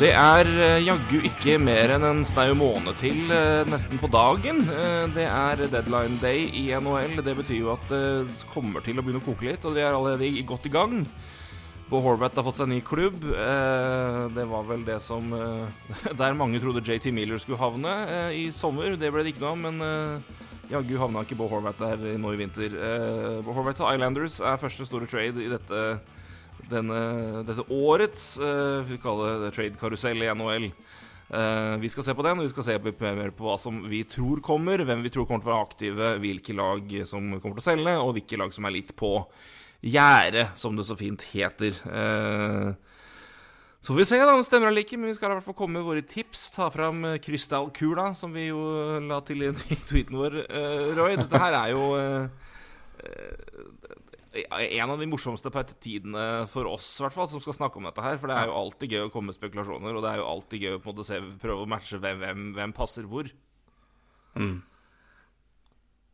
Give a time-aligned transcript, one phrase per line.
[0.00, 4.62] Det er eh, jaggu ikke mer enn en snau måned til, eh, nesten på dagen.
[4.64, 7.20] Eh, Det er deadline day i NHL.
[7.20, 9.92] Det betyr jo at det kommer til å begynne å koke litt, og vi er
[9.92, 11.04] allerede godt i gang.
[11.90, 13.20] Bo Horvath har fått seg ny klubb.
[13.20, 15.28] Det var vel det som
[16.22, 17.92] Der mange trodde JT Miller skulle havne
[18.32, 18.96] i sommer.
[18.96, 20.22] Det ble det ikke noe av, men
[20.70, 22.72] jaggu havna ikke Bo Horvath der nå i vinter.
[23.44, 26.00] Bo Horvath og Islanders er første store trade i dette
[26.70, 27.00] denne,
[27.46, 30.70] dette årets uh, vi kaller det trade-karusell i NHL.
[31.30, 33.82] Uh, vi skal se på den, og vi skal se på, mer på hva som
[33.90, 37.58] vi tror kommer, hvem vi tror kommer til å være aktive, hvilke lag som kommer
[37.58, 39.16] til å selge, og hvilke lag som er litt på
[39.80, 41.76] gjerdet, som det så fint heter.
[41.86, 42.72] Uh,
[43.80, 45.46] så får vi se da, om det stemmer eller ikke, men vi skal i hvert
[45.46, 46.50] fall komme med våre tips.
[46.52, 48.60] Ta fram eh, krystallkula, som vi jo
[49.08, 49.52] la til i
[49.88, 51.16] tweeten vår, uh, Roy.
[51.16, 52.50] Dette her er jo uh,
[53.00, 53.62] eh,
[54.30, 58.18] en av de morsomste partidene for oss, hvert fall, som skal snakke om dette her.
[58.20, 60.66] For det er jo alltid gøy å komme med spekulasjoner, og det er jo alltid
[60.66, 63.30] gøy å på en måte se, prøve å matche hvem, hvem, hvem passer hvor.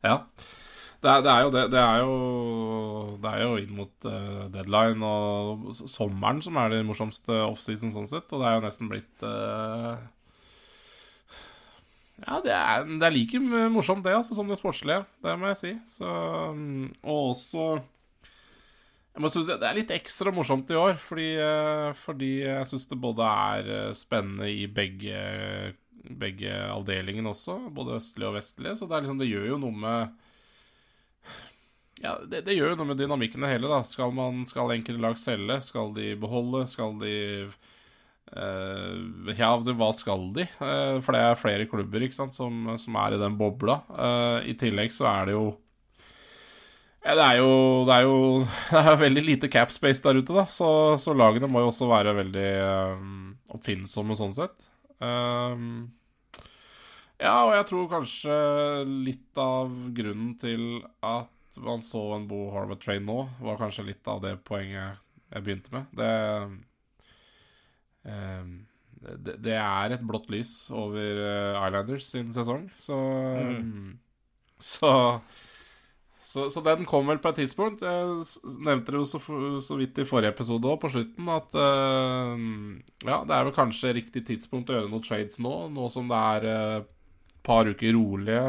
[0.07, 0.21] Ja.
[1.05, 1.65] Det er, det er jo det.
[1.71, 2.13] Det er jo,
[3.21, 8.09] det er jo inn mot uh, deadline og sommeren som er det morsomste offseason sånn
[8.11, 10.01] sett, og det er jo nesten blitt uh,
[12.25, 15.05] Ja, det er, det er like morsomt, det, altså, som det sportslige.
[15.21, 15.75] Det må jeg si.
[15.99, 16.09] Så,
[16.57, 17.69] mm, og også
[19.17, 22.85] jeg må synes det, er litt ekstra morsomt i år, fordi, eh, fordi jeg syns
[22.91, 25.17] det både er eh, spennende i begge,
[26.21, 28.75] begge avdelingene også, både østlig og vestlig.
[28.77, 30.23] Så det, liksom, det gjør jo noe med
[32.05, 33.81] ja, det, det gjør jo noe med dynamikken det hele, da.
[33.89, 35.63] Skal, man, skal enkelte lag selge?
[35.65, 36.67] Skal de beholde?
[36.69, 37.17] Skal de
[38.37, 40.45] uh, Ja, altså, hva skal de?
[40.61, 43.81] Uh, for det er flere klubber ikke sant, som, som er i den bobla.
[43.89, 45.47] Uh, I tillegg så er det jo
[47.07, 47.51] ja, det er jo
[47.87, 48.17] Det er jo
[48.73, 50.47] det er veldig lite cap space der ute, da.
[50.51, 50.69] Så,
[50.99, 52.51] så lagene må jo også være veldig
[52.99, 54.67] um, oppfinnsomme sånn sett.
[54.99, 55.93] Um,
[57.21, 58.37] ja, og jeg tror kanskje
[58.91, 64.21] litt av grunnen til at man så en Bo Harvard-train nå, var kanskje litt av
[64.25, 64.99] det poenget
[65.31, 65.95] jeg begynte med.
[65.97, 66.11] Det,
[68.11, 68.57] um,
[69.07, 71.23] det, det er et blått lys over
[71.63, 72.99] Islanders sin sesong, så
[74.57, 74.89] Så
[76.27, 77.85] så, så den kom vel på et tidspunkt.
[77.87, 79.21] Jeg nevnte det jo så,
[79.63, 82.35] så vidt i forrige episode òg, på slutten, at uh,
[83.07, 86.23] ja, det er vel kanskje riktig tidspunkt å gjøre noen trades nå, nå som det
[86.33, 86.91] er et
[87.47, 88.41] par uker rolige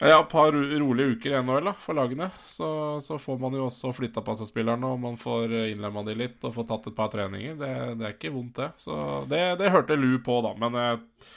[0.00, 2.30] Ja, et par ro- rolige uker i NHL for lagene.
[2.48, 2.66] Så,
[3.04, 6.44] så får man jo også flytta på seg spillerne, og man får innlemma de litt
[6.44, 7.56] og får tatt et par treninger.
[7.60, 8.70] Det, det er ikke vondt, det.
[8.80, 8.96] Så
[9.28, 10.52] det, det hørte Lou på, da.
[10.60, 11.30] Men eh,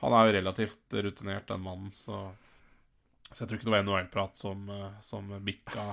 [0.00, 2.22] han er jo relativt rutinert, den mannen, så
[3.30, 5.90] så jeg tror ikke det var NHL-prat som, eh, som bikka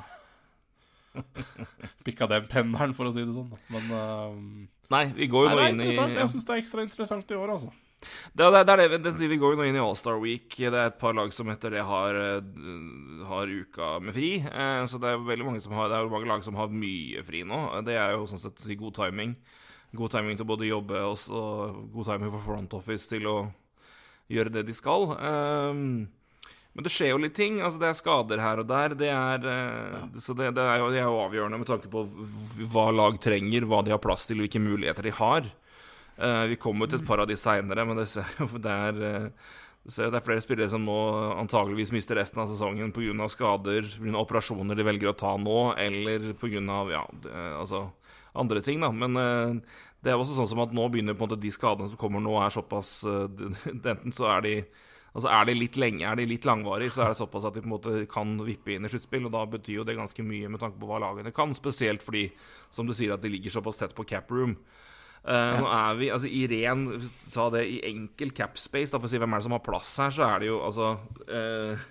[2.06, 3.50] Bikka den pendelen, for å si det sånn.
[3.74, 5.92] Men uh, Nei, vi går jo nei, nå inn i.
[5.92, 7.72] Jeg syns det er ekstra interessant i år, altså.
[7.98, 10.46] Det, det, det er det, Vi går jo nå inn i All-Star Week.
[10.54, 14.36] Det er et par lag som etter det har, eh, har uka med fri.
[14.46, 17.24] Eh, Så det er veldig mange som har Det er mange lag som har mye
[17.26, 17.62] fri nå.
[17.88, 19.36] Det er jo sånn sett god timing.
[19.96, 23.38] God timing til både å jobbe og god timing for front office til å
[24.30, 25.10] gjøre det de skal.
[25.18, 26.08] Um,
[26.78, 27.56] men det skjer jo litt ting.
[27.58, 28.94] altså Det er skader her og der.
[28.94, 30.02] Det er, ja.
[30.22, 32.04] Så det, det, er jo, det er jo avgjørende med tanke på
[32.70, 35.48] hva lag trenger, hva de har plass til, hvilke muligheter de har.
[36.22, 39.50] Eh, vi kommer til et par av de seinere, men det, er, eh,
[39.90, 41.00] det er flere spillere som nå
[41.42, 43.26] antageligvis mister resten av sesongen pga.
[43.34, 44.14] skader, pga.
[44.22, 46.62] operasjoner de velger å ta nå, eller pga.
[46.94, 47.06] Ja,
[47.58, 47.88] altså
[48.38, 48.94] andre ting, da.
[48.94, 51.90] Men eh, det er også sånn som at nå begynner på en måte de skadene
[51.92, 54.56] som kommer nå, er såpass eh, Enten så er de
[55.18, 57.64] Altså Er de litt lenge, er de litt langvarig, så er det såpass at de
[57.64, 59.26] på en måte kan vippe inn i sluttspill.
[59.26, 61.56] Og da betyr jo det ganske mye med tanke på hva lagene kan.
[61.58, 62.28] Spesielt fordi,
[62.70, 64.54] som du sier, at de ligger såpass tett på cap room.
[65.28, 66.86] Eh, Nå er vi altså i ren
[67.34, 69.64] Ta det i enkel cap space, da, for å si hvem er det som har
[69.66, 70.92] plass her, så er det jo altså
[71.34, 71.88] uh,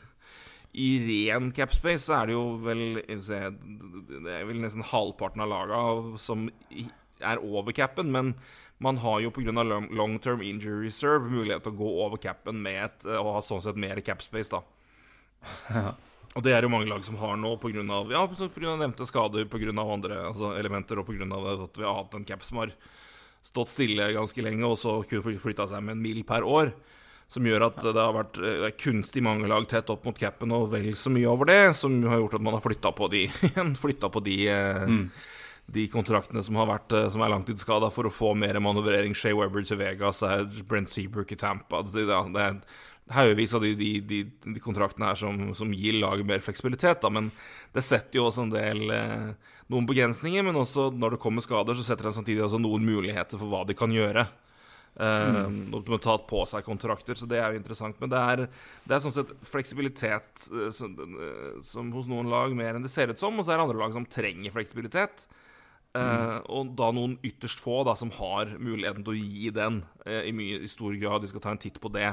[0.72, 5.44] I ren cap space så er det jo vel se, Det er vel nesten halvparten
[5.44, 5.82] av laga
[6.22, 6.46] som
[7.20, 8.32] er over capen, men
[8.78, 9.52] man har jo pga.
[9.90, 13.62] long term injury reserve mulighet til å gå over capen med et, og ha sånn
[13.64, 14.62] sett mer capspace, da.
[15.70, 15.94] Ja.
[16.36, 17.80] Og det er jo mange lag som har nå pga.
[18.12, 19.72] Ja, på grunn av nevnte skader, pga.
[19.80, 21.24] andre altså elementer og pga.
[21.64, 22.74] at vi har hatt en cap som har
[23.46, 26.74] stått stille ganske lenge, og så kun flytta seg med en mil per år.
[27.26, 30.52] Som gjør at det har vært eh, det kunstig mange lag tett opp mot capen
[30.54, 33.24] og vel så mye over det, som har gjort at man har flytta på de
[34.12, 34.84] på de, eh,
[35.66, 39.16] de kontraktene som har vært eh, Som er langtidsskada, for å få mer manøvrering.
[39.18, 40.22] Shea Weber til Vegas,
[40.68, 42.60] Brent Seabrook i Tampa Det, det, er
[43.14, 47.10] haugevis av de, de, de, de kontraktene her som, som gir laget mer fleksibilitet, da,
[47.12, 47.28] men
[47.74, 51.78] det setter jo også en del eh, noen begrensninger, men også når det kommer skader,
[51.78, 54.26] så setter det samtidig også noen muligheter for hva de kan gjøre.
[54.96, 57.98] Uh, De har tatt på seg kontrakter, så det er jo interessant.
[58.00, 58.44] Men det er,
[58.86, 62.92] det er sånn sett fleksibilitet uh, som, uh, som hos noen lag mer enn det
[62.94, 65.26] ser ut som, og så er det andre lag som trenger fleksibilitet.
[65.96, 70.32] Uh, Og da noen ytterst få da som har muligheten til å gi den i,
[70.36, 71.22] mye, i stor grad.
[71.24, 72.10] De skal ta en titt på det.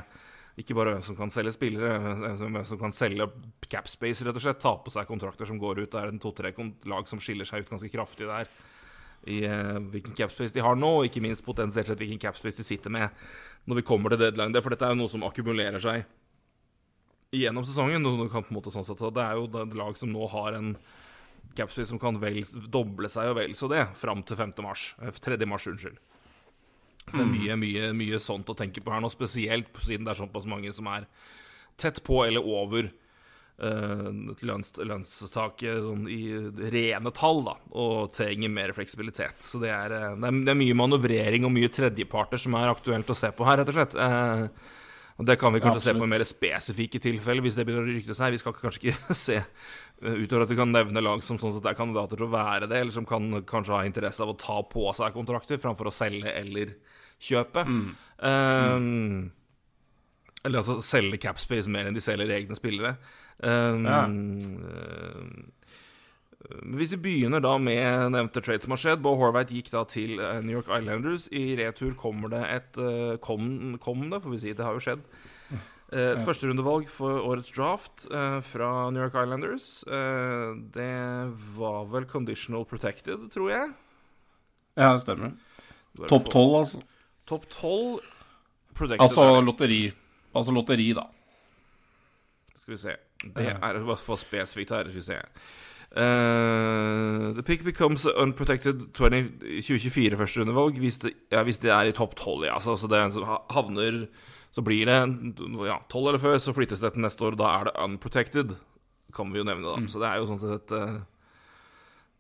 [0.62, 3.26] Ikke bare hvem som kan selge spillere, men hvem som kan selge
[3.68, 4.62] capspace, rett og slett.
[4.62, 5.90] Ta på seg kontrakter som går ut.
[5.92, 6.54] Det er en to-tre
[6.90, 8.50] lag som skiller seg ut ganske kraftig der
[9.30, 12.66] i uh, hvilken capspace de har nå, og ikke minst potensielt sett hvilken capspace de
[12.68, 13.24] sitter med
[13.70, 14.60] når vi kommer til deadline.
[14.60, 16.04] For dette er jo noe som akkumulerer seg
[17.34, 18.04] gjennom sesongen.
[18.04, 20.76] Sånn det er jo et lag som nå har en
[21.58, 22.42] capspace som kan vel
[22.72, 24.56] doble seg og vel så det fram til 5.
[24.66, 24.88] mars.
[25.22, 25.38] 3.
[25.50, 26.00] mars, unnskyld.
[27.04, 30.14] Så det er mye, mye, mye sånt å tenke på her nå, spesielt siden det
[30.14, 31.08] er såpass mange som er
[31.80, 34.08] tett på eller over uh,
[34.48, 36.22] lønns, lønnstaket sånn i
[36.72, 39.44] rene tall, da, og trenger mer fleksibilitet.
[39.44, 43.12] Så det er, det er, det er mye manøvrering og mye tredjeparter som er aktuelt
[43.12, 44.00] å se på her, rett og slett.
[44.00, 44.80] Uh,
[45.22, 47.94] og Det kan vi kanskje ja, se på mer spesifikke tilfeller, hvis det begynner å
[47.94, 48.34] rykte seg.
[48.34, 49.42] Vi skal kanskje ikke se
[50.02, 52.82] utover at vi kan nevne lag som sånn sett er kandidater til å være det,
[52.82, 56.34] eller som kan kanskje ha interesse av å ta på seg kontrakter framfor å selge
[56.34, 56.76] eller
[57.24, 57.64] kjøpe.
[57.64, 57.90] Mm.
[58.20, 59.32] Um,
[60.44, 62.98] eller altså selge capspace mer enn de selger egne spillere.
[63.40, 64.02] Um, ja.
[64.08, 65.28] uh,
[66.76, 70.18] hvis vi begynner da med nevnte trade som har skjedd Bo Horvath gikk da til
[70.44, 71.30] New York Islanders.
[71.32, 74.56] I retur kommer det et uh, kom, kom, det, får vi si.
[74.58, 75.08] Det har jo skjedd.
[75.94, 76.24] Et ja.
[76.26, 78.08] førsterundevalg for årets draft
[78.50, 79.68] fra New York Islanders.
[80.74, 80.94] det
[81.54, 83.72] var vel conditional protected, tror jeg.
[84.74, 85.36] Ja, det stemmer.
[86.10, 86.82] Topp tolv, altså.
[87.30, 88.02] Topp tolv
[88.74, 89.92] Altså lotteri.
[90.34, 91.04] Altså lotteri, da.
[92.58, 94.90] Skal vi se Det er bare for spesifikt her.
[94.90, 95.20] Skal vi se.
[95.94, 101.94] Uh, the pick becomes unprotected 20, 2024 førsterundevalg hvis, det, ja, hvis det er i
[101.94, 102.46] topp tolv.
[102.46, 102.60] Ja.
[102.60, 103.04] Så, så det
[103.54, 104.08] havner
[104.54, 104.98] Så blir det
[105.66, 107.38] ja, tolv eller før, så flyttes det til neste år.
[107.40, 108.54] Da er det unprotected,
[109.14, 109.66] kan vi jo nevne.
[109.66, 109.88] da mm.
[109.90, 111.00] Så det er jo sånn sett uh,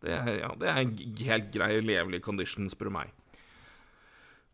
[0.01, 0.95] det, er, ja, det er en
[1.27, 3.13] helt grei, levelig condition, spør du meg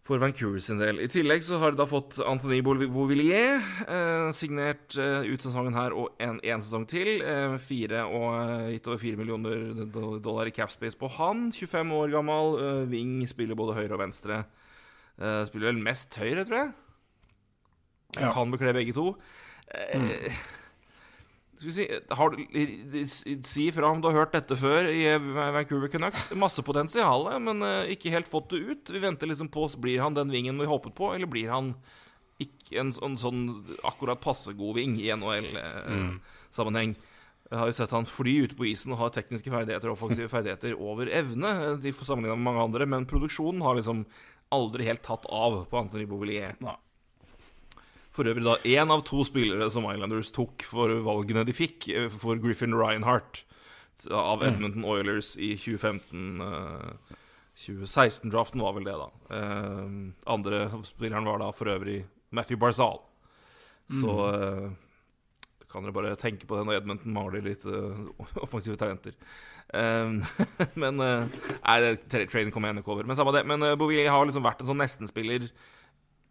[0.10, 0.98] for Vancouver sin del.
[1.04, 5.94] I tillegg så har de da fått Anthony Bouvillier eh, signert eh, ut sesongen her
[5.94, 7.20] og en, en sesong til.
[7.22, 11.50] Eh, fire og eh, litt over fire millioner dollar i capspace på han.
[11.54, 12.58] 25 år gammel.
[12.58, 14.44] Eh, Wing spiller både høyre og venstre.
[15.22, 16.74] Eh, spiller vel mest høyre, tror jeg.
[18.18, 18.32] Ja.
[18.34, 19.12] Kan bekle begge to.
[19.94, 20.10] Mm.
[21.60, 21.86] Skal vi si,
[22.16, 22.36] har,
[23.44, 25.04] si ifra om du har hørt dette før i
[25.36, 26.30] Vancouver Canucks.
[26.40, 28.92] Masse potensial, men uh, ikke helt fått det ut.
[28.96, 31.74] Vi venter liksom på Blir han den vingen vi håpet på, eller blir han
[32.40, 33.44] ikke en, sånn, sånn
[33.84, 36.96] akkurat passe god ving i NHL-sammenheng?
[36.96, 37.06] Mm.
[37.50, 40.32] Jeg har jo sett han fly ute på isen og ha tekniske ferdigheter og offensive
[40.36, 41.76] ferdigheter over evne.
[41.84, 44.06] De får sammenligna med mange andre, men produksjonen har liksom
[44.56, 46.56] aldri helt tatt av på Anthony Bouvillier.
[46.64, 46.80] Ja.
[48.20, 52.10] For øvrig da én av to spillere som Islanders tok for valgene de fikk eh,
[52.12, 53.46] for Griffin Reinhardt
[54.12, 54.48] av mm.
[54.50, 56.44] Edmonton Oilers i 2015.
[57.62, 59.08] 2016-draften eh, var vel det, da.
[59.32, 62.02] Uh, andre spilleren var da for øvrig
[62.36, 63.00] Matthew Barzal.
[63.88, 64.68] Så uh,
[65.72, 67.64] kan dere bare tenke på det når Edmonton mangler litt
[68.44, 69.16] offensive talenter.
[70.84, 71.80] men Nei,
[72.12, 73.08] traden kom igjen i cover.
[73.08, 73.48] Men samme det.
[73.48, 75.48] Men Bouvillier har liksom vært en sånn nestenspiller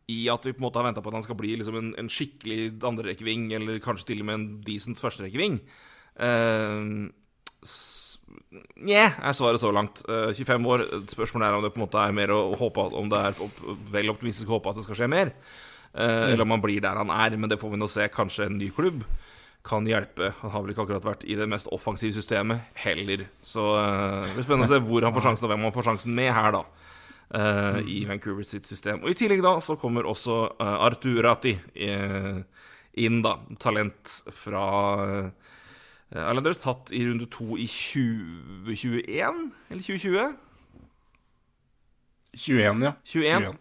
[0.08, 1.92] i at vi på en måte har venta på at han skal bli liksom en,
[2.00, 5.60] en skikkelig andrerekkeving, eller kanskje til og med en decent førsterekkeving.
[6.18, 7.08] Uh,
[8.88, 10.00] Nja, er svaret så langt.
[10.08, 10.84] Uh, eh, 25 år.
[11.10, 13.58] Spørsmålet er om det på en måte er mer å håpe Om det er opp,
[13.92, 15.32] vel optimistisk å håpe at det skal skje mer.
[15.92, 16.28] Uh, mm.
[16.32, 17.36] Eller om han blir der han er.
[17.36, 18.08] Men det får vi nå se.
[18.12, 19.04] Kanskje en ny klubb
[19.68, 20.32] kan hjelpe.
[20.40, 23.26] Han har vel ikke akkurat vært i det mest offensive systemet heller.
[23.44, 25.90] Så uh, det blir spennende å se hvor han får sjansen, og hvem han får
[25.90, 26.87] sjansen med her, da
[27.34, 29.02] uh, i Vancouver sitt system.
[29.02, 32.40] Og I tillegg da så kommer også uh, Artur Rati uh,
[32.98, 33.36] inn, da.
[33.60, 34.66] Talent fra
[35.02, 35.54] uh,
[36.08, 40.36] Islanders, tatt i runde to i 2021, eller 2020?
[42.38, 42.92] 21, ja.
[43.04, 43.40] 21.
[43.48, 43.58] 21.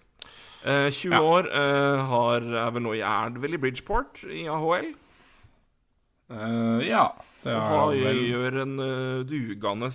[0.68, 1.22] Uh, 20 ja.
[1.22, 4.90] år uh, har, er vel nå i Er vel i Bridgeport i AHL?
[6.34, 7.08] Uh, ja.
[7.44, 8.78] Det er vel Gjør en
[9.30, 9.92] dugende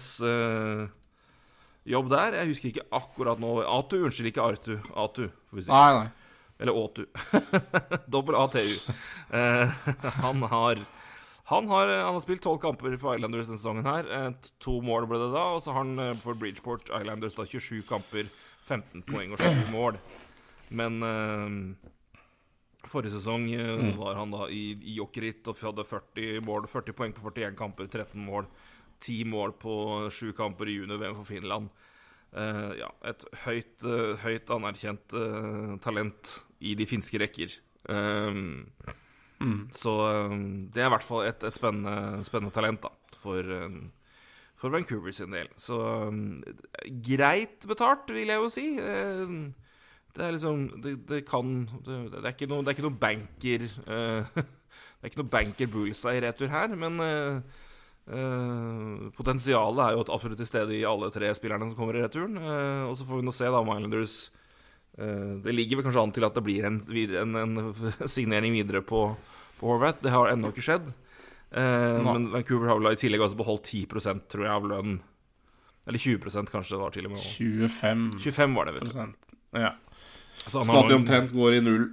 [1.85, 2.37] jobb der.
[2.41, 4.75] Jeg husker ikke akkurat nå Atu, unnskyld, ikke Artu.
[4.95, 5.71] Atu, får vi si.
[5.73, 6.09] Nei, nei.
[6.63, 7.05] Eller Åtu.
[8.15, 8.61] Dobbel ATU.
[9.35, 9.73] Eh,
[10.23, 10.83] han har
[11.53, 13.85] han har, han har spilt tolv kamper for Islanders denne sesongen.
[13.89, 14.29] her eh,
[14.63, 15.43] To mål ble det da.
[15.57, 18.31] Og så har han eh, for Bridgeport Islanders da 27 kamper,
[18.69, 19.99] 15 poeng og 7 mål.
[20.73, 21.59] Men eh,
[22.89, 23.97] forrige sesong eh, Mm.
[23.99, 27.91] var han da i, i Jokerit og hadde 40, mål, 40 poeng på 41 kamper,
[27.91, 28.47] 13 mål.
[29.03, 29.75] 10 mål på
[30.15, 31.71] sju kamper i junior-VM for Finland.
[32.33, 37.59] Uh, ja, et høyt, uh, høyt anerkjent uh, talent i de finske rekker.
[37.91, 38.71] Um,
[39.75, 39.93] så
[40.31, 43.91] um, det er i hvert fall et, et spennende, spennende talent da, for, um,
[44.57, 45.51] for Vancouver sin del.
[45.61, 45.77] Så
[47.05, 48.67] greit betalt, vil jeg jo si.
[50.13, 53.01] Det er liksom Det, det kan det, det, er ikke noe, det er ikke noe
[53.01, 57.63] banker Det er ikke noe banker bullseye retur her, men uh,
[58.11, 62.39] uh, potensialet er jo absolutt til stede i alle tre spillerne som kommer i returen.
[62.41, 64.17] Uh, og så får vi nå se da om Islanders
[64.99, 68.57] uh, Det ligger vel kanskje an til at det blir en, videre, en, en signering
[68.57, 69.07] videre på,
[69.61, 70.03] på Horvath.
[70.05, 70.93] Det har ennå ikke skjedd.
[71.53, 75.03] Men Vancouver har vel i tillegg altså beholdt 10% tror jeg, av lønnen.
[75.85, 77.21] Eller 20% kanskje det var til og med.
[77.21, 79.27] 25 25 var det, vet du.
[79.61, 79.75] Ja.
[80.47, 81.85] Så han har at de omtrent går i null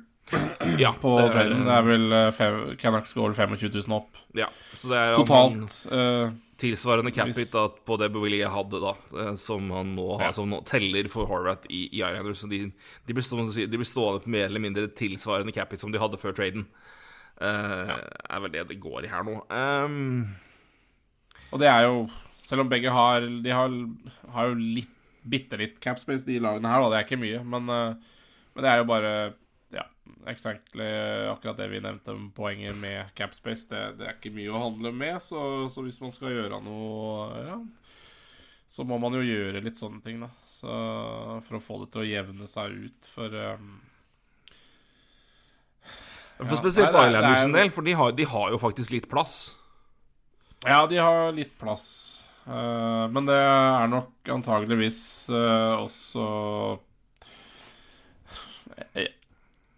[0.80, 1.56] ja, på det er-.
[1.66, 5.78] Det er vel eh, fem, Canucks går 25 000 opp Ja, så det er totalt.
[5.92, 7.54] eh, tilsvarende cap-hit
[7.88, 8.94] på det Bouvillier hadde, da,
[9.24, 10.32] eh, som han nå har, Ja.
[10.36, 12.42] som nå teller for Horvath i, i Islanders.
[12.52, 12.62] De,
[13.08, 16.02] de, blir stående, de blir stående på mer eller mindre tilsvarende cap hit som de
[16.02, 16.68] hadde før traden.
[17.40, 17.96] Eh,
[18.30, 19.38] Er vel det det går i her nå.
[19.48, 20.36] Um,
[21.54, 23.70] og det er jo Selv om begge har De har,
[24.34, 24.90] har jo litt,
[25.30, 26.90] bitte litt capspace, de lagene her, da.
[26.90, 27.94] Det er ikke mye, men, uh,
[28.56, 29.12] men det er jo bare
[29.72, 29.84] Ja,
[30.32, 30.86] exactly
[31.30, 33.68] akkurat det vi nevnte om poenget med capspace.
[33.70, 37.44] Det, det er ikke mye å handle med, så, så hvis man skal gjøre noe
[37.46, 37.58] ja,
[38.70, 40.30] så må man jo gjøre litt sånne ting, da.
[40.50, 40.70] Så,
[41.46, 43.70] for å få det til å jevne seg ut, for um,
[46.40, 48.60] for Ja, spesielt for er- Islanders er- sin del, for de har, de har jo
[48.62, 49.38] faktisk litt plass.
[50.66, 51.88] Ja, de har litt plass.
[52.50, 56.80] Uh, men det er nok antageligvis uh, også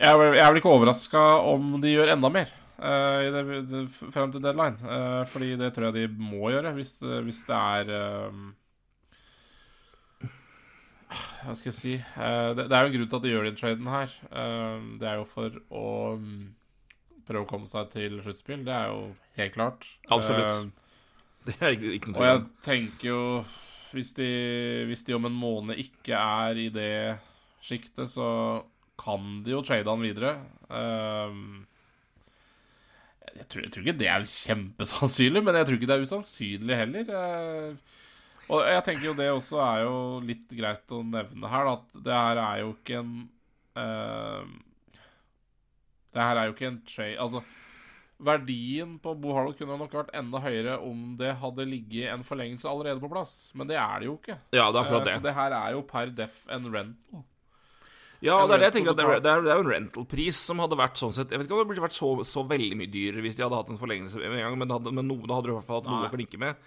[0.02, 2.50] Jeg er jeg er vel ikke overraska om de gjør enda mer
[2.82, 4.80] uh, det, det, frem til deadline.
[4.82, 8.40] Uh, fordi det tror jeg de må gjøre, hvis, hvis det er eh,
[11.44, 13.48] Hva skal jeg si uh, det, det er jo en grunn til at de gjør
[13.50, 14.18] den traden her.
[14.32, 15.88] Eh, det er jo for å
[16.22, 16.44] mm,
[17.28, 18.66] prøve å komme seg til sluttspill.
[18.66, 19.90] Det er jo helt klart.
[20.10, 20.50] Absolutt.
[20.50, 20.78] Eh,
[21.42, 23.22] Det er ikke, ikke noe og jeg tenker jo
[23.96, 24.28] hvis de,
[24.86, 26.92] hvis de om en måned ikke er i det
[27.66, 28.28] sjiktet, så
[29.02, 30.36] kan de jo trade han videre.
[30.70, 31.64] Ehm,
[33.32, 36.80] jeg, tror, jeg tror ikke det er kjempesannsynlig, men jeg tror ikke det er usannsynlig
[36.82, 37.14] heller.
[37.16, 37.98] Uh,
[38.52, 39.96] og jeg tenker jo det også er jo
[40.28, 43.14] litt greit å nevne her, at det her er jo ikke en
[43.80, 44.44] uh,
[46.12, 47.44] Det her er jo ikke en trade Altså
[48.22, 52.70] Verdien på Bo Harald kunne nok vært enda høyere om det hadde ligget en forlengelse
[52.70, 54.36] allerede på plass, men det er det jo ikke.
[54.54, 55.16] Ja, det er for Eh, det.
[55.16, 57.24] Så det her er jo per def en rental.
[58.22, 59.72] Ja, det er det jeg tenker at det er, det er, det er jo en
[59.72, 62.44] rental-pris som hadde vært sånn sett Jeg vet ikke om det burde vært så, så
[62.46, 65.10] veldig mye dyrere hvis de hadde hatt en forlengelse en gang, men, det hadde, men
[65.10, 66.62] no, da hadde du i hvert fall hatt noe å klinke med.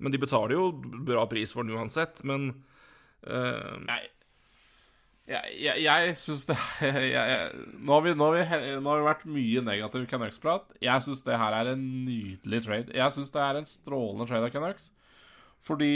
[0.00, 0.70] Men de betaler jo
[1.10, 2.52] bra pris for den uansett, men
[3.26, 4.00] uh, Nei
[5.30, 9.02] Jeg, jeg, jeg syns det jeg, jeg, nå, har vi, nå, har vi, nå har
[9.02, 10.70] vi, vært mye negativ Canucks-prat.
[10.82, 12.96] Jeg syns det her er en nydelig trade.
[13.02, 14.92] Jeg syns det er en strålende trade av Canucks.
[15.66, 15.92] Fordi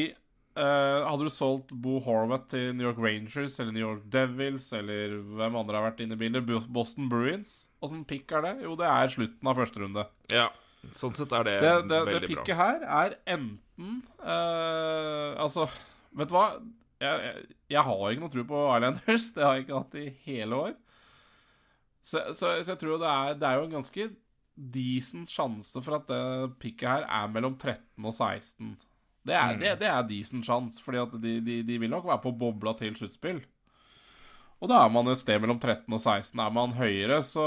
[0.56, 5.16] eh, hadde du solgt Bo Horvath til New York Rangers eller New York Devils eller
[5.38, 8.54] hvem andre har vært inne i bildet, Boston Bruins, åssen pick er det?
[8.66, 10.06] Jo, det er slutten av første runde.
[10.32, 10.50] ja.
[11.00, 12.42] Sånn sett er det, Det, det, det veldig bra.
[12.42, 15.64] picket her er enten uh, Altså,
[16.12, 16.42] vet du hva?
[17.00, 19.30] Jeg, jeg, jeg har ikke noe tro på Islanders.
[19.38, 20.74] Det har jeg ikke hatt i hele år.
[22.04, 24.06] Så, så, så jeg tror det er, det er jo en ganske
[24.76, 26.20] decent sjanse for at det
[26.60, 28.74] picket her er mellom 13 og 16.
[29.24, 32.34] Det er, det, det er decent sjanse, fordi de, de, de vil nok være på
[32.38, 33.40] bobla til sluttspill.
[34.62, 36.40] Og da er man et sted mellom 13 og 16.
[36.40, 37.46] Er man høyere, så,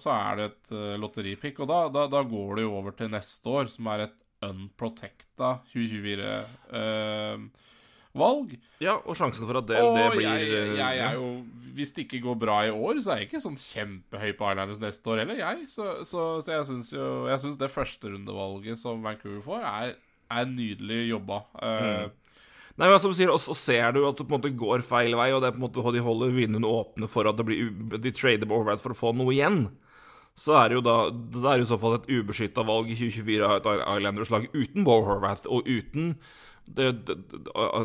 [0.00, 1.60] så er det et uh, lotteripick.
[1.60, 5.48] Og da, da, da går det jo over til neste år, som er et unprotecta
[5.72, 8.48] 2024-valg.
[8.84, 11.26] Ja, og sjansen for at det, og det blir jeg, jeg, jeg eh, er jo
[11.74, 14.82] Hvis det ikke går bra i år, så er jeg ikke sånn kjempehøy på Islanders
[14.84, 15.56] neste år heller, jeg.
[15.72, 19.88] Så, så, så jeg syns jo Jeg synes det førsterundevalget som Vancouver får, er,
[20.40, 21.40] er nydelig jobba.
[21.60, 22.12] Uh,
[22.74, 25.14] Nei, men som du sier, så ser du at det på en måte går feil
[25.14, 27.68] vei, og det er på en måte, de holder vinduene åpne for at det blir,
[27.94, 29.68] de trader på override for å få noe igjen.
[30.34, 33.46] Så er det jo da Det er i så fall et ubeskytta valg i 2024
[33.46, 33.68] av et
[34.00, 36.16] Islanders-lag uten Bo Horvath og uten
[36.64, 37.14] det, det,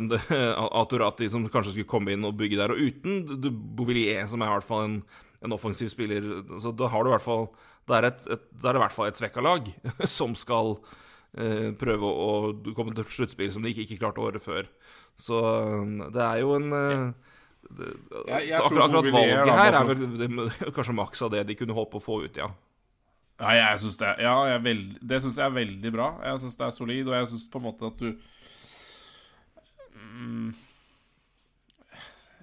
[0.09, 0.19] det,
[0.57, 3.43] Aturati som kanskje skulle komme inn og bygge der, og uten
[3.77, 4.95] Bovillier, som er i hvert fall en,
[5.45, 6.25] en offensiv spiller.
[6.63, 7.49] Så da har du i hvert fall
[7.89, 9.69] Det er, et, et, det er i hvert fall et svekka lag
[10.17, 12.29] som skal eh, prøve å,
[12.75, 14.65] komme til sluttspill som de ikke, ikke klarte året før.
[15.19, 15.37] Så
[16.15, 17.03] det er jo en eh,
[17.69, 17.89] det,
[18.29, 20.29] Jeg- jeg så akkurat, akkurat valget da, her er vel det,
[20.73, 22.47] kanskje maks av det de kunne håpe å få ut, ja.
[23.39, 26.07] Ja, jeg synes det, ja, jeg veld, det syns jeg er veldig bra.
[26.27, 28.09] Jeg syns det er solid, og jeg syns på en måte at du
[29.95, 30.49] mm,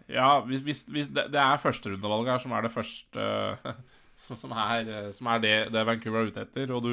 [0.09, 3.26] Ja, hvis, hvis, hvis det, det er førsterundevalget her som er det første
[4.23, 6.93] som, som, er, som er det, det Vancouver er ute etter, og du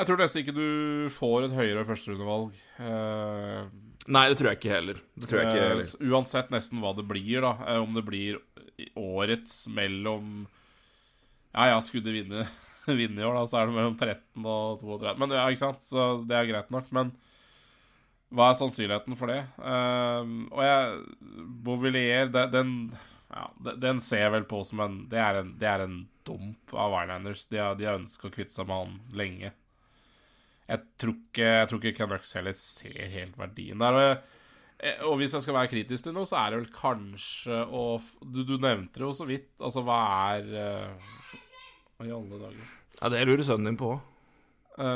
[0.00, 2.54] Jeg tror nesten ikke du får et høyere førsterundevalg.
[2.80, 3.66] Uh,
[4.10, 5.00] Nei, det tror jeg ikke heller.
[5.20, 5.84] Det tror jeg ikke heller.
[5.84, 7.50] Eh, uansett nesten hva det blir, da.
[7.68, 8.38] Eh, Om det blir
[8.96, 10.46] årets mellom
[11.52, 12.46] Ja ja, skulle de vinne,
[13.00, 15.12] vinne i år, da, så er det mellom 13 og 32.
[15.20, 15.84] Men ja, ikke sant?
[15.84, 16.88] Så det er greit nok.
[16.96, 17.12] Men
[18.32, 19.42] hva er sannsynligheten for det?
[19.60, 22.74] Eh, og jeg Beauvillier, det- den
[23.30, 23.44] ja,
[23.78, 26.90] den ser jeg vel på som en Det er en, det er en dump av
[26.96, 27.44] Winelanders.
[27.52, 29.52] De har, de har ønska å kvitte seg med han lenge.
[30.70, 34.20] Jeg tror ikke, jeg tror ikke Canucks heller ser helt verdien der.
[35.04, 37.82] Og, hvis jeg skal være kritisk til noe, så er det vel kanskje å
[38.22, 39.50] Du, du nevnte det jo så vidt.
[39.58, 39.98] Altså, hva
[40.36, 41.10] er uh,
[41.98, 42.70] Hva i alle dager?
[43.00, 43.98] Ja, det lurer sønnen din på.
[44.80, 44.86] Eh,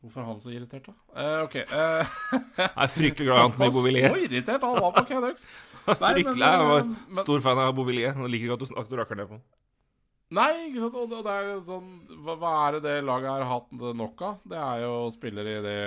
[0.00, 0.94] hvorfor er han så irritert, da?
[1.12, 1.56] Uh, OK.
[1.68, 2.04] Uh,
[2.58, 5.46] Jeg er fryktelig glad i Anthony han var så irritert han var på Canucks.
[5.84, 8.20] Fryktelig, Jeg var eh, stor fan av Bovillier.
[8.26, 9.44] Liker ikke at du rakker ned på han.
[10.30, 10.96] Nei, ikke sant.
[11.00, 11.88] Og det, er jo sånn
[12.22, 14.38] hva, hva er det det laget har hatt nok av?
[14.46, 15.80] Det er jo spillere i det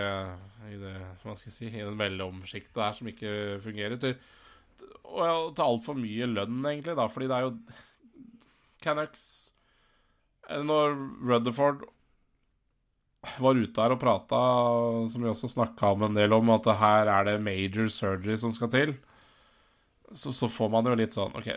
[0.74, 3.32] I det Hva skal jeg si I den mellomsjiktet der som ikke
[3.64, 3.96] fungerer.
[4.02, 4.18] Til,
[5.08, 7.08] og til altfor mye lønn, egentlig, da.
[7.12, 7.56] Fordi det er jo
[8.84, 9.26] Canucks
[10.50, 11.88] eh, Når Rutherford
[13.40, 14.38] var ute her og prata,
[15.08, 18.52] som vi også snakka om en del om, at her er det major surgery som
[18.52, 18.92] skal til,
[20.12, 21.48] så, så får man jo litt sånn OK,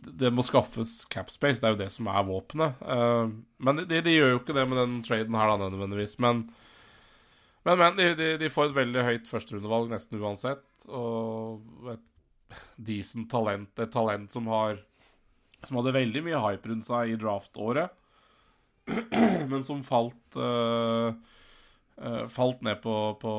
[0.00, 1.60] det må skaffes capspace.
[1.60, 2.82] Det er jo det som er våpenet.
[2.82, 3.32] Eh,
[3.64, 6.18] men de, de gjør jo ikke det med den traden her, da, nødvendigvis.
[6.22, 6.44] Men,
[7.66, 10.64] men, men de, de, de får et veldig høyt førsterundevalg nesten uansett.
[10.88, 12.06] Og et
[12.80, 13.72] decent talent.
[13.78, 14.80] Et talent som har
[15.66, 17.92] Som hadde veldig mye hype rundt seg i draftåret,
[19.50, 21.12] men som falt uh,
[22.00, 23.34] uh, Falt ned på, på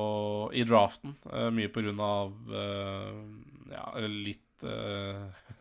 [0.54, 2.54] i draften, uh, mye på grunn av
[3.74, 4.62] Ja, litt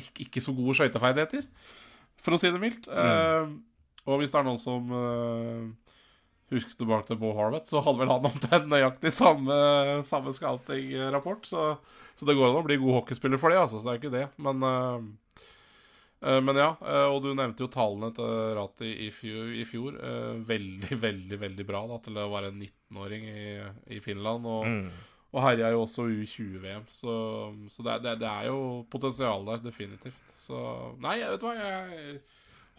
[0.00, 1.46] ikke, ikke så gode skøyteferdigheter,
[2.24, 2.88] for å si det mildt.
[2.88, 3.48] Eh,
[4.04, 5.94] og hvis det er noen som uh,
[6.52, 9.56] husker tilbake til Bo Harvett, så hadde vel han omtrent nøyaktig samme,
[10.04, 11.48] samme scouting-rapport.
[11.48, 11.70] Så,
[12.14, 14.16] så det går an å bli god hockeyspiller for det, altså, så det er ikke
[14.16, 14.26] det.
[14.44, 15.48] Men, uh,
[16.44, 16.70] men ja,
[17.12, 19.50] og du nevnte jo tallene til Rati i fjor.
[19.60, 19.98] I fjor.
[20.48, 23.42] Veldig, veldig veldig bra da, til å være en 19-åring i,
[23.92, 24.48] i Finland.
[24.48, 24.70] Og,
[25.34, 27.14] og herja jo også U20-VM, så,
[27.72, 30.22] så det, det, det er jo potensial der, definitivt.
[30.38, 30.56] Så
[31.02, 32.20] nei, vet du hva, jeg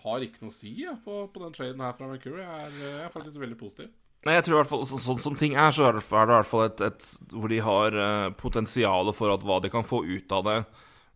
[0.05, 2.45] har ikke noe å si ja, på, på den traden her fra Vancouver.
[2.45, 3.91] Jeg er, jeg er faktisk veldig positiv.
[4.25, 6.29] Nei, jeg tror i hvert fall, så, Sånn som ting er, så er det, er
[6.29, 9.73] det i hvert fall et, et hvor de har uh, potensial for at hva de
[9.73, 10.55] kan få ut av det,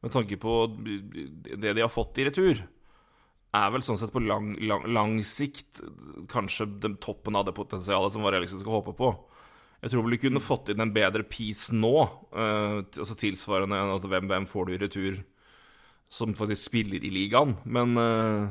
[0.04, 2.62] med tanke på det de har fått i retur,
[3.56, 5.82] er vel sånn sett på lang, lang, lang sikt
[6.30, 9.10] kanskje den toppen av det potensialet som var realistisk å håpe på.
[9.80, 11.94] Jeg tror vel du kunne fått inn en bedre piece nå,
[12.36, 15.22] uh, altså tilsvarende enn at hvem, hvem får du i retur
[16.12, 18.50] som faktisk spiller i ligaen, men uh,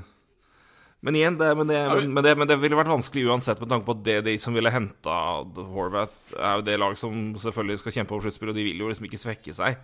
[1.00, 3.86] men igjen, det, men, det, men, det, men det ville vært vanskelig uansett, med tanke
[3.86, 5.14] på at det de som ville henta
[5.70, 8.88] Horvath, er jo det lag som selvfølgelig skal kjempe over sluttspill, og de vil jo
[8.90, 9.78] liksom ikke svekke seg.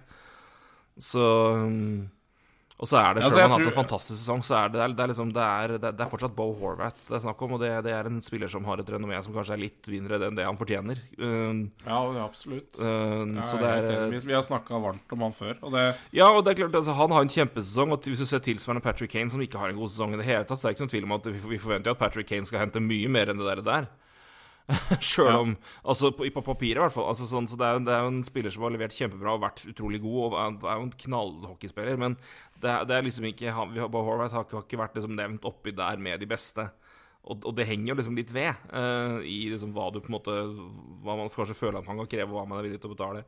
[0.98, 1.22] Så
[1.54, 2.08] um,
[2.74, 4.72] Og så er det, selv om ja, han har hatt en fantastisk sesong, så er
[4.74, 7.22] det, det, er liksom, det, er, det, er, det er fortsatt Bo Horvath det er
[7.22, 9.62] snakk om, og det, det er en spiller som har et renommé som kanskje er
[9.62, 10.98] litt mindre enn det han fortjener.
[11.14, 12.74] Uh, Ja, ja, absolutt.
[12.80, 14.10] Uh, ja, så det er.
[14.10, 16.98] Vi- har snakka varmt om han før, og det Ja, og det er klart, altså,
[16.98, 19.78] han har en kjempesesong, og hvis du ser tilsvarende Patrick Kane, som ikke har en
[19.78, 21.54] god sesong i det hele tatt, så er det ikke noen tvil om at vi
[21.54, 23.86] vi forventer at Patrick Kane skal hente mye mer enn det der.
[25.04, 25.38] Sjøl Ja.
[25.42, 25.50] om
[25.84, 27.08] Altså på, på papiret, i hvert fall.
[27.10, 29.34] Altså, sånn, så det er, jo- det er jo en spiller som har levert kjempebra
[29.36, 32.16] og vært utrolig god, og er, er jo en knallhockeyspiller, men
[32.62, 35.74] det, det er liksom ikke vi har- Horvath har, har ikke vært liksom nevnt oppi
[35.76, 36.68] der med de beste.
[37.24, 40.16] Og, og det henger jo liksom litt ved uh, i liksom hva du på en
[40.18, 40.32] måte
[41.00, 42.96] Hva man kanskje føler at man kan kreve, og hva man er villig til å
[42.96, 43.22] betale.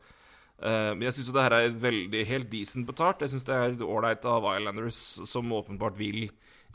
[0.61, 3.25] Uh, Men jeg syns det her er veldig helt decent betalt.
[3.25, 6.27] Jeg syns det er ålreit av Islanders, som åpenbart vil,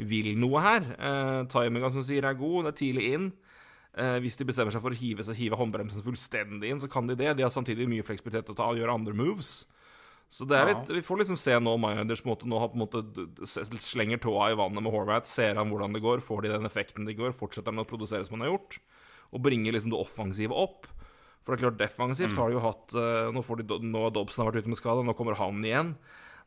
[0.02, 0.88] vil noe her.
[0.98, 2.66] Uh, Timinga, som sier, er god.
[2.66, 3.30] Det er tidlig inn.
[3.98, 7.08] Eh, hvis de bestemmer seg for å hive, så hive håndbremsen fullstendig inn, så kan
[7.10, 7.34] de det.
[7.36, 9.66] De har samtidig mye fleksibilitet til å ta og gjøre andre moves.
[10.32, 10.74] Så det er Ja.
[10.80, 13.04] litt, Vi får liksom se nå Islanders måte, nå har på en måte
[13.44, 17.06] slenger tåa i vannet med Horvath, ser han hvordan det går, får de den effekten
[17.06, 18.80] de går, fortsetter han å produsere som han har gjort,
[19.34, 20.88] og bringer liksom det offensive opp.
[21.44, 24.46] For det er klart, defensivt har de jo hatt eh, Nå, får de, nå Dobson
[24.46, 25.96] har vært ute med skade, nå kommer han igjen.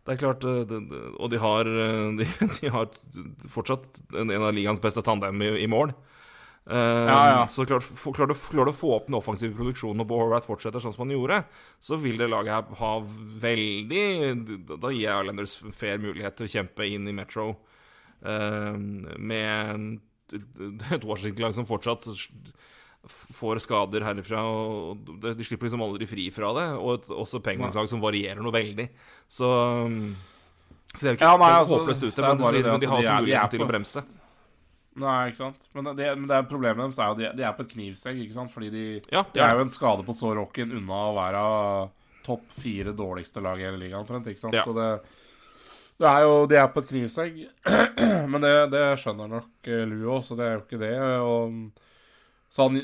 [0.07, 1.65] Det er klart, eh, det, det, Og de har,
[2.21, 2.89] de, de har
[3.51, 5.93] fortsatt en, en av ligaens beste tandem i, i mål.
[6.65, 7.41] Uh, Ja, ja.
[7.49, 10.41] Så klart, for, klarer, du, klarer du å få opp den offensive produksjonen, og Bo
[10.47, 11.43] fortsetter sånn som han gjorde,
[11.77, 12.93] så vil det laget her ha
[13.45, 14.05] veldig
[14.81, 17.51] Da gir jeg Islanders fair mulighet til å kjempe inn i Metro
[18.25, 18.73] uh,
[19.21, 20.01] med
[20.33, 22.09] et Washington-lag som fortsatt
[23.05, 26.69] får skader herifra, og de, slipper liksom aldri fri fra det.
[26.81, 28.87] Og et, også Penguins-lag som varierer noe veldig.
[29.29, 29.51] Så,
[29.85, 30.15] um,
[30.95, 33.03] så det er jo ikke Ja, nei, altså, håpløst ute, men, de, men de har
[33.03, 34.05] også muligheten til å bremse.
[35.01, 35.67] Nei, ikke sant.
[35.75, 38.21] Men det, men det er problemet deres er jo de, de er på et knivsegg,
[38.23, 38.53] ikke sant.
[38.55, 41.45] Fordi de, Ja, de er jo en skade på så rocken unna å være
[42.25, 44.31] topp fire dårligste lag i hele ligaen, omtrent.
[44.31, 44.57] Ikke sant.
[44.57, 44.65] Ja.
[44.67, 44.91] Så det,
[46.01, 47.43] det er jo De er på et knivsegg.
[48.31, 50.95] men det, det skjønner nok Luo, òg, så det er jo ikke det.
[51.27, 51.85] Og
[52.55, 52.81] så han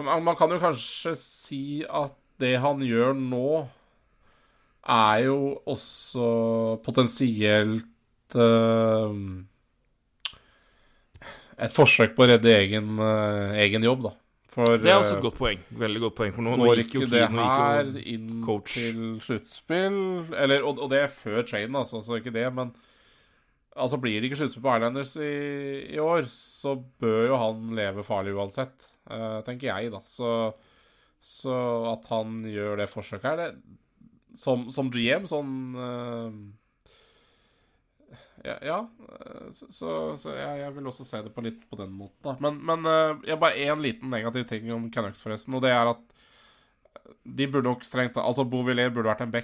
[0.00, 3.68] man, kan jo kanskje si at det han gjør nå,
[4.82, 5.38] er jo
[5.70, 6.28] også
[6.82, 9.18] potensielt eh,
[11.62, 14.14] et forsøk på å redde egen, eh, egen jobb, da.
[14.52, 15.60] For Det er også eh, et godt poeng.
[15.80, 16.32] Veldig godt poeng.
[16.36, 18.74] For nå, nå gikk jo det nå her inn coach.
[18.76, 20.00] til sluttspill?
[20.36, 22.74] Eller, og, og det er før traden, altså, så ikke det, men
[23.72, 25.28] Altså Blir det ikke sluttspill på Islanders i,
[25.96, 30.02] i år, så bør jo han leve farlig uansett, uh, tenker jeg, da.
[30.04, 30.50] Så,
[31.16, 31.54] så
[31.94, 33.78] at han gjør det forsøket her, det,
[34.36, 36.36] som, som GM, sånn eh,
[38.44, 38.78] ja, ja,
[39.08, 42.18] eh, så, så, så jeg, jeg vil også se det på litt på den måten.
[42.26, 42.34] Da.
[42.42, 45.54] Men, men eh, jeg har bare én liten negativ ting om Canucks, forresten.
[45.58, 46.02] Og det er at
[47.22, 49.34] de burde nok strengt Altså, Bouvillier burde vært en.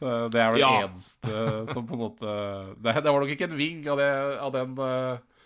[0.00, 0.68] Eh, det er vel Ja.
[0.72, 2.30] det eneste som på en måte
[2.86, 4.06] det, det var nok ikke en ving av, det,
[4.40, 5.42] av, den, eh,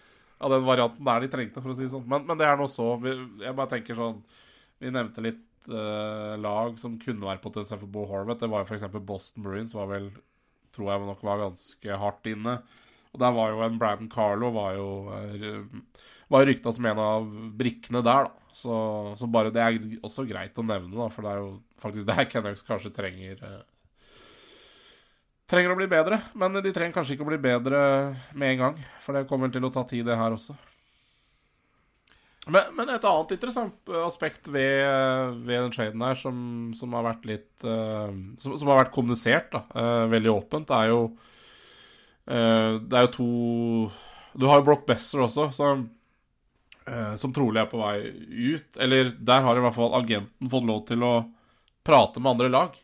[0.46, 2.04] av den varianten der de trengte, for å si det sånn.
[2.06, 2.92] Men, men det er nå så.
[3.02, 4.20] Jeg bare tenker sånn
[4.78, 8.44] Vi nevnte litt eh, lag som kunne være potensielt for Bo Horvath.
[8.44, 8.86] Det var jo f.eks.
[9.02, 10.06] Boston Bruins, var vel
[10.74, 12.58] tror jeg nok var ganske hardt inne.
[13.14, 16.00] Og der var jo en Brandon Carlo var jo, eh,
[16.34, 18.40] var rykta som en av brikkene der, da.
[18.54, 18.74] Så,
[19.18, 21.48] så bare det er også greit å nevne, da, for det er jo
[21.82, 23.62] faktisk der Canucks kanskje trenger eh,
[25.50, 27.80] Trenger å bli bedre, men de trenger kanskje ikke å bli bedre
[28.32, 28.78] med en gang.
[29.04, 30.56] For det kommer til å ta tid, det her også.
[32.46, 34.84] Men, men et annet interessant eh, aspekt ved,
[35.46, 36.36] ved den traden her, som,
[36.76, 40.90] som har vært litt uh, som, som har vært kommunisert da, uh, veldig åpent, er
[40.90, 43.28] jo uh, Det er jo to
[44.36, 45.86] Du har jo Brock Besser også, som,
[46.84, 48.76] eh, som trolig er på vei ut.
[48.82, 51.12] Eller der har i hvert fall agenten fått lov til å
[51.86, 52.80] prate med andre lag.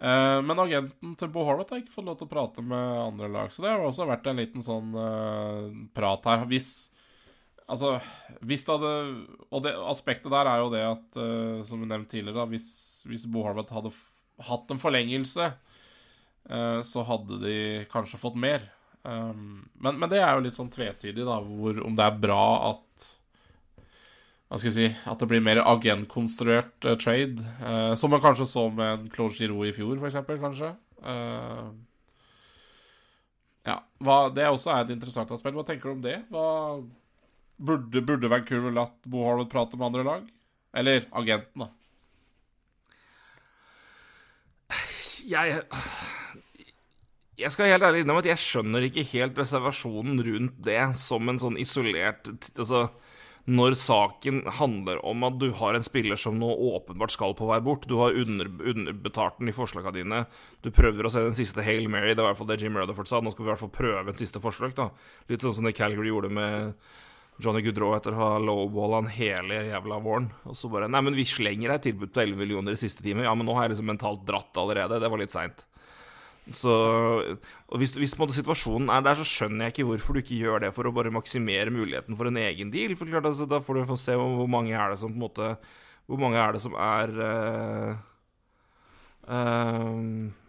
[0.00, 3.28] Eh, men agenten til Bo Horvath har ikke fått lov til å prate med andre
[3.28, 3.52] lag.
[3.52, 6.46] Så det har også vært en liten sånn eh, prat her.
[6.48, 6.70] Hvis
[7.70, 7.94] Altså,
[8.42, 8.94] hvis det hadde
[9.54, 12.68] Og det aspektet der er jo det at, uh, som vi nevnte tidligere, da, hvis,
[13.06, 13.92] hvis Bo Horvath hadde
[14.48, 15.46] hatt en forlengelse,
[16.50, 17.56] uh, så hadde de
[17.92, 18.66] kanskje fått mer.
[19.04, 22.44] Um, men, men det er jo litt sånn tvetydig, da, hvor, om det er bra
[22.72, 23.08] at
[24.50, 27.38] hva skal jeg si At det blir mer agentkonstruert uh, trade.
[27.62, 30.18] Uh, som man kanskje så med en Claude Giroux i fjor, f.eks.
[30.42, 30.72] Kanskje.
[30.98, 31.70] Uh,
[33.68, 33.76] ja.
[34.02, 35.54] Hva, det også er et interessant aspekt.
[35.54, 36.16] Hva tenker du om det?
[36.34, 36.48] Hva,
[37.60, 40.30] burde, burde Vancouver latt Bo Harwood prate med andre lag?
[40.80, 41.70] Eller agenten, da.
[45.26, 45.62] Jeg
[47.40, 51.40] Jeg skal helt ærlig innrømme at jeg skjønner ikke helt reservasjonen rundt det som en
[51.40, 52.90] sånn isolert Altså,
[53.50, 57.56] når saken handler om at du har en spiller som nå åpenbart skal på vei
[57.64, 60.20] bort, du har under, underbetalt den i forslagene dine,
[60.60, 62.76] du prøver å se den siste Hail Mary, det var i hvert fall det Jim
[62.76, 64.90] Rutherford sa, nå skal vi i hvert fall prøve en siste forsøk, da.
[65.32, 66.76] Litt sånn som det Calgary gjorde med
[67.40, 70.28] Johnny Goodrow etter å ha lowballa han hele jævla våren.
[70.48, 73.24] Og så bare Nei, men vi slenger deg tilbud på 11 millioner i siste time.
[73.26, 75.00] Ja, men nå har jeg liksom mentalt dratt allerede.
[75.02, 75.64] Det var litt seint.
[76.50, 80.64] Så og hvis, hvis situasjonen er der, så skjønner jeg ikke hvorfor du ikke gjør
[80.64, 82.96] det for å bare maksimere muligheten for en egen deal.
[82.98, 85.54] For klart, altså, Da får du se hvor, mange er det som på en måte
[86.10, 87.92] Hvor mange er det som er uh,
[89.30, 90.39] eh,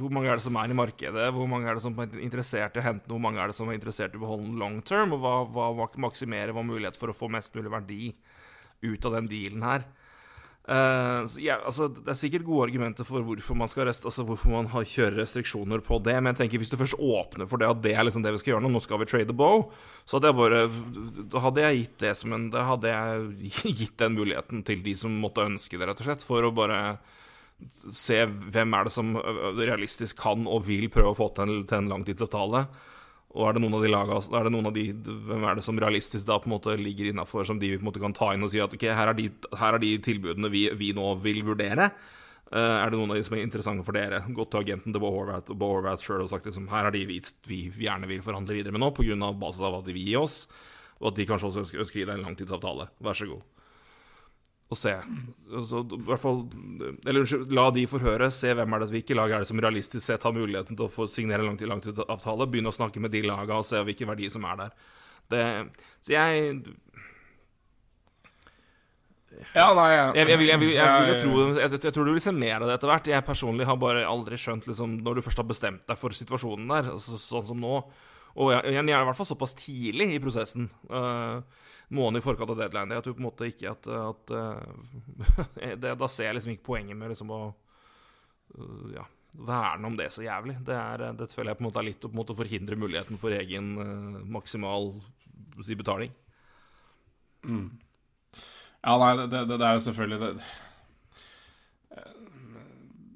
[0.00, 1.28] hvor mange er det som er i markedet?
[1.34, 3.70] Hvor mange er det som er interessert i å hente Hvor mange er det som
[3.70, 5.14] er interessert i å beholde den long term?
[5.16, 8.02] Og hva, hva, maksimerer hva mulighet for å få mest mulig verdi
[8.84, 9.86] ut av den dealen her?
[10.68, 14.52] Uh, ja, altså, det er sikkert gode argumenter for hvorfor man skal rest, altså hvorfor
[14.52, 17.70] man har, kjører restriksjoner på det, men jeg tenker hvis du først åpner for det,
[17.72, 19.64] at det er liksom det vi skal gjøre nå, nå skal vi trade the bow,
[20.04, 20.60] så hadde jeg bare
[21.32, 24.92] Da hadde jeg gitt det som en Da hadde jeg gitt den muligheten til de
[25.00, 26.82] som måtte ønske det, rett og slett, for å bare
[27.66, 29.16] se hvem er det som
[29.58, 32.66] realistisk kan og vil prøve å få til til en langtidsavtale.
[33.36, 35.64] Og er det noen av de laga er det noen av de, Hvem er det
[35.66, 38.30] som realistisk da på en måte ligger innafor, som de på en måte kan ta
[38.32, 39.28] inn og si at ok, her er de,
[39.60, 41.90] her er de tilbudene vi, vi, nå vil vurdere?
[42.48, 44.22] Uh, er det noen av de som er interessante for dere?
[44.32, 47.04] Gått til agenten til Bo Horvath og Bo sjøl og sagt liksom, her er de
[47.10, 49.32] vi, vi, gjerne vil forhandle videre med nå, pga.
[49.36, 50.40] basis av at de vil gi oss,
[51.02, 52.88] og at de kanskje også ønsker, ønsker gi deg en langtidsavtale.
[53.04, 53.57] Vær så god
[54.68, 54.92] og se.
[55.48, 56.42] Altså, i hvert fall,
[57.06, 60.04] eller unnskyld, la de forhøre, se hvem er det, hvilke lag er det som realistisk
[60.04, 62.48] sett har muligheten til å få signere en langtid, langtidsavtale.
[62.52, 64.76] Begynne å snakke med de laga og se hvilke verdier som er der.
[65.28, 65.46] Det,
[66.04, 66.60] så jeg
[69.54, 72.22] ja, nei, jeg, jeg, jeg, vil, jeg, vil, jeg, vil, tro, jeg, tror du vil
[72.24, 73.10] se mer av det etter hvert.
[73.12, 76.72] Jeg personlig har bare aldri skjønt liksom, Når du først har bestemt deg for situasjonen
[76.72, 77.76] der, altså, sånn som nå
[78.34, 80.68] Og jeg, jeg, er i hvert fall såpass tidlig i prosessen.
[80.90, 81.44] Uh,
[81.88, 82.96] måned i forkant av deadline.
[82.96, 86.68] Jeg tror på en måte ikke at, at uh, det, Da ser jeg liksom ikke
[86.72, 89.04] poenget med liksom å uh, ja,
[89.38, 90.58] verne om det så jævlig.
[90.66, 92.80] Det, er, det føler jeg på en måte er litt å på en måte forhindre
[92.80, 93.74] muligheten for egen
[94.28, 94.92] maksimal
[95.64, 96.12] si, betaling.
[97.46, 97.68] Mm.
[98.78, 100.32] Ja, nei, det, det, det, er jo selvfølgelig det,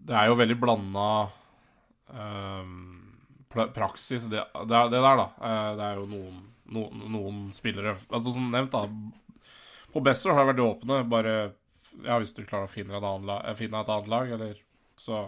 [0.08, 1.08] det er jo veldig blanda
[2.10, 2.72] um,
[3.52, 5.28] praksis, det, der, da.
[5.78, 6.40] Det er jo noen
[6.72, 8.88] no, noen spillere Altså Som nevnt, da
[9.92, 11.02] På Besser har det vært åpne.
[11.10, 11.36] Bare
[12.02, 14.60] Ja, hvis du klarer å finne lag, finne et annet lag eller
[14.96, 15.26] så,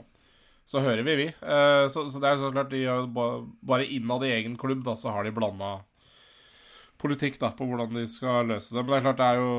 [0.69, 1.27] så hører vi, vi.
[1.29, 5.13] Eh, så, så, det er så klart de Bare innad i egen klubb da så
[5.13, 5.77] har de blanda
[7.01, 8.81] politikk da på hvordan de skal løse det.
[8.81, 9.55] Men det er klart det er jo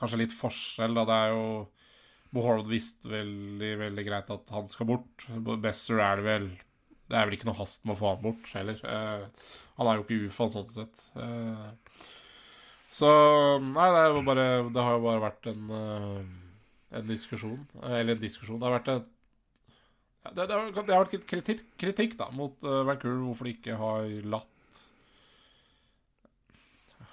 [0.00, 1.06] kanskje litt forskjell, da.
[1.06, 1.46] Det er jo
[2.32, 5.26] Bohorod visste veldig, veldig greit at han skal bort.
[5.60, 6.46] Besser er det vel
[7.12, 8.78] Det er vel ikke noe hast med å få han bort heller.
[8.88, 11.02] Eh, han er jo ikke UFA sånn sett.
[11.20, 12.06] Eh,
[12.92, 13.10] så
[13.64, 16.22] Nei, det, bare, det har jo bare vært en, eh,
[17.00, 17.60] en diskusjon.
[17.82, 18.60] Eh, eller en diskusjon.
[18.60, 19.04] Det har vært en
[20.22, 24.04] det, det, har, det har vært kritikk, kritikk da, mot Vancouver hvorfor de ikke har
[24.30, 24.51] latt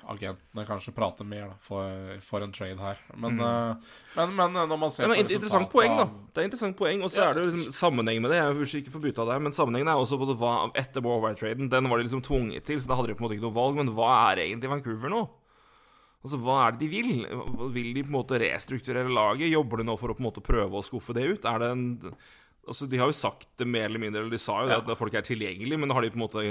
[0.10, 3.02] agentene kanskje prate mer da, for, for en trade her.
[3.13, 3.41] Men, mm.
[3.45, 6.08] uh, men, men, eh, når man ser ja, på Interessant poeng, da.
[6.34, 7.28] Det er interessant poeng, Og så ja.
[7.30, 8.39] er det liksom sammenheng med det.
[8.41, 11.69] Jeg vil ikke forbudt av det, men sammenhengen er også på det hva etter Warware-traden.
[11.72, 13.60] Den var de liksom tvunget til, så da hadde de på en måte ikke noe
[13.60, 13.78] valg.
[13.80, 15.24] Men hva er egentlig Vancouver nå?
[16.19, 17.24] Altså, Hva er det de vil?
[17.76, 19.52] Vil de på en måte restrukturere laget?
[19.54, 21.50] Jobber de nå for å på en måte prøve å skuffe det ut?
[21.50, 21.89] Er det en
[22.69, 24.78] Altså, De har jo sagt det mer eller mindre, eller de sa jo ja.
[24.78, 26.43] at folk er tilgjengelige, men har de på en måte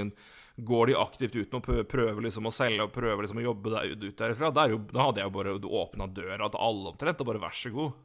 [0.65, 3.93] Går de aktivt ut og prøver liksom å selge og prøver liksom å jobbe der,
[3.95, 7.43] ut derfra, der da hadde jeg jo bare åpna døra til alle omtrent, og bare
[7.43, 7.97] vær så god.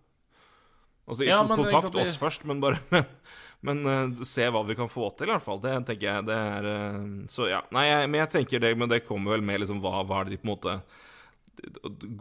[1.05, 2.81] Altså, ja, men, kontakt oss først, men bare
[3.65, 5.61] Men, men uh, se hva vi kan få til, i hvert fall.
[5.63, 6.99] Det tenker jeg det er uh,
[7.33, 7.63] Så ja.
[7.73, 10.29] Nei, jeg, men jeg tenker det Men det kommer vel med liksom hva, hva er
[10.29, 10.75] det de på en måte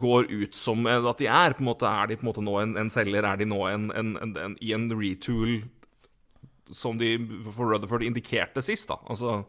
[0.00, 1.52] går ut som at de er.
[1.52, 3.26] på en måte Er de på en måte nå en, en selger?
[3.26, 5.64] Er de nå en, en, en, i en retool
[6.72, 8.96] som de for Rutherford indikerte sist, da?
[9.10, 9.42] Altså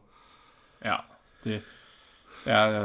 [0.85, 0.99] ja.
[1.45, 1.59] De,
[2.45, 2.83] jeg,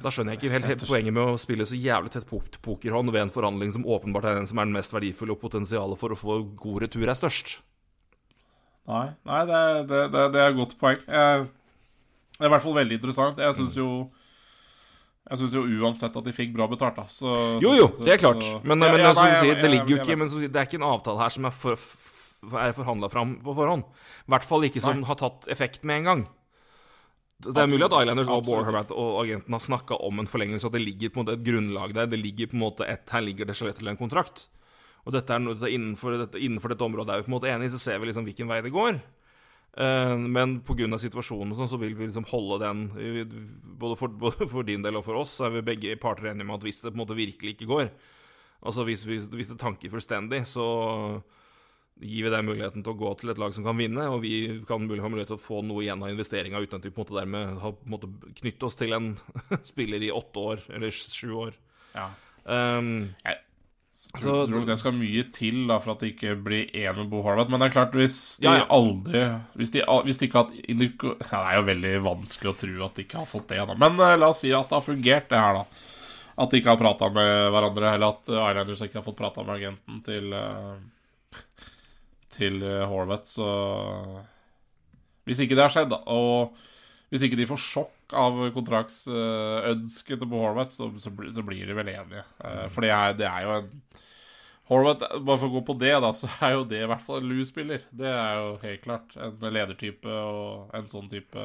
[0.00, 2.30] da skjønner jeg ikke helt, helt poenget med å spille så jævlig tett
[2.64, 6.00] pokerhånd ved en forhandling som åpenbart er den som er den mest verdifulle, og potensialet
[6.00, 7.58] for å få god retur er størst.
[8.90, 9.60] Nei, nei det,
[9.90, 11.04] det, det, det er et godt poeng.
[11.06, 11.46] Jeg,
[12.38, 13.38] det er i hvert fall veldig interessant.
[13.44, 13.88] Jeg syns jo
[15.22, 17.04] jeg synes jo uansett at de fikk bra betalt, da.
[17.08, 17.30] Så,
[17.62, 18.42] jo, jo, det er klart.
[18.66, 20.80] Men, men ja, nei, som du sier, det ligger jo ikke men, Det er ikke
[20.80, 21.84] en avtale her som er, for,
[22.58, 23.86] er forhandla fram på forhånd.
[24.26, 25.06] I hvert fall ikke som nei.
[25.06, 26.24] har tatt effekt med en gang.
[27.42, 30.72] Det er mulig at Islanders og Borherbat og agenten har snakka om en forlengelse, og
[30.72, 32.10] at det ligger på en måte et grunnlag der.
[32.12, 34.46] Det ligger på en måte et, Her ligger det skjelett til en kontrakt.
[35.02, 37.74] Og dette er, dette innenfor, dette, innenfor, dette, området er vi på en måte enige,
[37.74, 39.00] så ser vi liksom hvilken vei det går.
[39.72, 40.86] Uh, men pga.
[41.00, 42.82] situasjonen sånn, så vil vi liksom holde den
[43.80, 46.46] både for, både for, din del og for oss, så er vi begge parter enige
[46.46, 47.86] med at hvis det på en måte virkelig ikke går
[48.62, 50.66] Altså hvis, hvis, hvis det tanker fullstendig, så
[52.02, 54.34] gir vi deg muligheten til å gå til et lag som kan vinne, og vi
[54.68, 57.06] kan ha mulighet til å få noe igjen av investeringa uten at vi på en
[57.06, 58.10] måte dermed har måte
[58.40, 59.14] knyttet oss til en
[59.72, 61.56] spiller i åtte år, eller sju år.
[61.94, 62.10] Ja.
[62.44, 63.38] Um, jeg
[64.16, 67.10] tror, så, tror det skal mye til da, for at de ikke blir én med
[67.12, 67.52] Bo Harvard.
[67.52, 68.68] Men det er klart, hvis de ja, ja.
[68.72, 69.24] aldri
[69.60, 72.98] Hvis de, hvis de ikke har hatt det er jo veldig vanskelig å tro at
[72.98, 73.60] de ikke har fått det.
[73.68, 73.76] Da.
[73.78, 75.88] Men uh, la oss si at det har fungert, det her, da.
[76.42, 79.58] At de ikke har prata med hverandre, eller at Islanders ikke har fått prata med
[79.58, 80.80] agenten til uh,
[82.32, 83.48] til eh, Horvath, så
[85.28, 86.56] Hvis ikke det har skjedd, da, og
[87.12, 91.90] hvis ikke de får sjokk av kontraktsønsket til Horvath, så, så, så, blir de vel
[91.92, 92.24] enige.
[92.40, 93.68] Uh, for det er, det er jo en
[94.70, 97.20] Horvath, bare for å gå på det, da, så er jo det i hvert fall
[97.20, 97.84] en Lou-spiller.
[97.92, 101.44] Det er jo helt klart en ledertype og en sånn type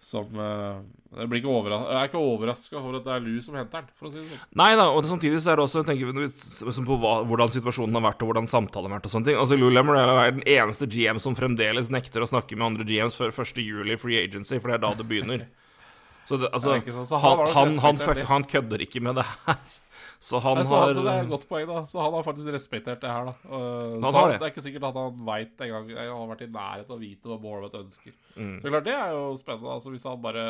[0.00, 0.80] som eh,
[1.18, 3.90] Jeg, blir ikke jeg er ikke overraska over at det er Lu som henter den,
[3.98, 4.44] for å si det sånn.
[4.56, 7.98] Nei da, og samtidig så er det også tenker vi liksom på hva, hvordan situasjonen
[7.98, 9.40] har vært, og hvordan samtalen har vært og sånne ting.
[9.42, 13.18] Altså Lou Lemmer er den eneste GM som fremdeles nekter å snakke med andre GMs
[13.20, 13.60] før 1.
[13.60, 15.44] juli free agency, for det er da det begynner.
[16.30, 16.94] Så, det, altså, ikke?
[16.94, 18.26] Så han han, han, det.
[18.28, 19.78] han kødder ikke med det her.
[20.20, 21.82] Så han Nei, så, har altså, det er et godt poeng, da.
[21.88, 23.34] Så han har faktisk respektert det her, da.
[23.48, 24.34] Uh, Han så har det.
[24.42, 27.00] det er ikke sikkert at han veit engang Han har vært i nærheten av å
[27.00, 28.16] vite hva Borwet ønsker.
[28.34, 28.58] Mm.
[28.60, 30.44] Så klart, det er jo spennende, altså, hvis han bare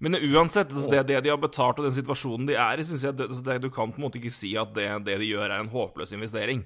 [0.00, 3.04] Men uansett, altså, det, det de har betalt og den situasjonen de er i, syns
[3.04, 5.28] jeg det, altså, det, Du kan på en måte ikke si at det, det de
[5.28, 6.64] gjør, er en håpløs investering.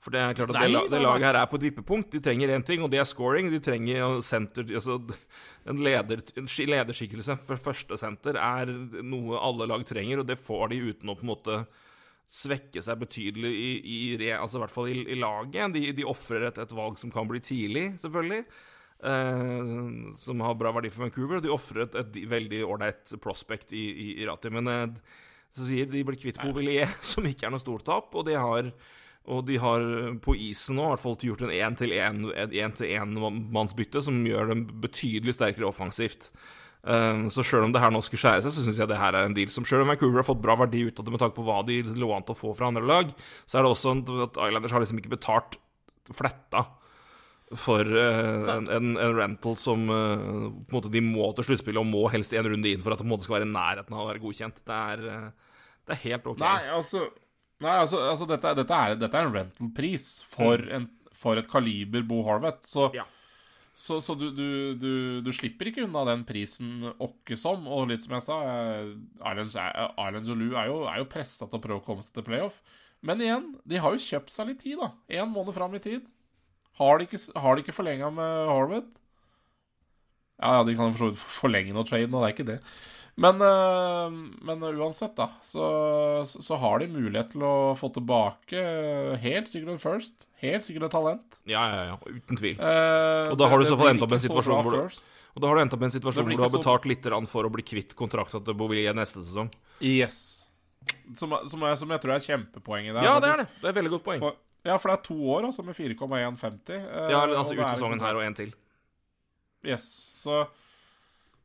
[0.00, 2.08] For det er klart at Nei, det, det laget her er på et vippepunkt.
[2.14, 3.50] De trenger én ting, og det er scoring.
[3.52, 4.96] De trenger jo senter altså,
[5.68, 8.72] En, leder, en lederskikkelse for første senter er
[9.04, 11.58] noe alle lag trenger, og det får de uten å på en måte
[12.30, 14.00] svekke seg betydelig i, i,
[14.32, 15.74] altså, i hvert fall i, i laget.
[15.76, 18.44] De, de ofrer et, et valg som kan bli tidlig, selvfølgelig.
[19.02, 21.42] eh, som har bra verdi for Vancouver.
[21.44, 24.52] De ofrer et, et veldig ålreit prospect i, i, i Rati.
[24.54, 24.86] Men eh,
[25.56, 28.70] så sier de blir kvitt Bouvillier, som ikke er noe stort tap, og de har
[29.28, 29.80] og de har
[30.24, 36.22] på isen nå i hvert fall gjort en én-til-én-mannsbytte som gjør dem betydelig sterkere offensivt.
[36.86, 39.12] Eh, Så sjøl om det her nå skulle skjære seg, så syns jeg det her
[39.14, 41.20] er en deal som Sjøl om Vancouver har fått bra verdi ut av det med
[41.20, 43.06] tanke på hva de lå an til å få fra andre lag,
[43.44, 43.88] så er det også
[44.24, 45.52] at Islanders har liksom ikke betalt
[46.10, 46.60] fletta
[47.60, 52.04] for eh, en, en, en rental som eh, måte de må til sluttspillet og må
[52.14, 54.02] helst en runde inn for at det på en måte skal være i nærheten av
[54.04, 54.56] å være godkjent.
[54.64, 55.30] Det er, eh,
[55.84, 56.38] det er helt OK.
[56.44, 56.98] Nei, altså,
[57.60, 62.02] nei, altså, altså dette, dette, er, dette er en rental-pris for, en, for et kaliber
[62.08, 63.04] Bo Horvath Så, Ja.
[63.76, 64.46] så, så du, du,
[64.80, 64.92] du,
[65.26, 67.66] du slipper ikke unna den prisen åkke som.
[67.68, 68.38] Og litt som jeg sa,
[69.20, 72.04] Island Jolou er- og Lou er jo, er jo pressa til å prøve å komme
[72.06, 72.60] seg til playoff.
[73.04, 74.90] Men igjen, de har jo kjøpt seg litt tid, da.
[75.20, 76.08] Én måned fram i tid.
[76.80, 78.90] Har de ikke, har de ikke forlenga med Horvath?
[80.40, 82.48] Ja, ja, de kan jo for så vidt forlenge noe trade nå, det er ikke
[82.48, 82.58] det.
[83.20, 84.14] Men, øh,
[84.48, 85.64] men uansett, da, så,
[86.24, 90.26] så, har de mulighet til å få tilbake øh, helt sikkert en first.
[90.40, 91.40] Helt sikkert et talent.
[91.50, 92.56] Ja, ja, ja, uten tvil.
[92.56, 95.02] Eh, Og da har du så fall endt opp en situasjon hvor du-
[95.36, 97.44] Og da har du endt opp i en situasjon hvor du har betalt litt for
[97.44, 99.52] å bli kvitt kontrakta til Bouvillier neste sesong.
[99.80, 100.46] Yes.
[101.14, 103.04] Som, som, jeg, som jeg tror er kjempepoenget der.
[103.04, 103.48] Ja, det er det.
[103.60, 104.24] Det er et veldig godt poeng.
[104.24, 106.72] For, ja, for det er to år, altså, med 4,150.
[106.80, 108.54] eh, Ja, altså ut sesongen her og en til.
[109.66, 109.84] Yes.
[110.16, 110.46] Så,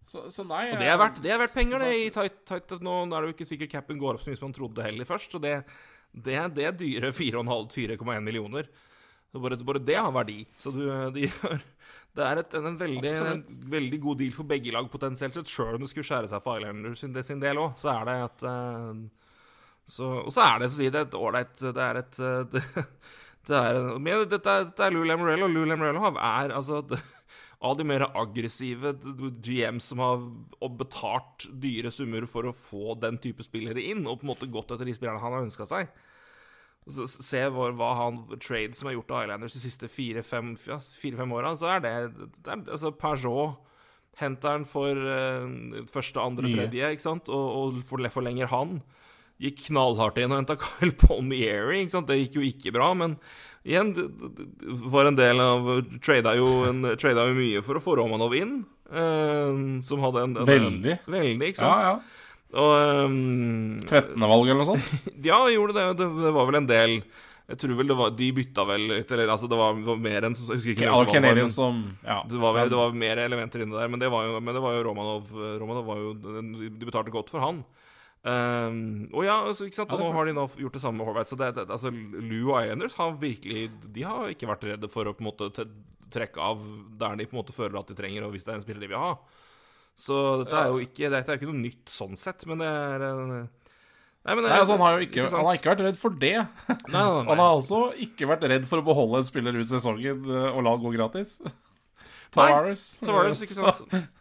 [0.05, 1.91] så, så nei Og det er verdt, det er verdt penger, det.
[1.97, 4.49] i tight, tight, Nå er det jo ikke sikkert capen går opp så mye som
[4.51, 5.55] man trodde heller først, så det,
[6.13, 8.69] det, det er dyre 4,5-4,1 millioner.
[9.35, 10.45] Så bare, bare det har verdi.
[10.55, 11.57] Så du, de gjør
[12.15, 13.41] Det er et, en, veldig, en
[13.73, 16.63] veldig god deal for begge lag potensielt sett, sjøl om det skulle skjære seg for
[16.63, 19.01] Islanders sin, sin del òg, så er det et eh,
[19.85, 22.37] så, Og så er det, så å si, det et ålreit Det er et eh,
[22.53, 22.63] det,
[23.49, 25.51] det er, men dette, dette er Lou Lamorello.
[25.51, 27.01] Lou Lamorello er altså det,
[27.59, 28.93] av de mer aggressive
[29.43, 30.25] GM som har
[30.79, 34.73] betalt dyre summer for å få den type spillere inn, og på en måte gått
[34.75, 35.93] etter de spillerne han har ønska seg.
[36.85, 40.77] Så Se hva, hva han trade som er gjort av Islanders de siste fire-fem ja,
[40.77, 41.93] fire, åra, så er det,
[42.45, 43.63] det er, altså Peugeot
[44.19, 48.77] henter han for uh, første, andre, tredje, ikke sant, og, og forlenger han.
[49.41, 51.81] Gikk knallhardt inn og henta Kyle Palmieri.
[51.83, 52.07] Ikke sant?
[52.07, 53.17] Det gikk jo ikke bra, men
[53.67, 53.91] igjen
[54.93, 55.67] var en del av
[56.05, 58.59] Trada jo, jo mye for å få Romanov inn,
[58.93, 60.99] eh, som hadde en, en Veldig.
[61.09, 61.87] Veldig, ikke sant?
[61.89, 61.95] ja.
[62.55, 62.71] Og
[63.09, 64.15] um, 13.
[64.21, 65.07] valg eller noe sånt.
[65.27, 65.85] ja, gjorde det.
[65.99, 66.05] det.
[66.23, 66.93] Det var vel en del
[67.49, 70.27] Jeg tror vel det var De bytta vel litt, eller altså det var, var mer
[70.29, 72.21] enn Jeg husker ikke Alle det var, men som Ja.
[72.29, 74.63] det var, vel- det var mer elementer inni der, men det var jo, men det
[74.63, 77.59] var jo Romanov Romanov var jo De betalte godt for han.
[78.25, 79.91] Ehm, og ja, altså, ikke sant?
[79.93, 81.29] Og nå har de nå gjort det samme med Horvath.
[81.29, 85.05] Så det, det, altså, Lou og Islanders har virkelig De har ikke vært redde for
[85.05, 85.67] å på en måte
[86.15, 86.61] trekke av
[86.97, 88.85] der de på en måte føler at de trenger, og hvis det er en spiller
[88.85, 89.11] de vil ha.
[89.99, 93.05] Så dette er jo ikke, dette er ikke noe nytt sånn sett, men det er
[94.25, 96.15] Nei, men det Nei, altså, han, har jo ikke, han har ikke vært redd for
[96.17, 96.33] det.
[96.41, 97.25] Nei, nei, nei.
[97.29, 100.65] Han har altså ikke vært redd for å beholde en spiller ut sesongen eh, og
[100.65, 101.35] la han gå gratis.
[102.33, 102.87] Tavares.
[103.05, 103.93] Tavares, ikke sant?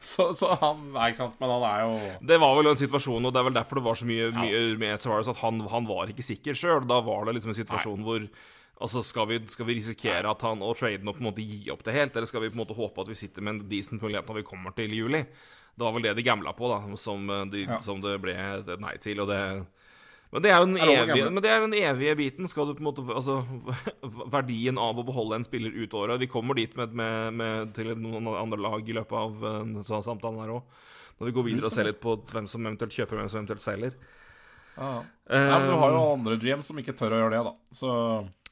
[0.10, 1.96] Så, så han Nei, ikke sant, men han er jo
[2.30, 4.62] Det var vel en situasjon, og det er vel derfor det var så mye, mye
[4.80, 6.86] med Tavares, at han, han var ikke sikker sjøl.
[6.88, 8.24] Da var det liksom en situasjon hvor
[8.80, 11.66] Altså, skal vi, skal vi risikere at han og traden og på en måte gi
[11.68, 13.66] opp det helt, eller skal vi på en måte håpe at vi sitter med en
[13.68, 15.20] decent mulighet når vi kommer til juli?
[15.76, 17.76] Det var vel det de gambla på, da, som, eh, de, Ja.
[17.84, 19.42] som det ble et nei til, og det
[20.30, 22.48] men det er jo den evige, men det er den evige biten.
[22.50, 23.40] Skal du på en måte Altså,
[24.30, 27.90] verdien av å beholde en spiller ut året Vi kommer dit med, med, med, til
[27.98, 30.80] noen andre lag i løpet av sånn samtalen her òg.
[31.18, 33.64] Når vi går videre og ser litt på hvem som eventuelt kjøper, hvem som eventuelt
[33.64, 33.98] selger.
[34.80, 35.02] Ja.
[35.30, 37.74] Nei, men du har jo andre GM som ikke tør å gjøre det, da.
[37.76, 37.90] Så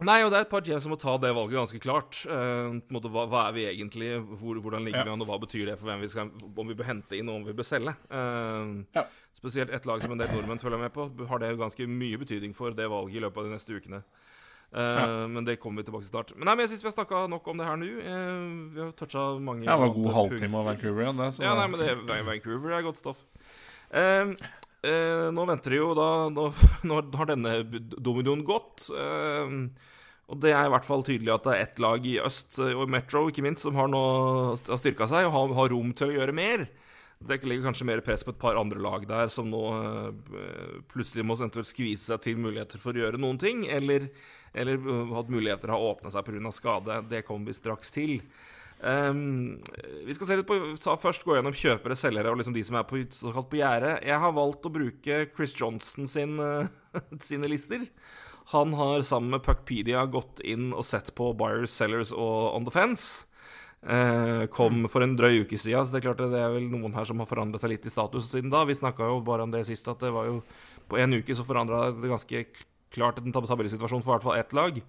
[0.05, 2.20] Nei, og det er et par GM som må ta det valget ganske klart.
[2.29, 5.07] Uh, på en måte, hva, hva er vi egentlig, Hvor, hvordan ligger Ja.
[5.09, 7.31] vi an, og hva betyr det for hvem vi skal, om vi bør hente inn,
[7.33, 7.97] og om vi bør selge?
[8.12, 9.07] Uh, Ja.
[9.39, 12.57] Spesielt et lag som en del nordmenn følger med på, har det ganske mye betydning
[12.57, 14.03] for det valget i løpet av de neste ukene.
[14.74, 16.32] Eh, Men det kommer vi tilbake til snart.
[16.36, 17.91] Men nei, men jeg syns vi har snakka nok om det her nå.
[18.05, 21.28] Uh, vi har toucha mange det var en god halvtime av Vancouver igjen, det.
[21.36, 23.22] Så Ja, nei, men det, Vancouver er godt stoff.
[23.89, 24.34] Uh,
[24.84, 26.51] eh, nå venter det jo da Nå,
[26.91, 27.55] nå har denne
[27.97, 28.91] dominoen gått.
[28.93, 29.55] Eh,
[30.28, 32.91] og det er i hvert fall tydelig at det er ett lag i øst, og
[32.93, 34.03] Metro ikke minst, som har nå
[34.59, 36.66] har styrka seg og har, har rom til å gjøre mer.
[37.19, 41.25] Det ligger kanskje mer press på et par andre lag der, som nå eh, plutselig
[41.27, 44.07] må skvise seg til muligheter for å gjøre noen ting, eller,
[44.55, 46.53] eller eh, at muligheter har åpna seg pga.
[46.55, 47.01] skade.
[47.11, 48.21] Det kommer vi straks til.
[48.79, 49.59] Um,
[50.07, 52.87] vi skal se litt på først gå gjennom kjøpere, selgere og liksom de som er
[52.87, 53.97] på, såkalt på gjerdet.
[54.07, 56.71] Jeg har valgt å bruke Chris Johnson sin, eh,
[57.29, 57.83] sine lister.
[58.55, 62.73] Han har sammen med Puckpedia gått inn og sett på buyers, sellers og on the
[62.73, 63.27] fence.
[63.79, 66.97] Eh, kom for en drøy uke siden, så det er klart det er vel noen
[66.97, 68.64] her som har forandret seg litt i status siden da.
[68.66, 70.41] Vi snakka jo bare om det sist, at det var jo
[70.91, 72.43] på en uke så forandra det ganske
[72.91, 74.81] klart en tab- tabellsituasjon for i hvert fall ett lag.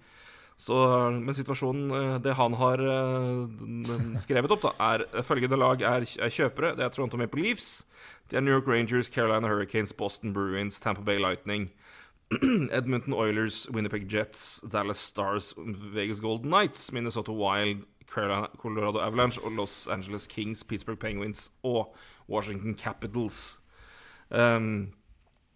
[0.60, 0.76] Så,
[1.14, 6.34] men situasjonen, eh, det han har eh, skrevet opp, da, er følgende lag er, er
[6.34, 6.74] kjøpere.
[6.76, 7.86] Det er Toronto Maple Leafs,
[8.28, 11.70] det er New York Rangers, Carolina Hurricanes, Boston Bruins, Tampa Bay Lightning,
[12.74, 19.86] Edmonton Oilers, Winnipeg Jets, Dallas Stars, Vegas Golden Knights, Minnesota Wild, Colorado Avalanche og Los
[19.88, 21.94] Angeles Kings, Pittsburgh Penguins og
[22.28, 23.58] Washington Capitals.
[24.30, 24.90] Um,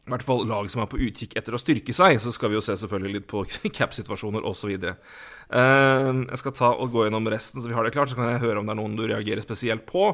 [0.05, 2.19] i hvert fall lag som er på utkikk etter å styrke seg.
[2.21, 3.41] Så skal vi jo se selvfølgelig litt på
[3.79, 4.75] cap-situasjoner osv.
[4.85, 8.13] Uh, jeg skal ta og gå gjennom resten, så vi har det klart.
[8.13, 10.11] Så kan jeg høre om det er noen du reagerer spesielt på.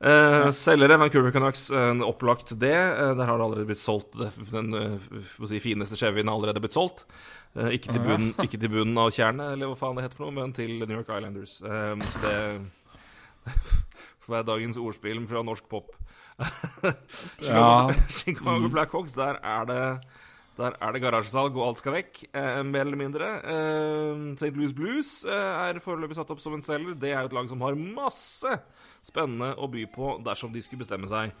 [0.00, 1.66] Uh, selgere, Vancouver Canucks,
[2.08, 2.72] opplagt det.
[2.72, 4.16] Uh, der har det allerede blitt solgt.
[4.48, 7.04] Den uh, si, fineste Chevyen har allerede blitt solgt.
[7.54, 10.26] Uh, ikke, til bunnen, ikke til bunnen av tjernet, eller hva faen det heter for
[10.26, 11.60] noe, men til New York Islanders.
[11.62, 13.54] Um, så det
[14.24, 15.94] får være dagens ordspill fra norsk pop.
[17.44, 17.92] Ja.
[18.10, 19.84] Chicago Blackhawks, der er det
[20.54, 23.30] der er det garasjesalg, og alt skal vekk, eh, mer eller mindre.
[23.42, 24.52] Eh, St.
[24.54, 26.94] Louis Blues eh, er foreløpig satt opp som en selger.
[26.94, 28.52] Det er jo et lag som har masse
[29.02, 31.34] spennende å by på dersom de skulle bestemme seg.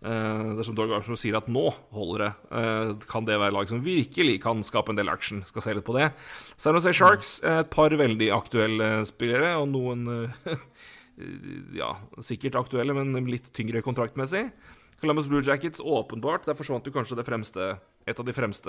[0.00, 3.82] Eh, dersom Dorg Armstrong sier at nå holder det, eh, kan det være lag som
[3.84, 5.44] virkelig kan skape en del action.
[5.44, 6.12] Skal se litt på det.
[6.56, 10.32] San Jose Sharks, eh, et par veldig aktuelle spillere, og noen
[11.76, 14.50] ja, sikkert aktuelle, men litt tyngre kontraktmessig.
[15.02, 16.46] Columbus Blue Jackets, åpenbart.
[16.46, 18.68] Der forsvant jo kanskje det fremste Et av de fremste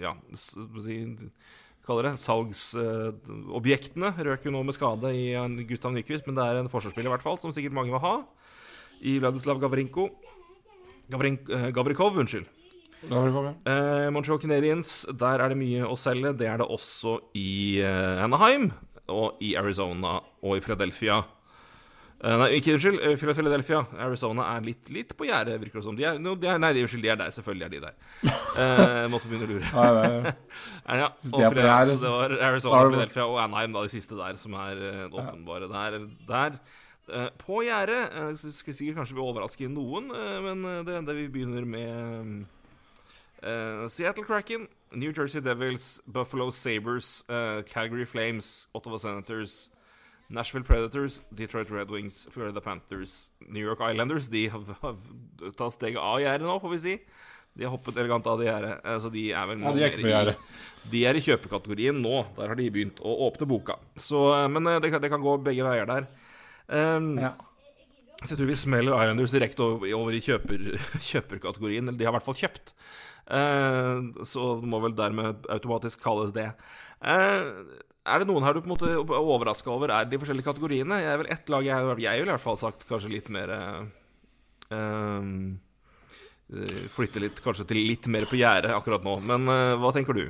[0.00, 1.16] Ja, hva skal si
[1.82, 4.12] kaller det salgsobjektene.
[4.22, 7.14] Røk jo nå med skade i en Gustav Nyquist, men det er en forsvarsspiller i
[7.16, 8.14] hvert fall, som sikkert mange vil ha.
[9.02, 10.08] I Vladislav Gavrinko
[11.12, 12.46] Gavrin, eh, Gavrikov, unnskyld.
[13.10, 13.54] Da ja.
[13.66, 16.36] Eh, Montreal Canadiens, der er det mye å selge.
[16.38, 18.70] Det er det også i eh, Anaheim,
[19.10, 21.18] og i Arizona og i Philadelphia.
[22.22, 23.00] Eh, nei, ikke unnskyld.
[23.02, 23.82] eh, Philadelphia.
[23.98, 25.98] Arizona er litt, litt på gjerdet, virker det som.
[25.98, 27.34] De er, no, de er, nei, unnskyld, de er der.
[27.34, 27.98] Selvfølgelig er de der.
[28.22, 29.72] Eh, måtte begynne å lure.
[29.74, 30.36] Nei, nei,
[30.86, 31.10] Nei, ja.
[31.32, 34.54] Og de på så det var Arizona, Philadelphia og Anaheim, da, de siste der, som
[34.62, 35.98] er åpenbare der.
[36.30, 36.62] der.
[37.10, 41.16] Eh, på gjerdet uh, Skal sikkert kanskje vi overraske noen, eh, men det er det
[41.18, 42.44] vi begynner med
[43.42, 49.70] eh, Seattle Kraken, New Jersey Devils, Buffalo Sabres, eh, Calgary Flames, Ottawa Senators,
[50.32, 54.96] Nashville Predators, Detroit Red Wings, Florida Panthers, New York Islanders De har, har
[55.58, 56.96] tatt steget av gjerdet nå, får vi si.
[57.52, 58.78] De har hoppet elegant av det gjerdet.
[58.80, 60.30] eh, Så de er vel Ja, de er mer
[60.88, 62.22] De er i kjøpekategorien nå.
[62.38, 63.76] Der har de begynt å åpne boka.
[63.96, 66.08] Så, eh, men eh, det kan, det kan gå begge veier der.
[66.72, 67.34] Um, ja.
[68.22, 70.66] så jeg tror vi smeller Islanders direkte over, over i kjøper,
[71.10, 71.88] kjøperkategorien.
[71.88, 72.74] Eller de har i hvert fall kjøpt.
[73.28, 76.50] Uh, så det må vel dermed automatisk kalles det.
[77.02, 77.66] Uh,
[78.02, 79.92] er det noen her du på en måte er overraska over?
[79.94, 80.98] Er de forskjellige kategoriene?
[81.04, 83.52] Jeg er vel ett lag jeg, jeg ville i hvert fall sagt kanskje litt mer
[83.54, 83.84] eh,
[86.92, 89.16] Flytte litt, kanskje til litt mer på gjerdet akkurat nå.
[89.24, 90.26] Men eh, hva tenker du?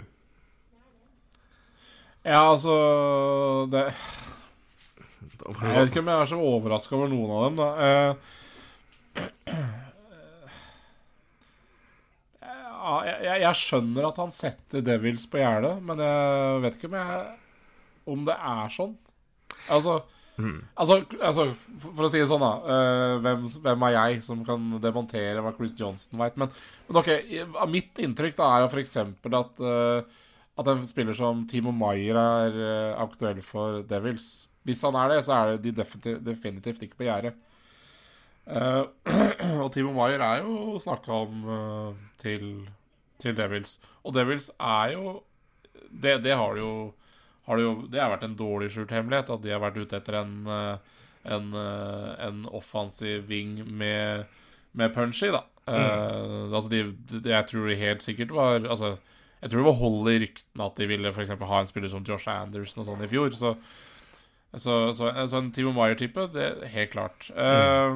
[2.22, 2.74] ja, altså
[3.72, 3.88] det,
[5.41, 7.68] Jeg vet ikke om jeg er så overraska over noen av dem, da.
[7.89, 8.12] Eh,
[12.43, 16.99] jeg, jeg- jeg skjønner at han setter Devils på gjerdet, men jeg vet ikke om
[17.01, 17.39] jeg
[18.12, 18.97] Om det er sånn.
[19.70, 20.01] Altså
[20.74, 21.45] Altså, altså,
[21.78, 22.55] for å si det sånn, da.
[22.66, 26.39] eh, hvem, hvem er jeg som kan demontere hva Chris Johnston veit?
[26.41, 26.49] Men,
[26.89, 27.11] men ok,
[27.70, 28.97] mitt inntrykk da er f.eks.
[28.97, 30.03] at eh,
[30.59, 34.49] At en spiller som Timo Maier er aktuell for Devils.
[34.67, 37.35] Hvis han er det, så er det de definitivt, definitivt ikke på gjerdet.
[38.43, 38.91] Uh,
[39.63, 42.67] og Timo Maier er jo snakka om uh, til,
[43.23, 43.77] til Devils.
[44.03, 45.21] Og Devils er jo
[45.93, 46.75] Det, det har det jo
[47.45, 49.99] har det, jo, det har vært en dårlig skjult hemmelighet at de har vært ute
[49.99, 50.99] etter en, eh,
[51.35, 54.29] en, en offensiv wing med,
[54.79, 55.43] med punch i, da.
[55.67, 58.97] Eh, altså de, de, jeg tror de helt sikkert var Altså,
[59.43, 61.91] jeg tror det var hold i ryktene at de ville for eksempel ha en spiller
[61.91, 63.35] som Josh Anderson og sånn i fjor.
[63.35, 63.57] Så,
[64.61, 67.30] så, så, så en Timo Maier-type, det er helt klart.
[67.32, 67.94] Eh,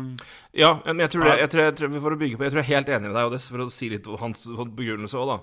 [0.57, 2.63] Ja, men jeg tror, det, jeg, tror, jeg, tror, for å bygge på, jeg tror
[2.63, 4.47] jeg er helt enig med deg, og det er for å si litt om hans
[4.49, 5.39] begrunnelse òg, da.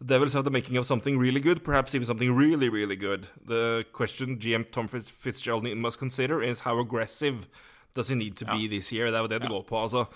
[0.00, 3.28] The Devils have the making of something really good, perhaps even something really, really good.
[3.46, 7.46] The question GM Tom Fitz- Fitzgerald must consider is how aggressive
[7.94, 9.10] does he need to be this year?
[9.10, 9.76] Det er jo det det går på.
[9.76, 10.06] Altså,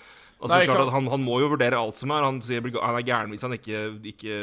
[0.41, 2.25] altså Nei, klart at han, han må jo vurdere alt som er.
[2.25, 4.39] Han, sier, han er gæren hvis han ikke, ikke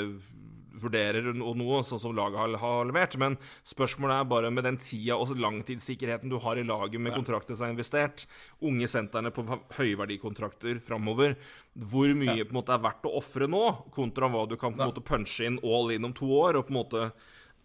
[0.83, 3.16] vurderer no- noe, sånn som laget har, har levert.
[3.22, 7.57] Men spørsmålet er bare med den tida og langtidssikkerheten du har i laget med kontraktene
[7.59, 8.26] som er investert,
[8.62, 9.45] unge sentrene på
[9.78, 11.37] høyverdikontrakter framover,
[11.78, 13.62] hvor mye på en måte er verdt å ofre nå,
[13.95, 16.66] kontra hva du kan på en måte punche inn all in om to år, og
[16.68, 17.05] på en måte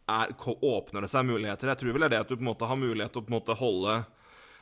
[0.07, 1.67] er, åpner det seg muligheter.
[1.73, 3.25] Jeg tror vel det er det at du på en måte har mulighet til å
[3.27, 3.97] på en måte holde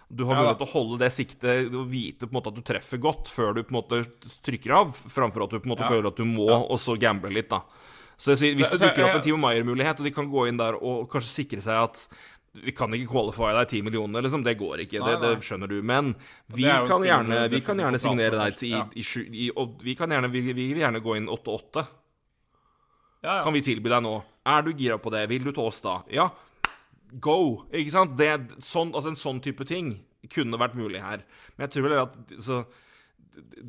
[0.06, 2.58] du har Ja, mulighet til å holde det siktet og vite på en måte at
[2.60, 4.03] du treffer godt før du på en måte
[4.45, 5.89] trykker av, framfor at du på en måte Ja.
[5.89, 7.64] føler at du må, og så gamble litt, da.
[8.18, 10.59] Så jeg sier, hvis det dukker opp en Timo Maier-mulighet, og de kan gå inn
[10.59, 12.05] der og kanskje sikre seg at
[12.63, 14.43] vi kan ikke qualify deg 10 millioner, liksom.
[14.45, 15.01] Det går ikke.
[15.03, 15.82] Nei, det, det skjønner du.
[15.84, 16.13] Men
[16.55, 20.11] vi kan gjerne, vi kan gjerne signere deg til i, i, i Og vi kan
[20.13, 21.84] gjerne, vi, vi vil gjerne gå inn 8-8.
[23.26, 23.41] ja, ja.
[23.43, 24.16] Kan vi tilby deg nå?
[24.47, 25.26] Er du gira på det?
[25.34, 25.97] Vil du til oss da?
[26.13, 26.30] Ja.
[27.20, 27.66] Go!
[27.76, 28.16] Ikke sant?
[28.20, 28.32] Det,
[28.63, 29.97] sånn, altså en sånn type ting
[30.32, 31.28] kunne vært mulig her.
[31.55, 32.63] Men jeg tror vel at så,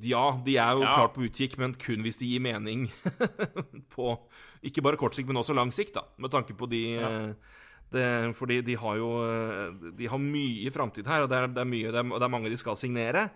[0.03, 0.93] Ja, de er jo Ja.
[0.95, 2.87] klart på utkikk, men kun hvis det gir mening
[3.95, 4.19] på
[4.62, 6.03] ikke bare kort sikt, men også lang sikt, da.
[6.19, 7.11] Med tanke på de ja.
[7.93, 9.11] det, fordi de har jo
[9.97, 12.33] De har mye framtid her, og det er, det er mye det er, det er
[12.33, 13.31] mange de skal signere.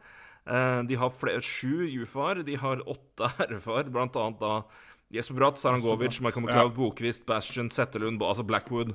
[0.47, 4.63] Eh, De har flere, sju UFA-er, de har åtte RFA-er, blant annet da
[5.11, 8.95] Jesper Bratt, Sarangovic, Michael McLeod, Bokvist, Bastion, Settelund, altså Blackwood.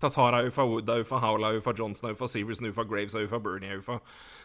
[0.00, 3.70] Tatara er UFA, Wood UFA, Howell UFA, Johnson UFA, Severson er UFA, Graves UFA, Bernie
[3.70, 3.98] er UFA.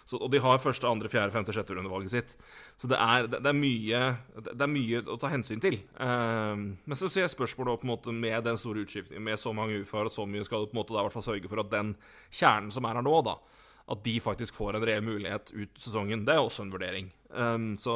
[0.05, 2.35] Så, og de har første, andre, fjerde, femte, sjette rundevalget sitt.
[2.81, 4.01] Så det er, det er mye
[4.47, 5.79] Det er mye å ta hensyn til.
[5.99, 9.39] Um, men så ser jeg spørsmålet opp på en måte med den store utskiftningen, med
[9.39, 11.27] så mange UFA-er og så mye, skal du på en måte da i hvert fall
[11.29, 11.95] sørge for at den
[12.29, 13.37] kjernen som er her nå, da,
[13.91, 16.25] at de faktisk får en reell mulighet ut sesongen.
[16.25, 17.11] Det er også en vurdering.
[17.29, 17.95] Um, så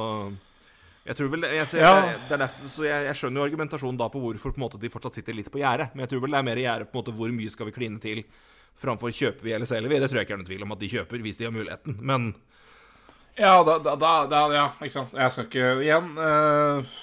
[1.06, 1.93] jeg tror vel jeg, ser, Ja.
[2.34, 5.20] er derfor, Så jeg, jeg skjønner jo argumentasjonen da på hvorfor på måte, de fortsatt
[5.20, 5.91] sitter litt på gjerdet.
[5.93, 7.76] Men jeg tror vel det er mer gjerdet på en måte hvor mye skal vi
[7.76, 8.24] kline til
[8.82, 9.99] framfor kjøper vi eller selger vi.
[10.01, 11.97] Det tror jeg ikke er noen tvil om at de kjøper hvis de har muligheten.
[12.01, 12.34] Men
[13.38, 15.14] Ja, da, da, da, Ja, ikke sant.
[15.14, 16.95] Jeg skal ikke Igjen uh...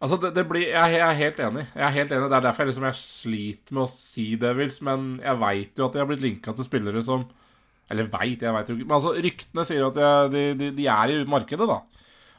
[0.00, 1.66] Altså, det, det blir jeg, jeg er helt enig.
[1.76, 4.80] Jeg er helt enig Det er derfor jeg liksom jeg sliter med å si Devils,
[4.86, 7.26] men jeg veit jo at de har blitt linka til spillere som
[7.90, 10.86] Eller veit, jeg veit jo ikke Men altså, ryktene sier at jeg, de, de, de
[10.94, 11.80] er i markedet, da.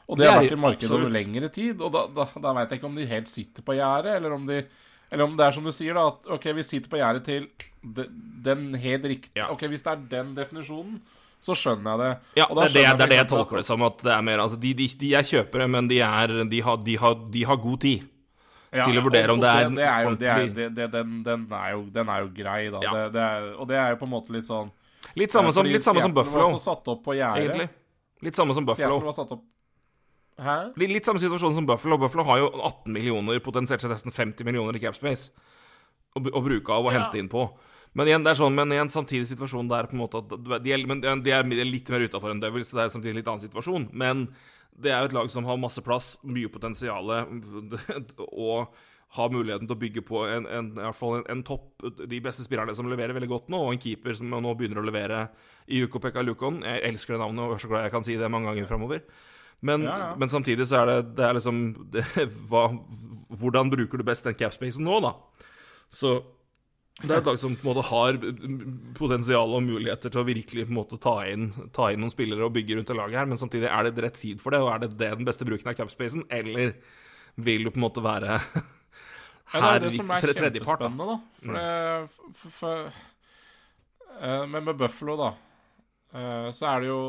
[0.08, 1.80] Og de De har vært i markedet over lengre tid.
[1.80, 4.46] Og da, da, da veit jeg ikke om de helt sitter på gjerdet, eller om
[4.48, 4.62] de
[5.12, 7.48] Eller om det er som du sier, da, at ok, vi sitter på gjerdet til
[8.46, 9.50] den helt riktige Ja.
[9.52, 11.02] Ok, hvis det er den definisjonen,
[11.42, 12.10] så skjønner jeg det.
[12.38, 13.82] ja, det er det, jeg, det er det jeg tolker det som.
[13.82, 16.76] At det er mer Altså, de, de, de er kjøpere, men de, er, de, har,
[16.86, 18.08] de, har, de har god tid.
[18.72, 21.42] Ja, til å vurdere om det er det er jo, den, den,
[22.08, 22.78] er jo, grei, da.
[22.80, 22.92] Ja.
[22.94, 23.26] Det, det
[23.60, 24.70] og det er jo på en måte litt sånn
[25.18, 27.42] Litt samme som, litt samme som Buffalo, var også satt opp på gjerdet.
[27.44, 27.68] egentlig.
[28.22, 28.98] Litt samme som Buffalo.
[28.98, 29.48] Seattle var satt opp
[30.42, 30.54] Hæ?
[30.80, 31.98] Litt, litt samme situasjon som Buffalo.
[32.00, 35.28] Buffalo har jo 18 millioner, potensielt sett nesten 50 millioner i capspace
[36.16, 37.44] å, å bruke av og hente inn på.
[37.92, 40.32] Men igjen, det er sånn, men i en samtidig situasjon der på en måte at
[40.64, 43.20] de er, men de er litt mer utafor enn Devils, så det er samtidig en
[43.20, 43.90] litt annen situasjon.
[43.92, 44.24] Men
[44.72, 47.12] det er jo et lag som har masse plass, mye potensial,
[48.48, 48.72] og
[49.12, 52.20] har muligheten til å bygge på en, en, i hvert fall en, en topp De
[52.24, 55.26] beste spillerne som leverer veldig godt nå, og en keeper som nå begynner å levere
[55.68, 56.62] i Ukopeka Lukon.
[56.64, 59.04] Jeg elsker det navnet og er så glad jeg kan si det mange ganger framover.
[59.62, 60.12] Men, Ja, ja.
[60.18, 61.58] men samtidig så er det, det er liksom
[61.94, 62.02] det,
[62.50, 62.64] hva,
[63.38, 65.12] Hvordan bruker du best den capspacen nå, da?
[65.92, 66.16] Så
[67.02, 68.18] det er et lag som på en måte har
[68.98, 72.44] potensial og muligheter til å virkelig på en måte ta inn, ta inn noen spillere
[72.46, 74.70] og bygge rundt det laget her, men samtidig er det rett tid for det, og
[74.74, 76.76] er det det den beste bruken av capspacen, eller
[77.40, 78.36] vil du på en måte være
[79.52, 81.16] Ja, det er det som er kjempespennende, da.
[81.44, 82.92] For det for, for,
[84.22, 85.30] uh, Men med Buffalo, da,
[86.14, 87.02] uh, så er det jo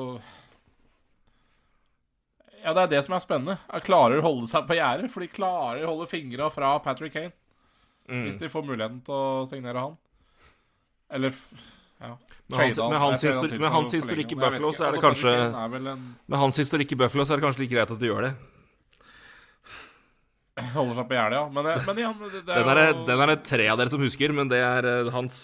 [2.63, 3.57] Ja, det er det som er spennende.
[3.73, 7.11] Jeg klarer å holde seg på gjerdet, for de klarer å holde fingra fra Patrick
[7.15, 7.33] Kane.
[8.07, 8.23] Mm.
[8.27, 9.97] Hvis de får muligheten til å signere han.
[11.11, 11.35] Eller
[11.99, 12.15] ja.
[12.49, 12.89] Med hans- han.
[12.91, 16.57] med hans histori- med hans historikk i Buffalo, så er det Altså, kanskje- Med hans
[16.57, 18.35] historikk i Buffalo så er det kanskje like greit at de gjør det.
[20.75, 21.45] Holder seg på gjerdet, ja.
[21.53, 24.03] Men, men igjen, det, det Den er jo den er det tre av dere som
[24.05, 25.39] husker, men det er hans,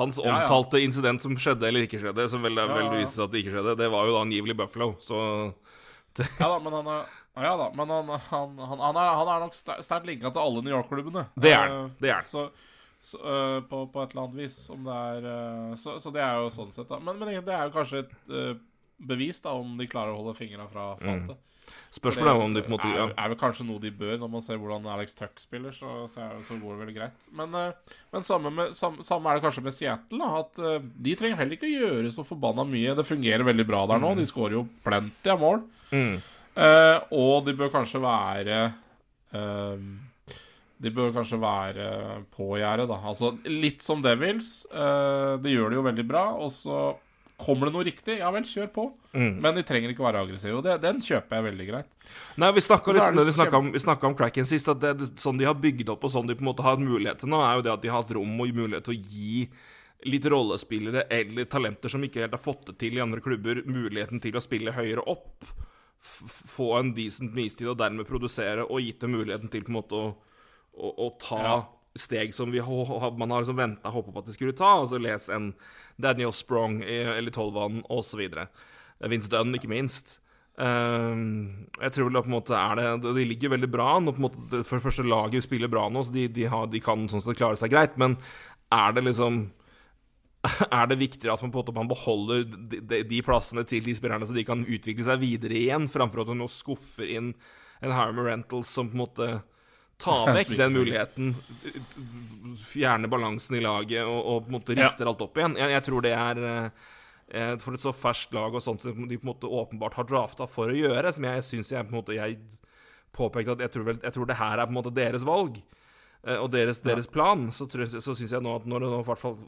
[0.00, 0.90] hans, omtalte Ja, ja.
[0.90, 3.78] incident som skjedde eller ikke skjedde, som vel, vel viste seg at det ikke skjedde,
[3.80, 5.22] det var jo da angivelig Buffalo, så
[6.42, 9.44] Ja da, men han er ja da, men han, han, han, han, er, han er
[9.44, 11.24] nok sterkt linka til alle New York-klubbene.
[11.38, 12.26] Det er han, Eh, det er han.
[12.26, 12.48] Så,
[13.00, 14.58] så, uh, på, på et eller annet vis.
[14.72, 16.98] Om det er uh, så, så det er jo sånn sett, da.
[17.00, 18.50] Men, men det er jo kanskje et uh,
[19.10, 21.38] bevis da om de klarer å holde fingra fra fatet.
[21.94, 23.06] Spørsmålet er om de på en måte er, ja.
[23.18, 25.74] er vel kanskje noe de bør, når man ser hvordan Alex Tuck spiller.
[25.74, 27.30] Så, så, er, så går det vel greit.
[27.36, 30.20] Men, eh, men samme, med, samme, samme er det kanskje med Seattle.
[30.20, 32.94] Da, at eh, De trenger heller ikke gjøre så forbanna mye.
[32.98, 34.12] Det fungerer veldig bra der nå.
[34.18, 35.64] De skårer jo plenty av mål.
[35.90, 36.20] Mm.
[36.60, 38.56] Eh, og de bør kanskje være
[39.38, 39.82] eh,
[40.82, 41.86] De bør kanskje være
[42.34, 42.98] på gjerdet, da.
[43.12, 44.64] Altså litt som Devils.
[44.70, 46.80] Eh, de gjør det jo veldig bra, og så
[47.40, 48.18] kommer det noe riktig.
[48.20, 48.86] Ja vel, kjør på.
[49.12, 49.40] Mm.
[49.42, 50.54] Men de trenger ikke være aggressive.
[50.58, 51.90] Og det, den kjøper jeg veldig greit.
[52.40, 53.72] Nei, vi snakka om,
[54.10, 56.44] om Kraken sist, at det, det, sånn de har bygd opp og sånn de på
[56.44, 58.36] en måte har hatt mulighet til nå, er jo det at de har hatt rom
[58.36, 59.42] og mulighet til å gi
[60.08, 64.22] litt rollespillere eller talenter som ikke helt har fått det til i andre klubber, muligheten
[64.22, 65.50] til å spille høyere opp.
[66.00, 69.98] Få en decent mistid og dermed produsere, og gitt dem muligheten til på en måte
[69.98, 70.14] å,
[70.72, 71.58] å, å ta Ja.
[71.98, 74.72] Steg som vi, man har liksom venta og håpa på at de skulle ta.
[74.82, 75.52] Altså les en
[76.00, 78.22] Daniel Sprong eller Tolvan osv.
[79.10, 80.18] Vince Dunn, ikke minst.
[80.60, 84.10] Ehm, jeg tror at på en måte er det De ligger veldig bra an.
[84.10, 87.24] Det for det første laget spiller bra nå, så de, de, har, de kan sånn
[87.24, 87.96] sett klare seg greit.
[88.00, 88.18] Men
[88.70, 89.46] er det liksom
[90.70, 93.92] Er det viktigere at man, på en måte, beholder de, de, de plassene til de
[93.96, 97.34] spillerne, så de kan utvikle seg videre igjen, framfor at man nå skuffer inn
[97.84, 99.28] en Harmer Rentals som på en måte
[100.02, 101.34] tar vekk den muligheten,
[102.60, 105.54] Fjerne balansen i laget og, og på en måte rister alt opp igjen?
[105.60, 109.18] Jeg, jeg tror det er eh, for et så ferskt lag og sånt som de
[109.20, 112.00] på en måte åpenbart har drafta for å gjøre, som jeg syns jeg på en
[112.00, 112.40] måte Jeg
[113.14, 115.60] påpekte at jeg tror, vel, jeg tror det her er på en måte deres valg.
[116.26, 119.00] eh, Og deres, deres plan, så, så syns jeg nå at når det nå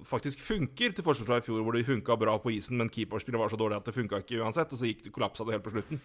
[0.06, 3.40] faktisk funker, til forskjell fra i fjor hvor det funka bra på isen, men keeperspillet
[3.40, 5.66] var så dårlig at det funka ikke uansett, og så gikk det, kollapsa det helt
[5.66, 6.02] på slutten,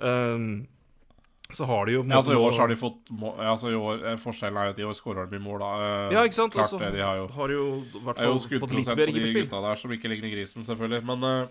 [0.00, 0.50] um,
[1.56, 3.70] så har de jo mål, Ja, altså I år så har de fått ja, altså
[3.72, 5.58] i år, eh, Forskjellen er jo at i år skårer de mye mål.
[5.62, 6.52] da Eh, Ja, ikke sant?
[6.52, 9.06] Klart Og det, de har jo har jo i hvert er fall fått litt bedre
[9.12, 11.04] på de gutta der som ikke ligner grisen, selvfølgelig.
[11.04, 11.48] Men eh,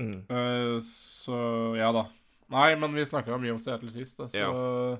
[0.00, 0.24] Mm.
[0.30, 2.06] uh, Så ja da.
[2.50, 4.98] Nei, men vi snakka mye om Seattle sist, da, så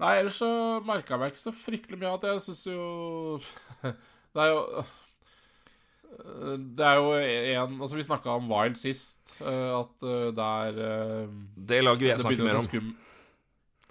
[0.00, 3.40] Nei, ellers så merka jeg meg ikke så fryktelig mye at jeg syns jo
[4.34, 4.84] Det er jo
[6.76, 10.00] Det er jo en Altså, vi snakka om Wild sist, at
[10.36, 10.80] der
[11.56, 12.96] Det laget jeg begynner mer om.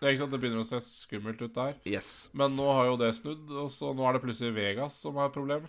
[0.02, 0.32] Ja, ikke sant?
[0.32, 1.74] Det begynner å se skummelt ut der.
[1.86, 2.30] Yes.
[2.34, 5.28] Men nå har jo det snudd, og så nå er det plutselig Vegas som er
[5.28, 5.66] et problem.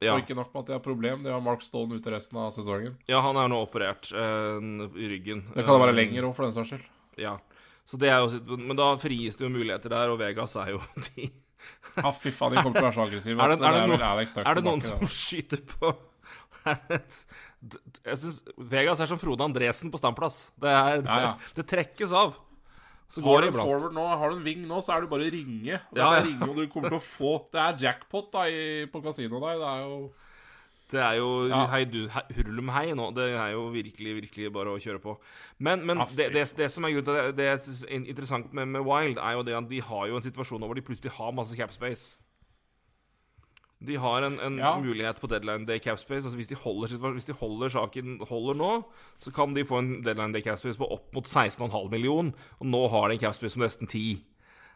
[0.00, 0.14] Ja.
[0.16, 2.50] Og ikke nok med at de har problem, de har Mark Stone ute resten av
[2.56, 2.96] sesongen.
[3.06, 5.42] ja, han er nå operert øh, i ryggen.
[5.54, 6.86] Det kan det være Eh, lenger òg, for den saks skyld.
[7.20, 7.34] Ja.
[7.86, 11.28] Så det jo, men da frigis det jo muligheter der, og Vegas er jo de
[12.00, 13.36] Ja, fy faen, de kommer til å være så aggressive.
[13.44, 15.92] Er det- er det noen- Er det noen som som skyter på
[16.64, 17.10] det
[18.06, 18.38] Jeg synes
[18.72, 20.46] Vegas er som Frode Andresen på standplass.
[20.60, 21.32] Det, er, Ja, ja.
[21.56, 22.38] det trekkes av.
[23.10, 25.10] Så går Har du en forward nå, har du en wing nå, så er det
[25.10, 25.80] bare å ringe.
[25.90, 26.22] Det Ja, ja.
[26.22, 29.58] ringe, og du kommer til å få Det er jackpot da i, på kasino der.
[29.58, 30.12] Det er jo
[30.90, 31.66] Det er jo Ja.
[31.70, 33.10] hei du, hei, hurlum hei nå.
[33.14, 35.16] Det er jo virkelig, virkelig bare å kjøre på.
[35.58, 37.58] Men, men det, det, det som er det, det er
[37.98, 40.82] interessant med, med Wild, er jo det at de har jo en situasjon hvor de
[40.82, 42.18] plutselig har masse capspace.
[43.80, 44.74] De har en, en Ja.
[44.76, 46.24] mulighet på deadline day capspace.
[46.26, 48.72] Altså hvis de, holder, hvis de holder saken holder nå,
[49.18, 52.34] så kan de få en deadline day capspace på opp mot 16,5 million.
[52.60, 54.20] Og nå har de en capspace på nesten 10.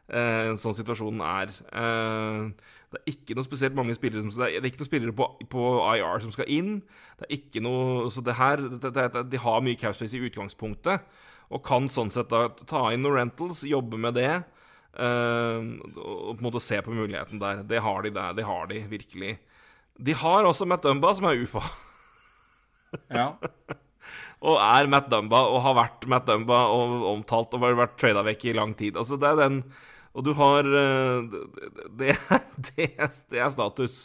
[0.09, 1.53] Eh, sånn situasjonen er.
[1.73, 2.49] Eh,
[2.95, 5.15] det er ikke noe spesielt mange spillere som Det er, det er ikke noen spillere
[5.17, 5.63] på, på
[5.97, 6.83] IR som skal inn.
[7.19, 10.25] Det er ikke noe Så det her det, det, det, De har mye capspace i
[10.29, 11.01] utgangspunktet,
[11.51, 14.45] og kan sånn sett da ta inn noen rentals, jobbe med det.
[14.97, 15.65] Eh,
[15.99, 17.63] og på en måte se på muligheten der.
[17.69, 18.37] Det har de der.
[18.37, 19.39] Det har de virkelig.
[19.95, 21.63] De har også Matt Dumba, som er UFA.
[23.11, 23.33] Ja.
[24.45, 28.21] Og er Matt Dumba, og har vært Matt Dumba og omtalt og har vært trada
[28.27, 28.99] vekk i lang tid.
[29.01, 29.63] Altså, det er den
[30.13, 31.31] Og du har eh,
[31.97, 32.13] Det,
[32.69, 33.97] det, er, det er status.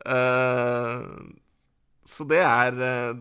[0.00, 1.04] Uh,
[2.08, 3.18] så det er uh,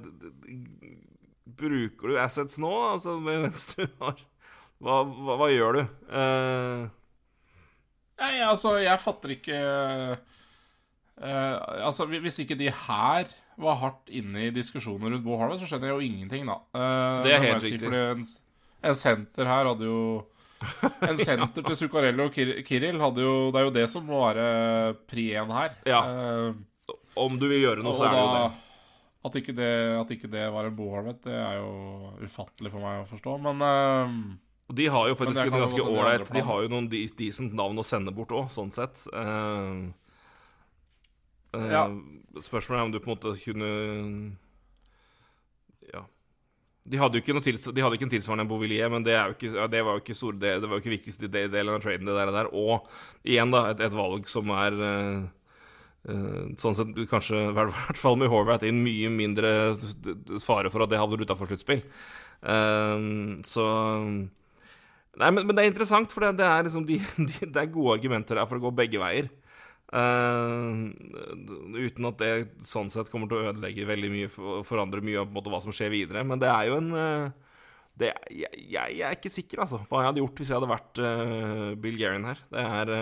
[1.60, 4.22] Bruker du assets nå, altså mens du har
[4.80, 5.82] Hva, hva, hva gjør du?
[6.08, 6.88] Uh...
[8.20, 9.60] Nei, altså, jeg fatter ikke
[11.24, 15.68] uh, Altså, Hvis ikke de her var hardt inne i diskusjoner rundt Bo Harlow, så
[15.68, 16.60] skjønner jeg jo ingenting, da.
[16.72, 17.92] Uh, Det er helt jeg riktig.
[17.92, 18.24] en,
[18.88, 20.00] en senter her hadde jo
[21.08, 24.24] En senter til Zuccarello og Kir Kiril hadde jo Det er jo det som må
[24.26, 24.48] være
[25.12, 25.76] pri én her.
[25.88, 26.02] Ja.
[26.08, 28.50] Uh, om du vil gjøre noe, så er det jo det.
[29.28, 31.72] at ikke det, at ikke det var en Bo Harlow, det er jo
[32.24, 33.36] ufattelig for meg å forstå.
[33.44, 34.14] Men eh,
[34.70, 37.86] Og de har jo faktisk en ganske ålreit De har jo noen decent navn å
[37.86, 39.02] sende bort òg, sånn sett.
[39.14, 39.90] Uh,
[41.56, 41.88] uh, Ja.
[42.46, 43.70] Spørsmålet er om du på en måte kunne
[45.90, 46.04] Ja.
[46.90, 49.66] De hadde jo ikke, tils de hadde ikke en tilsvarende Bouvillier, men det, ikke, ja,
[49.70, 52.06] det var jo ikke store det, Det var jo ikke viktigste del- delen av traden,
[52.06, 52.54] det der, der.
[52.54, 52.88] Og
[53.26, 55.28] igjen, da, et, et valg som er uh,
[56.62, 59.52] sånn sett kanskje, i hvert fall med Horvath, inn mye mindre
[60.46, 61.82] fare for at det havner utafor sluttspill.
[63.50, 63.66] Så
[65.20, 66.98] Nei, men, men det er interessant, for det, det er liksom de,
[67.30, 69.28] de, det er gode argumenter her for å gå begge veier.
[69.90, 70.94] Uh,
[71.74, 72.32] uten at det
[72.68, 75.92] sånn sett kommer til å ødelegge veldig mye, og forandre mye av hva som skjer
[75.94, 76.24] videre.
[76.28, 77.54] Men det er jo en uh,
[78.00, 81.02] det, jeg, jeg, er ikke sikker, altså, hva jeg hadde gjort hvis jeg hadde vært
[81.04, 82.00] uh, Bill
[82.30, 82.44] her.
[82.54, 82.94] Det er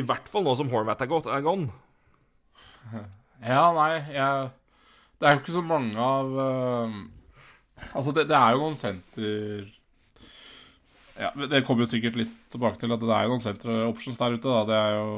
[0.00, 1.70] I hvert fall nå som Horvath er, gått, er gone.
[3.40, 4.50] Ja, nei, jeg
[5.16, 6.34] Det er jo ikke så mange av
[7.96, 9.70] Altså, det, det er jo noen senter
[11.20, 14.16] ja, Det kommer jo sikkert litt tilbake til at det er jo noen center options
[14.20, 14.48] der ute.
[14.48, 15.08] da Det er jo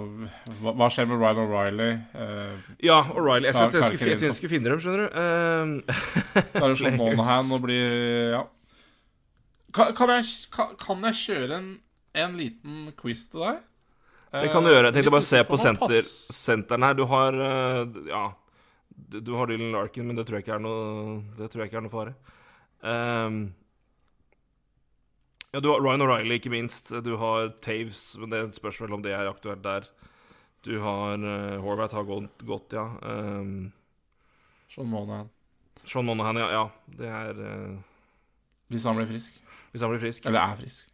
[0.63, 1.91] Hva, hva skjer med Ryan O'Reilly?
[2.15, 3.49] Eh, Ja, O'Reilly.
[3.51, 5.09] Jeg, skulle- jeg, jeg, jeg skulle finne dem, skjønner du.
[5.23, 8.43] Uh, det er jo sånn Monahan og blir Ja.
[9.73, 11.69] Kan, kan, jeg, kan, kan jeg kjøre en,
[12.27, 13.63] en liten quiz til deg?
[14.33, 14.89] det kan du gjøre.
[14.89, 16.95] Jeg tenkte bare å se på senter, senteren her.
[16.97, 18.23] Du har eh, Ja,
[19.13, 21.71] du, du har Dylan Larkin, men det tror jeg ikke er noe Det tror jeg
[21.73, 22.15] ikke er noe fare.
[22.83, 23.41] Ehm,
[25.53, 26.91] ja, du har Ryan O'Reilly, ikke minst.
[27.05, 29.89] Du har Taves, men det er et spørsmål om det er aktuelt der.
[30.65, 32.87] Du har uh, Horvath har gått, gått ja.
[33.03, 33.73] Um,
[34.71, 35.29] Sean Monahan.
[35.85, 36.49] Sean Monahan, ja.
[36.55, 36.65] ja.
[36.87, 37.77] Det er uh,
[38.73, 39.37] Hvis han blir frisk.
[39.75, 40.27] Hvis han blir frisk.
[40.31, 40.89] Eller er frisk.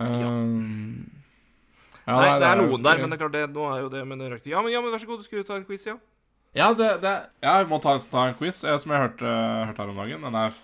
[0.00, 1.10] Um,
[2.06, 4.02] ja, Nei, det er noen der, men det er klart det, nå er jo det
[4.08, 4.50] men det røkte.
[4.50, 5.94] Ja, men, ja, men vær så god, du skulle ta en quiz, ja.
[6.56, 7.12] Ja, det, det,
[7.44, 9.28] ja, jeg må ta, ta en quiz, jeg, som jeg hørte,
[9.68, 10.26] hørte her om dagen.
[10.26, 10.56] Den er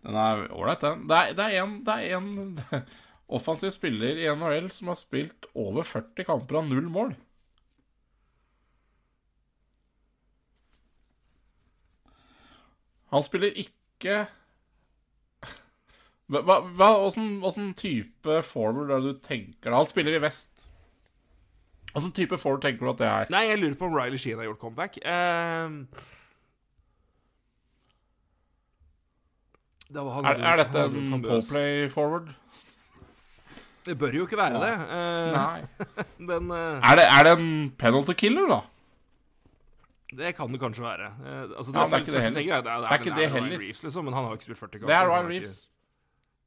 [0.00, 1.06] Den er ålreit, den.
[1.08, 2.60] Det er, en,
[3.40, 7.12] offensiv spiller i NHL som har spilt over 40 kamper av null mål.
[13.10, 14.22] Han spiller ikke
[16.30, 19.74] Hva, åssen, type forward er det du tenker?
[19.74, 20.68] Han spiller i vest.
[21.90, 23.32] Åssen type forward tenker du at det er?
[23.34, 25.00] Nei, jeg lurer på om Riley Sheen har gjort comeback.
[25.02, 25.80] Ehm,
[29.90, 32.28] det var- han Er, er dette en famøs- forward?
[33.84, 34.74] Det bør jo ikke være det.
[34.86, 36.56] Uh, men uh,
[36.90, 38.60] Er det, er det en penalty killer, da?
[40.10, 41.06] det kan det kanskje være.
[41.06, 42.40] Eh, altså, Ja, men det er ikke det heller.
[42.56, 43.58] er, det er, Det er ikke det Ryan heller.
[43.58, 44.86] Reeves, liksom, men han har ikke spilt 40 kamper.
[44.86, 45.70] Det er Ryan Reeves.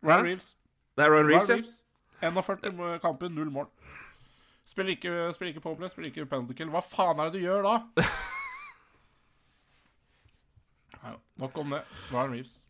[0.03, 0.55] Ryan Reeves.
[0.97, 1.63] Det er Ryan Reeves, Ryan
[2.21, 2.29] ja.
[2.33, 2.65] Reeves.
[2.67, 3.67] 41 kamper, null mål.
[4.65, 6.69] Spiller ikke, spiller ikke powerplay, spiller ikke penalty kill.
[6.75, 7.77] Hva faen er det du gjør da?
[11.03, 11.81] Nei, nok om det.
[12.11, 12.65] Ryan Reeves.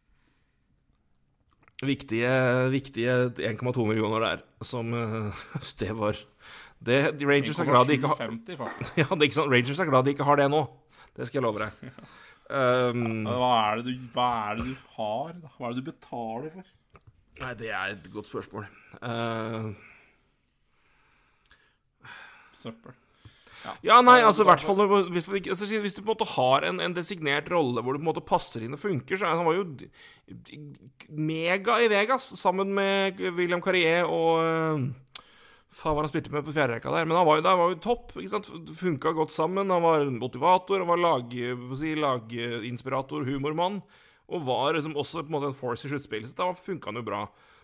[1.83, 2.33] Viktige,
[2.73, 5.43] viktige 1,2 millioner der, som eh,
[5.81, 6.19] Det var
[6.83, 8.33] det, de Rangers er glad de ikke har
[8.99, 10.65] Ja, det er ikke sånn Rangers er glad de ikke har det nå.
[11.15, 11.93] Det skal jeg love deg.
[12.53, 15.31] Um, Hva er, det du, hva er det du har?
[15.39, 15.51] da?
[15.55, 16.71] Hva er det du betaler for?
[17.41, 18.67] nei, det er et godt spørsmål.
[19.01, 19.71] Uh,
[22.53, 22.93] Søppel.
[23.85, 24.81] Ja, nei, altså i hvert fall
[25.13, 28.03] hvis, altså, hvis du på en måte har en, en designert rolle hvor du på
[28.03, 29.67] en måte passer inn og funker, så er han var jo
[31.13, 34.91] mega i Vegas sammen med William Carrier og uh,
[35.73, 37.07] Faen, hva han spilte med på fjerderekka der.
[37.09, 38.11] Men han var jo, der var jo topp.
[38.19, 38.49] ikke sant?
[38.77, 39.71] Funka godt sammen.
[39.73, 41.33] Han var motivator, han var lag,
[41.79, 43.79] si, laginspirator, humormann.
[44.29, 46.35] Og var liksom også på en måte en force i sluttspillet.
[46.37, 47.23] Da funka han jo bra.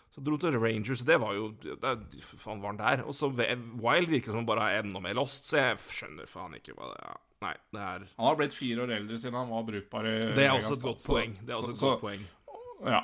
[0.09, 3.03] Så dro til Rangers, det var jo det, Faen, var han der?
[3.05, 6.55] Og så Wild virker som han bare er enda mer lost, så jeg skjønner faen
[6.57, 7.19] ikke hva det er.
[7.45, 10.43] Nei, det er Han har blitt fire år eldre siden han var brukbar i Det
[10.47, 11.37] er også et godt poeng.
[11.45, 12.25] Det er også et så- godt poeng.
[12.89, 13.03] Ja.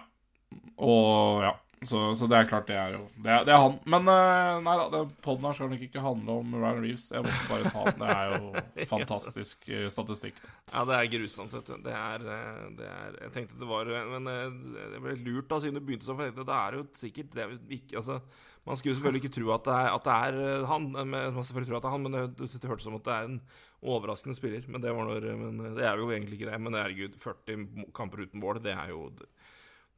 [0.78, 1.54] Og ja.
[1.86, 3.76] Så, så det er klart, det er jo Det er, det er han.
[3.90, 7.06] Men eh, nei da, den poden her skal nok ikke handle om Ryan Reeves.
[7.14, 8.02] Jeg måtte bare ta den.
[8.02, 8.64] Det er jo
[8.94, 10.42] fantastisk eh, statistikk.
[10.72, 11.78] Ja, det er grusomt, vet du.
[11.86, 15.80] Det er, eh, det er Jeg tenkte det var Men det ble lurt, da, siden
[15.80, 16.26] du begynte sånn.
[16.26, 17.48] Det er jo sikkert det
[17.80, 18.20] ikke Altså,
[18.66, 20.90] man skulle selvfølgelig ikke tro at det er, at det er han.
[20.98, 23.30] Man selvfølgelig tro at det er han, men det, det hørtes som at det er
[23.30, 23.40] en
[23.86, 24.66] overraskende spiller.
[24.68, 26.62] Men det var når Men det er jo egentlig ikke det.
[26.62, 29.12] Men herregud, 40 kamper uten mål, det er jo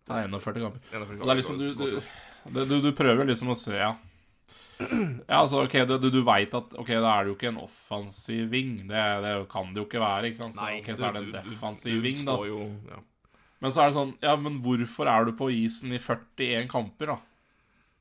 [0.07, 0.83] Det er 41 kamper.
[0.93, 1.67] 41 Og det er liksom du,
[2.47, 3.91] du, du, du prøver liksom å se Ja,
[4.79, 8.47] ja altså, ok, du, du veit at Ok, da er det jo ikke en offensiv
[8.53, 8.73] ving.
[8.87, 10.57] Det, det kan det jo ikke være, ikke sant?
[10.57, 12.37] Så, Nei, ok, så er det en defensiv ving, da.
[12.47, 13.01] Jo, ja.
[13.63, 17.15] Men så er det sånn Ja, men hvorfor er du på isen i 41 kamper,
[17.15, 17.17] da?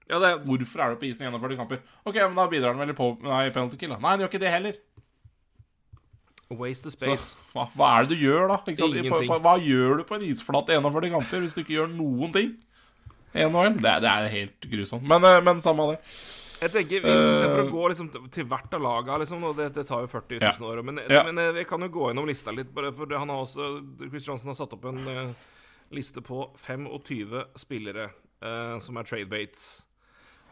[0.06, 1.80] ja, det er Hvorfor er du på isen i 41 kamper?
[2.04, 3.98] Ok, men da bidrar han vel i penalty kill, da.
[3.98, 4.78] Nei, han gjør ikke det heller.
[6.50, 8.60] Waste of Så hva, hva er det du gjør, da?
[8.62, 12.32] På, hva gjør du på en isflat i 41 kamper hvis du ikke gjør noen
[12.32, 12.56] ting?
[13.36, 13.76] NHL?
[13.82, 15.02] Det, det er helt grusomt.
[15.06, 16.00] Men, eh, men samme det.
[16.56, 20.06] Jeg tenker, Istedenfor å gå liksom til- hvert av lagene liksom, det, det tar jo
[20.08, 20.52] 40 000 Ja.
[20.64, 21.22] år Men, Ja.
[21.24, 24.48] men eh, jeg kan jo gå gjennom lista litt, for han har også Chris Johnson
[24.48, 25.34] har satt opp en uh,
[25.92, 28.10] liste på 25 spillere
[28.42, 29.82] uh, som er tradebates.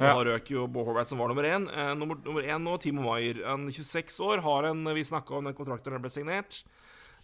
[0.00, 0.14] Ja.
[0.14, 1.68] Da røk jo Bo Horvath, som var nummer én.
[1.70, 3.44] Eh, nummer, nummer én nå, Timo Maier.
[3.46, 6.64] Er 26 år, har en Vi snakka om den kontrakten der ble signert.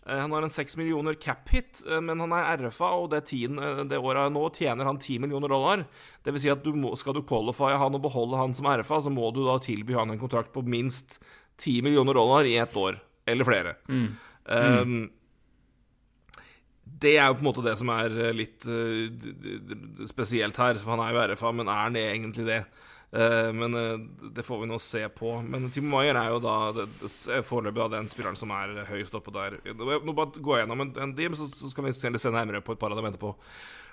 [0.06, 3.58] Eh, Han har en 6 millioner cap-hit, eh, men han er RFA, og det, tiden,
[3.58, 5.84] eh, det året nå tjener han 10 millioner dollar.
[6.24, 9.02] Det vil si at du må, skal du qualify han og beholde han som RFA,
[9.02, 11.18] så må du da tilby han en kontrakt på minst
[11.58, 13.00] 10 millioner dollar i ett år.
[13.26, 13.74] Eller flere.
[13.88, 15.10] Um,
[17.00, 20.78] det er jo på en måte det som er eh, litt d- spesielt her.
[20.80, 22.62] For han er jo RFA, men er det egentlig det?
[23.10, 25.32] Uh, men uh, det får vi nå se på.
[25.42, 26.54] Men Timo Maier er jo da
[27.42, 29.56] foreløpig den spilleren som er høyest oppe der.
[29.74, 32.82] Nå bare gå gjennom en, en dim, så, så skal vi se nærmere på et
[32.82, 33.34] par av dem etterpå.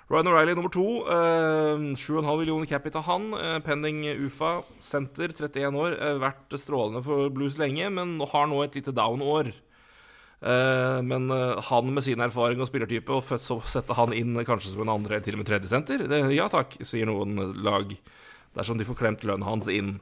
[0.08, 0.84] Ryan O'Reilly nummer to.
[1.10, 3.26] eh, 7,5 millioner capita han.
[3.34, 4.62] Uh, pending UFA.
[4.80, 5.98] Senter, 31 år.
[6.22, 9.50] vært strålende for Blues lenge, men har nå et lite down-år.
[10.38, 14.72] Eh, men eh, han med sin erfaring og spillertype, og så sette han inn kanskje
[14.74, 17.90] som en andre til og med tredje senter, ja takk, sier noen lag.
[18.56, 19.98] Dersom de får klemt lønnen hans inn.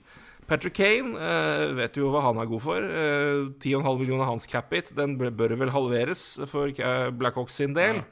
[0.47, 2.85] Patrick Kane eh, vet jo hva han er god for.
[2.85, 4.93] Eh, 10,5 millioner hans cap-it.
[4.95, 6.71] Den bør vel halveres for
[7.19, 8.05] Blackhawks sin del.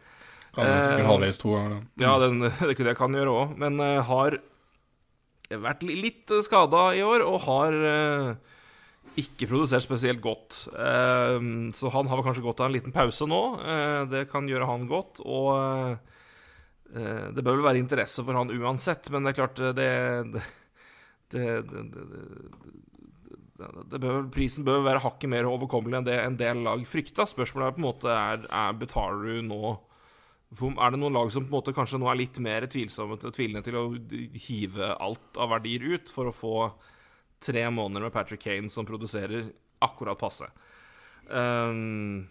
[0.55, 1.70] Kan jo sikkert Eh, halveres to ganger.
[1.77, 2.03] da.
[2.03, 4.39] Ja, den, det kunne jeg kan gjøre òg, men eh, har
[5.55, 8.53] vært litt skada i år og har eh,
[9.21, 10.65] ikke produsert spesielt godt.
[10.75, 11.39] Eh,
[11.77, 13.43] så han har kanskje godt av en liten pause nå.
[13.62, 15.23] Eh, det kan gjøre han godt.
[15.25, 15.51] Og
[16.95, 19.91] eh, det bør vel være interesse for han uansett, men det er klart eh, det,
[21.35, 21.89] det, det,
[23.91, 27.27] det bør, Prisen bør være hakket mer overkommelig enn det en del lag frykta.
[27.31, 29.77] Spørsmålet er på en måte er, er betaler du nå
[30.55, 33.62] Er det noen lag som på en måte kanskje nå er litt mer tvilsomme tvilende
[33.67, 33.87] til å
[34.47, 36.57] hive alt av verdier ut for å få
[37.45, 39.51] tre måneder med Patrick Kane som produserer
[39.84, 40.49] akkurat passe?
[41.28, 42.26] Um,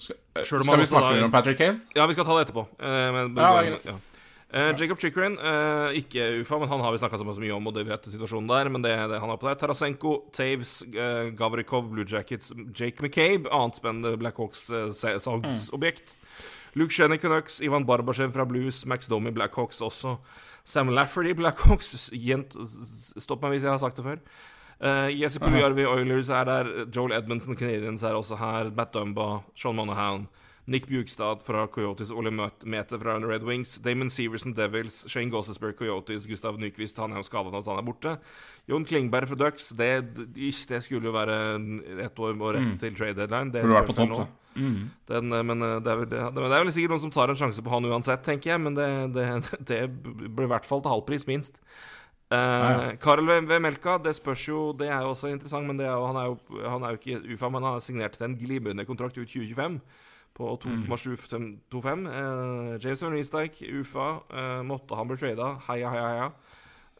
[0.00, 1.80] Skal, skal vi snakke da- om Patrick Kane?
[1.94, 2.66] ja, vi skal ta det etterpå.
[2.80, 3.98] Uh, men, Ja, det ja.
[4.50, 7.74] Uh, Jacob Chikrin, uh, ikke UFA, men han har vi snakka så mye om, og
[7.76, 8.68] det vet situasjonen der.
[8.68, 9.54] Men det, det han er på der.
[9.60, 10.80] Tarasenko, Taves,
[11.38, 16.16] Gavrikov, Blue Jackets, Jake McCabe, annet spennende Blackhawks uh, salgsobjekt.
[16.74, 20.16] Luke Shenny Canucks, Ivan Barbashev fra Blues, Max Domi Blackhawks også.
[20.64, 22.10] Sam Lafferty Blackhawks,
[23.18, 24.22] stopp meg hvis jeg har sagt det før.
[24.80, 26.70] Uh, Jesse Pugliarvi Oilers er der.
[26.94, 28.70] Joel Edmondson-Canadians er også her.
[28.76, 30.28] Matt Dumba, Sean Monahan.
[30.70, 36.28] Nick Bjugstad fra Coyotes, Ole Mete fra Red Wings, Damon Severson Devils, Shane Gossesberg Coyotes,
[36.30, 38.12] Gustav Nyquist Han er jo skada når han er borte.
[38.70, 39.90] Jon Klingberg fra Ducks, det,
[40.36, 41.38] det skulle jo være
[42.04, 43.50] ett år og rett til trade deadline.
[43.50, 43.86] Det Mm.
[43.86, 44.26] På topp, nå.
[44.54, 44.90] Mm.
[45.06, 47.30] Den, eh, men eh, det er, vel, det, det er vel sikkert noen som tar
[47.30, 48.60] en sjanse på han uansett, tenker jeg.
[48.60, 49.80] Men det, det,
[50.36, 51.58] blir i hvert fall til halvpris, minst.
[52.30, 52.90] Uh, ja.
[53.02, 56.18] Karel Vemelka, det spørs jo Det er jo også interessant, men det er jo, han,
[56.20, 59.18] er jo, han er jo ikke UFA, men han har signert til en glimrende kontrakt
[59.18, 59.80] ut 2025
[60.40, 62.06] på 2,725.
[62.08, 65.52] Uh, James Van Riesdijk, UFA, uh, måtte han bli trada.
[65.68, 66.30] Heia, heia, heia.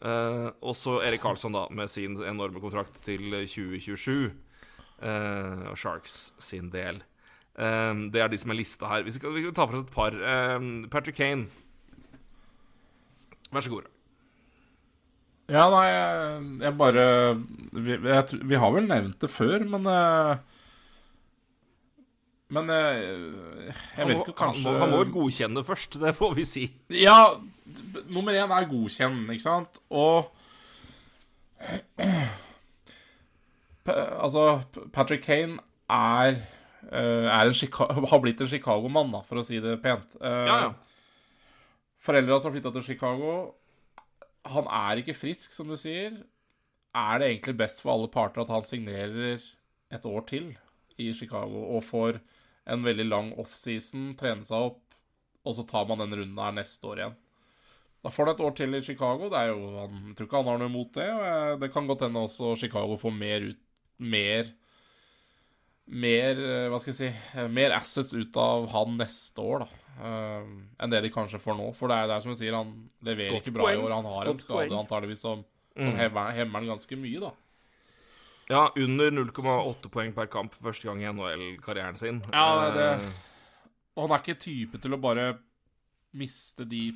[0.01, 4.33] Eh, og så Erik Karlsson, da, med sin enorme kontrakt til 2027.
[5.03, 7.03] eh, og Sharks sin del.
[7.61, 9.03] Um, det er de som er lista her.
[9.05, 10.15] Vi skal, vi skal ta for oss et par.
[10.57, 11.49] Um, Patrick Kane.
[13.53, 13.89] Vær så god.
[15.51, 17.05] Ja, nei, jeg, jeg bare
[17.75, 20.60] vi, jeg, vi har vel nevnt det før, men eh,
[22.51, 22.99] Men eh,
[23.69, 26.65] jeg Han vet må, ikke, kanskje han, må, vel godkjenne først, det får vi si.
[26.99, 27.19] Ja,
[28.11, 29.83] nummer én er godkjenn, ikke sant?
[29.91, 30.31] Og
[33.91, 34.61] Altså,
[34.95, 35.59] Patrick Kane
[35.91, 36.37] er,
[36.93, 37.51] eh, er
[38.13, 40.17] har blitt en Chicago-mann, for å si det pent.
[40.21, 40.71] Eh, Ja, ja.
[42.01, 43.33] Foreldra hans har flytta til Chicago.
[44.49, 46.15] Han er ikke frisk, som du sier.
[46.97, 49.43] Er det egentlig best for alle parter at han signerer
[49.93, 50.55] et år til
[51.01, 52.21] i Chicago og får
[52.71, 54.85] en veldig lang offseason, trene seg opp,
[55.47, 57.19] og så tar man den runden her neste år igjen?
[58.01, 59.29] Da får han et år til i Chicago.
[59.33, 61.09] Det er jo, han, jeg tror ikke han har noe imot det.
[61.13, 63.67] Og jeg, det kan godt hende også Chicago får mer ut
[64.01, 64.49] Mer
[65.91, 69.81] Mer, eh, hva skal jeg si eh, Mer assets ut av han neste år, da.
[70.07, 71.67] eh, enn det de kanskje får nå.
[71.77, 72.71] For det er, det er som du sier, han
[73.05, 73.81] leverer Godt ikke bra poeng.
[73.81, 73.95] i år.
[73.99, 75.43] Han har en skade antageligvis som,
[75.75, 76.01] som mm.
[76.39, 77.35] hemmer han ganske mye, da.
[78.51, 82.23] Ja, under 0,8 poeng per kamp første gang i NHL-karrieren sin.
[82.33, 83.11] Ja, det- Eh,
[83.97, 85.39] Og han er ikke type til å bare
[86.15, 86.93] miste de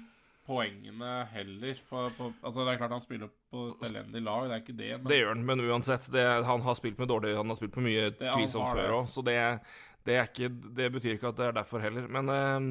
[0.47, 1.75] poengene heller.
[1.89, 4.77] På, på, altså Det er klart han spiller på et elendig lag, det er ikke
[4.77, 4.91] det.
[4.99, 7.77] Men Det gjør han, men uansett, det, han har spilt med dårlig Han har spilt
[7.77, 8.91] med mye tvilsomt før det.
[8.99, 9.39] òg, så det,
[10.05, 12.09] det, ikke, det betyr ikke at det er derfor heller.
[12.13, 12.71] Men eh,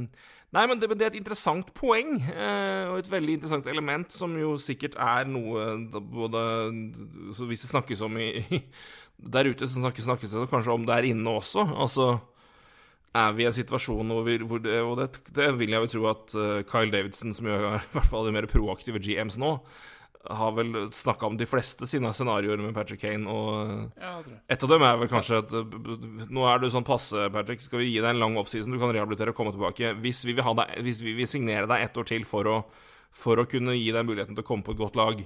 [0.53, 4.35] Nei, men det, det er et interessant poeng, eh, og et veldig interessant element, som
[4.37, 5.63] jo sikkert er noe
[5.97, 6.43] både
[7.39, 8.27] hvis det snakkes om i,
[9.33, 11.65] Der ute, så snakkes, snakkes det kanskje om der inne også.
[11.73, 12.11] Altså
[13.13, 15.01] er vi i en situasjon hvor, vi, hvor det, Og
[15.37, 18.27] det vil jeg jo tro at eh, Kyle Davidson, som jo er i hvert fall
[18.27, 19.55] de mer proaktive GMs nå,
[20.29, 24.13] har vel snakka om de fleste sine scenarioer med Patrick Kane, og ja,
[24.55, 25.53] et av dem er vel kanskje at
[26.33, 27.63] Nå er du sånn passe, Patrick.
[27.65, 28.71] Skal vi gi deg en lang offseason?
[28.71, 29.91] Du kan rehabilitere og komme tilbake.
[30.03, 32.57] Hvis vi vil, deg, hvis vi vil signere deg ett år til for å,
[33.11, 35.25] for å kunne gi deg muligheten til å komme på et godt lag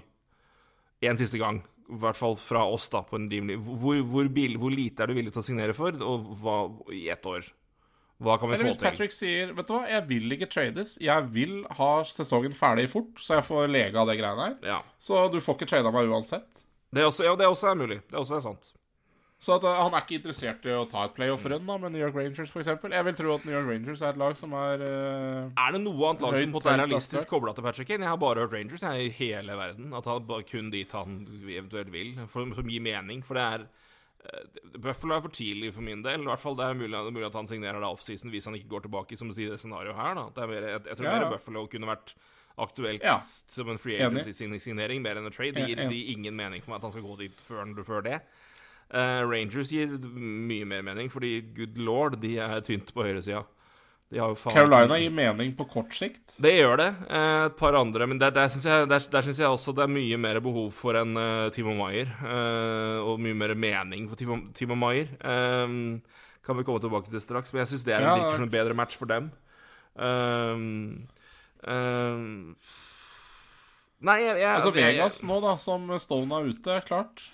[1.07, 4.73] en siste gang, i hvert fall fra oss, da, på en rimelig hvor, hvor, hvor
[4.73, 6.57] lite er du villig til å signere for, og hva
[6.95, 7.45] i ett år?
[8.17, 8.87] Hva kan vi Eller få hvis til?
[8.87, 10.95] Patrick sier Vet du hva, jeg vil ikke trades.
[11.01, 14.57] Jeg vil ha sesongen ferdig fort, så jeg får lege av det greiene her.
[14.65, 14.79] Ja.
[14.97, 16.65] Så du får ikke trada meg uansett.
[16.93, 18.01] Det er også, ja, det er også mulig.
[18.07, 18.71] Det er også sant.
[19.37, 22.15] Så at, uh, han er ikke interessert i å ta et playoff-run med New York
[22.17, 22.71] Rangers, f.eks.
[22.89, 25.81] Jeg vil tro at New York Rangers er et lag som er uh, Er det
[25.83, 28.07] noe annet lag som er høyt realistisk kobla til Patrick Kane?
[28.07, 29.93] Jeg har bare hørt Rangers jeg, i hele verden.
[29.93, 32.15] At han kun dit han eventuelt vil.
[32.33, 33.21] For, som gir mening.
[33.27, 33.67] For det er
[34.77, 36.21] Buffalo er for tidlig for min del.
[36.21, 38.45] I hvert fall Det er mulig, det er mulig at han signerer det offseason hvis
[38.49, 40.19] han ikke går tilbake, som du sier, det scenarioet her.
[40.35, 41.21] det er mer, jeg, jeg tror Ja, ja.
[41.23, 42.13] mer Buffalo kunne vært
[42.57, 43.19] aktuelt Ja.
[43.21, 45.53] som en free agency-signering mer enn en trade.
[45.53, 48.21] Det gir, de ingen mening for meg at han skal gå dit før, før det.
[48.87, 53.43] Uh, Rangers gir mye mer mening, fordi good lord, de er tynt på høyresida.
[54.09, 56.35] Carolina gir mening på kort sikt.
[56.39, 56.87] det gjør det.
[57.09, 58.07] Eh, et par andre.
[58.07, 60.71] Men der, der syns jeg, der, der synes jeg også det er mye mer behov
[60.71, 62.07] for en uh, Timo Maier.
[62.23, 65.11] Uh, og mye mer mening for Timo, Timo Maier.
[65.19, 65.99] Um,
[66.45, 67.51] kan vi komme tilbake til straks.
[67.51, 69.27] Men jeg syns det er en, Ja, det- som en bedre match for dem.
[69.97, 71.07] Um,
[71.67, 72.55] um,
[73.99, 77.27] nei, jeg, jeg Altså jeg- Vegas nå, da, som Stone er ute, klart.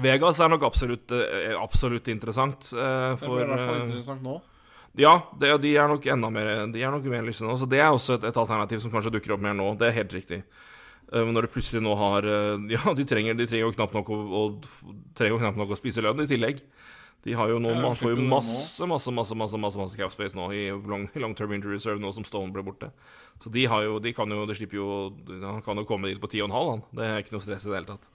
[0.00, 2.72] Vegas er nok absolutt, eh, absolutt interessant.
[2.72, 4.40] eh, Det for blir i hvert fall eh, interessant nå.
[4.96, 7.56] Ja, det, de er nok enda mer De er nok mer lyst nå.
[7.60, 9.74] Så det er også et, et alternativ som kanskje dukker opp mer nå.
[9.80, 10.42] Det er helt riktig.
[11.12, 14.08] Uh, når du plutselig nå har uh, Ja, de trenger, de trenger jo knapt nok
[14.10, 14.40] å, å,
[15.14, 16.64] trenger jo knapt nok å spise lønn i tillegg.
[17.26, 20.36] De har jo nå, man får jo masse, masse, masse masse, masse, masse cap space
[20.38, 22.92] nå i long, long term injury reserve nå som Stone ble borte.
[23.42, 24.86] Så de har jo De kan jo De slipper jo
[25.42, 26.84] Han kan jo komme dit på 10,5, han.
[26.94, 28.08] Det er ikke noe stress i det hele tatt.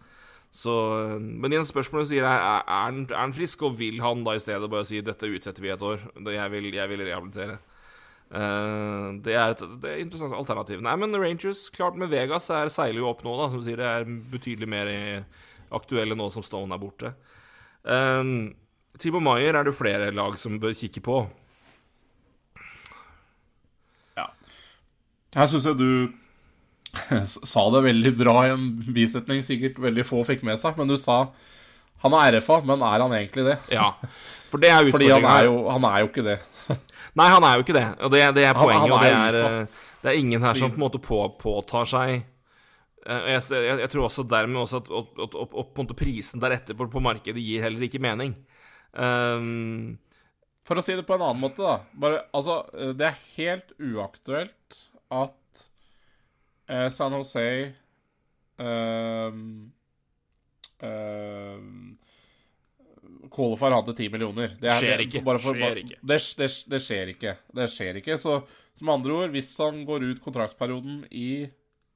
[0.52, 0.72] Så,
[1.18, 4.41] men igjen spørsmålet sier er, er, han, er han frisk, og vil han da i
[4.43, 6.04] stedet bare si dette utsetter vi et år?
[6.28, 7.56] Jeg vil, jeg vil rehabilitere.
[8.32, 10.84] Uh, det, er et, det er et interessant alternativ.
[10.84, 13.47] Nei, men Rangers, klart med Vegas, er, seiler jo opp nå, da.
[13.52, 14.91] Som du sier, det er betydelig mer
[15.72, 17.14] aktuelle nå som Stone er borte.
[17.88, 18.52] Uh,
[18.99, 21.22] Timo Maier er det flere lag som bør kikke på.
[24.20, 24.28] Ja.
[25.36, 26.12] Her syns jeg du
[27.54, 30.78] sa det veldig bra i en bisetning, sikkert veldig få fikk med seg.
[30.80, 31.24] Men du sa
[32.02, 33.58] han er RFA, men er han egentlig det?
[33.76, 33.92] Ja,
[34.50, 36.39] for det er Fordi han er jo, han er jo ikke det.
[37.20, 38.82] Nei, han er jo ikke det, og det, det er Han- poenget.
[38.82, 41.02] han og det er er, jo eh, det er ingen her som på en måte
[41.04, 45.94] på, påtar seg eh, jeg, jeg, jeg tror også dermed også at, at, at, at,
[46.00, 48.34] prisen deretter på, på markedet gir heller ikke mening.
[48.98, 50.00] Um,
[50.66, 51.78] For å si det på en annen måte, da.
[51.94, 54.82] Bare, altså, eh, det er helt uaktuelt
[55.12, 55.38] at
[56.72, 57.44] eh, San Jose
[58.60, 59.32] eh,
[60.88, 61.60] eh,
[63.32, 64.56] Qualifier hadde 10 millioner.
[64.60, 65.22] Det Skjer ikke.
[65.24, 65.98] for- Skjer ikke.
[66.04, 67.34] Det, det, det skjer ikke.
[67.56, 68.18] Det skjer ikke.
[68.20, 68.42] Så
[68.76, 71.50] som andre ord, hvis han går ut kontraktsperioden i,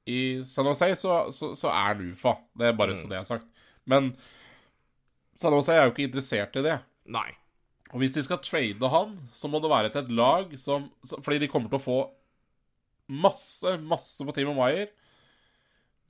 [0.08, 2.36] i San Jose, så, så, så er han UFA.
[2.56, 3.00] Det er bare Mm.
[3.02, 3.46] så det er sagt.
[3.86, 4.12] Men
[5.40, 6.78] San Jose er jo ikke interessert i det.
[7.06, 7.30] nei.
[7.94, 10.88] Og hvis de skal trade han, så må det være til et lag som
[11.22, 11.98] Fordi de kommer til å få
[13.08, 14.90] masse, masse for Timo Maier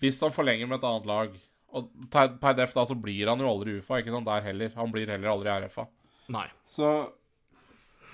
[0.03, 1.37] hvis han forlenger med et annet lag.
[1.77, 4.75] Og per, def da så blir han jo aldri UFA, ikke sant, der heller.
[4.77, 5.87] Han blir heller aldri RFA.
[6.35, 6.49] Nei.
[6.69, 6.91] Så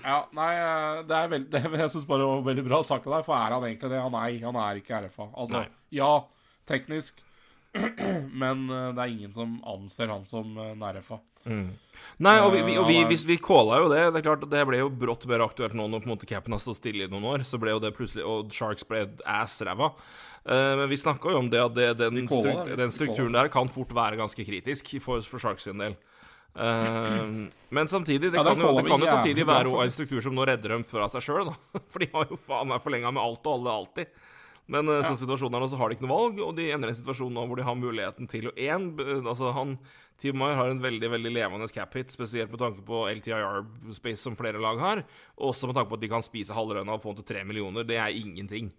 [0.03, 3.05] Ja, nei, eh, det er veldig det, Jeg syns bare det var veldig bra sagt
[3.07, 4.01] av deg, for er han egentlig det?
[4.03, 5.29] Han er, han er ikke RFA.
[5.31, 5.83] Altså, Nei.
[5.95, 6.11] ja,
[6.69, 7.23] teknisk,
[8.43, 11.19] men eh, det er ingen som anser han som eh, en RFA.
[11.43, 14.51] Nei, og, vi, vi, og vi, hvis vi calla jo det Det er klart at
[14.53, 17.07] det ble jo brått mer aktuelt nå når på en måte capen har stått stille
[17.07, 17.43] i noen år.
[17.47, 19.91] Så ble jo det plutselig Og Sharks ble ass-ræva.
[20.45, 22.81] Eh, men vi snakka jo om det at det, den, Vi calla struk, det, vi
[22.85, 25.97] den strukturen der kan fort være ganske kritisk for, for Sharks sin del.
[26.53, 30.35] Uh, men samtidig, det Ja, kan jo, det kan jo samtidig være en struktur som
[30.37, 31.55] nå redder dem fra seg sjøl, da.
[31.89, 34.19] For de har jo faen meg forlenga med alt og alle alltid.
[34.71, 35.01] Men ja.
[35.03, 36.99] sånn situasjonen er nå, så har de ikke noe valg, og de ender i en
[37.01, 39.75] situasjon nå hvor de har muligheten til å én Altså, han
[40.21, 44.37] Team Mayer har en veldig veldig levende cap hit, spesielt med tanke på LTIR-space som
[44.39, 45.03] flere lag har,
[45.35, 47.33] og også med tanke på at de kan spise halve lønna og få den til
[47.33, 47.87] tre millioner.
[47.87, 48.71] Det er ingenting.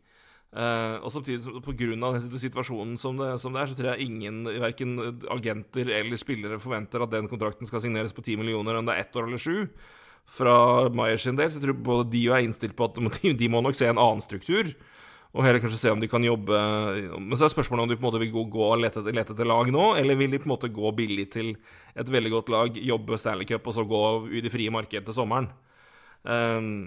[0.55, 1.75] Uh, og samtidig, pga.
[1.99, 4.95] den situasjonen som det, som det er, så tror jeg ingen, verken
[5.35, 9.03] agenter eller spillere, forventer at den kontrakten skal signeres på 10 millioner, om det er
[9.03, 9.67] ett år eller sju.
[10.31, 12.97] Fra Maier sin del, så jeg tror både de og jeg er innstilt på at
[12.97, 14.71] de de må nok se en annen struktur.
[15.35, 16.59] Og heller kanskje se om de kan jobbe
[17.19, 19.35] Men så er spørsmålet om de på en måte vil gå, gå og lete, lete
[19.35, 21.55] etter lag nå, eller vil de på en måte gå billig til
[21.99, 25.17] et veldig godt lag, jobbe Stanley Cup og så gå i det frie markedet til
[25.17, 25.51] sommeren.
[26.23, 26.87] Um,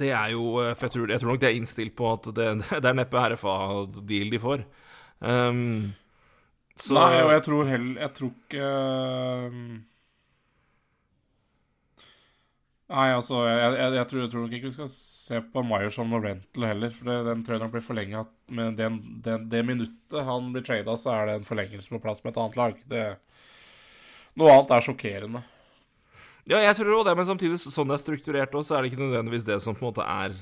[0.00, 2.48] det er jo For jeg tror, jeg tror nok det er innstilt på at det,
[2.82, 4.64] det er neppe RFA-deal de får.
[5.20, 5.90] Um,
[6.80, 9.64] så Nei, og jeg tror heller Jeg tror ikke øhm,
[12.90, 16.08] Nei, altså jeg, jeg, jeg, tror, jeg tror ikke vi skal se på Meyer som
[16.10, 16.90] noe rental heller.
[16.90, 18.24] For det, den tror jeg nok blir forlenga
[18.56, 22.24] med den, den, det minuttet han blir trada, så er det en forlengelse på plass
[22.24, 22.80] med et annet lag.
[22.90, 23.04] Det,
[24.42, 25.44] noe annet er sjokkerende.
[26.50, 28.90] Ja, jeg tror også det, men samtidig, sånn det er strukturert også, så er det
[28.90, 30.38] ikke nødvendigvis det som på en måte er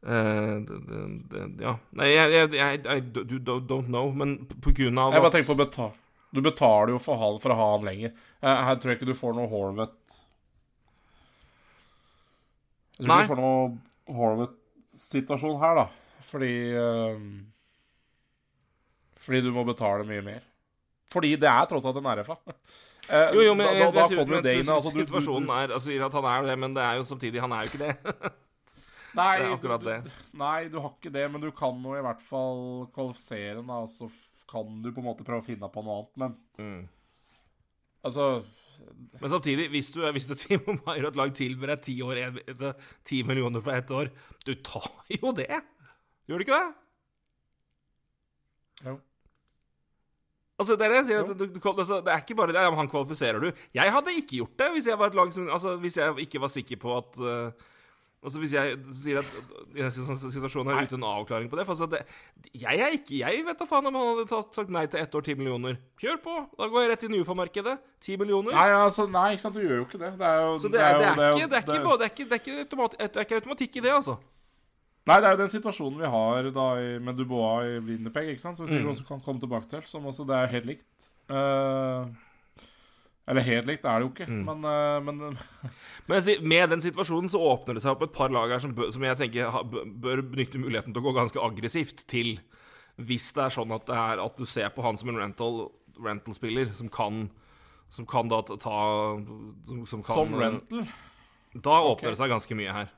[0.00, 0.98] Uh, det, det,
[1.28, 1.74] det, Ja.
[2.00, 5.34] Nei, jeg, jeg, jeg, I do- do- don't know, men på grunn av Jeg bare
[5.34, 5.90] tenker på betal.
[6.32, 8.14] Du betaler jo for, han, for å ha han lenger.
[8.40, 10.14] Jeg Her tror jeg ikke du får noe Horvet
[13.00, 13.22] Jeg tror Nei.
[13.24, 15.86] vi får noe Hornet-situasjon her, da.
[16.30, 17.22] Fordi eh,
[19.24, 20.46] Fordi du må betale mye mer.
[21.10, 22.36] Fordi det er tross alt en RFA.
[23.10, 25.72] Eh, Jo, jo, men da, da, da kommer men det inn altså, du- Situasjonen er
[25.74, 27.96] Altså, at han er det, men det er jo samtidig Han er jo ikke det.
[29.18, 29.96] Nei, Det det.
[30.04, 33.70] du- Nei, du har ikke det, men du kan jo i hvert fall kvalifisere, den,
[33.74, 34.06] og så
[34.52, 36.14] kan du på en måte prøve å finne på noe annet.
[36.22, 36.86] Men Mm.
[38.04, 38.28] altså
[39.20, 42.72] Men samtidig, hvis du hvis du Timo Maier et lag tilbyr deg ti år, altså,
[43.06, 44.10] ti millioner for ett år
[44.46, 45.50] Du tar jo det!
[46.28, 46.74] Gjør du ikke det?
[48.86, 49.00] Jo.
[50.60, 51.32] Altså, det er det jeg sier.
[51.32, 52.62] Du, du, altså, det er ikke bare det.
[52.76, 53.48] Han kvalifiserer du.
[53.74, 56.40] Jeg hadde ikke gjort det hvis jeg var et lag som Altså, hvis jeg ikke
[56.42, 57.68] var sikker på at uh,
[58.20, 59.28] Altså, Hvis jeg sier at
[59.72, 62.02] i denne sånn situasjonen er uten avklaring på det for altså, det,
[62.52, 65.14] Jeg er ikke Jeg vet da faen om han hadde tatt, sagt nei til ett
[65.16, 65.78] år, ti millioner.
[66.02, 66.34] Kjør på!
[66.58, 67.78] Da går jeg rett inn i UFA-markedet.
[68.04, 68.52] Ti millioner.
[68.58, 70.12] Nei, altså, nei, ikke sant, du gjør jo ikke det.
[70.20, 70.92] Det er jo Så det det, er
[73.24, 74.18] ikke, automatikk i det, altså.
[75.08, 78.44] Nei, det er jo den situasjonen vi har da i, med Dubois i Winnerpeg, ikke
[78.44, 78.60] sant?
[78.60, 78.92] som vi sikkert Mm.
[78.98, 79.80] også kan komme tilbake til.
[79.88, 81.08] Som også det er helt likt.
[81.32, 82.04] Eh,
[83.30, 84.44] eller helt likt er det jo ikke, Mm.
[84.48, 85.38] men, eh, men
[86.10, 88.88] Men med den situasjonen så åpner det seg opp et par lag her som, bør,
[88.92, 89.60] som jeg tenker
[90.02, 92.32] bør benytte muligheten til å gå ganske aggressivt til
[93.00, 95.70] hvis det er sånn at, det er, at du ser på han som en rental-
[96.02, 97.28] rental-spiller som kan
[97.90, 98.56] Som kan da ta
[99.66, 100.84] Som, som kan som eh, rental
[101.54, 102.10] Da åpner okay.
[102.10, 102.90] det seg ganske mye her.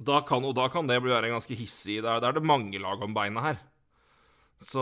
[0.00, 1.98] Da kan, og da kan det bli være ganske hissig.
[2.02, 3.58] Da er, er det mange lag om beina her.
[4.64, 4.80] Så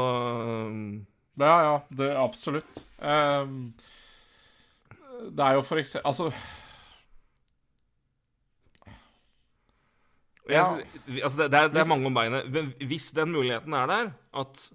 [1.38, 2.80] Ja, ja, det absolutt.
[2.98, 3.74] Um,
[5.34, 6.32] det er jo for eksempel Altså
[10.48, 10.62] Ja.
[10.64, 12.50] synes- altså det, det, er, det er mange om beinet.
[12.52, 14.70] Men hvis den muligheten er der, at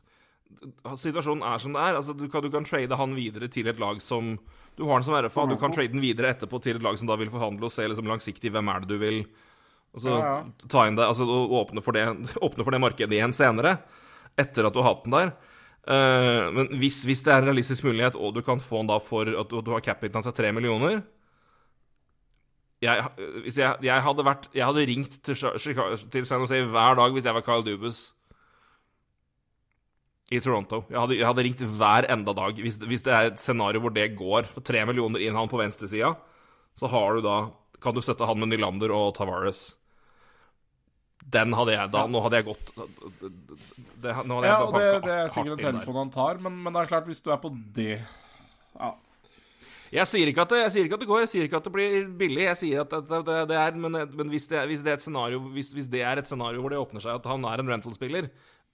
[0.86, 3.68] at situasjonen er som det er altså Du kan, du kan trade han videre til
[3.68, 4.38] et lag som
[4.78, 7.08] Du har han som RFA, du kan trade den videre etterpå til et lag som
[7.10, 9.26] da vil forhandle og se liksom langsiktig hvem er det du vil
[9.96, 10.68] Altså Ja, ja.
[10.70, 12.06] ta inn det Altså og åpne for det,
[12.46, 13.80] åpne for det markedet igjen senere,
[14.38, 15.34] etter at du har hatt den der.
[15.84, 19.00] Eh, men hvis, hvis det er en realistisk mulighet, og du kan få den da
[19.04, 21.02] for at du, du har capiten hans av tre millioner
[22.84, 23.04] jeg,
[23.44, 25.38] hvis jeg, jeg hadde vært Jeg hadde ringt til,
[26.12, 28.10] til San Jose hver dag hvis jeg var Kyle Dubus
[30.34, 30.80] i Toronto.
[30.90, 32.58] Jeg hadde, jeg hadde ringt hver enda dag.
[32.64, 35.60] Hvis, hvis det er et scenario hvor det går, for tre millioner inn han på
[35.60, 36.14] venstresida,
[36.74, 37.38] så har du da
[37.84, 39.76] Kan du støtte han med Nylander og Tavares.
[41.34, 42.04] Den hadde jeg da.
[42.10, 45.66] Nå hadde jeg gått det, Nå hadde jeg Ja, og det, det er sikkert en
[45.70, 48.94] telefon han tar, men, men det er klart, hvis du er på det Ja.
[49.94, 51.68] Jeg sier, ikke at det, jeg sier ikke at det går, jeg sier ikke at
[51.68, 52.48] det blir billig.
[52.48, 55.44] Jeg sier at det, det, er Men, men hvis, det, hvis, det er et scenario,
[55.54, 58.32] hvis, hvis det er et scenario hvor det åpner seg at han er en rental-spiller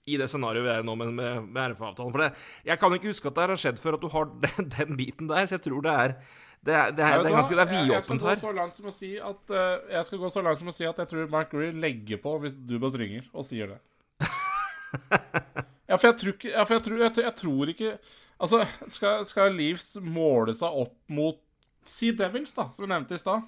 [0.08, 2.30] i det scenarioet vi er i nå med, med, med RFA-avtalen For det,
[2.64, 5.28] jeg kan ikke huske at det har skjedd før at du har den, den biten
[5.28, 6.16] der, så jeg tror det er
[6.60, 8.90] Det er, det er, det er ganske Det er vidåpent her.
[8.92, 11.54] si at eh, Jeg skal gå så langt som å si at jeg tror Mark
[11.54, 13.78] Greer legger på hvis Dubas ringer og sier det.
[15.88, 17.94] ja, for jeg tror ikke Ja, jeg tror, jeg, jeg tror ikke
[18.40, 21.40] Altså, skal, skal Leaves måle seg opp mot
[21.84, 23.42] Sea Devils, da, som vi nevnte i stad.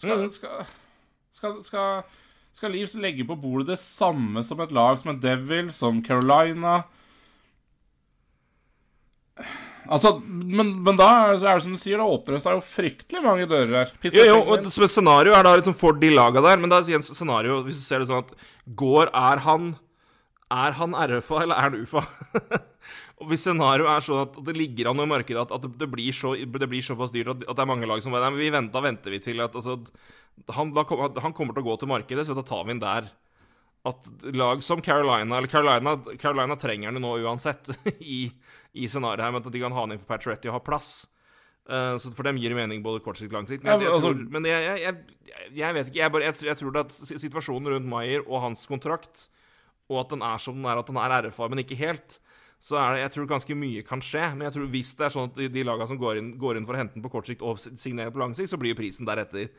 [0.00, 0.30] Skal, Mhm.
[0.32, 0.66] skal,
[1.32, 2.02] skal, skal,
[2.56, 6.82] skal Leaves legge på bordet det samme som et lag som en Devil, som Carolina
[9.84, 13.22] Altså, men, men da er det, som du sier, da åpner det seg jo fryktelig
[13.24, 13.94] mange dører her.
[14.06, 16.80] Jo, jo, og som et scenario er da liksom for de laga der, men da
[16.80, 18.32] er et scenario Hvis du ser det sånn at
[18.80, 19.74] Går Er han
[20.52, 22.04] Er han RFA, eller er han UFA?
[23.22, 26.14] Og hvis scenarioet er sånn at det ligger an i markedet at, at det, blir
[26.16, 28.50] så, det blir såpass dyrt at, at det er mange lag som Nei, men vi
[28.52, 29.78] venter, venter vi til at altså,
[30.56, 30.84] han, da,
[31.22, 33.08] han kommer til å gå til markedet, så da tar vi han der.
[33.84, 37.68] At lag som Carolina Eller Carolina, Carolina trenger jo nå uansett
[38.00, 38.30] i,
[38.72, 40.94] i scenarioet her, men at de kan ha han inn for Pacioretty og ha plass.
[41.64, 43.64] Uh, så For dem gir det mening både kortsikt og langsikt.
[43.64, 44.96] Men, jeg, jeg, altså- tror, men jeg,
[45.54, 46.00] jeg, vet ikke.
[46.02, 49.28] Jeg, bare, jeg, tror det at situasjonen rundt Maier og hans kontrakt,
[49.92, 52.18] og at den er som den er, at den er RFA, men ikke helt,
[52.64, 54.26] så er det, jeg tror ganske mye kan skje.
[54.32, 56.60] Men jeg tror hvis det er sånn at de, de lagene som går inn, går
[56.60, 58.72] inn for å hente den på kort sikt og signere på lang sikt, så blir
[58.72, 59.50] jo prisen deretter.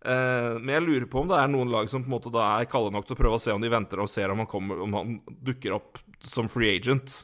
[0.00, 2.46] Eh, men jeg lurer på om det er noen lag som på en måte da
[2.56, 4.48] er kalde nok til å prøve å se om de venter og ser om han,
[4.48, 7.22] kommer, om han dukker opp som free agent.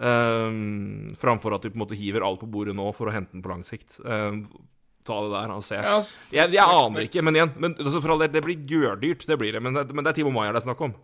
[0.00, 3.36] Um, framfor at de på en måte hiver alt på bordet nå for å hente
[3.36, 3.98] den på lang sikt.
[4.00, 4.38] Eh,
[5.04, 5.80] ta det der og se.
[6.32, 9.38] Jeg, jeg aner ikke, men igjen men, altså for all del, Det blir gørdyrt, det
[9.40, 9.62] blir det.
[9.64, 10.96] Men det, men det er Timo Maier det er snakk om.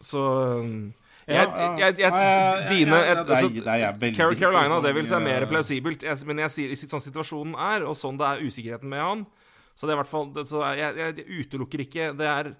[0.00, 0.24] Så
[0.64, 0.74] um,
[1.30, 1.44] ja,
[3.94, 6.04] det Carolina Devils er mer plausibelt.
[6.06, 9.24] Jeg, men jeg sier i sånn situasjonen er, og sånn det er usikkerheten med han
[9.74, 12.52] Så det er i hvert fall så jeg, jeg, jeg utelukker ikke Det er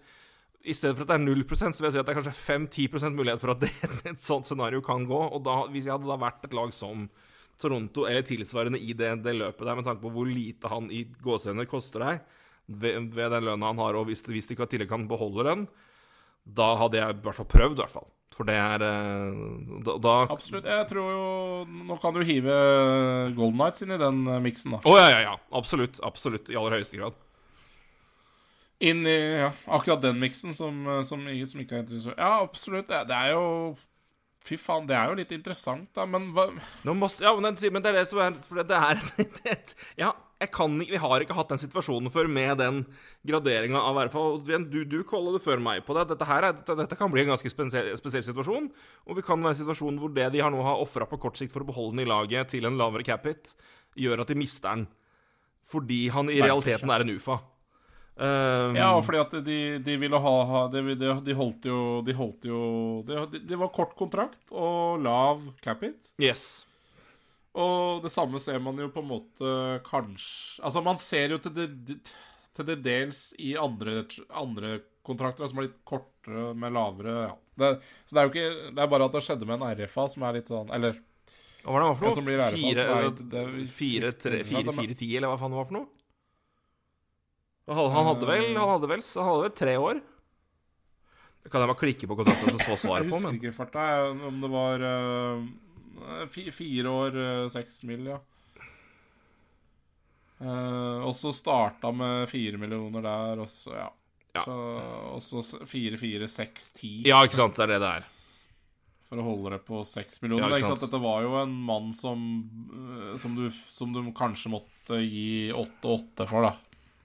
[0.61, 2.37] i stedet for at det er 0% så vil jeg si at det er kanskje
[2.37, 3.71] 5-10 mulighet for at det,
[4.11, 5.21] et sånt scenario kan gå.
[5.33, 7.07] Og da, hvis jeg hadde da vært et lag som
[7.61, 11.07] Toronto, eller tilsvarende i det, det løpet der, med tanke på hvor lite han i
[11.25, 12.21] gåsehudene koster deg
[12.71, 15.67] ved, ved den lønna han har, og hvis, hvis de i tillegg kan beholde den,
[16.45, 18.09] da hadde jeg i hvert fall prøvd, i hvert fall.
[18.37, 19.41] For det er eh,
[19.85, 20.69] Da, da Absolutt.
[20.71, 21.25] Jeg tror jo
[21.89, 22.55] Nå kan du hive
[23.37, 24.81] Golden Nights inn i den eh, miksen, da.
[24.87, 25.35] Å ja, ja, ja.
[25.59, 25.99] Absolutt.
[26.07, 26.49] Absolutt.
[26.53, 27.19] I aller høyeste grad.
[28.81, 32.17] Inn i ja, akkurat den miksen som, eh, som, som ikke er interessant.
[32.17, 32.89] Ja, absolutt.
[32.89, 33.47] Det, det er jo
[34.41, 36.07] Fy faen, det er jo litt interessant, da.
[36.09, 36.47] Men hva
[36.97, 39.03] må, ja, men, det- er det som er For det er
[39.53, 42.79] et Ja, jeg kan ikke Vi har ikke hatt den situasjonen før med den
[43.29, 46.07] graderinga av hvert fall, igjen, Du, du kalla det før meg på det.
[46.15, 48.71] Dette, her er, dette, dette kan bli en ganske spesiell, spesiell situasjon.
[49.05, 51.21] Og vi kan være i en situasjon hvor det de har nå har ofra på
[51.21, 53.53] kort sikt for å beholde den i laget til en lavere cap-hit,
[54.01, 54.87] gjør at de mister den.
[55.71, 57.37] Fordi han i Nei, realiteten er en UFA.
[58.21, 62.03] Um, Ja, og fordi at de, de ville ha, ha de, de, de holdt jo
[62.05, 62.59] De holdt jo
[63.07, 66.11] Det de, de var kort kontrakt og lav cap-hit.
[66.21, 66.67] Yes.
[67.59, 71.51] Og det samme ser man jo på en måte kanskje Altså, man ser jo til
[71.57, 71.97] det,
[72.55, 74.05] til det dels i andre,
[74.39, 77.35] andre kontrakter som er litt kortere, med lavere ja.
[77.59, 77.71] det,
[78.07, 80.23] Så det er jo ikke Det er bare at det skjedde med en RFA som
[80.29, 81.01] er litt sånn Eller
[81.65, 82.29] Hva var det for som noe?
[82.31, 85.29] blir RFA, Fire, som er- det er- fire, tre, fire, Ja, det- fire, ti, eller
[85.35, 85.89] hva faen det var for noe?
[87.71, 90.01] Han han hadde vel Han hadde vel, han hadde vel tre år?
[91.43, 93.57] Det kan jeg bare klikke på kontrakten og få svaret på, men Jeg husker ikke
[93.57, 93.85] farta
[94.29, 95.45] om det var fi,
[96.31, 98.21] fire år, eh, seks mil, ja.
[100.41, 103.91] Uh, og så starta med fire millioner der, og så, ja.
[104.33, 104.45] Ja.
[104.47, 104.55] Så,
[105.11, 108.05] og så fire, fire, seks, ti Ja, ikke sant, det er det det er.
[109.11, 110.53] for å holde det på seks millioner.
[110.55, 110.85] Ja, ikke sant?
[110.87, 112.23] Dette var jo en mann som,
[112.71, 116.55] eh, som, du, som du kanskje måtte gi åtte og åtte for, da.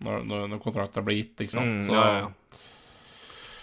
[0.06, 1.80] Når, når, kontrakten ble gitt, ikke sant.
[1.80, 2.62] Mm, så, ja, ja.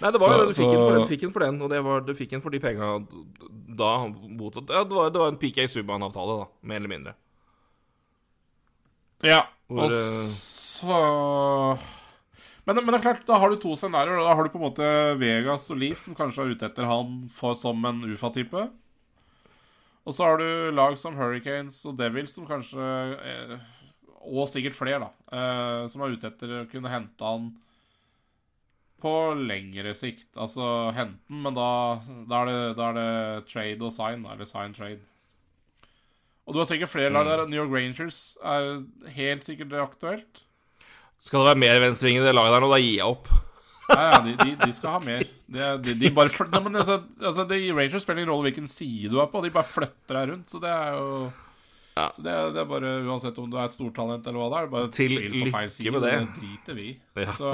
[0.02, 0.50] Nei, det var jo det.
[0.50, 2.50] Du fikk, så- den, fikk en for den, og det var, du fikk en for
[2.54, 2.92] de penga
[3.78, 3.92] da.
[4.10, 7.14] Mot, ja, det, var, det var en PK Subhaan-avtale, da, mer eller mindre.
[9.22, 10.96] Ja, Hvor, og eh, så
[12.66, 14.22] men, men det er klart, da har du to scenarioer.
[14.22, 14.88] Da har du på en måte
[15.18, 18.68] Vegas og Leaf, som kanskje er ute etter han for, som en UFA-type.
[20.02, 23.52] Og så har du lag som Hurricanes og Devils, som kanskje eh,
[24.22, 25.10] Og sikkert flere, da.
[25.34, 27.50] Eh, som er ute etter å kunne hente han
[29.02, 30.28] på lengre sikt.
[30.38, 31.70] Altså hente han, men da,
[32.30, 35.02] da, er det, da er det trade og sign, eller sign trade.
[36.46, 37.44] Og du har sikkert flere lag der.
[37.46, 38.82] New York Rangers er
[39.14, 40.42] helt sikkert aktuelt.
[41.22, 43.30] Skal det være mer venstreving i det laget der nå, da gir jeg opp.
[43.92, 45.22] Ja, ja, de, de, de skal ha mer.
[45.46, 49.10] De, de, de bare flytter, men altså, altså de Rangers spiller ingen rolle hvilken side
[49.12, 50.50] du er på, de bare flytter deg rundt.
[50.50, 51.06] Så det er jo
[51.96, 52.06] Ja.
[52.16, 54.68] Så det, det er bare Uansett om du er et stortalent eller hva det er,
[54.72, 55.92] bare Til spill på feil side.
[55.92, 56.12] med det.
[56.18, 56.86] Det driter vi.
[57.20, 57.32] Ja.
[57.36, 57.50] Så,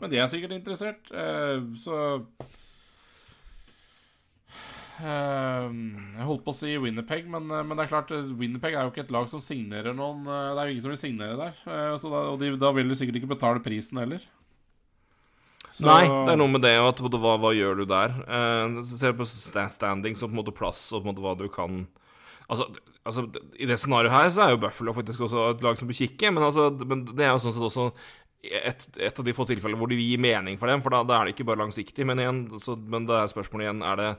[0.00, 1.10] men de er sikkert interessert.
[1.12, 1.98] eh, så
[5.02, 5.66] eh,
[6.16, 8.92] Jeg holdt på å si Winnerpeg, men, eh, men det er klart Winnerpeg er jo
[8.94, 11.60] ikke et lag som signerer noen Det er jo ingen som vil signere der.
[12.00, 14.24] Så da, og de, da vil du sikkert ikke betale prisen heller.
[15.74, 18.12] Så- Nei, det er noe med det, at, hva, hva gjør du der?
[18.24, 21.36] Eh, ser du på standing som på en måte plass og på en måte hva
[21.36, 21.84] du kan
[22.50, 22.68] Altså,
[23.08, 23.24] altså
[23.56, 26.30] I det scenarioet her så er jo Buffalo faktisk også et lag som bør kikke,
[26.34, 27.88] men, altså, men det er jo sånn sett også
[28.44, 31.18] et, et av de få tilfellene hvor det gir mening for dem, for da, da
[31.18, 32.04] er det ikke bare langsiktig.
[32.08, 34.14] Men igjen, så, men det er spørsmålet igjen er det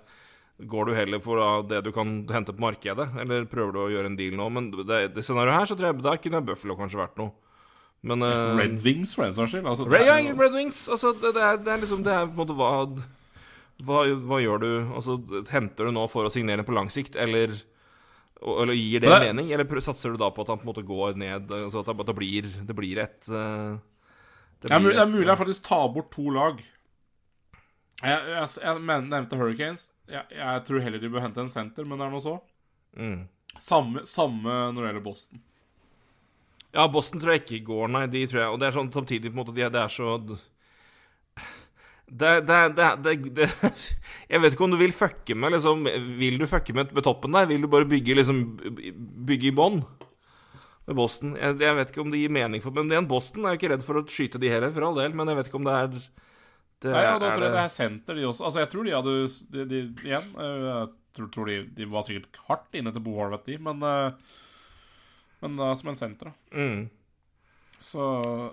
[0.55, 3.89] Går du heller for da, det du kan hente på markedet, eller prøver du å
[3.91, 4.45] gjøre en deal nå?
[4.55, 7.33] Men det, det scenarioet her, så tror jeg da kunne Buffalo kanskje vært noe.
[8.07, 9.67] Men uh, Red Wings, for den saks skyld.
[9.67, 10.85] Altså, Red, ja, Red Wings.
[10.87, 12.71] Altså, det, det, er, det er liksom Det er på en måte hva
[13.83, 14.69] hva, hva gjør du?
[14.95, 15.17] Altså,
[15.51, 17.57] Henter du nå for å signere på lang sikt, eller,
[18.45, 19.51] eller gir det Det- mening?
[19.53, 22.15] Eller satser du da på at han på en måte går ned, altså at det,
[22.15, 23.77] blir, det blir et eh,
[24.61, 26.61] Det blir mulig, det er mulig jeg faktisk tar bort to lag.
[28.03, 29.91] Jeg, jeg, jeg men- nevnte Hurricanes.
[30.07, 32.39] Jeg, jeg tror heller de bør hente en senter, men det er noe så.
[32.97, 33.27] mm.
[33.57, 35.39] Samme, samme når det gjelder Boston.
[36.75, 38.05] Ja, Boston tror jeg ikke går, nei.
[38.11, 40.09] De tror jeg Og det er sånn samtidig på en måte de, Det er så
[42.05, 43.45] det, det, det,
[44.31, 45.87] Jeg vet ikke om du vil fucke med liksom
[46.19, 47.47] Vil du fucke med, med toppen der?
[47.49, 48.43] Vil du bare bygge liksom
[49.25, 49.81] Bygge i bånn?
[50.85, 51.33] Med Boston.
[51.39, 53.71] Jeg, jeg vet ikke om det gir mening for Men igjen, Boston er jo ikke
[53.73, 55.15] redd for å skyte de heller, for all del.
[55.17, 55.97] Men jeg vet ikke om det er
[56.85, 58.43] Nei, ja, da tror jeg det er senter, de også.
[58.45, 59.13] Altså, jeg tror de hadde
[59.55, 63.15] de, de, Igjen, eh, jeg tror, tror de, de var sikkert hardt inne til Bo
[63.17, 64.35] Horvath, de, men eh,
[65.41, 66.35] Men da som en senter, da.
[66.53, 66.83] mm.
[67.85, 68.05] Så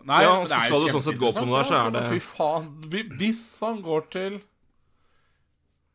[0.04, 2.12] Nei, Ja, så skal du sånn sett gå på noe der, så er det- altså.
[2.12, 2.66] Fy faen.
[3.20, 4.40] Hvis han går til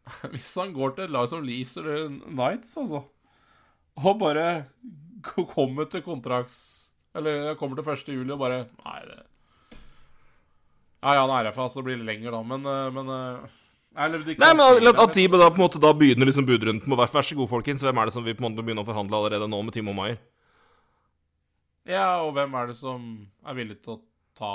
[0.34, 3.03] Hvis han går til et lag som Leeds eller Nights, altså,
[3.97, 4.65] og bare
[5.53, 6.57] kommer til kontrakts...
[7.18, 8.09] Eller kommer til 1.
[8.14, 9.23] juli og bare Nei, det
[11.01, 13.55] Ja, ja, han er herfra, så det blir lenger da, men, eh, men eh,
[13.97, 16.97] eller, Nei, men at, at de da på en måte da begynner liksom budrunden på
[16.99, 17.81] Vær vær så god, folkens.
[17.81, 19.95] Hvem er det som vil på en måte begynne å forhandle allerede nå med Timo
[19.97, 20.19] Maier?
[21.88, 23.03] Ja, og hvem er det som
[23.47, 24.01] er villig til å
[24.38, 24.53] ta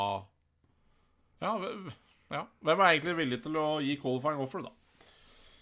[1.42, 1.56] Ja,
[2.32, 2.42] ja.
[2.62, 4.70] hvem er egentlig villig til å gi qualifying offer, da?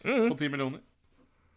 [0.04, 0.28] Mhm.
[0.32, 0.80] På 10 millioner?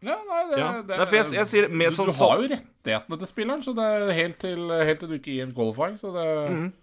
[0.03, 0.71] Ja, nei, det, Ja.
[0.81, 3.83] det Nei, jeg- jeg sier du, sånn du har jo rettighetene til spilleren, så det
[3.83, 6.73] er helt til, helt til du ikke gir en qualifying, så det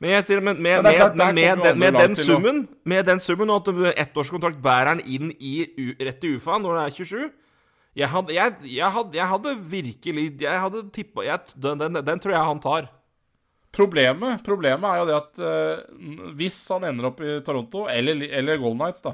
[0.00, 3.66] Men jeg sier, men med, med, med, den, med den summen Med den summen, og
[3.68, 3.74] at
[4.08, 5.66] ettårskontrakt bærer den inn i,
[6.00, 7.30] rett til UFA når det er 27
[7.98, 11.24] Jeg hadde, jeg, jeg hadde, jeg hadde virkelig Jeg hadde tippa
[11.56, 12.90] den, den, den tror jeg han tar.
[13.74, 18.60] Problemet, problemet er jo det at uh, hvis han ender opp i Toronto, eller, eller
[18.62, 19.12] Golden Knights, da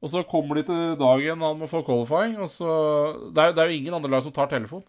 [0.00, 2.70] Og så kommer de til dagen han må få qualifying, og så
[3.34, 4.84] Det er, det er jo ingen andre lag som tar telefon.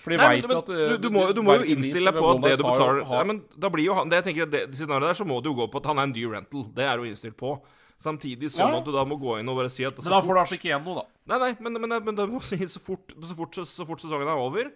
[0.00, 2.28] For de veit men, at eh, du, du, må, du må jo innstille deg på
[2.30, 4.52] at det du betaler har har- Nei, men da blir jo han Det jeg tenker
[4.52, 6.68] det scenarioet der, så må du jo gå på at han er en due rental.
[6.76, 7.56] Det er du innstilt på.
[8.00, 8.78] Samtidig som Ja.
[8.80, 10.56] at du da må gå inn og bare si at Men da får du altså
[10.56, 11.04] ikke igjen noe, da.
[11.28, 14.28] Nei, nei, men, men, men det må si så fort, så, fort, så fort sesongen
[14.30, 14.70] er over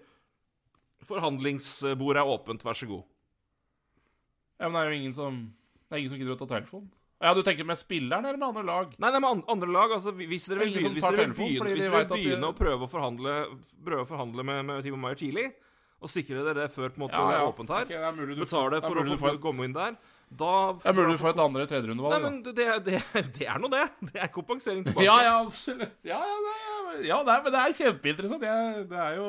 [1.04, 3.02] Forhandlingsbordet er åpent, vær så god.
[4.60, 5.40] Ja, men det er jo ingen som
[5.88, 6.86] Det er ingen som gidder å ta telefon.
[7.24, 8.94] Ja, du tenker med spilleren eller med andre lag?
[9.00, 11.84] Nei, nei, med andre lag, altså hvis dere vil begynne, hvis dere vil begynne, hvis
[11.86, 13.34] dere vil begynne de- å prøve å forhandle,
[13.86, 15.46] prøve å forhandle med, med Timo Maier tidlig,
[16.04, 18.16] og sikre dere det før på en måte det er åpent her, okay, det er
[18.18, 19.94] mulig du betale for å få komme inn der,
[20.38, 22.22] da Det er mulig du får et andre- eller Nei, tredjerundevalg.
[22.22, 22.54] men det,
[22.84, 23.02] det,
[23.38, 23.84] det, er nå det.
[24.12, 25.04] Det er kompensering tilbake.
[25.06, 25.94] Ja, ja, absolutt.
[26.06, 28.42] Ja, ja, det er, ja det er, men det er kjempeinteressant.
[28.50, 29.28] Jeg, det er jo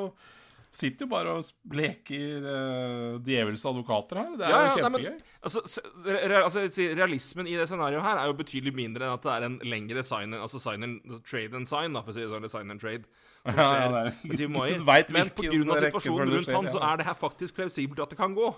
[0.76, 4.34] Sitter jo bare og leker uh, djevelens advokater her.
[4.36, 5.22] Det er Ja, jo ja, nei, men- kjempegøy.
[5.46, 9.06] Altså, se- re, re, altså, si, Realismen i det scenarioet her er jo betydelig mindre
[9.08, 12.12] enn at det er en lengre sign Altså sign and, trade and sign, da, for
[12.12, 12.44] å si det sånn.
[12.44, 13.08] Eller sign and trade.
[13.46, 14.78] Som Ja, skjer det er- med Timo Maier.
[14.84, 15.80] Du vet Men hvilken pga.
[15.80, 16.92] situasjonen rekkefølge rundt det han, skjer, så ja.
[16.92, 18.50] er det her faktisk plausibelt at det kan gå.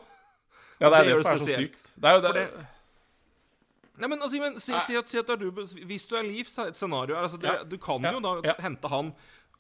[0.80, 1.86] Ja, det er det, det som er så sykt.
[1.98, 2.34] Det er jo det.
[2.38, 2.66] Det-
[3.98, 5.48] Nei, men, altså, men si, si, at, si at du
[5.90, 7.64] Hvis du er Leaves et scenario altså, du, Ja.
[7.66, 8.54] Du kan jo da Ja.
[8.62, 9.14] hente han,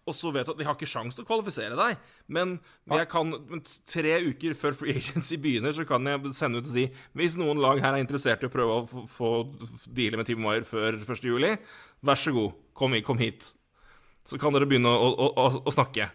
[0.07, 1.97] og så vet du at de har ikke sjans til å kvalifisere deg.
[2.29, 3.33] Men jeg kan
[3.89, 6.85] tre uker før free agency begynner, så kan jeg sende ut og si
[7.17, 9.31] Hvis noen lag her er interessert i å prøve å få,
[9.89, 11.25] deale med Timo Wire før 1.
[11.25, 11.57] juli,
[12.05, 13.53] vær så god, kom, kom hit.
[14.23, 16.11] Så kan dere begynne å, å, å, å snakke.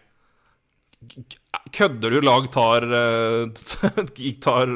[1.73, 3.47] Kødder du lag tar, eh,
[4.45, 4.71] tar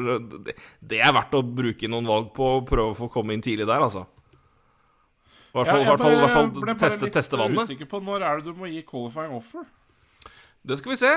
[0.46, 3.66] det- er verdt å bruke noen valg på å prøve å få komme inn tidlig
[3.66, 4.06] der, altså.
[5.48, 7.64] I hvert fall, Ja, jeg fall, hvert fall ble bare teste, litt teste vannet.
[7.68, 9.64] usikker på når er det du må gi qualifying offer.
[10.66, 11.12] Det skal vi se.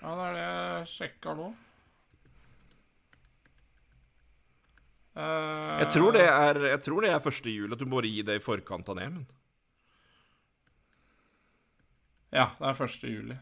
[0.00, 1.50] Ja, det er det jeg sjekker nå.
[5.20, 7.50] Jeg tror det er, jeg tror det er 1.
[7.52, 9.08] juli, at du må gi det i forkant av det.
[9.12, 9.26] Men.
[12.32, 13.36] Ja, det er første juli.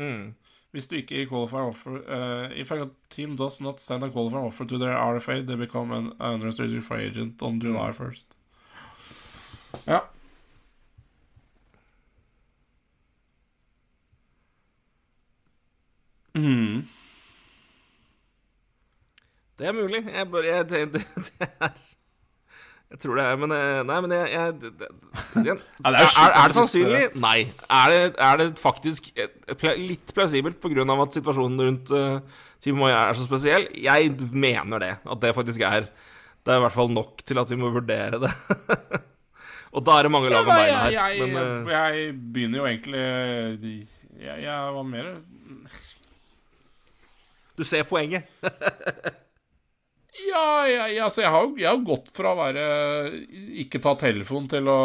[0.00, 0.34] Mm.
[0.70, 4.46] Hvis du ikke gir qualifying offer uh, If a team does not send a qualifying
[4.46, 8.36] offer to their RFA, they become an unrestricted free agent on July 1st.
[9.86, 9.98] Ja.
[16.34, 16.88] Mm.
[19.58, 20.06] Det er mulig.
[20.14, 20.92] Jeg bare jeg, det,
[21.26, 21.68] det er
[22.90, 24.88] Jeg tror det er Men eh, Nei, men jeg, jeg det, det,
[25.46, 25.56] det,
[25.86, 27.02] er er, er, det sannsynlig?
[27.22, 27.38] Nei.
[27.70, 29.12] Er det, er det faktisk
[29.60, 30.86] pla- litt plausibelt pga.
[30.96, 33.68] at situasjonen rundt uh, Team Moya er så spesiell?
[33.78, 34.94] Jeg mener det.
[35.06, 35.86] At det faktisk er
[36.40, 38.32] Det er i hvert fall nok til at vi må vurdere det.
[39.76, 40.90] Og da er det mange lag om beina her.
[40.90, 43.86] jeg, jeg, Men uh, jeg begynner jo egentlig
[44.18, 45.14] Jeg, jeg var mer
[47.60, 48.22] du ser poenget.
[50.28, 52.64] Ja, ja, ja så jeg har jo jeg har gått fra å være
[53.62, 54.80] Ikke ta telefon til å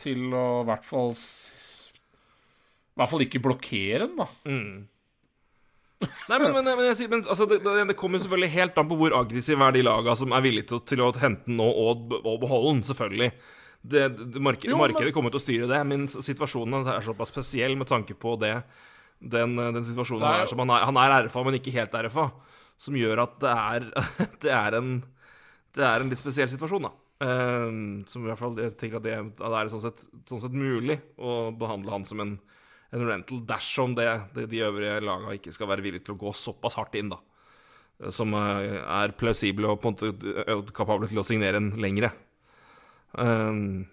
[0.00, 4.28] Til å i hvert fall I hvert fall ikke blokkere den, da.
[4.48, 4.88] Mm.
[6.02, 9.14] Nei, men, men, men, jeg men altså, det, det, kommer selvfølgelig helt an på hvor
[9.16, 12.72] aggressive er de laga som er villige til, til å hente den og, og beholde
[12.72, 13.30] den, selvfølgelig.
[13.82, 14.02] Det,
[14.34, 17.90] det mark Jo, Markedet kommer til å styre det, men situasjonen er såpass spesiell med
[17.90, 18.54] tanke på det.
[19.18, 20.86] Den, den situasjonen er er som han er.
[20.90, 22.28] Han er RFA, men ikke helt RFA.
[22.80, 23.88] Som gjør at det er,
[24.44, 24.92] det er en
[25.72, 26.92] Det er en litt spesiell situasjon, da.
[27.22, 30.40] Uh, som i hvert fall Jeg tenker at det, at det er sånn sett, sånn
[30.42, 32.32] sett mulig å behandle han som en,
[32.90, 36.34] en rental dersom det, det, de øvrige laga ikke skal være villige til å gå
[36.34, 37.20] såpass hardt inn, da.
[38.10, 42.10] Som er plausible og på en måte kapable til å signere en lengre.
[43.14, 43.86] Uh,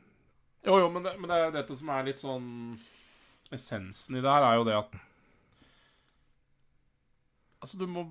[0.66, 2.50] Jo, jo, men det, men det er dette som er litt sånn
[3.56, 4.98] Essensen i det her er jo det at
[7.60, 8.06] Altså, du må,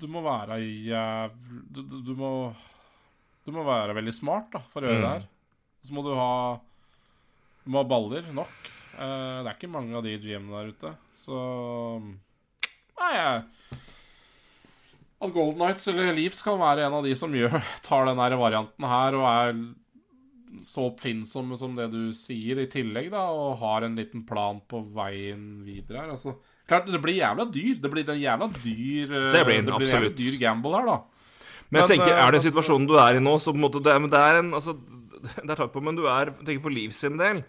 [0.00, 1.36] du må være jæv...
[1.70, 2.30] Du, du, du må
[3.46, 5.04] Du må være veldig smart da, for å gjøre Mm.
[5.06, 5.28] det her.
[5.86, 6.32] Så må du ha
[7.64, 8.56] Du må ha baller nok.
[8.96, 11.36] Uh, det er ikke mange av de GM-ene der ute, så
[13.00, 13.44] Nei, jeg
[15.20, 17.54] At Golden Nights eller Leafs kan være en av de som gjør,
[17.86, 19.62] tar den varianten her og er
[20.66, 24.80] så oppfinnsomme som det du sier, i tillegg, da, og har en liten plan på
[24.96, 26.10] veien videre her.
[26.16, 26.34] Altså,
[26.70, 27.78] klart, det blir jævla dyr.
[27.82, 30.74] Det blir en jævla dyr eh, Det blir den, det blir en jævla dyr gamble
[30.78, 30.98] her, da.
[31.70, 33.66] Men jeg Men, tenker, eh, er det situasjonen du er i nå, så på en
[33.68, 34.78] måte det, det er en altså,
[35.44, 37.44] Det er tatt på, men du er tenker For Liv sin del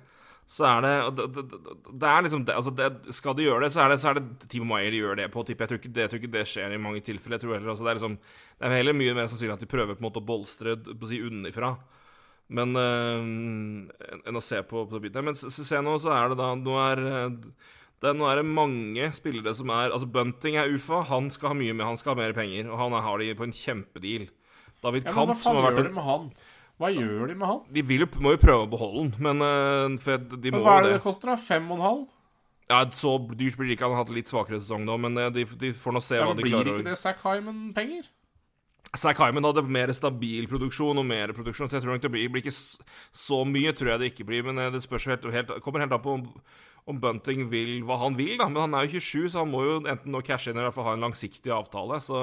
[0.51, 3.85] så er det det, det, er liksom det, altså det, Skal de gjøre det, så
[3.85, 5.45] er det, så er det Timo Maier de gjør det på.
[5.47, 5.63] Tipper.
[5.63, 7.37] Jeg, tror ikke, det, jeg tror ikke det skjer i mange tilfeller.
[7.37, 8.17] Jeg tror heller, altså, det, er liksom,
[8.57, 11.07] det er heller mye mer sannsynlig at de prøver på en måte å bolstre på
[11.07, 11.71] å si, unnifra.
[12.51, 13.29] Men øh,
[14.27, 15.23] enn å se på, på det byttet.
[15.23, 17.03] Men se, nå, så er det da Nå er,
[18.01, 21.03] det, nå er det mange spillere som er Altså, Bunting er UFA.
[21.11, 22.69] Han skal ha mye med, han skal ha mer penger.
[22.71, 24.29] Og han er, har de på en kjempedeal.
[24.81, 26.31] David Ja, men Kamp, som har vært en han?
[26.81, 27.59] Hva gjør de med han?
[27.69, 30.79] De vil jo, må jo prøve å beholde den, men for de Men må hva
[30.79, 30.95] er det det.
[30.97, 31.35] det koster, da?
[31.37, 32.07] Fem og en halv?
[32.71, 33.85] Ja, Så dyrt blir det ikke.
[33.85, 36.25] Han har hatt litt svakere sesong nå, men øh, de, de får nå se Ja,
[36.25, 36.65] hva de klarer.
[36.65, 38.09] blir ikke det Zack Hyman-penger?
[38.97, 42.31] Zack Hyman hadde mer stabil produksjon og mer produksjon, så jeg tror nok det blir,
[42.33, 44.41] blir ikke så mye, tror jeg det ikke blir.
[44.49, 46.17] Men eh, det spørs helt, helt, kommer helt an på
[46.89, 48.49] om, Bunting vil hva han vil, da.
[48.49, 50.93] Men han er jo 27, så han må jo enten nå cashe inn eller ha
[50.95, 52.01] en langsiktig avtale.
[52.03, 52.21] Så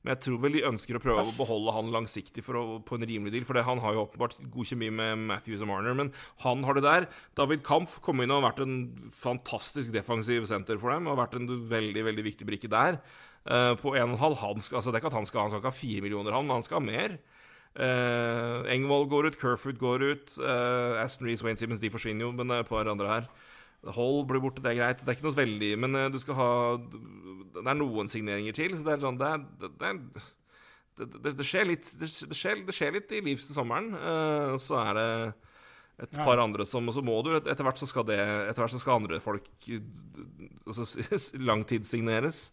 [0.00, 2.96] men jeg tror vel de ønsker å prøve å beholde han langsiktig for å, på
[2.96, 3.44] en rimelig deal.
[3.44, 6.12] For det, han har jo åpenbart god kjemi med Matthews og Marner, men
[6.46, 7.08] han har det der.
[7.36, 8.78] David Kampf kom inn og har vært en
[9.12, 11.04] fantastisk defensiv senter for dem.
[11.04, 12.96] Og har vært en veldig veldig viktig brikke der.
[13.44, 15.72] Uh, på 1,5 han skal, altså Det er ikke at han skal, han skal ikke
[15.72, 17.20] ha 4 millioner, han, men han skal ha mer.
[17.76, 22.32] Uh, Engvold går ut, Kerfoot går ut, uh, Aston Reece, Wayne Simmons, de forsvinner jo,
[22.36, 23.30] men det er et par andre her.
[23.96, 25.00] Hall blir borte, det er greit.
[25.00, 28.74] Det er ikke noe veldig Men eh, du skal ha Det er noen signeringer til,
[28.76, 30.00] så det er sånn Det, er, det, er,
[31.00, 33.94] det, det, skjer litt skjer, det skjer litt i livs til sommeren.
[33.96, 35.08] eh, så er det
[36.00, 36.24] et Ja.
[36.24, 38.72] par andre som Og så må du et- Etter hvert så skal det Etter hvert
[38.72, 39.80] så skal andre folk eh,
[40.66, 40.84] altså,
[41.40, 42.50] langtidssigneres.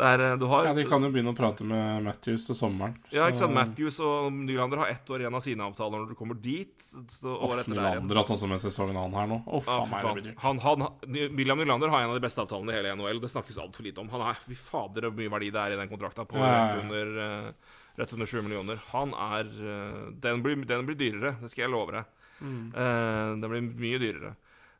[0.00, 2.94] Er eh, Du har Ja, De kan jo begynne å prate med Matthews til sommeren.
[3.12, 3.54] ja, ikke sant?
[3.56, 6.72] Matthews og Nylander har ett år igjen av sine avtaler når du kommer dit.
[7.12, 7.54] Så Off.
[7.68, 9.42] Nylander, altså, som er sesongen han her nå.
[9.44, 10.32] Å, Ja, faen.
[10.44, 13.20] Han, han, William Nylander har en av de beste avtalene i hele NHL.
[13.22, 14.10] Det snakkes altfor lite om.
[14.14, 16.48] Han er fy fader hvor mye verdi det er i den kontrakta, på ja.
[16.48, 18.80] rett under, eh, rett under 7 millioner.
[18.94, 22.18] Han er eh, den, blir, den blir dyrere, det skal jeg love deg.
[22.42, 22.72] Mm.
[22.74, 24.32] Uh, den blir mye dyrere.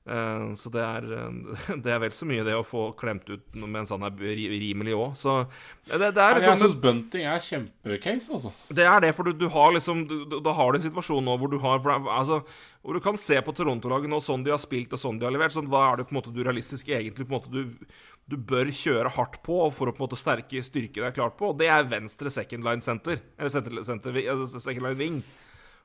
[0.03, 3.45] Eh, så det er, eh, det er vel så mye det å få klemt ut
[3.55, 5.13] med en sånn her rimelig òg.
[5.21, 5.35] Så
[5.87, 8.51] det, det er liksom jeg syns Bunting er kjempecase, altså.
[8.75, 11.37] det er det, for du, du har liksom du, Da har du en situasjon nå
[11.39, 12.41] hvor du har for, er- altså,
[12.83, 15.35] Hvor du kan se på Toronto-laget nå, sånn de har spilt og sånn de har
[15.37, 15.55] levert.
[15.55, 17.87] Sånn, hva er det på en måte du realistisk egentlig på en måte du,
[18.27, 21.53] du bør kjøre hardt på for å på en måte sterke styrke deg klart på?
[21.53, 23.23] Og det er venstre second line center.
[23.39, 25.23] Eller center, center, altså second line wing.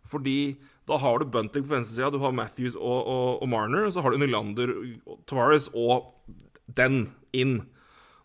[0.09, 0.39] Fordi
[0.87, 4.03] da har du Bunting på venstresida, du har Matthews og, og, og Marner, og så
[4.05, 4.71] har du Nylander,
[5.27, 6.13] Tavares og
[6.77, 7.57] den inn.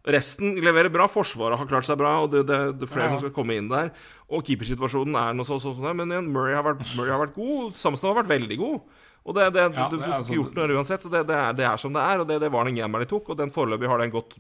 [0.02, 1.05] Resten leverer bra.
[1.10, 3.14] Forsvaret har klart seg bra, og det, det, det er flere Ja, ja.
[3.18, 3.93] som skal komme inn der.
[4.32, 7.36] Og keepersituasjonen er noe sånn, sånn, sånn men igjen, Murray har vært, Murray har vært
[7.39, 7.76] god.
[7.78, 8.80] Samson har vært veldig god.
[9.22, 11.05] Og det, det, Ja, det får altså- ikke gjort noe uansett.
[11.06, 13.10] Det, det, er, det er som det er, og det, det var den gameren de
[13.12, 13.30] tok.
[13.30, 14.34] Og den foreløpig har den gått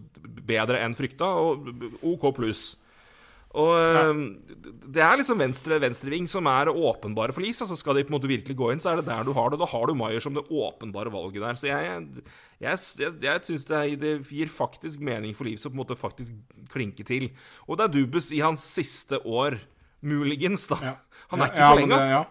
[0.50, 1.70] bedre enn frykta, og
[2.10, 2.64] OK pluss.
[3.58, 4.12] Og ja.
[4.92, 7.62] Det er liksom venstre venstreving som er åpenbare for Leeds.
[7.64, 9.52] Altså skal de på en måte virkelig gå inn, så er det der du har
[9.52, 9.60] det.
[9.60, 11.58] Da har du Maier som det åpenbare valget der.
[11.60, 12.24] Så jeg, jeg,
[12.64, 16.32] jeg, jeg syns det, det gir faktisk mening for Leeds å på en måte faktisk
[16.72, 17.30] klinke til.
[17.68, 19.58] Og det er Dubus i hans siste år,
[20.02, 20.80] muligens, da.
[20.82, 20.94] Ja.
[21.32, 22.00] Han er ikke ja, forlenga.
[22.10, 22.22] Ja.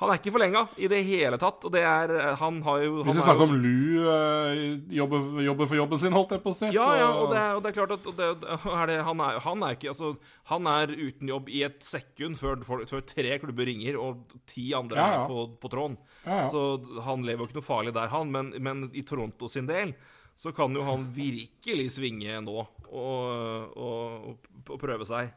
[0.00, 2.10] Han er ikke forlenga i det hele tatt, og det er
[2.40, 4.62] Han har jo han Hvis vi er snakker jo- om Lu eh,
[4.98, 7.42] jobber, jobber for jobben sin, holdt jeg på å si, Ja, så ja, og det,
[7.54, 8.30] og det er klart at det,
[8.74, 10.10] er det, han, er, han er ikke Altså,
[10.50, 14.72] han er uten jobb i et sekund før, før, før tre klubber ringer, og ti
[14.74, 15.20] andre Ja, ja.
[15.22, 15.96] er på, på tråden.
[16.26, 16.40] Ja.
[16.50, 16.64] Så
[17.06, 18.32] han lever jo ikke noe farlig der, han.
[18.34, 19.94] Men, men i Toronto sin del
[20.34, 22.56] så kan jo han virkelig svinge nå
[22.90, 24.34] og, og,
[24.66, 25.30] og prøve seg.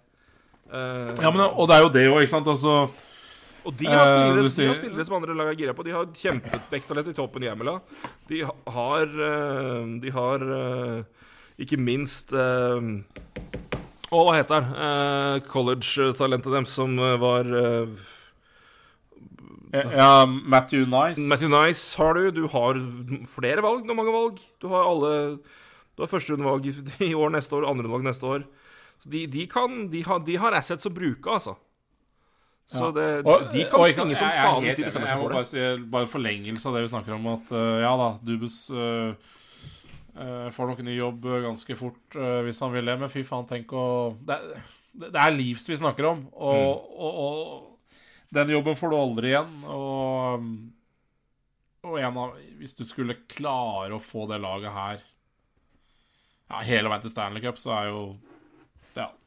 [0.67, 2.49] Uh, Ja, men, og det er jo det òg, ikke sant.
[2.49, 2.87] Altså
[3.67, 5.83] og de har, Eh, spillere, du de har spillere som andre lag er gira på.
[5.83, 7.73] De har kjempet Bektalet i toppen i Emila.
[8.29, 11.03] De har eh, De har eh,
[11.59, 12.31] ikke minst
[14.07, 15.41] Å, hva heter han?
[15.51, 17.43] College-talentet deres som var
[19.73, 21.19] Ja, Matthew Nice.
[21.19, 22.31] Matthew Nice har du.
[22.31, 22.79] Du har
[23.27, 23.83] flere valg.
[23.83, 24.39] Du har mange valg.
[24.61, 25.11] Du har alle
[25.97, 26.69] Du har førsterundevalg
[27.09, 28.47] i år, neste år, andrerundevalg neste år.
[29.03, 31.57] Så de, de kan De har, de har assets å bruke, altså.
[32.67, 33.21] Så Ja.
[33.23, 35.27] Og- de kan og svinge som jeg- jeg faen hvis de bestemmer Jeg seg må
[35.27, 38.09] for bare si bare en forlengelse av det vi snakker om, at uh, ja da,
[38.27, 39.13] Dubus uh,
[40.19, 42.09] uh, får nok ny jobb ganske fort
[42.43, 45.77] hvis han vil det, men fy faen, tenk å Det, er- det er livs vi
[45.77, 46.99] snakker om, og, Mm.
[46.99, 47.77] og, og
[48.33, 49.63] den jobben får du aldri igjen.
[49.63, 50.43] Og,
[51.87, 54.99] og en av, hvis du skulle klare å få det laget her
[56.49, 58.17] ja, hele veien til Stanley Cup, så er jo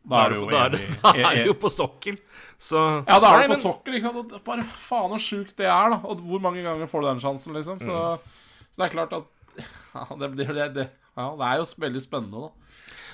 [0.09, 2.17] da er du jo da er, da er du jo på sokkel.
[2.61, 4.33] Så ja, da er du på men- sokkel, ikke sant.
[4.39, 6.01] Og bare faen så sjukt det er, da.
[6.09, 7.81] Og hvor mange ganger får du den sjansen, liksom.
[7.85, 8.39] Så, Mm.
[8.73, 9.25] så det er klart at
[9.95, 10.87] ja, det, blir, det, det,
[11.17, 12.51] ja, det er jo veldig spennende, da.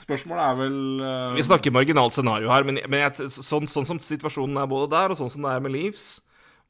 [0.06, 1.34] Spørsmålet er vel uh...
[1.34, 5.10] Vi snakker marginalt scenario her, men, men jeg, sånn, sånn som situasjonen er både der,
[5.10, 6.20] og sånn som det er med Leaves,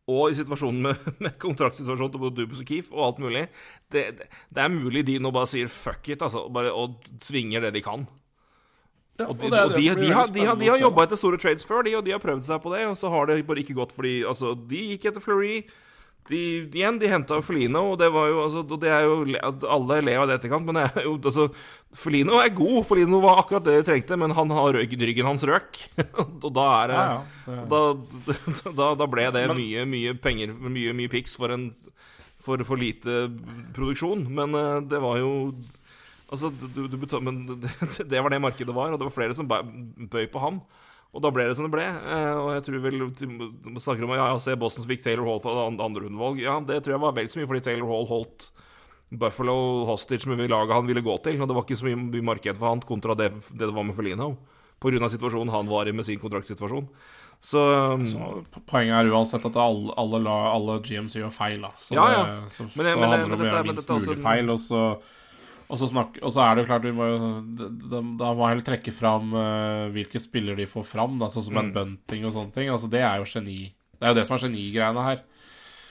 [0.09, 3.43] og i situasjonen med, med kontraktsituasjonen til både Dubus og Keef og alt mulig
[3.90, 6.94] det, det, det er mulig de nå bare sier fuck it, altså, og bare, og
[7.26, 8.06] svinger det de kan.
[9.18, 11.38] Ja, Og de, og det de, de, har, de, har, de har jobba etter store
[11.40, 13.62] trades før, de, og de har prøvd seg på det, og så har det bare
[13.64, 15.62] ikke gått fordi Altså, de gikk etter Fleury.
[16.26, 16.38] De,
[16.74, 20.18] igjen, de henta Felino, og det var jo altså, det er jo, altså, Alle ler
[20.18, 21.44] av det etterkant, men det er jo altså
[21.94, 22.80] Felino er god.
[22.88, 25.78] Felino var akkurat det de trengte, men han har ryggen, ryggen hans røk.
[26.43, 27.06] og da er det Ja,
[27.47, 31.55] ja, det- da, da, da ble det Men- mye, mye penger, mye, mye pics for
[31.55, 31.68] en
[32.43, 33.28] for, for lite
[33.78, 34.26] produksjon.
[34.34, 35.30] Men eh, det var jo
[36.32, 37.70] Altså, du, du betal, men det,
[38.11, 40.61] det var det markedet var, og det var flere som bøy på ham.
[41.15, 41.85] Og da ble det som det ble.
[41.86, 45.39] Eh, og jeg tror vel Man snakker om ja, se Boston som fikk Taylor Hall
[45.40, 46.43] for an- andre rundevalg.
[46.43, 48.51] Ja, det tror jeg var vel så mye fordi Taylor Hall holdt
[49.16, 51.39] Buffalo hostage med laget han ville gå til.
[51.40, 53.97] Og det var ikke så mye, marked for han kontra det det, det var med
[53.97, 54.32] Felino.
[54.82, 56.89] Av situasjonen han var i med sin kontraktsituasjon.
[57.40, 57.61] Så,
[58.09, 58.19] Så
[58.66, 61.70] poenget er uansett at alle, alle, alle GMs gjør feil, da.
[61.78, 62.24] Så, Ja, ja.
[62.27, 64.82] det, så, Men så men handler det om å gjøre minst mulig feil, og så
[65.68, 67.18] og så, snakke, og så er det jo klart vi må jo
[67.59, 71.43] Da, da må jeg heller trekke fram uh, hvilke spillere de får fram, da, sånn
[71.48, 71.64] som Mm.
[71.64, 72.68] en bunting og sånne ting.
[72.70, 75.22] Altså Det er jo geni Det er jo det som er genigreiene her.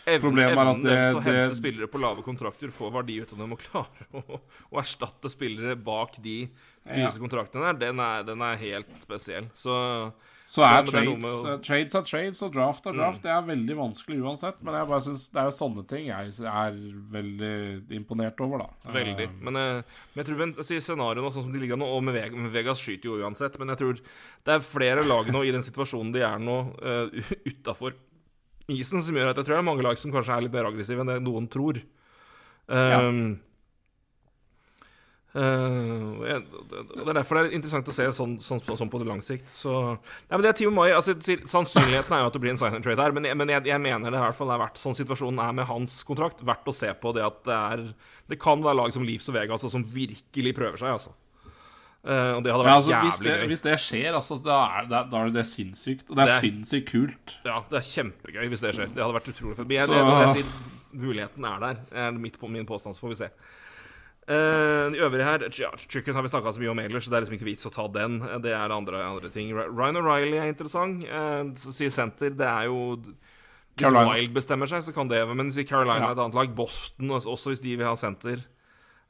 [0.06, 2.68] Evnen, Problemet er at evnen det- deres til å hente det- spillere på lave kontrakter,
[2.70, 4.40] få verdi ut av dem og klare å,
[4.72, 6.48] å erstatte spillere bak de
[6.86, 9.48] dyreste kontraktene der, den er, den er helt spesiell.
[9.58, 10.14] Så
[10.46, 13.24] Så er ja, trades, er trades med Trades er trades, og draft er draft.
[13.24, 14.60] Det er veldig vanskelig uansett.
[14.62, 16.78] Men jeg bare synes det er jo sånne ting jeg er
[17.16, 17.54] veldig
[17.98, 18.94] imponert over, da.
[18.94, 19.26] veldig.
[19.26, 19.82] Eh, Men, eh,
[20.14, 22.54] men jeg tror men, jeg scenarioene sånn som de ligger nå, og med Vegas, med
[22.54, 24.04] Vegas skyter jo uansett, men jeg tror
[24.46, 27.98] det er flere lag nå i den situasjonen de er nå, uh, utafor
[28.70, 30.70] isen, som gjør at jeg tror det er mange lag som kanskje er litt mer
[30.70, 31.82] aggressive enn det noen tror.
[32.70, 33.20] Um, eh,
[35.36, 36.46] jeg-
[36.96, 39.22] det er derfor det er interessant å se sånn, sånn, sånn, sånn på det lang
[39.22, 39.48] sikt.
[39.52, 41.12] Så, nei, men det er Timo Mai, altså,
[41.46, 43.66] Sannsynligheten er jo at det blir en sign and trade her, men, jeg, men jeg,
[43.66, 46.66] jeg mener det i hvert fall er verdt, sånn situasjonen er med hans kontrakt, verdt
[46.72, 47.94] å se på det at det er
[48.28, 51.12] Det kan være lag som Leeds og Vegas altså, som virkelig prøver seg, altså.
[52.06, 53.48] Uh, og det hadde Ja, vært jævlig hvis, det, gøy.
[53.50, 56.10] hvis det skjer, altså, da, er, det, da er det sinnssykt.
[56.10, 57.36] Og det er, Det er- sinnssykt kult.
[57.44, 58.90] Ja, det er kjempegøy hvis det skjer.
[58.94, 60.46] Det hadde vært utrolig fett.
[60.96, 61.78] Muligheten er der.
[61.92, 63.30] er på min påstand, så får vi se.
[64.26, 67.18] Eh, de øvrige her ja, Chicken har vi snakka så mye om ellers, så det
[67.18, 68.18] er liksom ikke vits å ta den.
[68.42, 69.52] Det er andre, andre ting.
[69.54, 71.04] Ryan O'Reilly er interessant.
[71.06, 72.34] Uh, sier senter.
[72.34, 74.16] Det er jo Hvis Carolina.
[74.16, 76.10] Wild bestemmer seg, så kan det Men hvis Carolina Ja.
[76.10, 78.42] er et annet lag, Boston også, også hvis de vil ha senter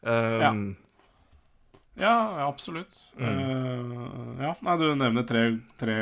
[0.03, 0.75] um,
[1.95, 2.97] Ja, ja absolutt.
[3.15, 3.39] Mm.
[3.39, 5.45] Uh, ja, nei, du nevner tre,
[5.79, 5.99] tre,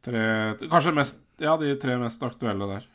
[0.00, 0.24] tre
[0.70, 2.88] Kanskje mest Ja, de tre mest aktuelle der.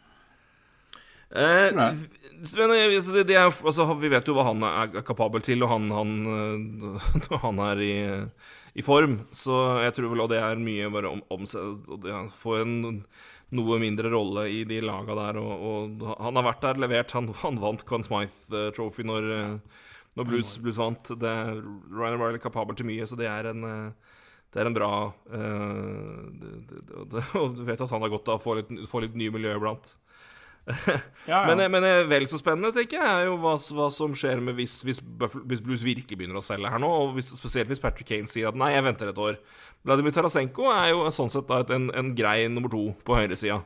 [1.29, 5.63] Eh, men eh, det, det er, altså, vi vet jo hva han er kapabel til,
[5.65, 7.95] og han, han, eh, han er i,
[8.77, 9.21] i form.
[9.35, 12.75] Så jeg tror vel og det er mye bare om, om seg det, Få en
[13.53, 15.39] noe mindre rolle i de laga der.
[15.41, 17.15] Og, og han har vært der, levert.
[17.17, 19.81] Han, han vant Conn Smythe Trophy når, eh,
[20.17, 21.13] når Blues, Blues vant.
[21.21, 24.13] Det Ryan O'Reilly kapabel til mye, så det er en eh,
[24.55, 28.29] det er en bra uh, det, det, det, Og du vet at han har godt
[28.31, 29.89] av å få litt, få litt nye miljø iblant.
[31.25, 31.39] Ja, ja.
[31.49, 34.43] Men, eh, men eh, vel så spennende, tenker jeg, er jo hva, hva som skjer
[34.45, 37.81] med hvis, hvis, hvis Blues virkelig begynner å selge her nå, og hvis, spesielt hvis
[37.81, 39.39] Patrick Kane sier at nei, jeg venter et år.
[39.85, 43.61] Vladimir Tarasenko er jo sånn sett da en, en grei nummer to på høyresida.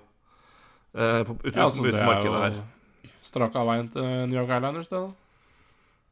[0.95, 2.59] Uh, på, ute, ja, altså, det er markedet her.
[2.59, 2.67] jo
[3.25, 5.09] strak av veien til New York Islanders, det, da.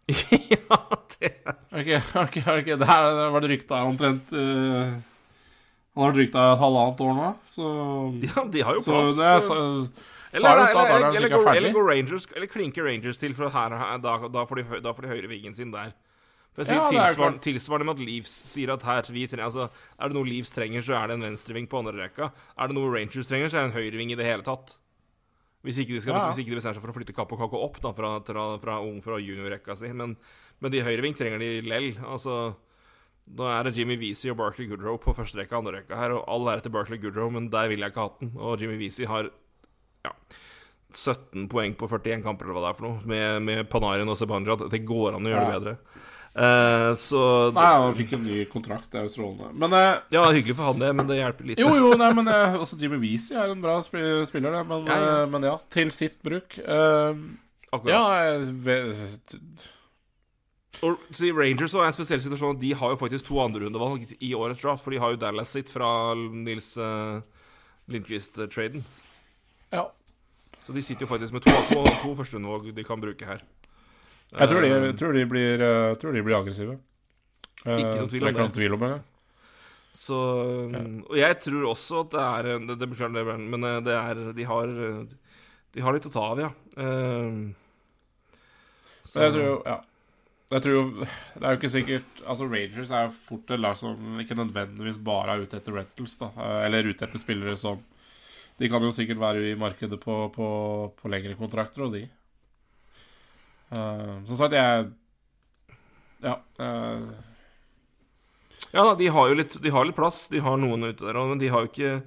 [0.54, 0.78] ja,
[1.18, 1.30] det
[1.76, 2.44] Er okay, okay.
[2.72, 7.18] er det her har vært rykta omtrent uh, Han har vært rykta et halvannet år
[7.18, 7.72] nå, så
[8.24, 9.18] Ja, de har jo Så plass.
[9.18, 9.58] det er så,
[10.34, 11.88] Eller, eller, er eller, eller, går, eller ferdig.
[11.88, 15.32] Rangers Eller klinker Rangers til, for her, da, da, får de, da får de høyre
[15.32, 15.94] vingen sin der.
[16.58, 19.70] For jeg sier Ja, tilsvarende, tilsvarende med at Leafs sier at her vi trenger, altså,
[20.00, 22.32] Er det noe Leafs trenger, så er det en venstreving på andre rekka.
[22.58, 24.78] Er det noe Rangers trenger, så er det en høyreving i det hele tatt.
[25.66, 27.62] Hvis ikke de, skal, Ja, ikke de bestemmer seg for å flytte Kapp og Kakko
[27.66, 29.92] opp da, fra, fra, fra fra juniorrekka si.
[29.94, 30.16] Men,
[30.60, 31.92] men de høyreving trenger de lell.
[32.08, 32.56] Altså
[33.28, 36.16] da er det Jimmy Weezy og Barkley Goodrow på første rekka og andre rekka her.
[36.16, 38.32] Og all ære til Barkley Goodrow, men der vil jeg ikke ha den.
[38.40, 39.30] Og Jimmy Weezy har
[40.08, 40.14] ja,
[40.98, 44.18] 17 poeng på 41 kamper, eller hva det er for noe, med, med Panarin og
[44.18, 44.68] Sebanjad.
[44.72, 45.78] Det går an å gjøre det bedre.
[46.38, 47.20] Eh, så
[47.54, 49.48] Nei, han fikk en ny kontrakt, det er jo strålende.
[49.58, 51.62] Men eh, Ja, hyggelig for han, det, men det hjelper litt.
[51.64, 54.62] jo, jo, nei, men eh, også Jimmy Weezy er en bra sp- spiller, det.
[54.70, 55.16] Men Ja, ja.
[55.24, 56.60] eh, men ja, til sitt bruk.
[56.62, 57.24] Eh,
[57.74, 57.90] Akkurat.
[57.90, 58.46] ja,
[60.86, 62.60] Og så Rangers er en spesiell situasjon.
[62.62, 65.72] De har jo faktisk to andrerundevalg i årets draft, for de har jo Dallas sitt
[65.74, 67.18] fra Nils uh,
[67.90, 68.84] Lindqvist-traden.
[69.74, 69.88] ja.
[70.68, 73.42] Så de sitter jo faktisk med to, to, to førsterundevalg de kan bruke her.
[74.36, 76.74] Jeg tror de, Eh, tror de, blir, eh, tror de blir aggressive.
[77.66, 78.48] Eh, Ikke noen tvil om det.
[78.58, 78.98] tvil om det.
[79.98, 80.18] Så
[81.10, 84.44] Og jeg tror også at det er Det, det beklager det, men det er De
[84.46, 84.68] har
[85.74, 86.52] De har litt å ta av, ja.
[86.78, 87.54] Eh,
[89.04, 89.80] så- jeg tror jo Ja.
[90.52, 93.76] Jeg tror jo Det er jo ikke sikkert Altså Rangers er jo fort et lag
[93.76, 96.30] som ikke nødvendigvis bare er ute etter rentals, da.
[96.66, 97.80] Eller ute etter spillere som
[98.58, 100.48] De kan jo sikkert være i markedet på, på,
[100.98, 102.08] på lengre kontrakter, og de.
[103.72, 104.92] Uh, som sagt, jeg
[106.24, 106.38] Ja.
[106.60, 107.10] Uh,
[108.74, 110.28] Ja da, de har jo litt, de har litt plass.
[110.32, 112.02] De har noen ute der òg, men de har jo ikke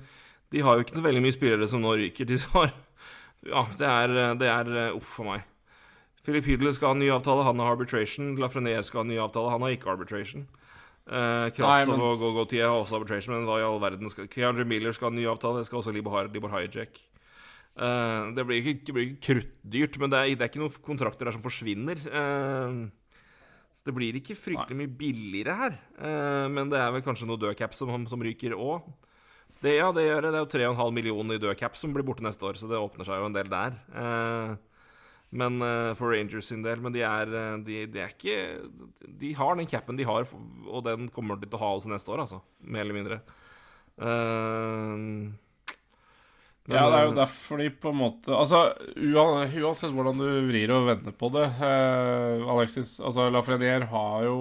[0.50, 2.26] De har jo ikke veldig mye spillere som nå ryker.
[2.26, 2.72] De har
[3.46, 5.46] Ja, det er, det er Uff a meg.
[6.26, 8.34] Philip Hydler skal ha en ny avtale, han har arbitration.
[8.36, 10.48] Lafrenier skal ha en ny avtale, han har ikke arbitration.
[11.10, 14.64] Uh, Krasov men- og Gogotia har også arbitration, men hva i all verden skal Keandre
[14.64, 17.00] Miller skal ha en ny avtale, det skal også Libor, Libor Hijack.
[17.74, 20.80] Uh, det blir ikke, det blir ikke kruttdyrt, men det er, det er ikke noen
[20.86, 21.98] kontrakter der som forsvinner.
[22.06, 22.86] Uh,
[23.74, 25.78] så det blir ikke fryktelig mye billigere her.
[25.98, 28.86] Uh, men det er vel kanskje noe dødcap som, som ryker òg.
[29.60, 30.32] Det, ja, det gjør det.
[30.32, 33.04] Det er jo 3,5 millioner i dødcap som blir borte neste år, så det åpner
[33.04, 33.74] seg jo en del der.
[33.92, 34.52] Eh,
[35.30, 38.64] men uh, for Rangers sin del Men de er, eh, de, de er ikke
[39.20, 40.26] De har den capen de har,
[40.66, 42.40] og den kommer de til å ha også neste år, altså.
[42.66, 43.20] Mer eller mindre.
[44.00, 45.30] Uh,
[46.70, 48.60] men, ja, det er jo eh, derfor de på en måte Altså,
[49.00, 54.36] uansett hvordan du vrir og vender på det eh, Alexis Altså, Lafreniere har jo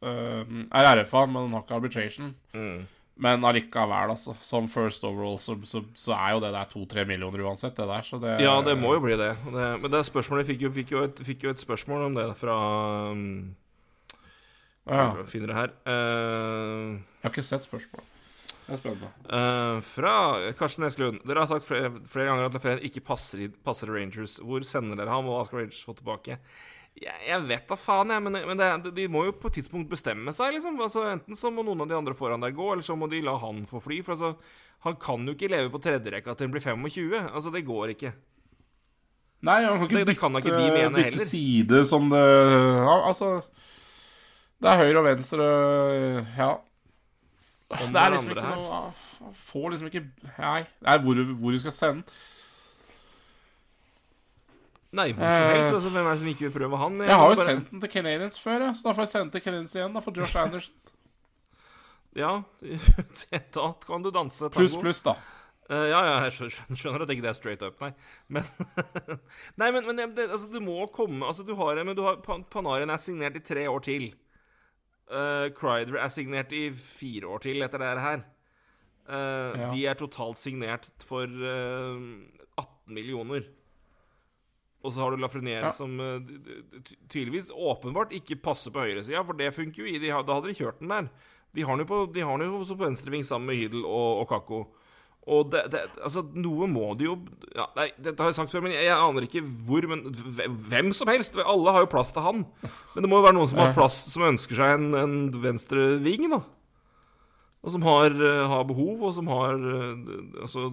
[0.00, 2.30] eh, er RFA, men han har ikke arbitration.
[2.54, 2.78] mm.
[3.18, 4.36] Men allikevel, altså.
[4.46, 8.04] Som first overall så, så, så er jo det der to-tre millioner uansett, det der.
[8.06, 9.32] Så det Ja, det må jo bli det.
[9.50, 12.28] Det men det spørsmålet fikk jo, fikk, jo et, fikk jo et spørsmål om det
[12.38, 12.54] fra
[13.10, 13.24] um,
[14.88, 15.08] ja.
[15.18, 15.74] Jeg finner det her.
[15.84, 18.06] Uh, Jeg har ikke sett spørsmål.
[18.68, 19.08] Det spennende.
[19.32, 20.14] eh, fra
[20.58, 21.22] Karsten Eskelund.
[21.24, 24.34] Dere har sagt flere, flere ganger at Lefebvre ikke passer, passer Rangers.
[24.44, 26.36] Hvor sender dere ham, og hva skal Rangers få tilbake?
[26.98, 29.90] Jeg, jeg vet da faen, jeg, men, men det, de må jo på et tidspunkt
[29.92, 30.54] bestemme seg.
[30.56, 33.06] liksom altså, Enten så må noen av de andre foran der gå, eller så må
[33.10, 34.00] de la han få fly.
[34.02, 34.32] For altså,
[34.86, 37.14] han kan jo ikke leve på tredjerekka til han blir 25.
[37.30, 38.12] Altså, det går ikke.
[39.46, 42.18] Nei, han kan ikke Det- det kan da ikke de bytte, bytte side som det
[42.18, 43.28] ja, Altså
[44.58, 45.44] Det er høyre og venstre
[46.34, 46.48] Ja.
[47.68, 50.02] Det er liksom ikke noe får liksom ikke
[50.40, 50.64] Nei.
[50.82, 52.02] Det er hvor, hvor du skal sende.
[54.92, 55.74] Nei, hvor som Eh, helst.
[55.74, 56.94] Altså, hvem er det som ikke vil prøve han?
[57.04, 59.24] Jeg har jo bare- sendt den til Canadiens før, ja, så da får jeg sende
[59.24, 59.92] den til Canadiens igjen.
[59.94, 60.74] Da for Josh Anderson.
[62.16, 62.42] Ja,
[63.52, 64.56] da kan du danse tango.
[64.56, 65.14] Pluss, pluss, da.
[65.70, 67.90] Uh, ja, ja, jeg skjønner, skjønner at ikke er straight up, nei.
[68.32, 68.46] Men
[69.60, 72.88] Nei, men, men det, altså, det må komme Altså, du har Men du har Panarin
[72.88, 74.06] er signert i tre år til.
[75.12, 78.24] Uh, Crider er signert i fire år til etter det her.
[79.08, 79.68] Uh, Ja.
[79.72, 82.00] De er totalt signert for eh,
[82.56, 83.44] 18 millioner.
[84.84, 85.72] Og så har du Lafreniere, Ja.
[85.74, 86.20] som eh,
[87.10, 90.54] tydeligvis åpenbart ikke passer på høyresida, for det funker jo i de, Da hadde de
[90.54, 91.08] kjørt den der.
[91.54, 94.60] De har den jo på, de på venstreving sammen med Hydel og, og Kako.
[95.28, 97.18] Og det, det, altså, noe må de jo
[97.52, 99.84] ja, Nei, dette har jeg sagt før, men jeg, jeg aner ikke hvor.
[99.90, 100.06] Men
[100.70, 101.36] hvem- som helst.
[101.44, 102.46] Alle har jo plass til han.
[102.94, 105.98] Men det må jo være noen som har plass Som ønsker seg en, en venstre
[106.04, 106.40] ving, da.
[107.64, 109.96] Og som har, eh, har behov, og som har eh,
[110.44, 110.68] Altså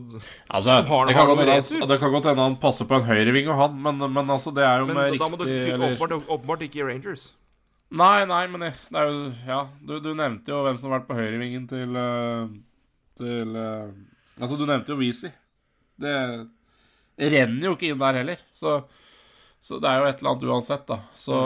[0.49, 3.07] Altså, Som har- det, kan godt han- det kan godt hende han passer på en
[3.07, 5.73] høyreving og han, men, men altså, det er jo Men med da må du tykke
[5.73, 5.95] eller...
[5.97, 7.31] åpenbart, åpenbart ikke i Rangers.
[7.91, 10.99] Nei, nei, men det, det er jo Ja, du, du nevnte jo hvem som har
[10.99, 12.47] vært på høyrevingen til eh,
[13.17, 13.55] Til
[14.41, 15.29] Altså, du nevnte jo Weezy.
[15.97, 16.15] Det
[17.17, 18.37] renner jo ikke inn der heller.
[18.53, 18.83] Så,
[19.63, 20.97] så det er jo et eller annet uansett, da.
[21.15, 21.37] Så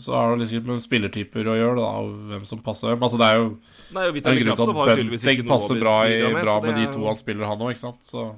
[0.00, 3.02] Så har det liksom med spillertyper å gjøre, da, og hvem som passer hvem.
[3.06, 3.48] Altså, det er jo
[3.96, 6.38] Nei, og grunn Kravtsov til har Bentek passer bra, i, med.
[6.44, 8.06] bra med de er to han spiller, han òg, ikke sant?
[8.06, 8.30] Så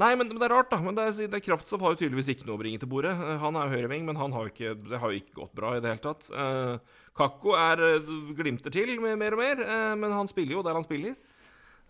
[0.00, 0.80] Nei, men, men det er rart, da.
[0.82, 3.12] Men det er, det er Kraftsov har jo tydeligvis ikke noe å bringe til bordet.
[3.14, 5.54] Eh, Han er jo høyreving, men han har jo ikke, det har jo ikke gått
[5.54, 6.26] bra i det hele tatt.
[6.34, 10.64] Uh, Kakko er eh, glimter til med mer og mer, uh, men han spiller jo
[10.66, 11.14] der han spiller.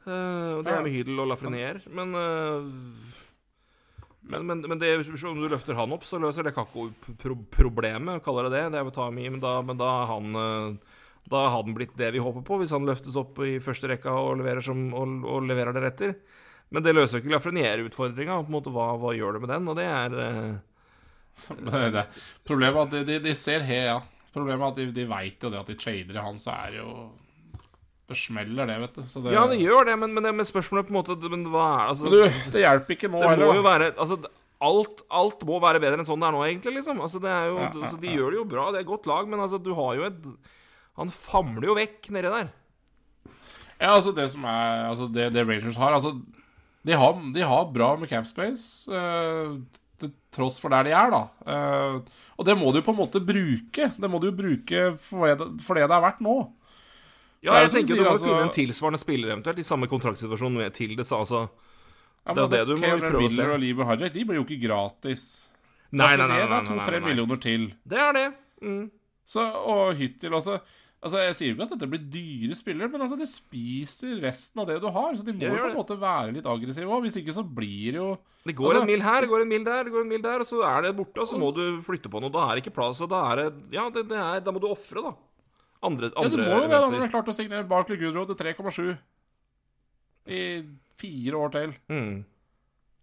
[0.04, 1.80] Uh, og det er med Hydel og Lafreniere.
[1.96, 3.22] Men, eh,
[4.24, 4.90] men, men, men det,
[5.28, 8.62] om du løfter han opp, så løser det Kakko-problemet, kaller det det.
[8.72, 10.94] Det er å ta mye, men da, men da han eh,
[11.24, 14.12] da har han blitt det vi håper på, hvis han løftes opp i første rekka
[14.12, 16.16] og leverer, som, og, og leverer deretter.
[16.74, 18.40] Men det løser jo ikke Lafreniere-utfordringa.
[18.44, 19.68] Hva, hva gjør det med den?
[19.70, 20.54] Og det er eh,
[21.96, 22.06] det,
[22.46, 24.00] Problemet er at de, de, de ser he, ja.
[24.34, 26.74] Problemet er at de, de veit jo det at de trader i han, så er
[26.74, 26.96] det jo
[28.08, 29.02] Det smeller, det, vet du.
[29.08, 31.46] Så det, Ja, det gjør det, men, men, det, men spørsmålet på en måte Men
[31.48, 33.54] hva er altså, Men du, det hjelper ikke nå Det må heller.
[33.60, 34.18] jo være altså,
[34.64, 36.74] alt, alt må være bedre enn sånn det er nå, egentlig.
[36.78, 38.18] liksom altså, det er jo, Ja, ja, altså, De ja.
[38.18, 40.28] gjør det jo bra, det er et godt lag, men altså, du har jo et
[41.00, 42.52] Han famler jo vekk nedi der.
[43.80, 46.14] Ja, altså det som er Altså det, det Rangers har Altså
[46.84, 49.54] de har, de har bra med camp space eh,
[50.02, 51.96] Til tross for der de er da Eh,
[52.36, 55.80] Og det må du på en måte bruke Det må du bruke for det, for
[55.80, 56.36] det det er verdt nå
[57.44, 60.74] Ja, jeg tenker du må altså- finne en tilsvarende spiller eventuelt i samme kontraktsituasjon med
[60.74, 61.06] til det.
[61.12, 61.48] Altså.
[62.26, 63.36] ja, Det er det du må prøve prøve å se.
[63.36, 65.46] Miller og Lieber Hajek De blir jo ikke gratis
[65.92, 66.40] Nei, nei, nei.
[66.40, 68.34] Det er to-tre millioner til Det er det.
[68.62, 68.90] Mm.
[69.26, 70.60] Så, Og Hyttil også
[71.04, 74.62] Altså, Jeg sier jo ikke at dette blir dyre spillere, men altså, de spiser resten
[74.62, 75.12] av det du har.
[75.12, 77.04] Så de må jo på en måte være litt aggressive òg.
[77.04, 78.16] Hvis ikke så blir det jo
[78.46, 80.22] Det går Altså- en mil her, det går en mil der, det går en mil
[80.22, 82.32] der, og så er det borte, og så må du flytte på noe.
[82.32, 84.60] Da er det ikke plass, og da er det Ja, det, det er, da må
[84.60, 85.12] du ofre, da.
[85.84, 88.26] Andre, Ja, du må jo det da når du har klart å signere Barkley Goodrow
[88.30, 88.94] til 3,7
[90.34, 90.42] i
[91.00, 91.74] fire år til.
[91.92, 92.24] Mm.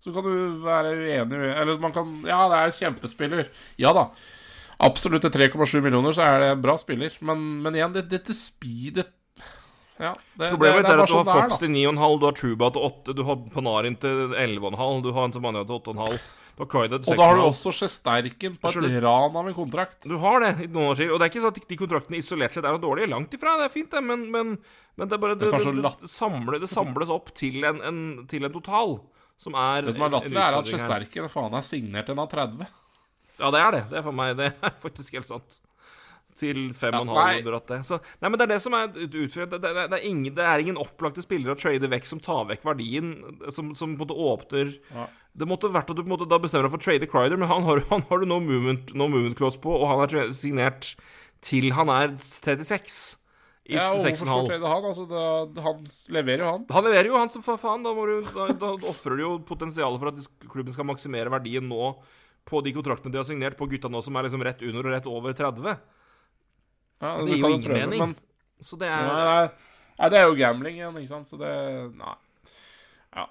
[0.01, 3.49] Så kan du være uenig Eller man kan Ja, det er kjempespiller.
[3.77, 4.07] Ja da.
[4.81, 7.13] Absolutt til 3,7 millioner så er det en bra spiller.
[7.21, 9.11] Men, men igjen, det, dette speedet
[10.01, 12.23] ja, det, Problemet det, er er, at du har sånn det Fox til 9,5, du
[12.25, 16.15] har Truba til 8, du har Panarin til 11,5, du har Antomania til 8,5,
[16.59, 16.67] Og
[17.17, 20.03] da har du også Sjesterken på et ran av en kontrakt.
[20.03, 21.13] Du har det i noen år siden.
[21.15, 23.09] Og det er ikke sånn at de kontraktene isolert sett er noe dårlige.
[23.09, 24.53] Langt ifra, det er fint, det, men, men,
[24.99, 28.53] men det bare Det, Det er samler, det samles opp til en, en, til en
[28.53, 28.99] total
[29.41, 30.69] som er Det som er latterlig, er at.
[30.69, 32.67] Sjesterken faen er signert en av 30.
[33.41, 33.83] Ja, det er det.
[33.89, 35.61] Det er for meg Det er faktisk helt sant.
[36.37, 37.81] Til fem Ja.
[37.83, 39.51] Så, nei, men det er det som er utført.
[39.51, 42.45] Det, det, det, er ingen, det er ingen opplagte spillere å trade vekk som tar
[42.53, 43.13] vekk verdien,
[43.51, 45.09] som, som på en måte åpner Ja.
[45.31, 47.39] Det måtte vært at du på en måte da bestemmer deg for å trade Crider,
[47.39, 50.33] men han har, han har du no movement, no movement clause på, og han er
[50.35, 50.93] signert
[51.41, 52.99] til han er 36.
[53.71, 54.87] I Ja, og hvorfor skal trade han?
[54.89, 56.65] Altså, da, han leverer jo, han.
[56.73, 57.85] Han leverer jo, han som for faen.
[57.85, 61.93] Da, du, da, da ofrer du jo potensialet for at klubben skal maksimere verdien nå
[62.49, 64.95] på de kontraktene de har signert på gutta nå som er liksom rett under og
[64.95, 65.77] rett over 30.
[67.01, 67.99] Ja, Det gir jo ingen prøve, mening.
[67.99, 68.15] Men,
[68.61, 69.45] Så det er nei,
[69.97, 71.29] nei, det er jo gambling igjen, ikke sant?
[71.31, 71.51] Så det
[71.97, 72.15] Nei.
[73.17, 73.25] Ja.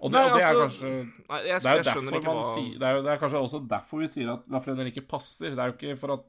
[0.00, 0.92] Og det, Nei, altså, det er altså, kanskje
[1.28, 3.42] Nei, jeg, Det er jo derfor man hva sier det er, jo, det er kanskje
[3.48, 5.52] også derfor vi sier at Lafreniere ikke passer.
[5.56, 6.24] Det er jo ikke for at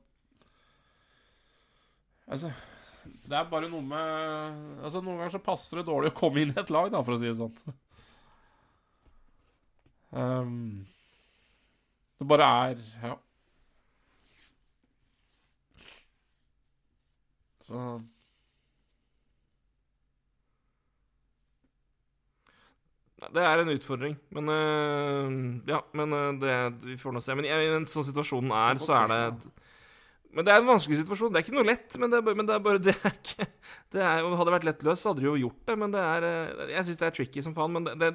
[2.28, 2.52] Altså
[3.28, 6.52] Det er bare noe med Altså Noen ganger så passer det dårlig å komme inn
[6.52, 7.76] i et lag, da, for å si det sånn.
[10.12, 10.88] Um,
[12.18, 13.16] det bare er Ja.
[17.68, 17.81] Så
[23.34, 25.38] Det er en utfordring, men øh,
[25.68, 26.52] Ja, men øh, det,
[26.85, 27.35] vi får nå se.
[27.35, 29.49] Men i i en sånn situasjonen er, så er det
[30.38, 31.31] Men det er en vanskelig situasjon.
[31.34, 33.48] Det er ikke noe lett, men det men det er bare det er ikke
[33.95, 36.69] det er, Hadde det vært lettløst, hadde de jo gjort det, men det er øh,
[36.76, 38.14] Jeg syns det er tricky som faen, men det, det,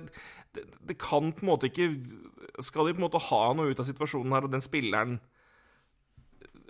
[0.55, 1.91] det, det kan på en måte ikke
[2.63, 5.19] Skal de på en måte ha noe ut av situasjonen her, og den spilleren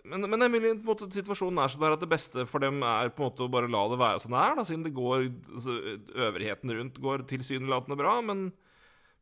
[0.02, 3.12] men, men det er mulig måte, situasjonen er sånn at det beste for dem er
[3.14, 5.28] på en måte å bare la det være sånn det er, da, siden det går
[5.28, 5.78] altså,
[6.26, 8.48] Øvrigheten rundt går tilsynelatende bra, men,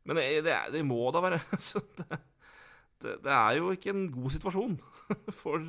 [0.09, 0.43] men det,
[0.73, 2.21] det, må da være Så det,
[3.03, 4.77] det, det er jo ikke en god situasjon
[5.41, 5.65] for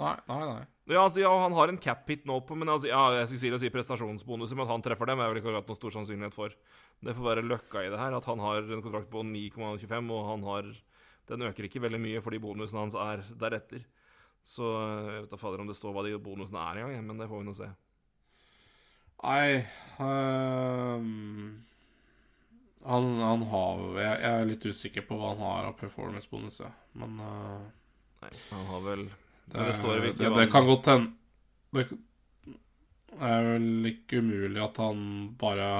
[0.00, 0.62] Nei, nei, nei.
[0.94, 3.58] ja, altså, ja, han har en cap hit nå på Men altså, ja, jeg skulle
[3.60, 6.36] si, si prestasjonsbonuser, men at han treffer dem, er vel ikke akkurat noen stor sannsynlighet
[6.36, 6.54] for.
[7.04, 10.30] Det får være løkka i det her, at han har en kontrakt på 9,25, og
[10.30, 10.70] han har
[11.28, 13.84] Den øker ikke veldig mye fordi bonusen hans er deretter.
[14.42, 17.28] Så jeg vet da fader om det står hva de bonusene er engang, men det
[17.30, 17.68] får vi nå se.
[19.22, 19.62] Nei
[20.02, 21.62] um,
[22.82, 26.58] han, han har jeg, jeg er litt usikker på hva han har av performance-bonus,
[26.98, 27.60] men uh,
[28.24, 31.12] Nei, han har vel det, det det, det han- kan godt hende
[31.76, 31.86] Det
[33.22, 35.00] er vel ikke umulig at han
[35.38, 35.70] bare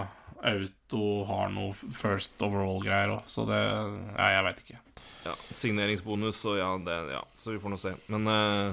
[0.92, 4.78] auto har noe first overall-greier òg, så det Ja, jeg veit ikke.
[5.22, 7.94] Ja, signeringsbonus og ja, det, ja, så vi får nå se.
[8.12, 8.72] Men uh,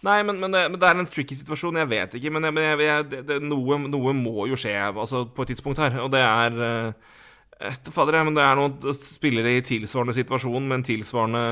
[0.00, 1.76] Nei, men, men, det, men det er en tricky situasjon.
[1.76, 2.30] Jeg vet ikke.
[2.32, 5.82] Men, jeg, men jeg, det, det, noe, noe må jo skje altså, på et tidspunkt
[5.82, 5.98] her.
[6.00, 10.86] Og det er uh, fader, jeg, men det er noen spillere i tilsvarende situasjon, men
[10.86, 11.42] tilsvarende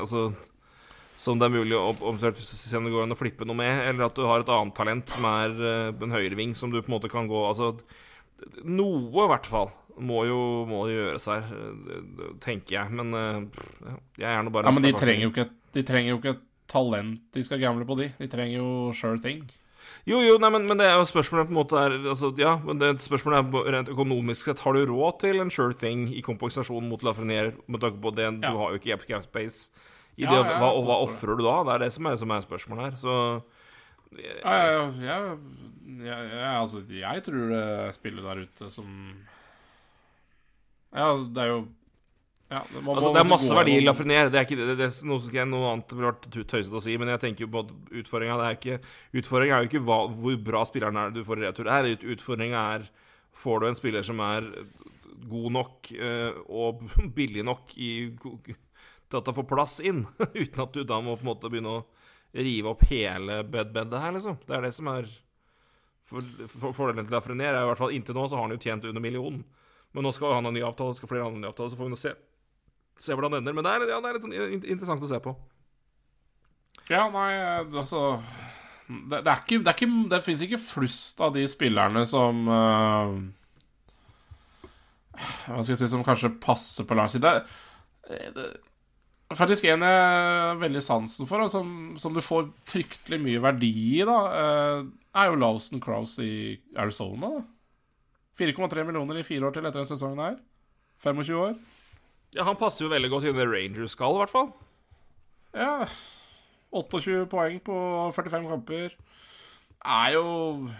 [0.00, 0.32] Altså
[1.22, 4.08] som det er mulig å se om det går an å flippe noe med, eller
[4.08, 6.96] at du har et annet talent som er uh, en høyreving som du på en
[6.96, 7.76] måte kan gå Altså
[8.64, 9.70] noe, i hvert fall,
[10.02, 10.38] må jo,
[10.68, 12.94] må jo gjøres her, eh, tenker jeg.
[12.98, 13.64] Men eh,
[14.22, 16.46] jeg er nå bare Ja, Men de trenger jo ikke De trenger jo ikke et
[16.72, 18.06] talent de skal gamble på, de.
[18.18, 19.42] De trenger jo sure thing.
[20.08, 22.56] Jo, jo, nei, men, men det er jo spørsmålet på en måte er altså, Ja,
[22.64, 24.62] men det spørsmålet er rent økonomisk sett.
[24.64, 28.28] Har du råd til en sure thing i kompensasjon mot Lafrenier med tanke på det
[28.30, 28.50] Ja.
[28.50, 29.70] Du har jo ikke cap- space.
[30.16, 31.58] I Ja, det, ja, hva, og hva ofrer du da?
[31.68, 32.96] Det er det som er, som er spørsmålet her.
[33.00, 33.14] Så
[34.12, 35.38] jeg, jeg, ja, jeg,
[35.82, 37.62] jeg, ja, altså, jeg tror det
[37.96, 38.90] spillet der ute som
[40.92, 41.60] Ja, det er jo
[42.52, 44.28] ja, det, må- Altså, det er masse verdi i Lafreniere.
[44.28, 46.96] Det er ikke det, det er noe, som noe annet ville vært tøysete å si,
[47.00, 47.62] men jeg tenker jo på
[48.02, 48.36] utfordringa
[49.16, 51.70] Utfordringa er jo ikke hva, hvor bra spilleren er du får i retur.
[52.12, 52.90] Utfordringa er
[53.32, 54.44] Får du en spiller som er
[55.30, 56.82] god nok eh, og
[57.16, 60.04] billig nok i, til at det får plass inn,
[60.42, 61.84] uten at du da må på en måte begynne å
[62.32, 64.36] rive opp hele bedbedet her, liksom.
[64.44, 65.08] Det er det som er
[66.12, 68.60] for, for, Fordelen til Lafreniere er i hvert fall inntil nå så har han jo
[68.62, 69.42] tjent under millionen.
[69.92, 71.94] Men nå skal han ha ny avtale, skal flere ha ny avtale, så får vi
[71.94, 72.14] nå se
[73.02, 73.54] Se hvordan det ender.
[73.56, 75.32] Men det er, ja, det er litt sånn interessant å se på.
[76.90, 77.30] Ja, nei,
[77.64, 78.02] altså
[78.86, 82.42] Det, det er ikke Det, er ikke, det fins ikke flust av de spillerne som
[82.50, 83.12] uh,
[85.14, 87.32] Hva skal jeg si Som kanskje passer på Lars side.
[88.08, 88.46] Det, det,
[89.38, 93.70] faktisk en jeg har veldig sansen for, og som, som du får fryktelig mye verdi
[93.98, 94.86] i, da, eh,
[95.22, 97.34] er jo Lawson Crouse i Arizona.
[98.38, 100.40] 4,3 millioner i fire år til etter den sesongen her.
[101.04, 101.54] 25 år.
[102.32, 104.52] Ja, Han passer jo veldig godt inn i Rangers-skall, i hvert fall.
[105.52, 105.86] Ja
[106.72, 107.74] 28 poeng på
[108.16, 108.94] 45 kamper
[109.84, 110.70] er jo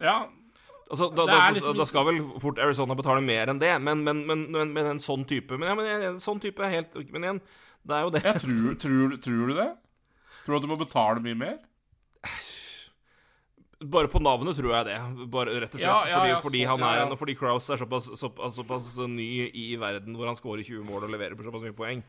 [0.00, 0.16] Ja.
[0.84, 4.18] Altså, da, da, liksom da skal vel fort Arizona betale mer enn det, men, men,
[4.28, 7.24] men, men, men en sånn type Men, ja, men en sånn type er helt Men
[7.24, 7.40] igjen,
[7.88, 8.20] det er jo det.
[8.26, 9.70] Jeg tror, tror, tror du det?
[10.44, 11.56] Tror du at du må betale mye mer?
[13.84, 14.98] Bare på navnet tror jeg det.
[15.32, 15.84] Bare Rett og slett.
[15.84, 17.06] Ja, ja, fordi, ja, fordi, så- han er ja, ja.
[17.06, 20.84] en, og fordi Kraus er såpass, såpass, såpass ny i verden hvor han scorer 20
[20.88, 22.04] mål og leverer på såpass mye poeng.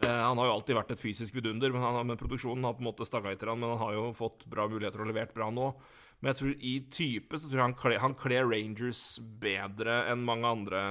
[0.00, 2.80] Eh, han har jo alltid vært et fysisk vidunder, men han, men produksjonen har på
[2.80, 5.50] en måte stagga etter han, men han har jo fått bra muligheter og levert bra
[5.52, 5.74] nå.
[6.20, 9.04] Men jeg tror i type så tror jeg han kler, han kler Rangers
[9.40, 10.82] bedre enn mange andre.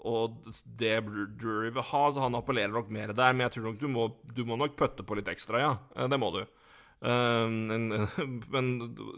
[0.00, 0.38] Og
[0.80, 0.94] det
[1.36, 3.34] Drury vil ha, så han appellerer nok mer der.
[3.36, 5.74] Men jeg tror nok du må, du må nok putte på litt ekstra, ja.
[5.96, 6.40] Eh, Det må du.
[7.04, 8.08] En-
[8.54, 8.66] men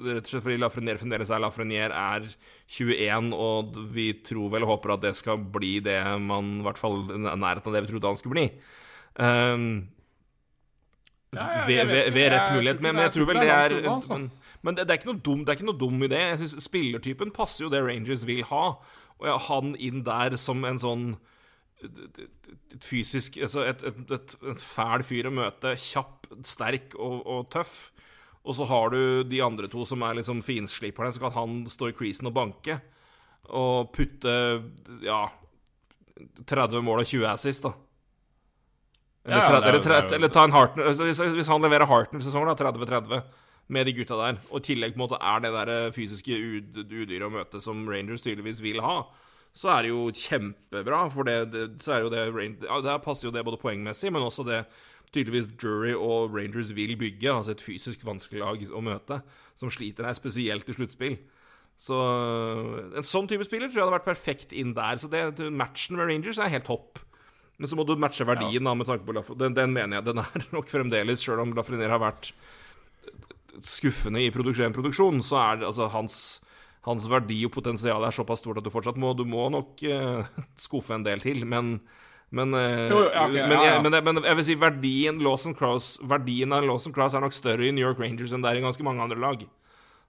[0.07, 2.27] rett og slett fordi Lafrenier fremdeles er Lafrenier, er
[2.71, 6.79] 21, og vi tror vel og håper at det skal bli det man I hvert
[6.79, 8.47] fall nærheten av det vi trodde han skulle bli.
[9.19, 9.67] Um,
[11.33, 12.81] Ja, ja, ved, ved, ved rett mulighet.
[12.85, 14.27] Men, jeg tror vel det det er
[14.63, 16.21] Men, det, det, er ikke noe dum, det er ikke noe dum idé.
[16.31, 18.65] Jeg synes Spillertypen passer jo det Rangers vil ha.
[19.19, 21.07] Og ja, han inn der som en sånn
[21.83, 22.21] et,
[22.83, 25.75] fysisk Altså et, et, et, et fæl fyr å møte.
[25.83, 27.91] Kjapp, sterk og, og tøff.
[28.43, 31.91] Og så har du de andre to som er liksom finsliperne, så kan han stå
[31.91, 32.81] i creasen og banke.
[33.55, 34.35] Og putte
[35.03, 35.25] ja
[36.47, 37.73] 30 mål og 20 assist, da.
[39.25, 41.05] Eller, Ja, 30, det er eller, 30, det er jo- eller ta en Hartner altså,
[41.07, 43.23] hvis, hvis han leverer Hartner-sesongen, da, 30-30,
[43.69, 46.35] med de gutta der, og i tillegg på en måte er det der eh, fysiske
[46.37, 49.03] ud- udyret å møte som Rangers tydeligvis vil ha,
[49.55, 51.03] så er det jo kjempebra.
[51.13, 52.23] For det, det, så er jo det
[52.65, 54.63] ja, Der passer jo det både poengmessig, men også det
[55.13, 57.29] tydeligvis Jury og Rangers vil bygge.
[57.33, 59.21] Altså et fysisk vanskelig lag å møte,
[59.61, 61.19] som sliter her, spesielt i sluttspill.
[61.83, 64.97] Så øh, en sånn type spiller tror jeg hadde vært perfekt inn der.
[65.01, 67.01] Så det, matchen med Rangers er helt topp.
[67.61, 70.09] Men så må du matche verdien, da, med tanke på Laf den, den mener jeg
[70.09, 72.33] den er nok fremdeles, sjøl om Lafreniere har vært
[73.61, 76.17] skuffende i produksjon, produksjon så er det altså hans
[76.87, 80.25] hans verdi og potensial er såpass stort at du fortsatt må Du må nok eh,
[80.65, 81.77] skuffe en del til, men
[82.33, 83.81] men, eh, Jo, okay, men, ja, ja.
[83.85, 87.67] men, men jeg vil si verdien Lawson Cross Verdien av Lawson Cross er nok større
[87.69, 89.45] i New York Rangers enn det er i ganske mange andre lag.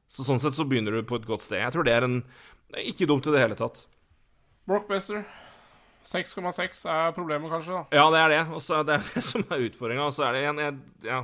[0.07, 1.59] Så sånn sett så begynner du på et godt sted.
[1.59, 2.21] Jeg tror det er en
[2.79, 3.83] ikke dumt i det hele tatt.
[4.69, 5.25] Brock Besser.
[6.07, 7.75] 6,6 er problemet, kanskje.
[7.91, 8.41] da Ja, det er det.
[8.55, 10.07] Og så er det det som er utfordringa.
[10.07, 11.23] Og så er det en jeg, Ja.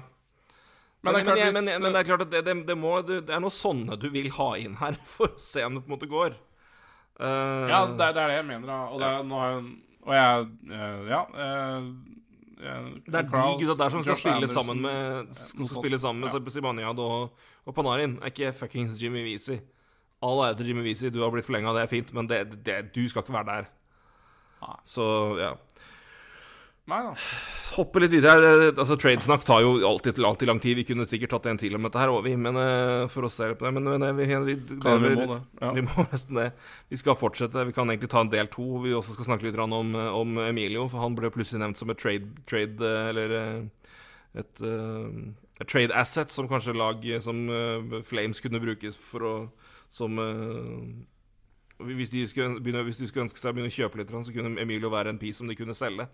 [1.04, 2.76] Men det er klart men, hvis- men, men det er klart at det, det, det,
[2.78, 5.78] må, det, det er noe sånne du vil ha inn her, for å se om
[5.78, 6.36] det på en måte går.
[7.20, 8.80] Uh, Ja, altså, det er, det er det jeg mener, da.
[8.92, 9.70] Og, det er, nå har jeg,
[10.10, 11.22] og jeg eh, Ja.
[11.46, 11.90] eh,
[13.08, 16.00] Det er de gutta der som skal Josh spille Anderson, sammen med Som skal spille
[16.00, 16.54] sammen med Ja.
[16.56, 17.36] Sibaniad og,
[17.68, 18.18] og Panarin.
[18.24, 19.60] Er ikke fuckings Jimmy Weezy.
[20.24, 22.80] All ære til Jimmy Weezy, du har blitt forlenga, det er fint, men det, det,
[22.96, 23.70] du skal ikke være der.
[24.84, 25.06] Så
[25.40, 25.54] ja.
[26.90, 27.12] Nei da.
[27.76, 28.72] Hoppe litt videre.
[28.72, 30.80] Altså, Tradesnakk tar jo alltid, alltid lang tid.
[30.80, 33.32] Vi kunne sikkert tatt en til om dette her, og vi, men eh, for å
[33.32, 33.74] se på det.
[33.78, 35.40] Men, men eh, vi, vi, det, vi må det.
[35.62, 35.70] Ja.
[35.78, 36.48] vi må nesten det.
[36.90, 37.68] Vi skal fortsette.
[37.70, 38.66] Vi kan egentlig ta en del to.
[38.74, 41.94] hvor Vi også skal snakke litt om, om Emilio, for han ble plutselig nevnt som
[41.94, 43.94] et trade, trade eh, Eller eh,
[44.40, 49.30] et, eh, et trade asset som kanskje lag eh, som eh, Flames kunne brukes for
[49.30, 49.38] å
[49.94, 51.08] Som eh,
[51.80, 54.34] hvis de, skulle begynne, hvis de skulle ønske seg å begynne å kjøpe litt, så
[54.36, 56.10] kunne Emilio være en piece som de kunne selge.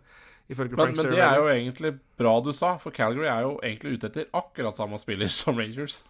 [0.52, 3.56] Ifølge Men, Frank men det er jo egentlig bra du sa, for Calgary er jo
[3.66, 6.04] egentlig ute etter akkurat samme spiller som Rangers.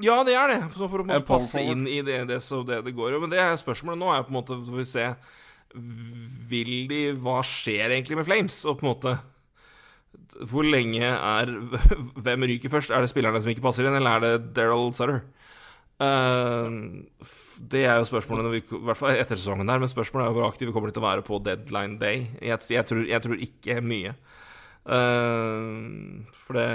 [0.00, 0.60] Ja, det er det.
[0.74, 1.72] Så for å måte passe forward.
[1.76, 3.14] inn i det, det, så det det går.
[3.16, 3.20] jo.
[3.24, 5.04] Men det er spørsmålet nå er på en måte Får vi se
[6.50, 8.62] Vil de Hva skjer egentlig med Flames?
[8.64, 9.12] Og på en måte
[10.48, 11.52] Hvor lenge er
[12.24, 12.94] Hvem ryker først?
[12.96, 15.20] Er det spillerne som ikke passer inn, eller er det Daryl Sutter?
[16.00, 16.76] Eh,
[17.72, 20.36] det er jo spørsmålet når vi, I hvert fall etter sesongen der, men spørsmålet er
[20.36, 22.30] hvor aktive kommer de til å være på deadline day.
[22.40, 24.14] Jeg, jeg, tror, jeg tror ikke mye.
[24.88, 26.70] Uh, for det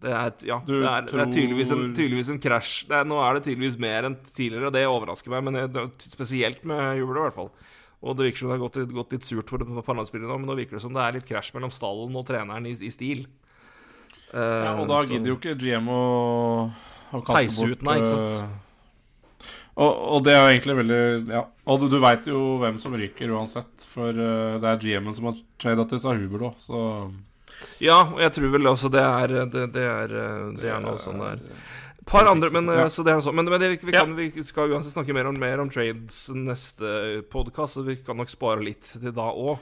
[0.00, 2.70] det er, ja, det er, det er tydeligvis, en, tydeligvis en krasj.
[2.88, 5.42] Det er, nå er det tydeligvis mer enn tidligere, og det overrasker meg.
[5.44, 7.50] Men jeg, spesielt med hjulet, i hvert fall.
[8.00, 10.56] Og det virker som det har gått, gått litt surt for Parlandsspillere nå, men nå
[10.56, 13.26] virker det som det er litt krasj mellom stallen og treneren i, i stil.
[14.34, 16.02] Eh, Ja, og da så- gidder jo ikke GM å,
[17.12, 18.26] å kaste Peise bort ut, nei, ikke sant?
[18.44, 18.58] eh,
[19.80, 21.00] og, og det er jo egentlig veldig
[21.32, 21.44] Ja.
[21.70, 25.30] Og du, du veit jo hvem som ryker uansett, for eh, det er GM-en som
[25.30, 26.80] har trada til seg Huber da, så
[27.80, 30.08] Ja, og jeg tror vel også det er Det, det er,
[30.56, 31.40] det er noe sånn der.
[32.06, 32.88] Par andre, men, ja.
[32.90, 33.36] så det er sånn.
[33.36, 37.20] men, men det, vi, kan, vi skal uansett snakke mer om, mer om trades neste
[37.30, 39.60] podkast, så vi kan nok spare litt til da òg.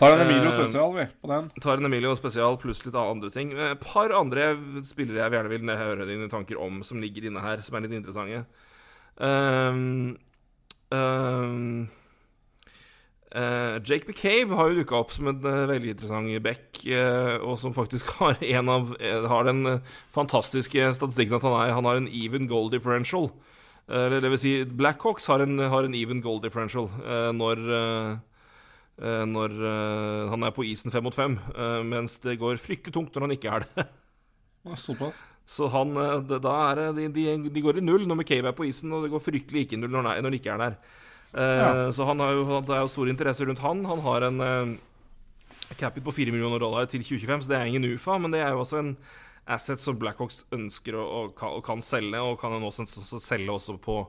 [0.00, 1.50] Tar en Emilio Eh, spesial, vi, på den.
[1.60, 3.52] Tar en Emilio spesial pluss litt andre ting.
[3.52, 4.54] Et par andre
[4.88, 7.98] spillere jeg gjerne vil høre dine tanker om, som ligger inne her, som er litt
[8.00, 8.44] interessante.
[9.20, 10.16] Um,
[10.90, 11.88] um,
[13.30, 17.54] Uh, Jake McCabe har jo dukka opp som en uh, veldig interessant back, uh, og
[17.60, 21.86] som faktisk har en av eh, Har den eh, fantastiske statistikken at han, er, han
[21.86, 23.30] har en even goal differential.
[23.86, 27.62] Eh, Eller det vil si, Blackhawks har en, har en even goal differential eh, når
[27.70, 28.18] eh, eh,
[29.00, 33.14] når eh, han er på isen fem mot fem, eh, mens det går fryktelig tungt
[33.16, 33.86] når han ikke er det.
[34.76, 35.22] Såpass.
[35.48, 38.58] Så han, eh, det, da er det, de, de, går i null når McCabe er
[38.58, 40.76] på isen, og det går fryktelig ikke i null når han, ikke er der.
[41.32, 41.72] Eh, Ja.
[41.96, 43.84] Så han har jo, det er jo stor interesse rundt han.
[43.88, 44.78] Han har en
[45.78, 48.52] capit på 4 millioner dollar til 2025, så det er ingen UFA, men det er
[48.52, 48.96] jo også en
[49.50, 52.86] asset som Blackhawks ønsker å, og, kan, og kan selge, og kan også,
[53.22, 54.02] selge også på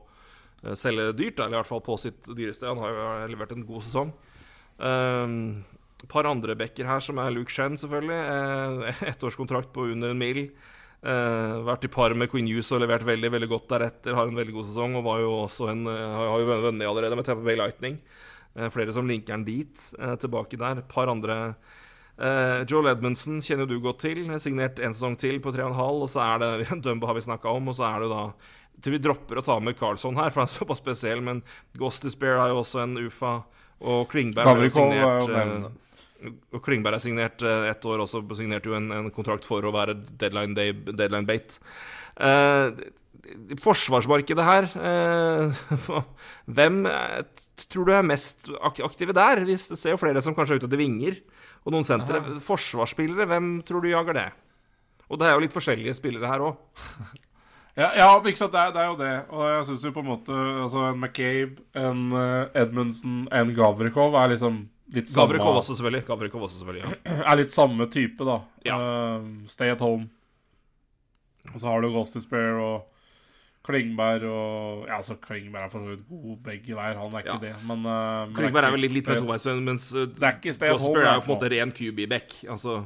[0.62, 2.68] eh, Selge dyrt, eller i hvert fall på sitt dyreste.
[2.68, 4.12] Han har jo levert en god sesong.
[4.78, 5.64] Um,
[6.10, 8.20] par andre backer her, som er Luke Shen, selvfølgelig.
[8.22, 10.44] Uh, Ettårskontrakt på under en mil.
[11.02, 14.16] Uh, vært i par med Queen Hughes og levert veldig veldig godt deretter.
[14.18, 17.18] Har en veldig god sesong og var jo også en, eh, har jo vunnet allerede
[17.18, 17.98] med Tampa Bay Lightning.
[18.52, 19.84] Flere som linker den dit.
[20.20, 20.82] tilbake der.
[20.82, 21.56] Et par andre
[22.20, 24.26] Uh, Joel Edmundsen kjenner du godt til.
[24.38, 27.70] Signert en sesong til på 3,5, og så er det Dumba har vi snakka om,
[27.72, 28.26] og så er det da
[28.82, 31.42] til vi dropper å ta med Carlsson her, for han er såpass spesiell, men
[31.78, 33.42] Ghost Despair har jo også en UFA,
[33.82, 35.92] og Klingberg har Gavrikov er jo signert, nevnt.
[36.22, 39.64] eh, og Klingberg er signert eh, ett år også, signerte jo en, en kontrakt for
[39.64, 41.58] å være deadline, day, deadline bait.
[42.12, 42.70] Uh,
[43.62, 45.60] forsvarsmarkedet her uh,
[46.58, 46.82] Hvem
[47.72, 49.40] tror du er mest aktive der?
[49.48, 51.18] Vi ser jo flere som kanskje er ute etter vinger,
[51.62, 52.20] og noen sentre.
[52.42, 54.28] Forsvarsspillere, hvem tror du jager det?
[55.12, 56.82] Og det er jo litt forskjellige spillere her òg.
[57.76, 59.12] Ja, ja, ikke sant, det er, det er jo det.
[59.32, 64.12] Og jeg syns jo på en måte altså En McCabe, en eh, Edmundsen, en Gavrikov
[64.20, 64.58] er liksom
[64.92, 66.04] litt samme Gavrikov også, selvfølgelig.
[66.10, 67.16] Gavrikov også, selvfølgelig ja.
[67.32, 68.36] Er litt samme type, da.
[68.68, 68.76] Ja.
[68.76, 70.10] Uh, stay at home.
[71.54, 72.88] Og så har du Ghost Despair og
[73.66, 77.36] Klingberg og Ja, altså Klingberg er for så vidt god begge veier, han er ikke
[77.38, 77.42] Ja.
[77.46, 80.22] det, men, uh, Klingberg er vel litt, litt stay- mer toveis, men- mens uh, Det
[80.28, 82.42] er ikke stay at er jo på en måte ren QB-back.
[82.52, 82.82] Altså.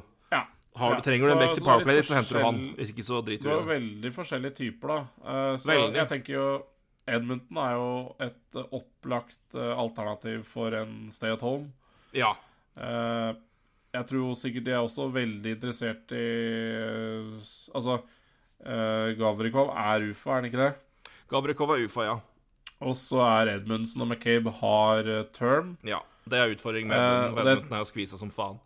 [0.76, 2.44] Har, Ja, trenger du en så- back til så er powerplay, litt så henter du
[2.44, 2.60] han.
[2.76, 3.66] Hvis ikke, så driter du i det.
[3.80, 4.98] veldig forskjellige typer, da.
[5.24, 5.94] Uh, så Veldig.
[5.94, 6.62] jeg tenker jo
[7.08, 11.68] Edmonton er jo et eh, opplagt uh, alternativ for en stay at home.
[12.12, 12.32] Ja.
[12.76, 13.32] Uh,
[13.94, 16.24] jeg tror sikkert de er også veldig interessert i
[16.76, 17.38] eh,
[17.74, 18.00] Altså,
[19.18, 20.74] Gavrikov er UFA, er han ikke det?
[21.30, 22.16] Gavrikov er UFA, ja.
[22.82, 25.76] Og så er Edmundsen og McCabe har eh, term.
[25.86, 26.00] Ja.
[26.28, 27.38] Det er utfordring med Eh, Edmund.
[27.48, 28.58] Edmundton er jo skvisa som faen.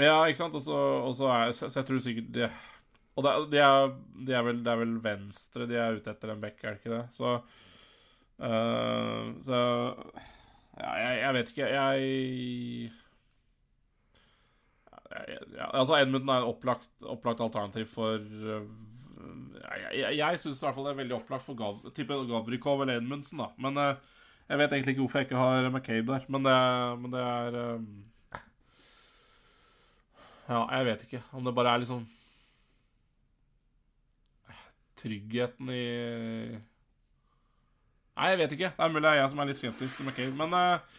[0.00, 0.54] Ja, ikke sant?
[0.56, 2.48] Og så, er Så, så jeg tror sikkert de,
[3.16, 3.90] Og det, de er,
[4.26, 6.80] de er vel, det er vel venstre de er ute etter en bekk, er det
[6.80, 7.04] ikke det?
[7.16, 7.34] Så
[8.40, 9.58] uh, Så
[10.78, 11.66] Ja, jeg, jeg vet ikke.
[11.68, 12.92] Jeg,
[15.12, 15.28] jeg
[15.58, 18.64] ja, Altså, Edmundton er et opplagt, opplagt alternativ for uh,
[19.92, 21.82] Jeg, jeg, syns i hvert fall det er veldig opplagt for Gav,
[22.30, 23.50] Gavrikov eller Edmundsen, da.
[23.60, 24.00] Men eh,
[24.48, 26.24] jeg vet egentlig ikke hvorfor jeg ikke har McCabe der.
[26.32, 26.56] Men det,
[27.02, 27.84] men det er um,
[30.52, 31.22] ja, jeg vet ikke.
[31.32, 32.04] Om det bare er liksom
[35.02, 35.84] Tryggheten i
[38.12, 38.68] Nei, jeg vet ikke.
[38.76, 40.34] Det er mulig det er jeg som er litt skeptisk til McCabe.
[40.36, 40.98] Men, eh,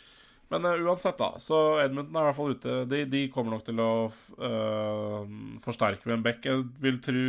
[0.49, 1.27] men eh, uansett, da.
[1.39, 2.77] Så Edmundton er i hvert fall ute.
[2.89, 5.19] De, de kommer nok til å uh,
[5.61, 6.41] forsterke med en back.
[6.49, 7.27] Jeg vil tro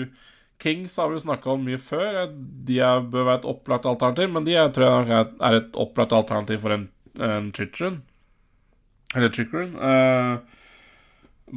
[0.64, 2.22] Kings har vi jo snakka om mye før.
[2.32, 6.16] De er, bør være et opplagt alternativ, men de er, tror jeg er- et opplagt
[6.16, 6.88] alternativ for en,
[7.28, 8.00] en Chichun.
[9.14, 9.76] Eller Chickeren.
[9.76, 10.63] Uh,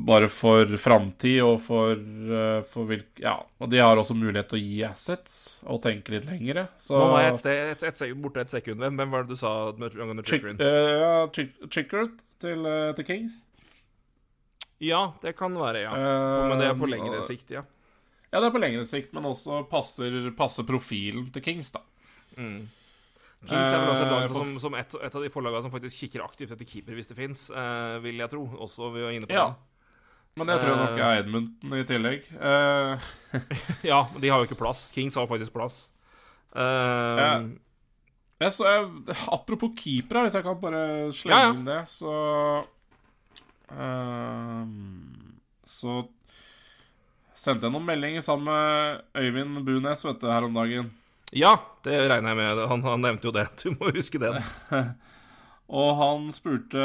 [0.06, 4.60] bare for framtid og for, eh, for hvilk Ja, og de har også mulighet til
[4.60, 5.34] å gi assets
[5.66, 6.68] og tenke litt lengre.
[6.78, 8.78] Så Nå var jeg et sted, et, et, et, borte et sekund.
[8.84, 10.62] Hvem, hvem var det du sa angående Chick, Chikrin?
[10.62, 11.14] eh, ja,
[11.74, 13.40] Chickert til, uh, til Kings.
[14.84, 15.92] Ja, det kan være, ja.
[15.98, 17.64] Uh, Men det er på lengre sikt, ja.
[18.32, 21.82] Ja, det er på lengre sikt, men også passer, passer profilen til Kings, da.
[22.38, 22.68] Mm.
[23.48, 25.72] Kings er vel også et lag Eh, som, som et, et av de forlagene som
[25.74, 27.48] faktisk kikker aktivt etter keeper hvis det fins,
[28.04, 28.44] vil jeg tro.
[28.66, 29.48] Også vi var inne på Ja.
[29.54, 29.67] det.
[30.38, 32.26] Men jeg tror nok er Edmundton i tillegg.
[32.38, 33.08] Eh,
[33.90, 34.88] Ja, de har jo ikke plass.
[34.94, 35.88] Kings har faktisk plass.
[36.56, 37.32] Uh, Ja.
[38.46, 40.84] jeg så jeg, apropos keepere, hvis jeg kan bare
[41.14, 41.54] slenge Ja, ja.
[41.54, 42.14] inn det, så
[43.72, 44.64] uh,
[45.68, 45.98] Så
[47.38, 50.92] sendte jeg noen meldinger sammen med Øyvind Bunes vet du, her om dagen.
[51.34, 51.56] ja,
[51.86, 52.64] det regner jeg med.
[52.72, 53.48] Han, han nevnte jo det.
[53.64, 54.32] Du må huske det.
[55.68, 56.80] Og han spurte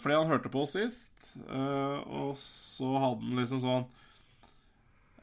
[0.00, 1.17] Fordi han hørte på oss sist, eh,
[1.48, 3.84] og så hadde han liksom sånn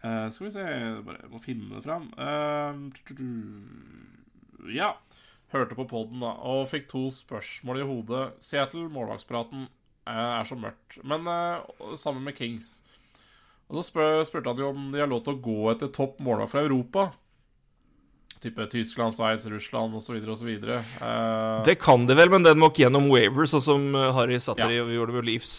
[0.02, 2.10] eh, Skal vi se jeg Bare må finne det fram.
[2.18, 2.74] Eh,
[4.76, 4.94] ja.
[5.54, 8.24] Hørte på poden da, og fikk to spørsmål i hodet.
[8.44, 9.68] Seattle, målvaktspraten,
[10.10, 10.98] eh, er så mørkt.
[11.06, 12.80] Men eh, sammen med Kings.
[13.70, 16.20] Og så spør, spurte han jo om de har lov til å gå etter topp
[16.26, 17.08] målvakt fra Europa.
[18.44, 20.20] Type Tyskland, Sveits, Russland osv.
[20.30, 20.52] osv.
[20.52, 24.38] Uh, Det kan de vel, men den må ikke gjennom Wavers, sånn som eh, Harry
[24.44, 25.56] Satteri gjorde med Leafs.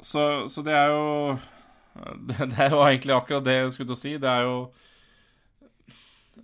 [0.00, 1.06] Så, så det er jo
[2.28, 4.12] det, det er jo egentlig akkurat det jeg skulle til å si.
[4.22, 4.58] Det er jo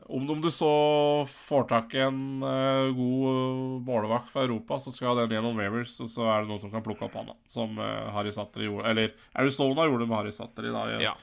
[0.04, 0.70] Om, om du så
[1.30, 6.10] får tak i en uh, god målvakt fra Europa, så skal den gjennom Wavers, og
[6.12, 7.36] så er det noen som kan plukke opp han, da.
[7.48, 11.14] Som uh, Harry Satteri gjorde Eller Arizona gjorde det med Harry Satteri, da, dag, Ja.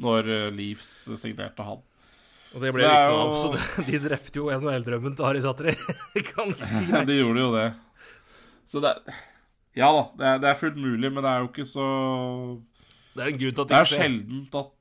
[0.00, 0.88] når uh, Leafs
[1.20, 1.82] signerte han.
[2.50, 5.28] Og det ble det er ikke noe av, så så de drepte jo NHL-drømmen til
[5.28, 5.76] Harry Satteri.
[6.32, 7.10] Ganske greit.
[7.10, 7.68] De gjorde jo det.
[8.70, 8.94] Så det
[9.78, 11.86] Ja da, det er, det er fullt mulig, men det er jo ikke så
[13.14, 14.72] Det er en grunn til at Det er sjeldent at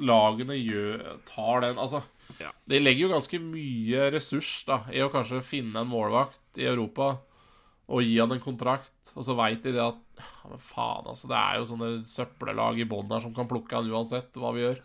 [0.00, 2.02] lagene gjør, tar den Altså,
[2.38, 2.52] Ja.
[2.70, 7.16] de legger jo ganske mye ressurs da i å kanskje finne en målvakt i Europa
[7.90, 11.26] og gi han en kontrakt, og så veit de det at ja, Men faen, altså,
[11.26, 14.62] det er jo sånne søppellag i bånn her som kan plukke han uansett hva vi
[14.62, 14.78] gjør.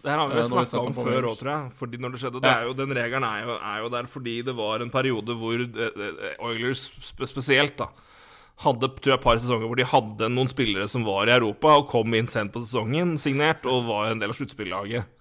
[0.00, 1.72] Det her har vi Eh, jo snakka om før òg, tror jeg.
[1.80, 4.36] Fordi når det skjedde, det er jo, Den regelen er jo, er jo der fordi
[4.46, 7.88] det var en periode hvor eh, eh, Oilers spesielt da
[8.60, 11.78] hadde tror jeg, et par sesonger hvor de hadde noen spillere som var i Europa
[11.78, 15.16] og kom inn sent på sesongen, signert, og var en del av sluttspillaget.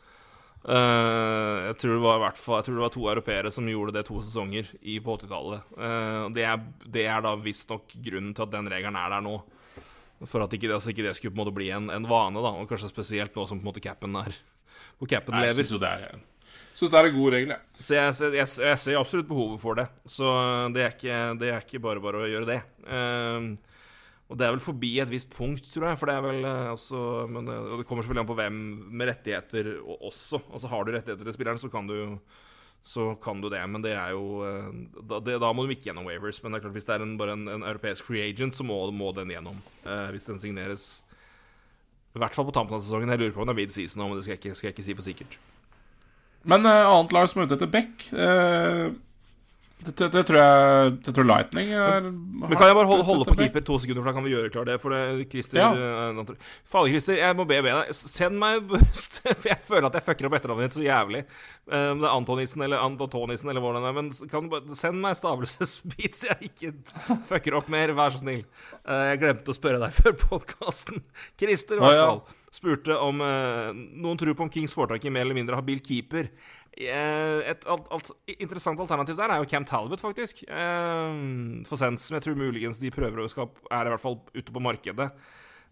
[0.59, 4.17] Uh, jeg, tror det var jeg tror det var to europeere som gjorde det to
[4.19, 5.69] sesonger i, på 80-tallet.
[5.79, 9.37] Uh, det, er, det er da visstnok grunnen til at den regelen er der nå.
[10.27, 12.51] For at ikke, altså ikke det skulle på en måte bli en, en vane, da.
[12.59, 14.35] Og kanskje spesielt nå som på en måte capen er
[14.99, 15.47] Hvor capen lever.
[15.47, 16.19] jeg synes jo det er
[16.79, 17.83] Synes det er en god regel, jeg.
[17.83, 19.89] Så jeg, jeg, jeg, ser absolutt behovet for det.
[20.07, 20.29] Så
[20.71, 22.59] det er ikke, det er ikke bare bare å gjøre det.
[22.87, 23.49] Um,
[24.29, 25.99] og det er vel forbi et visst punkt, tror jeg.
[25.99, 28.59] For det er vel eh, altså men, Og det kommer selvfølgelig an på hvem
[29.01, 30.39] med rettigheter også.
[30.53, 32.19] Altså Har du rettigheter til spilleren, så kan du
[32.89, 34.69] så kan du det, men det er jo eh,
[35.03, 36.39] Da, det, da må du ikke gjennom waivers.
[36.43, 38.63] Men det er klart hvis det er en, bare en, en europeisk free agent, så
[38.63, 39.57] må, må den gjennom.
[39.83, 40.87] eh, hvis den signeres
[42.15, 43.09] I hvert fall på tampen av sesongen.
[43.09, 44.77] Jeg lurer på om det er mid-season nå, men det skal jeg, ikke, skal jeg
[44.77, 45.41] ikke si for sikkert.
[46.47, 48.89] Men uh, annet lag som er ute etter Beck uh,
[49.79, 53.27] det, det, det tror jeg Det tror Lightning er Men kan jeg bare holde, holde
[53.29, 54.75] på keeper to sekunder, for da kan vi gjøre klar det?
[54.83, 55.69] For det, Christer Ja.
[55.71, 56.33] uh,
[56.67, 57.93] Fader, Christer, jeg må be be deg.
[57.95, 58.67] Send meg
[59.29, 61.21] For jeg føler at jeg fucker opp etternavnet ditt så jævlig.
[61.69, 63.97] Eh, Om det er Antonisen eller Antonisen eller hvordan det er.
[63.97, 66.73] Men kan send meg stavelsesbit, så jeg ikke
[67.29, 67.93] fucker opp mer.
[67.97, 68.43] Vær så snill.
[68.83, 71.03] Uh, Jeg glemte å spørre deg før podkasten.
[71.39, 72.21] Christer, i hvert fall.
[72.53, 76.31] Spurte om eh, noen tror på om Kings foretrekker mer eller mindre habil keeper.
[76.73, 80.43] Eh, et alt, alt, interessant alternativ der er jo Cam Talbot, faktisk.
[80.47, 81.19] Eh,
[81.69, 84.55] for Sens, som jeg tror muligens de prøver å skape, er i hvert fall ute
[84.55, 85.11] på markedet.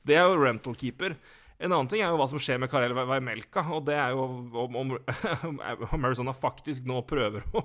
[0.08, 1.18] Det er jo rental keeper.
[1.58, 4.28] En annen ting er jo hva som skjer med Karel Veimelka, og det er jo
[4.68, 4.94] om, om,
[5.98, 7.64] om Arizona faktisk nå prøver å,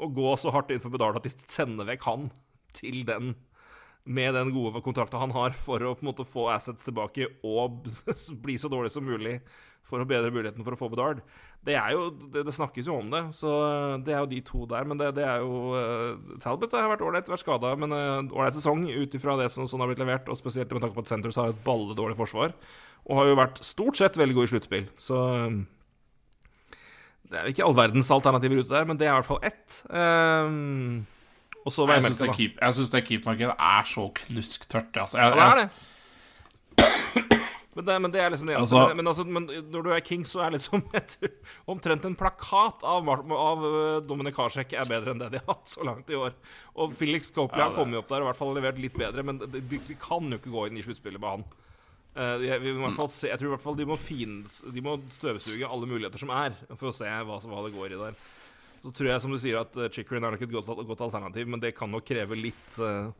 [0.00, 2.30] å gå så hardt inn for Bedard at de sender vekk han
[2.78, 3.34] til den
[4.08, 7.84] med den gode kontrakten han har, for å på en måte få assets tilbake og
[8.44, 9.38] bli så dårlig som mulig
[9.88, 11.22] for å bedre muligheten for å få Bedard.
[11.64, 13.52] Det er jo, det, det snakkes jo om det, så
[14.04, 14.84] det er jo de to der.
[14.88, 18.58] Men det, det er jo uh, Talbot har vært ålreit, vært skada, men ålreit uh,
[18.58, 21.10] sesong ut ifra det som sånn har blitt levert, og spesielt med tanke på at
[21.10, 22.54] Centres har et balledårlig forsvar,
[23.08, 24.88] og har jo vært stort sett veldig god i sluttspill.
[25.00, 25.18] Så
[25.48, 25.62] um,
[27.28, 29.80] det er ikke all verdens alternativer ute der, men det er i hvert fall ett.
[29.88, 31.06] Um,
[31.66, 32.60] og så jeg syns det, keep,
[32.92, 34.96] det keep-markedet er så knusktørt.
[34.96, 35.18] Altså.
[35.18, 37.44] Jeg, ja, det er det.
[37.78, 38.56] Men det, men det, er liksom det.
[38.58, 41.12] Altså, men, altså, men, når du er king, så er liksom et,
[41.70, 43.62] omtrent en plakat av, av
[44.08, 46.34] Dominic Harsek er bedre enn det de har hatt så langt i år.
[46.74, 49.22] Og Felix Copley ja, har kommet opp der og i hvert fall levert litt bedre,
[49.22, 51.46] men de, de kan jo ikke gå inn i sluttspillet med han.
[52.18, 52.58] Jeg,
[53.14, 54.40] se, jeg, tror i hvert fall de må, fin,
[54.74, 58.00] de må støvsuge alle muligheter som er, for å se hva, hva det går i
[58.00, 58.18] der.
[58.82, 61.48] Så tror jeg, som du sier, at uh, Chickering er nok et godt, godt, alternativ,
[61.50, 63.10] men det kan nok kreve litt uh,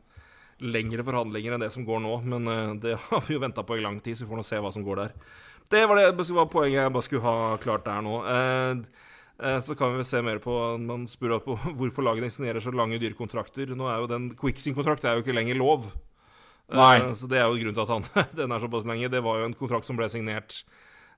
[0.63, 2.15] lengre forhandlinger enn det som går nå.
[2.31, 4.47] Men uh, det har vi jo venta på i lang tid, så vi får nå
[4.47, 5.13] se hva som går der.
[5.69, 8.15] Det var det var poenget jeg bare skulle ha klart der nå.
[9.61, 13.75] så kan vi se mer på Man spør på hvorfor lagene signerer så lange dyrekontrakter.
[13.77, 15.91] Nå er jo den Quick-sin-kontrakt er jo ikke lenger lov.
[16.73, 17.13] Nei.
[17.17, 19.11] så det er jo grunnen til at han den er såpass lenge.
[19.13, 20.63] Det var jo en kontrakt som ble signert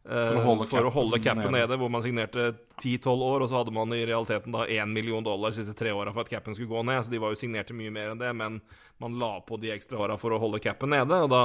[0.02, 1.68] for å holde, for å holde capen nede.
[1.68, 1.78] nede.
[1.78, 2.48] Hvor man signerte
[2.82, 5.94] 10-12 år, og så hadde man i realiteten da 1 million dollar de siste tre
[5.94, 7.03] åra for at capen skulle gå ned.
[7.06, 8.57] Så de var jo signerte mye mer enn det, men
[9.02, 11.22] man la på de ekstra åra for å holde capen nede.
[11.26, 11.44] Og da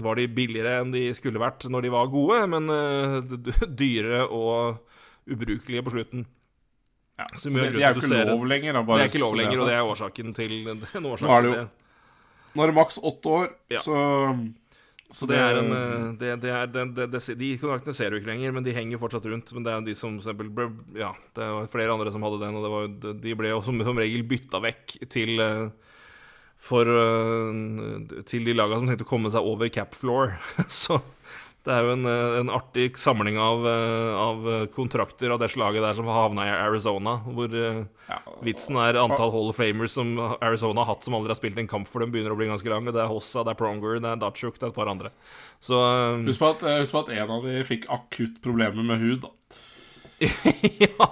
[0.00, 4.84] var de billigere enn de skulle vært når de var gode, men uh, dyre og
[5.30, 6.28] ubrukelige på slutten.
[7.20, 8.78] Ja, så det, de er jo ikke lov lenger.
[8.78, 10.88] Da, det er ikke lov lenger, og det er årsaken til, det.
[10.96, 11.68] årsak Nå er det jo
[12.50, 13.78] Nå er det maks åtte år, ja.
[13.78, 13.96] så
[15.10, 18.54] så det er en eh, det, det er, det, De kontraktene ser du ikke lenger,
[18.54, 19.50] men de henger fortsatt rundt.
[19.56, 20.50] Men det er de som eksempel
[20.98, 22.90] Ja, det var flere andre som hadde den, og var,
[23.24, 25.94] de ble jo som, som regel bytta vekk til eh,
[26.60, 30.36] For eh, Til de lagene som tenkte å komme seg over cap floor.
[30.82, 31.00] Så
[31.66, 35.84] det er jo en, eh, en artig samling av, eh, av, kontrakter av det slaget
[35.84, 37.18] der som havna i Arizona.
[37.26, 41.34] Hvor ja, og, vitsen er antall Hall of Famers som Arizona har hatt som aldri
[41.34, 42.88] har spilt en kamp for dem, begynner å bli ganske lang.
[42.88, 45.12] Det er Hossa, det er Pronger, det er Dachuk, det er et par andre.
[45.60, 45.76] Så
[46.24, 49.20] Husk på at, husk på at en av de fikk akutt problemer med hud.
[49.28, 49.34] da
[50.84, 51.10] ja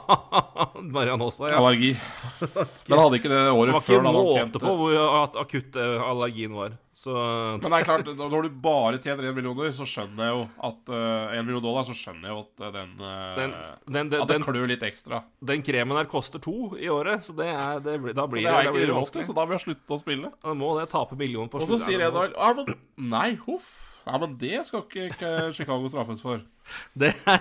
[0.83, 1.59] Mariann også, ja.
[1.59, 1.95] Allergi.
[2.89, 6.77] Men hadde ikke det året før da han tjente på hvor akutt eh, allergien var.
[6.99, 10.41] Så Men det er klart, når du bare tjener 1 millioner, så skjønner jeg jo
[10.67, 13.55] at uh, 1 million dollar, så skjønner jeg jo at den, uh, den,
[13.87, 15.23] den, den At det klør litt ekstra.
[15.53, 18.57] Den kremen her koster to i året, så det er, det, da blir så det,
[18.57, 20.33] er ikke råd til, så da vil jeg slutte å spille.
[20.43, 21.63] Da må det tape million på.
[21.63, 23.88] Og så sier ja, men Nei, huff.
[24.09, 26.41] Ja, men det skal ikke, ikke Chicago straffes for.
[27.01, 27.41] Det er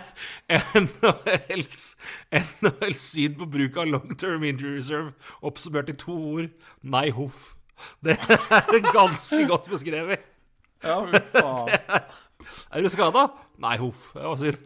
[0.80, 1.98] NHLs,
[2.31, 6.49] NHLs syn på bruk av long term injury reserve, oppsummert i to ord.
[6.84, 7.53] Nei, hoff.
[8.03, 10.26] Det er ganske godt beskrevet.
[10.84, 10.99] Ja,
[11.34, 11.69] faen.
[11.69, 12.07] Er,
[12.72, 13.27] er, du skada?
[13.57, 14.11] Nei, hoff.
[14.14, 14.65] Det var synd.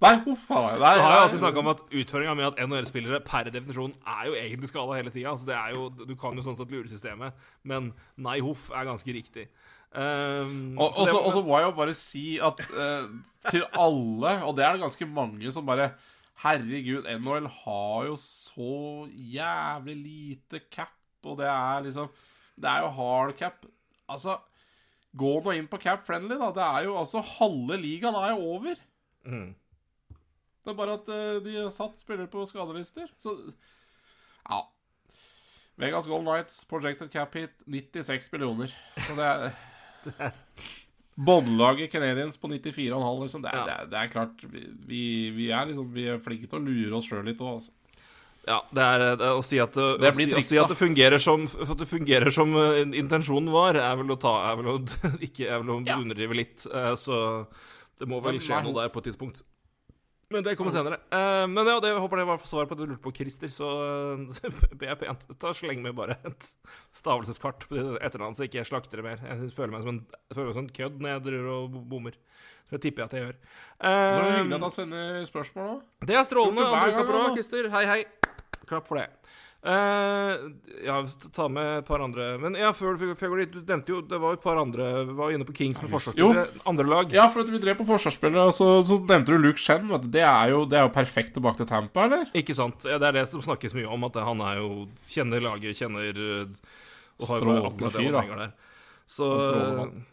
[0.00, 0.78] Nei, huff a meg.
[0.80, 4.36] Så har jeg alltid snakka om at utfordringa med at NHL-spillere per definisjon er jo
[4.38, 5.34] egentlig skada hele tida.
[5.34, 7.36] Altså, du kan jo sånn sett lure systemet,
[7.68, 9.50] men nei, hoff er ganske riktig.
[9.90, 13.08] Um, og, så og, så må jeg jo bare si at uh,
[13.50, 15.90] til alle, og det er det ganske mange som bare
[16.40, 20.94] Herregud, NHL har jo så jævlig lite cap,
[21.24, 22.06] og det er liksom
[22.56, 23.66] Det er jo hard cap.
[24.08, 24.38] Altså,
[25.16, 26.48] gå nå inn på cap friendly, da.
[26.54, 28.80] Det er jo altså Halve ligaen er jo over.
[29.24, 29.54] Mm.
[30.64, 33.10] Det er bare at uh, de har satt spillere på skadelister.
[33.20, 33.36] Så
[34.48, 34.62] ja.
[35.80, 38.72] Vegas Gold Nights, projected cap hit 96 millioner.
[38.96, 39.50] Så det er
[41.26, 43.42] Båndlaget Canadiens på 94,5, liksom.
[43.44, 43.64] Det er, ja.
[43.66, 45.02] det, er, det er, klart vi,
[45.36, 47.76] vi, er liksom Vi er flinke til å lure oss sjøl litt òg, altså.
[48.48, 50.78] Ja, det er, det er, å si at det, å, si, å si at det
[50.78, 54.76] fungerer som det fungerer som uh, intensjonen var, er vel å ta Er vel å
[55.26, 56.64] ikke Er vel å underdrive litt.
[56.72, 57.18] Uh, så
[58.00, 59.44] det må vel skje noe der på et tidspunkt.
[60.30, 61.00] Men det kommer senere.
[61.10, 63.50] Uh, men ja, det jeg håper det var svar på at du lurte på Christer,
[63.50, 63.70] så
[64.22, 66.46] uh, ber jeg pent ta sleng med bare et
[66.94, 69.24] stavelseskart på etternavnet, så ikke jeg slakter det mer.
[69.26, 70.00] Jeg føler meg som en,
[70.30, 72.20] føler meg som en kødd når jeg driver og bommer.
[72.70, 73.40] Så det tipper jeg at jeg gjør.
[73.42, 75.82] Uh, så er det hyggelig at han sender spørsmål òg.
[76.06, 76.68] Det er strålende.
[76.76, 77.70] Hver gang, bra, Christer.
[77.74, 78.00] Hei, hei.
[78.70, 79.08] Klapp for det.
[79.60, 80.34] Eh,
[80.86, 81.06] ja,
[81.36, 83.98] ta med et par andre Men ja, før, før jeg går dit, du nevnte jo
[84.08, 86.46] Det var et par andre Vi var inne på Kings med forsvarsspillere.
[86.70, 87.12] Andre lag.
[87.12, 89.90] Ja, for at vi drev på forsvarsspillere, og så, så nevnte du Luke Shen.
[90.08, 92.30] Det er, jo, det er jo perfekt tilbake til Tampa, eller?
[92.40, 92.86] Ikke sant?
[92.88, 94.70] Ja, Det er det som snakkes mye om, at han er jo
[95.10, 96.72] Kjenner laget, kjenner uh,
[97.20, 98.48] Og har Strålende fyr, da.
[99.04, 100.06] Så Strålende.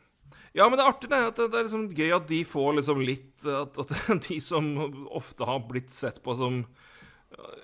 [0.57, 1.21] Ja, men det er artig, det.
[1.31, 3.95] At det, det er liksom gøy at de får liksom litt At, at
[4.27, 4.73] de som
[5.07, 6.65] ofte har blitt sett på som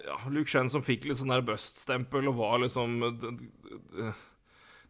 [0.05, 4.11] ja, Luke Shen som fikk litt sånn der bust-stempel og var liksom eh, d-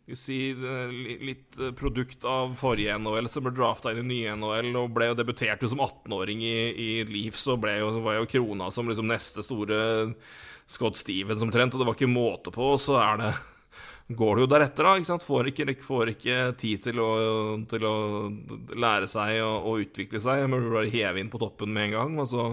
[0.04, 4.34] Skal si eh, litt eh, produkt av forrige NHL, som ble drafta inn i nye
[4.36, 8.20] NHL og ble jo debutert jo som 18-åring i, i Leafs og ble jo, var
[8.20, 9.80] jo krona som liksom neste store
[10.68, 13.32] Scott Stevens omtrent, og det var ikke måte på, og så er det
[14.20, 14.94] går det jo deretter, da.
[15.00, 15.24] ikke sant?
[15.24, 17.10] Får ikke, får ikke tid til å,
[17.72, 17.96] til å
[18.76, 20.44] lære seg og, utvikle seg.
[20.52, 22.18] Men bare heve inn på toppen med en gang.
[22.20, 22.44] Og så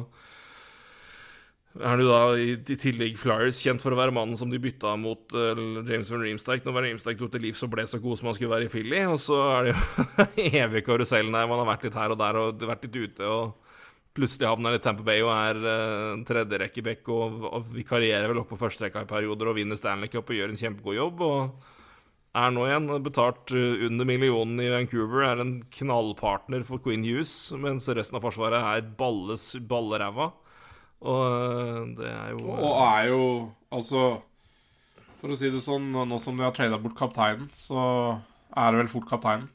[1.79, 4.97] er du da i, i tillegg Flyers kjent for å være mannen som de bytta
[4.99, 5.55] mot uh,
[5.87, 8.37] James van Reemstike Når van Reemstike tok til livs og ble så god som han
[8.37, 9.05] skulle være i Philly.
[9.07, 10.27] Og så er det jo
[10.65, 11.47] evig karusellen her.
[11.47, 13.31] Man har vært litt her og der og vært litt ute.
[13.31, 13.69] og
[14.19, 18.59] Plutselig havner i Tamper Bay og er uh, tredjerekkeback og, og vikarierer vel opp på
[18.59, 21.23] førsterekka i perioder og vinner Stanley Cup og gjør en kjempegod jobb.
[21.23, 21.69] og
[22.41, 27.33] er nå igjen betalt uh, under millionen i Vancouver, er en knallpartner for Queen Hughes,
[27.55, 30.33] mens resten av forsvaret er balles, balleræva.
[31.01, 33.23] Og uh, det er jo Og er jo
[33.71, 34.03] Altså,
[35.21, 37.83] for å si det sånn, nå som de har trada bort kapteinen, så
[38.51, 39.47] er det vel fort kapteinen.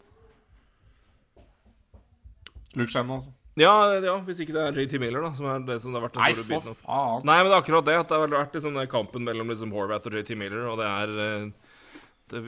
[2.80, 3.34] Luke Shen, altså.
[3.60, 3.74] ja,
[4.04, 6.16] ja, hvis ikke det er JT Miller, da, som er det som det har vært
[6.16, 7.28] den store for Nei, for faen.
[7.28, 7.98] Nei, men det er akkurat det.
[8.06, 11.14] At det har vært liksom kampen mellom liksom Horvath og JT Miller, og det er
[11.26, 11.65] eh,
[12.32, 12.42] det,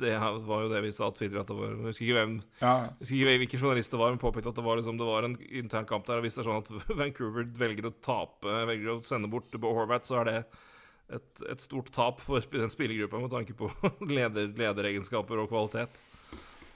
[0.00, 0.12] det,
[0.48, 2.94] var jo det vi sa tidligere at det var Jeg husker ikke hvem Ja, Jeg
[3.02, 5.36] husker ikke hvilken journalist det var, men påpekte at det var, liksom, det var en
[5.44, 6.20] intern kamp der.
[6.20, 6.70] Og hvis det er sånn at
[7.02, 10.38] Vancouver velger å tape, velger å sende bort Bo Horvath, så er det
[11.12, 13.68] et, et stort tap for den spillergruppa med tanke på
[14.16, 16.00] leder, lederegenskaper og kvalitet.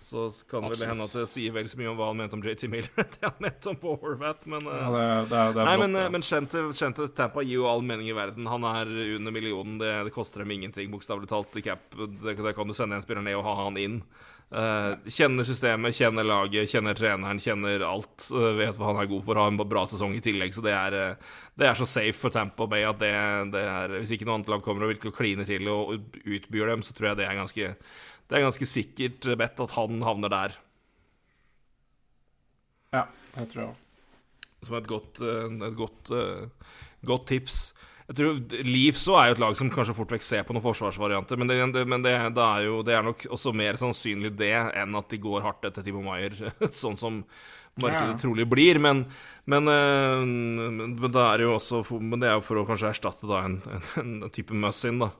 [0.01, 2.39] Så kan det vel hende at det sier vel så mye om hva han mente
[2.39, 5.61] om JT Miller, det han mente om Bo Horvath, men eh, ja det, er- det
[5.63, 8.49] er Nei, men, det, men kjente, kjente, Tampa gir jo all mening i verden.
[8.49, 8.89] Han er
[9.19, 9.77] under millionen.
[9.83, 11.85] Det, det koster dem ingenting, bokstavelig talt, i cap.
[11.99, 14.01] Det, det kan du sende en spiller ned og ha han inn.
[14.49, 18.31] Uh, kjenner systemet, kjenner laget, kjenner treneren, kjenner alt.
[18.33, 20.55] Uh, vet hva han er god for, har en bra sesong i tillegg.
[20.57, 23.13] Så det er, uh, det er så safe for Tampa Bay at det,
[23.53, 26.87] det er Hvis ikke noe annet lag kommer og virkelig kliner til og utbyr dem,
[26.87, 27.75] så tror jeg det er ganske
[28.29, 30.57] Det er ganske sikkert bedt at han havner der.
[32.95, 33.07] Ja,
[33.37, 33.85] jeg tror det òg.
[34.67, 36.49] som et godt, eh, et godt, eh,
[37.07, 37.59] godt tips.
[38.09, 41.37] Jeg tror også er jo et lag som kanskje fort vekk ser på noen forsvarsvarianter,
[41.37, 44.97] men, det, men det, det, er jo, det er nok også mer sannsynlig det enn
[44.97, 46.33] at de går hardt etter Timo Maier,
[46.73, 47.21] sånn som
[47.79, 48.21] markedet Ja.
[48.25, 48.81] trolig blir.
[48.81, 49.05] Men,
[49.45, 52.67] men, eh, men, men det er jo også for, Men det er jo for å
[52.67, 53.61] kanskje erstatte da en,
[54.01, 55.13] en, en type Mussin, da.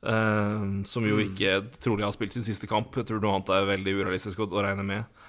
[0.00, 2.94] Eh, som jo ikke trolig har spilt sin siste kamp.
[2.96, 5.26] Jeg tror noe annet er veldig urealistisk å, å regne med.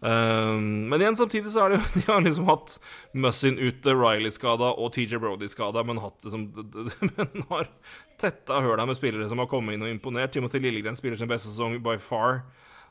[0.00, 2.78] Uh, men igjen, samtidig så er det jo De har liksom hatt
[3.20, 6.46] Mussin ute, Riley-skada og TJ Brody-skada, men liksom
[7.18, 7.68] Men har
[8.16, 10.32] tetta høla med spillere som har kommet inn og imponert.
[10.32, 12.42] Timothy Lillegren spiller sin beste sesong by far.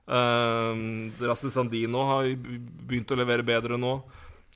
[0.05, 3.99] Uh, Rasmus Sandino har begynt å levere bedre nå.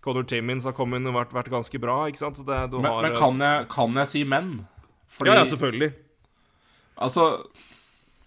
[0.04, 2.04] Connor Timmins har kommet inn og vært, vært ganske bra.
[2.12, 4.56] Det, Men, har, men kan, jeg, kan jeg si men?
[5.14, 5.94] Fordi ja, ja, selvfølgelig.
[6.98, 7.44] Altså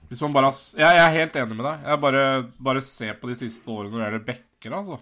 [0.08, 1.80] Hvis man bare s- Jeg, er helt enig med deg.
[1.86, 2.24] Jeg bare,
[2.62, 4.98] bare se på de siste årene når det gjelder backer, altså.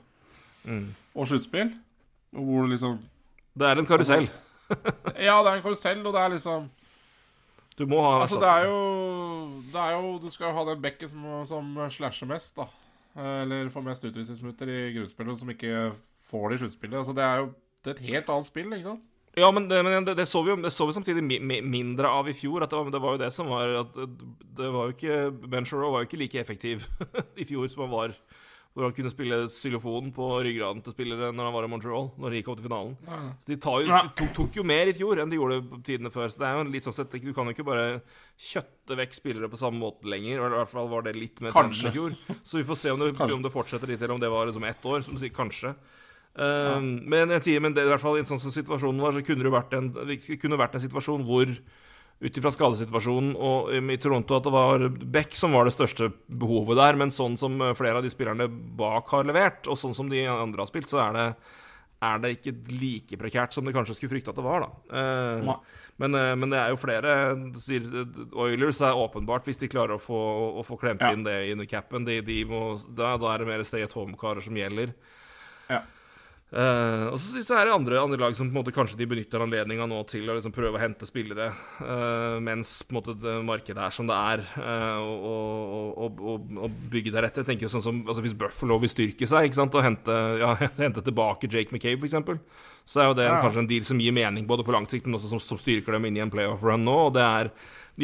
[0.65, 0.95] Mm.
[1.15, 1.75] Og sluttspill.
[2.33, 2.99] Hvor det liksom
[3.59, 4.29] Det er en karusell.
[5.21, 6.71] Ja, det er en karusell, og det er liksom
[7.79, 8.79] Du må ha Altså, det er jo
[9.73, 12.65] Det er jo Du skal jo ha den bekken som, som slasher mest, da.
[13.15, 15.93] Eller får mest utvisningsminutter i grunnspillet, som ikke
[16.31, 16.97] får det i sluttspillet.
[16.99, 17.53] Altså, det er jo
[17.85, 19.05] det er et helt annet spill, ikke sant?
[19.37, 22.11] Ja, men det, men det, det, så vi det så vi samtidig mi, mi, mindre
[22.11, 22.63] av i fjor.
[22.63, 25.67] At det, var, det var jo det som var at Det var jo ikke Ben
[25.67, 26.87] Shorrow var jo ikke like effektiv
[27.43, 28.17] i fjor som han var
[28.75, 32.09] hvor han kunne spille xylofon på ryggraden til spillere når han var i Montreal.
[32.19, 32.97] Når de gikk opp til finalen.
[33.45, 36.11] Så De tar jo, de tok, tok jo mer i fjor enn de gjorde tidene
[36.11, 36.33] før.
[36.35, 37.85] Så det er jo litt sånn sett Du kan jo ikke bare
[38.35, 40.43] kjøtte vekk spillere på samme måte lenger.
[40.43, 42.19] I hvert fall var det litt mer trenden i fjor.
[42.43, 44.67] Så vi får se om det, om det fortsetter litt, eller om det var liksom
[44.67, 45.07] ett år.
[45.07, 45.77] Som sier, kanskje.
[46.35, 49.15] Um, Men jeg sier, men det, i hvert fall i en sånn som situasjonen var,
[49.15, 49.93] så kunne det vært en,
[50.43, 51.51] kunne vært en situasjon hvor
[52.25, 56.09] ut ifra skadesituasjonen og um, i Toronto at det var Beck som var det største
[56.27, 59.95] behovet der, men sånn som uh, flere av de spillerne bak har levert, og sånn
[59.95, 61.27] som de andre har spilt, så er det,
[62.11, 64.71] er det ikke like prekært som de kanskje skulle frykte at det var, da.
[64.91, 69.99] Uh, men, uh, men det er jo flere uh, Oilers er åpenbart, hvis de klarer
[69.99, 70.23] å få,
[70.59, 71.13] å få klemt Ja.
[71.15, 74.43] inn det i capen, de, de må, da, da er det mer stay at home-karer
[74.43, 74.95] som gjelder.
[75.71, 75.83] Ja.
[76.53, 78.99] Uh, og så, synes jeg er det andre, andre, lag som på en måte kanskje
[79.01, 81.49] de benytter anledninga nå til å liksom prøve å hente spillere
[81.81, 86.53] uh, mens på en måte det markedet er som det er, uh, og, og, og,
[86.61, 87.43] og, bygge deretter.
[87.43, 90.19] Jeg tenker jo sånn som, altså Hvis Buffalo vil styrke seg ikke sant, og hente,
[90.45, 90.53] ja,
[90.85, 93.41] hente tilbake Jake McCabe, f.eks., så er jo det ja.
[93.43, 95.97] kanskje en deal som gir mening både på lang sikt, men også som, som styrker
[95.97, 96.99] dem inn i en playoff-run nå.
[97.09, 97.51] og det er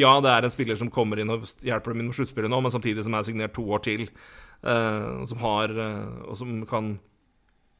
[0.01, 2.59] ja, det er en spiller som kommer inn og hjelper dem inn med sluttspillet nå,
[2.65, 4.05] men samtidig som er signert to år til,
[4.61, 6.93] som har Og som kan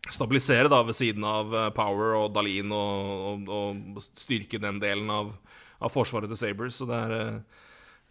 [0.10, 3.52] stabilisere da ved siden av eh, Power og Dalin og, og,
[3.98, 5.34] og styrke den delen av,
[5.80, 6.80] av, forsvaret til Sabres.
[6.80, 7.60] Så det er eh,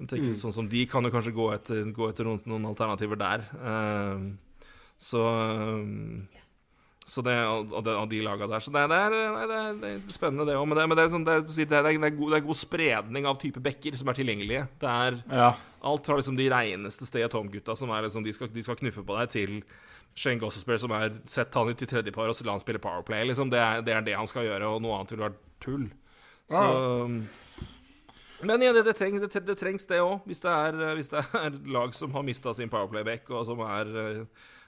[0.01, 0.39] jeg tenker, mm.
[0.41, 3.43] sånn som De kan jo kanskje gå etter, gå etter noen, noen, alternativer der.
[3.61, 4.31] Uh,
[4.97, 5.25] så
[7.11, 8.63] så det, og, det, og de laga der.
[8.63, 10.67] Så det, det, er, det, er, det, er, spennende, det òg.
[10.71, 14.19] Men, det, er, sånn, det, god, det er god spredning av type bekker som er
[14.21, 14.63] tilgjengelige.
[14.79, 15.49] Det er ja.
[15.91, 18.79] alt fra liksom de reineste Stay at Home-gutta som er liksom, de skal, de skal
[18.79, 19.57] knuffe på deg, til
[20.15, 23.25] Shane Gossesbear som er sett han ut i tredjepar og så la han spille Powerplay.
[23.29, 23.51] Liksom.
[23.53, 25.87] Det, er, det, er, det han skal gjøre, og noe annet ville vært tull.
[26.51, 26.65] Så
[28.41, 30.25] Men igjen, det, det, treng, det, trengs, det òg.
[30.27, 34.25] Hvis, hvis, det er lag som har mista sin Powerplay-back, og som, er,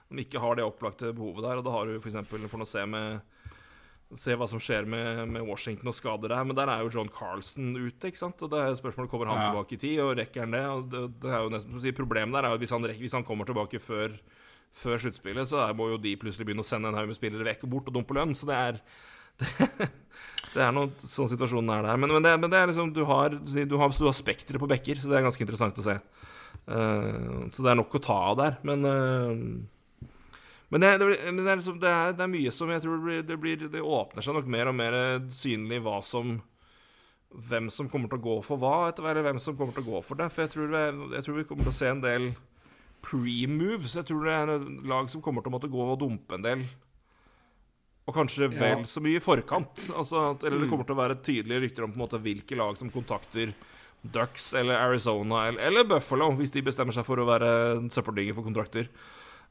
[0.09, 1.61] som ikke har det opplagte behovet der.
[1.61, 2.21] Og da har du f.eks.
[2.31, 3.23] for, å se med
[4.13, 6.45] Se hva som skjer med, med, Washington og skader der.
[6.45, 8.11] Men der er jo John Carlson ute.
[8.11, 8.43] ikke sant?
[8.45, 9.47] Og det er spørsmålet Kommer han ja.
[9.49, 10.61] tilbake i tid, og rekker han det?
[10.69, 13.49] Og det, det er jo nesten, Problemet der er jo hvis han, hvis han kommer
[13.49, 14.13] tilbake før
[14.73, 17.67] før sluttspillet, så må jo de plutselig begynne å sende en haug med spillere vekk
[17.67, 18.35] og bort og dumpe lønn.
[18.37, 18.79] Så det er
[19.41, 19.89] det,
[20.55, 22.01] det er noe sånn situasjonen er der.
[22.01, 25.01] Men, men, det, men det, er liksom Du har, du har, har spekteret på bekker,
[25.01, 25.99] så det er ganske interessant å se.
[26.63, 28.59] Uh, så det er nok å ta av der.
[28.69, 29.37] Men uh,
[30.73, 33.83] men, det, det, er liksom, er, det, er mye som jeg tror det, blir, det
[33.85, 34.95] åpner seg nok mer og mer
[35.33, 36.39] synlig hva som
[37.33, 39.95] Hvem som kommer til å gå for hva, etter eller hvem som kommer til å
[39.95, 40.27] gå for det.
[40.35, 40.75] For jeg tror,
[41.15, 42.27] jeg tror vi kommer til å se en del
[43.03, 43.97] pre-moves.
[43.99, 46.47] Jeg tror det er et lag som kommer til å måtte gå og dumpe en
[46.47, 46.65] del.
[48.03, 48.89] Og kanskje vel ja.
[48.89, 49.89] så mye i forkant.
[49.95, 50.73] Altså, eller det mm.
[50.73, 53.55] kommer til å være tydelige rykter om på en måte hvilke lag som kontakter
[54.03, 57.51] Ducks eller Arizona eller, eller Buffalo, hvis de bestemmer seg for å være
[57.95, 58.89] søppeldynge for kontrakter.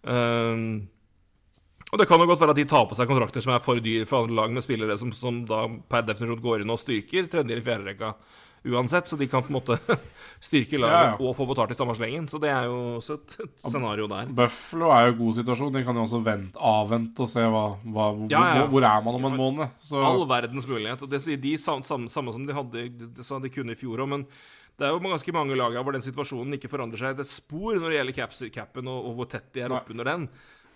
[0.04, 0.90] Um,
[1.92, 3.80] og det kan jo godt være at de tar på seg kontrakter som er for
[3.84, 7.28] dyre for andre lag med spillere som, som da per definisjon går inn og styrker
[7.32, 8.12] tredje- eller fjerderekka
[8.64, 9.78] uansett, så de kan på en måte
[10.48, 11.18] styrke laget ja, ja.
[11.18, 12.28] og få betalt i samme slengen.
[12.30, 14.30] Så det er jo også et, et scenario der.
[14.38, 15.74] Buffalo er jo en god situasjon.
[15.76, 19.20] De kan jo også vente, avvente og se hva, hva, ja, hvor, hvor, er man
[19.20, 19.76] om en måned.
[19.82, 20.02] Så.
[20.06, 21.06] All verdens mulighet.
[21.06, 24.12] Og det sier de samme, samme, som de hadde de, de kunne i fjor òg,
[24.14, 24.28] men
[24.80, 27.92] det er jo ganske mange lag hvor den situasjonen ikke forandrer seg et spor når
[27.92, 30.30] det gjelder capen og, og hvor tett de er oppunder den.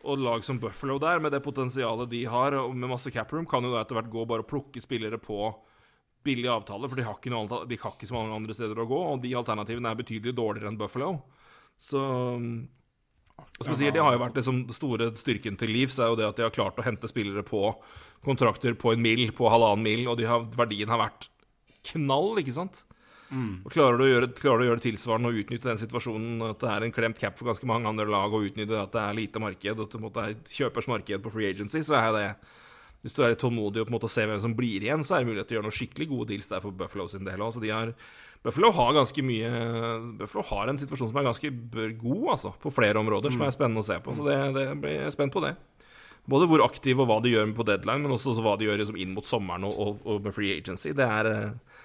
[0.05, 3.65] Og lag som Buffalo der, med det potensialet de har, og med masse caproom, kan
[3.65, 5.39] jo da etter hvert gå bare og plukke spillere på
[6.25, 8.87] billig avtale, for de har, ikke noe, de har ikke så mange andre steder å
[8.89, 11.11] gå, og de alternativene er betydelig dårligere enn Buffalo.
[11.81, 12.01] Så
[13.59, 16.27] som jeg sier, De har jo vært liksom, store styrken til Leeds er jo det
[16.27, 17.69] at de har klart å hente spillere på
[18.25, 21.29] kontrakter på en mil, på halvannen mil, og har, verdien har vært
[21.91, 22.83] knall, ikke sant?
[23.29, 23.65] Mm.
[23.65, 26.71] Og klarer du, gjøre, klarer du å gjøre tilsvarende og utnytte den situasjonen at det
[26.71, 29.41] er en klemt cap for ganske mange andre lag, og utnytte at det er lite
[29.43, 32.27] marked, og at det er kjøpers marked på free agency, så er det
[33.05, 35.13] hvis du er litt tålmodig og på en måte ser hvem som blir igjen, så
[35.13, 37.43] er det mulighet til å gjøre noen skikkelig gode deals der for Buffalo sin del
[37.45, 37.99] òg.
[38.45, 39.51] Buffalo har ganske mye
[40.17, 41.51] Buffalo har en situasjon som er ganske
[42.01, 43.37] god, altså, på flere områder, mm.
[43.37, 44.15] som er spennende å se på.
[44.17, 45.53] Så det, det blir jeg spent på det.
[46.25, 48.97] Både hvor aktive og hva de gjør på deadline, men også hva de gjør liksom,
[49.01, 50.93] inn mot sommeren og, og, og, med free agency.
[50.97, 51.79] Det er eh,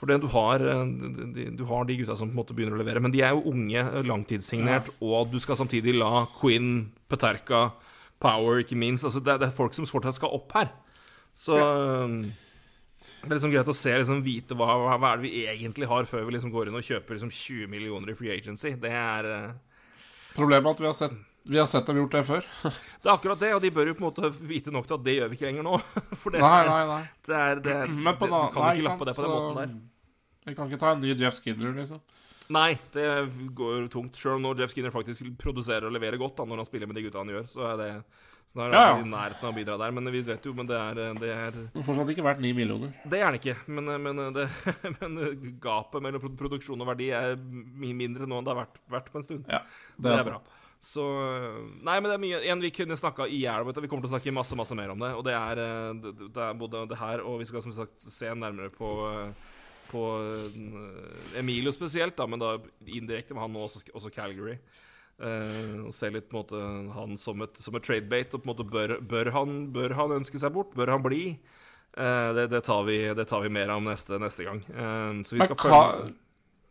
[0.00, 2.80] For det, du, har, eh, du har de gutta som på en måte begynner å
[2.80, 7.66] levere, men de er jo unge, langtidssignert, og du skal samtidig la Quinn, Peterka
[8.22, 9.04] Power, ikke minst.
[9.08, 10.70] Altså, det, er, det, er folk som fortsatt skal opp her.
[11.34, 11.68] Så ja.
[12.06, 12.22] Um,
[13.22, 16.06] det er liksom greit å se, liksom, vite hva, hva, er det vi egentlig har,
[16.10, 18.74] før vi liksom går inn og kjøper liksom 20 millioner i free agency.
[18.82, 19.52] Det er uh...
[20.34, 22.44] Problemet er at vi har sett vi har sett dem gjort det før.
[23.02, 25.06] det er akkurat det, og de bør jo på en måte vite nok til at
[25.06, 25.78] det gjør vi ikke lenger nå.
[26.20, 27.00] For det nei, nei, nei.
[27.26, 29.58] Det er, det Men på da, du kan nei, ikke lappe det på den måten
[29.58, 29.72] der.
[30.46, 31.98] Vi kan ikke ta en ny Jeff Skinner, liksom.
[32.52, 33.06] Nei, det
[33.56, 34.18] går tungt.
[34.18, 36.98] Sjøl om nå Jeff Skinner faktisk produserer og leverer godt da, når han spiller med
[36.98, 37.90] de gutta han gjør, så er det
[38.52, 39.04] så da er han ja.
[39.06, 39.92] i nærheten av å bidra der.
[39.96, 41.54] Men vi vet jo, men det er Det er
[41.86, 42.90] fortsatt ikke vært ni millioner.
[43.08, 43.54] Det er han ikke.
[43.72, 44.44] Men, men, det,
[44.98, 45.20] men,
[45.62, 49.22] gapet mellom produksjon og verdi er mye mindre nå enn det har vært, vært på
[49.22, 49.48] en stund.
[49.48, 49.62] Ja,
[49.96, 50.42] det, det er, bra.
[50.84, 51.06] Så
[51.80, 53.72] Nei, men det er mye En vi kunne snakka i hjel om.
[53.72, 55.14] Vi kommer til å snakke masse masse mer om det.
[55.16, 55.64] Og det er,
[56.02, 58.92] det, det er både det her, og vi skal som sagt se nærmere på
[59.92, 62.56] på eh, Emilio spesielt, da, men da
[62.86, 64.58] indirekte med han og også, også Calgary.
[65.22, 66.60] Uh, og se litt på en måte
[66.96, 68.34] han som et, som et tradebate.
[68.34, 70.72] Og på en måte bør, bør, han, bør, han, ønske seg bort?
[70.74, 71.36] Bør han bli?
[71.92, 74.64] Uh, det, det, tar vi, det, tar vi, mer om neste, neste gang.
[74.72, 76.12] Uh, så vi skal følge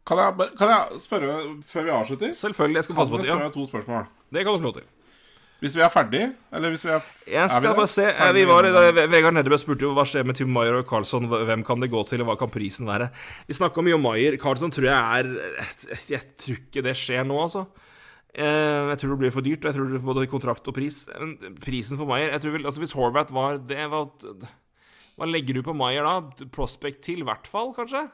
[0.01, 2.31] kan jeg, kan jeg, spørre før vi avslutter?
[2.33, 2.77] Selvfølgelig.
[2.79, 3.25] jeg skal passe på det.
[3.25, 4.05] Kan jeg spørre to spørsmål?
[4.33, 4.87] Det kan du få lov til.
[5.61, 6.21] Hvis vi er ferdig,
[6.57, 8.05] eller hvis vi er Jeg Er vi skal bare se.
[8.09, 8.81] Eh, Vi var, da,
[9.11, 11.27] Vegard Nedrebø spurte jo hva skjer med Tim Maier og Carlsson.
[11.29, 13.11] Hvem kan det gå til, og hva kan prisen være?
[13.45, 14.39] Vi snakka mye om Maier.
[14.41, 15.29] Carlsson tror jeg er
[15.59, 17.67] jeg, jeg tror ikke det skjer nå, altså.
[18.33, 19.61] Eh, Jeg tror det blir for dyrt.
[19.61, 21.03] og Jeg tror det både kontrakt og pris.
[21.19, 24.09] Men prisen for Maier jeg tror vel, altså Hvis Horvath var det var,
[25.19, 26.47] hva legger du på Maier da?
[26.49, 28.07] Prospect til, i hvert fall, kanskje?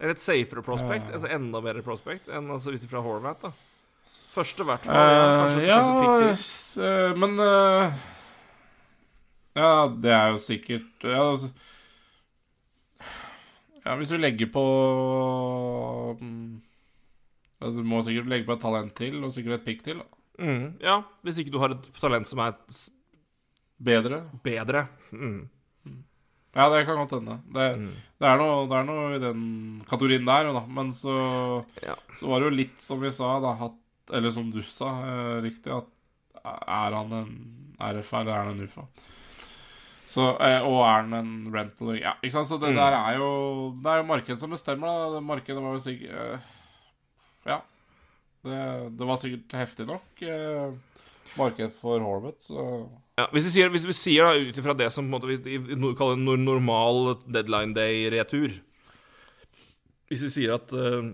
[0.00, 1.06] Eller et safere prospect?
[1.14, 3.52] Altså enda bedre prospect enn altså ut ifra Horvath, da?
[4.36, 4.94] Første, i hvert fall.
[4.94, 5.06] ja,
[5.56, 5.80] Eh, ja,
[6.84, 7.92] eh, men uh,
[9.56, 11.48] Ja, det er jo sikkert ja, altså,
[13.86, 14.64] ja, hvis vi legger på
[16.20, 16.60] mm,
[17.62, 20.02] ja, Du må sikkert legge på et talent til, og sikkert et pick til.
[20.02, 20.06] Da.
[20.42, 22.90] Mm, ja, hvis ikke du har et talent som er s-
[23.82, 24.22] Bedre.
[24.42, 24.86] bedre.
[25.12, 25.48] Mm.
[26.56, 27.38] Ja, det kan godt hende.
[27.52, 27.90] Det, Mm.
[28.20, 29.42] det, er noe, det er noe i den
[29.88, 30.62] kategorien der, da.
[30.66, 31.94] Men så, Ja.
[32.18, 33.74] så var det jo litt som vi sa, da, at
[34.14, 35.86] Eller som du sa, eh, riktig, at
[36.46, 37.30] er han en
[37.80, 38.84] RF eller er han en UFA?
[40.06, 42.46] Så, eh, og er han en rental Ja, ikke sant?
[42.46, 42.76] Så det Mm.
[42.76, 45.16] der er jo Det er jo markedet som bestemmer, da.
[45.16, 46.38] Det Markedet var jo sikkert eh,
[47.46, 47.60] Ja.
[48.44, 50.22] Det, det var sikkert heftig nok,
[51.36, 52.88] marked for Horvath, så
[53.18, 55.38] Ja, hvis vi sier, hvis vi sier da, ut ifra det som måte, vi,
[55.98, 58.52] kaller en normal deadline day-retur
[60.08, 61.10] Hvis vi sier at eh,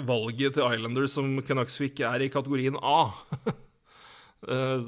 [0.00, 3.10] valget til Islanders som Canucks fikk, er i kategorien A
[4.48, 4.80] eh.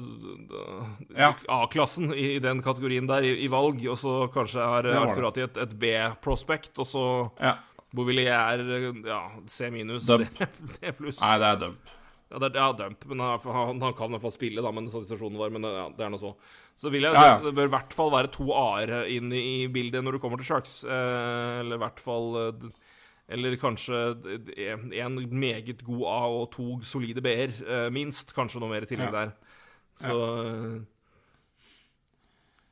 [1.47, 4.95] A-klassen i, i den kategorien der i, i valg, og så kanskje er det.
[4.99, 7.05] Arturati et, et B-prospect, og så
[7.41, 7.57] Ja.
[7.95, 8.59] Bouvillier er
[9.07, 10.25] ja, C minus, D,
[10.97, 11.21] pluss.
[11.21, 11.93] Nei, det er dump.
[12.25, 14.73] Ja, det er, ja, dump, men han, han, han kan i hvert fall spille, da,
[14.75, 16.33] men situasjonen var, men ja, det er noe så.
[16.75, 19.67] Så vil jeg Ja, det bør i hvert fall være to A-er inn i, i
[19.71, 20.81] bildet når du kommer til Sharks.
[20.83, 22.65] Eh, eller i hvert fall eh,
[23.29, 23.99] Eller kanskje
[24.93, 28.33] én meget god A og to solide B-er, eh, minst.
[28.35, 29.31] Kanskje noe mer i tillegg der.
[29.97, 30.13] Så
[30.45, 30.81] eh,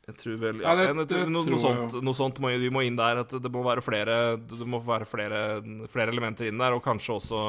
[0.07, 2.51] Jeg tror vel Ja, ja, det- det noe, noe, tror jeg sånt, noe sånt må
[2.59, 3.17] vi må inn der.
[3.23, 7.15] At det må være flere Det må være flere, flere elementer inn der, og kanskje
[7.15, 7.39] også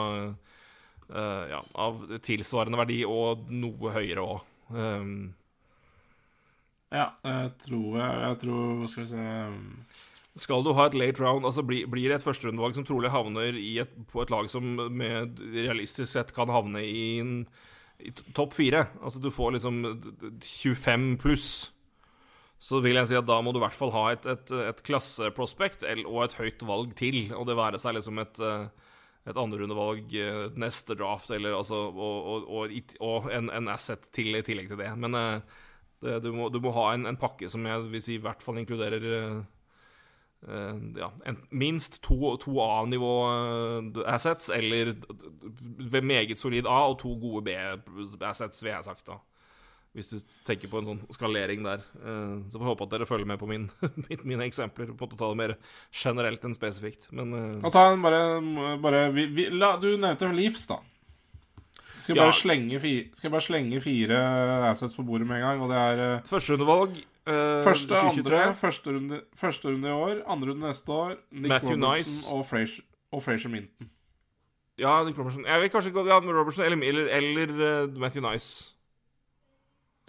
[1.10, 4.40] uh, ja, av tilsvarende verdi og noe høyere òg.
[4.70, 5.34] Um,
[6.94, 9.24] Ja, jeg tror jeg, jeg tror Skal vi se
[10.36, 13.54] skal du ha et late round, altså bli, blir det et førsterundevalg som trolig havner
[13.54, 17.04] et, på et lag som med realistisk sett kan havne i,
[18.02, 21.50] i topp fire, altså du får liksom d- d- 25 pluss,
[22.58, 24.82] så vil jeg si at da må du i hvert fall ha et, et, et
[24.86, 28.66] klasseprospekt og et høyt valg til, og det være seg liksom et eh,
[29.24, 34.42] et andrerundevalg eh, neste draft, eller altså Og, og, og, en, en asset til i
[34.44, 34.90] tillegg til det.
[35.00, 35.54] Men eh,
[36.04, 38.44] det, du, må, du må ha en, en pakke som jeg vil si i hvert
[38.44, 39.06] fall inkluderer
[40.44, 44.94] ja, en, minst to, to A-nivå eh, eller
[45.90, 49.06] ved meget solid A og to gode B-assets, vil jeg sagt.
[49.06, 49.18] da
[49.94, 51.84] Hvis du tenker på en sånn skalering der.
[51.96, 53.70] Eh, så får jeg håpe at dere følger med på min,
[54.30, 55.56] mine eksempler, på å ta det mer
[55.92, 57.08] generelt enn spesifikt.
[57.12, 57.70] Men uh...
[57.72, 58.24] Ta en bare,
[58.82, 60.82] bare vi, vi, la, Du nevnte Leafs, da.
[61.98, 62.28] Skal jeg Ja.
[62.28, 62.78] bare, slenge
[63.16, 64.20] skal jeg bare slenge fire
[64.68, 66.24] assets på bordet med en gang, og det er uh...
[66.28, 71.14] Førsterundevalg uh, Første, andre, første runde, første runde i år, andre runde neste år.
[71.32, 72.32] Nick Matthew Robertson Nice.
[72.34, 73.90] og Frazier, og Frazier Minton.
[74.78, 75.44] Ja, Nick Robertson.
[75.46, 78.70] Jeg vil kanskje gå ja, med Robertson eller, eller, eller uh, Matthew Nice.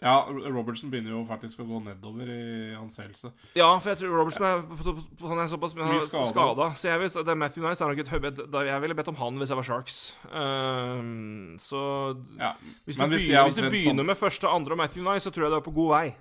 [0.03, 3.29] Ja, Robertson begynner jo faktisk å gå nedover i ansehelse.
[3.55, 6.67] Ja, for jeg tror Robertson er, på- på- på- han er såpass Mye skada.
[6.75, 9.37] Så jeg vil, det Matthew Nice er nok et høybed Jeg ville bedt om han
[9.39, 10.01] hvis jeg var Sharks.
[10.33, 12.51] Ehm, så Ja.
[12.85, 15.23] hvis du, hvis begynner, er hvis du begynner sånn- med første, andre og Matthew Nice,
[15.29, 16.15] så tror jeg du er på god vei.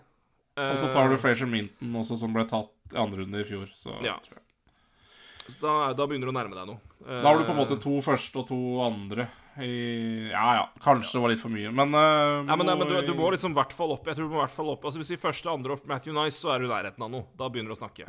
[0.54, 3.70] Og så tar du Frazier Minton også, som ble tatt i andre runde i fjor.
[3.74, 4.18] Så Ja.
[4.22, 6.80] så da, da begynner du å nærme deg noe.
[7.04, 9.26] Da har du på en måte to første og to andre
[9.62, 12.88] i Ja ja, kanskje det var litt for mye, men uh, Ja, men, nei, men
[12.90, 14.06] du, du må liksom i hvert fall opp.
[14.06, 16.14] Jeg tror du må i hvert fall opp Altså Hvis sier første, andre og Matthew
[16.16, 17.28] Nice, så er du i nærheten av noe.
[17.38, 18.06] Da begynner du å snakke.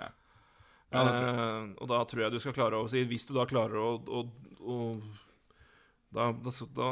[0.93, 3.33] Ja, det tror Eh, og da tror jeg du skal klare å si Hvis du
[3.35, 4.21] da klarer å, å,
[4.61, 4.75] å
[6.15, 6.89] da, da, da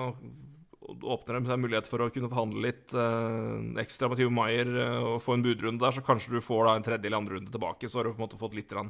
[0.84, 4.98] åpner det seg mulighet for å kunne forhandle litt eh, ekstra med Timo Maier eh,
[5.14, 7.54] og få en budrunde der, så kanskje du får da en tredje eller andre runde
[7.54, 7.88] tilbake.
[7.90, 8.90] Så har du på en måte fått litt rann,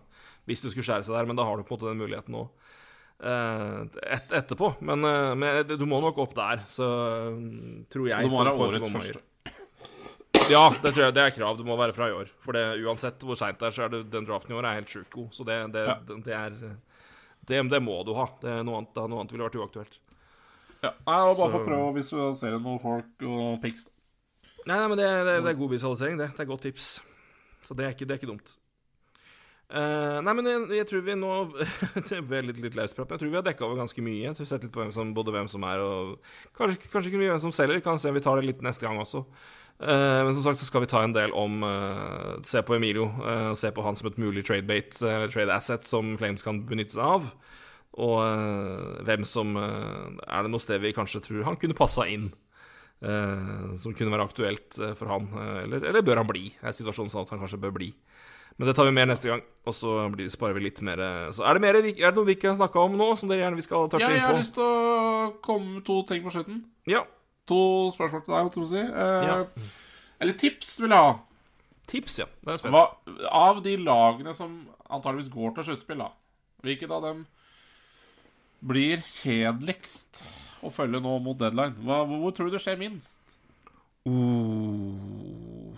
[0.50, 2.34] hvis du skulle skjære seg der, men da har du på en måte den muligheten
[2.34, 2.48] nå.
[3.24, 3.78] eh,
[4.18, 6.88] et, etterpå, men, eh, men du må nok opp der, så
[7.94, 8.26] tror jeg.
[8.26, 9.24] Du må være årets første.
[10.52, 11.56] Ja, det tror jeg det er krav.
[11.56, 12.28] Du må være fra i år.
[12.44, 14.80] For det, uansett hvor seint det er, så er det, den draften i år er
[14.82, 15.30] helt sjukt god.
[15.32, 15.94] Så det, det, Ja.
[16.10, 16.58] det, er
[17.48, 18.26] det, det må du ha.
[18.42, 20.00] Det er noe annet, noe annet ville vært uaktuelt.
[20.84, 20.92] Ja.
[20.92, 23.88] Nei, det var bare for å prøve å visualisere noen folk og pics.
[24.64, 26.34] Nei, nei, men det, det, det er god visualisering, det.
[26.36, 26.90] Det er godt tips.
[27.64, 28.58] Så det er ikke, det er ikke dumt.
[29.74, 31.30] Uh, nei, men jeg, jeg tror vi nå
[32.10, 34.34] Det ble litt, litt løsprat, jeg tror vi har dekka over ganske mye.
[34.34, 36.14] Så vi har sett litt på hvem som, både hvem som er og
[36.60, 37.82] Kanskje, kanskje ikke mye hvem som selger.
[37.86, 39.24] Kan se om vi tar det litt neste gang også.
[39.80, 43.10] Uh, men som sagt så skal vi ta en del om uh, Se på Emilio.
[43.58, 47.00] se på han som et mulig trade bait, eller trade asset, som Flames kan benytte
[47.00, 47.32] seg av.
[48.02, 52.08] Og eh, hvem som eh, Er det noe sted vi kanskje tror han kunne passa
[52.10, 52.32] inn?
[53.04, 55.28] eh, som kunne være aktuelt for han.
[55.66, 56.46] eller, eller bør han bli?
[56.64, 57.90] Er situasjonen sånn at han kanskje bør bli?
[58.58, 61.02] Men det tar vi mer neste gang, og så blir, sparer vi litt mer
[61.34, 63.42] Så er det, mer, er det noe vi ikke har snakka om nå, som dere
[63.42, 66.32] gjerne vi skal touche Ja, jeg har lyst til å komme med to ting på
[66.36, 66.60] slutten.
[66.88, 67.02] Ja.
[67.50, 68.84] To spørsmål til deg, holdt jeg på å si.
[68.88, 69.38] Eh, Ja.
[70.24, 71.16] Eller tips vil jeg ha.
[71.92, 72.30] Tips, ja.
[72.46, 72.72] Det er spent.
[72.78, 72.84] Hva,
[73.42, 74.54] av de lagene som
[74.88, 76.12] antageligvis går til sluttspill, da
[76.64, 77.26] Hvilket av dem
[78.64, 80.24] blir kjedeligst
[80.64, 81.76] å følge nå mot deadline?
[81.84, 83.20] Hva, hvor, hvor tror du det skjer minst?
[84.08, 85.76] Uh.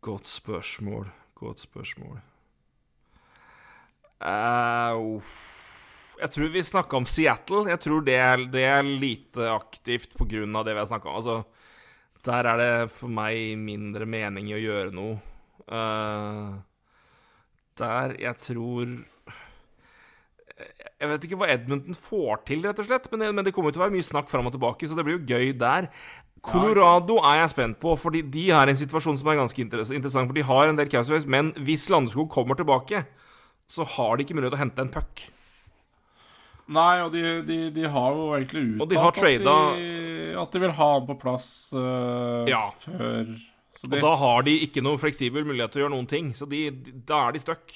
[0.00, 1.10] Godt spørsmål.
[1.38, 2.20] Godt spørsmål.
[4.20, 6.16] Uh, uff.
[6.20, 7.64] jeg tror vi snakka om Seattle.
[7.72, 11.16] Jeg tror det er, det er lite aktivt av det vi har snakka om.
[11.20, 11.36] Altså,
[12.24, 15.16] der er det for meg mindre mening i å gjøre noe.
[15.70, 16.60] Uh,
[17.80, 18.92] der jeg tror
[21.00, 23.72] Jeg vet ikke hva Edmonton får til, rett og slett, men det, men det kommer
[23.72, 25.88] til å være mye snakk fram og tilbake, så det blir jo gøy der.
[26.44, 30.28] Colorado er jeg spent på, fordi de har en situasjon som er ganske interessant.
[30.28, 33.04] For de har en del capspace, men hvis Landeskog kommer tilbake,
[33.70, 35.26] så har de ikke mulighet til å hente en puck.
[36.70, 39.46] Nei, og de, de, de har jo egentlig uttalt de at,
[39.80, 39.86] de,
[40.38, 42.68] at de vil ha han på plass uh, Ja.
[42.84, 43.32] før
[43.74, 46.46] Så Og da har de ikke noen fleksibel mulighet til å gjøre noen ting, så
[46.46, 47.74] da er de stuck.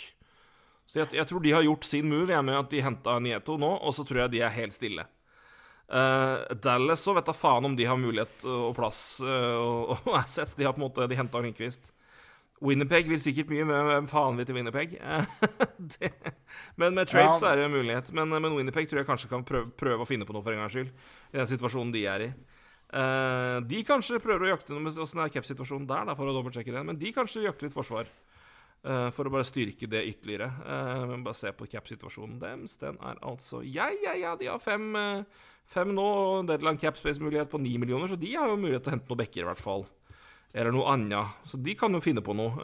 [0.87, 3.57] Så jeg, jeg tror de har gjort sin move, jeg med at de henta Nieto
[3.61, 5.07] nå, og så tror jeg de er helt stille.
[5.85, 10.17] Uh, Dallas så vet da faen om de har mulighet og plass uh, og, og
[10.23, 10.57] assets.
[10.57, 11.93] De har på en måte, de henta Lindqvist.
[12.65, 14.95] Winnipeg vil sikkert mye, men hvem faen vil til Winnipeg?
[16.81, 17.51] men med trades Ja.
[17.51, 18.13] er det en mulighet.
[18.17, 20.63] Men, men Winnipeg tror jeg kanskje kan prøve, prøve å finne på noe for en
[20.63, 20.93] gangs skyld.
[21.35, 22.31] I den situasjonen de er i.
[22.95, 26.37] Uh, de kanskje prøver å jakte noe med åssen er cap-situasjonen der, da, for å
[26.37, 26.85] dobbeltsjekke det.
[26.87, 28.09] Men de kanskje jakter litt forsvar.
[28.85, 30.51] Eh, for å bare styrke det ytterligere.
[30.65, 32.77] Eh, men bare se på cap-situasjonen deres.
[32.81, 36.97] Den er altså Ja, ja, ja, de har fem, eh, fem nå, og Deadland cap
[37.01, 39.49] space-mulighet på ni millioner, så de har jo mulighet til å hente noen bekker, i
[39.51, 39.87] hvert fall.
[40.55, 41.47] Eller noe annet.
[41.51, 42.55] Så de kan jo finne på noe.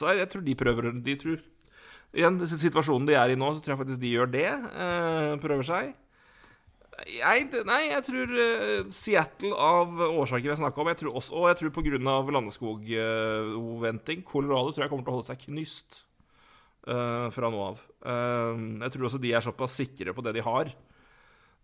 [0.00, 1.38] Så jeg, tror de prøver De tror
[2.14, 4.50] Igjen, den situasjonen de er i nå, så tror jeg faktisk de gjør det.
[5.42, 5.94] prøver seg.
[7.10, 11.34] Jeg, nei, jeg tror eh, Seattle av årsaker vi har snakka om, jeg tror også,
[11.40, 12.00] og jeg tror pga.
[12.36, 16.02] Landeskog-venting Colorado tror jeg kommer til å holde seg knyst
[16.88, 17.82] uh, fra nå av.
[18.04, 20.70] Uh, jeg tror også de er såpass sikre på det de har,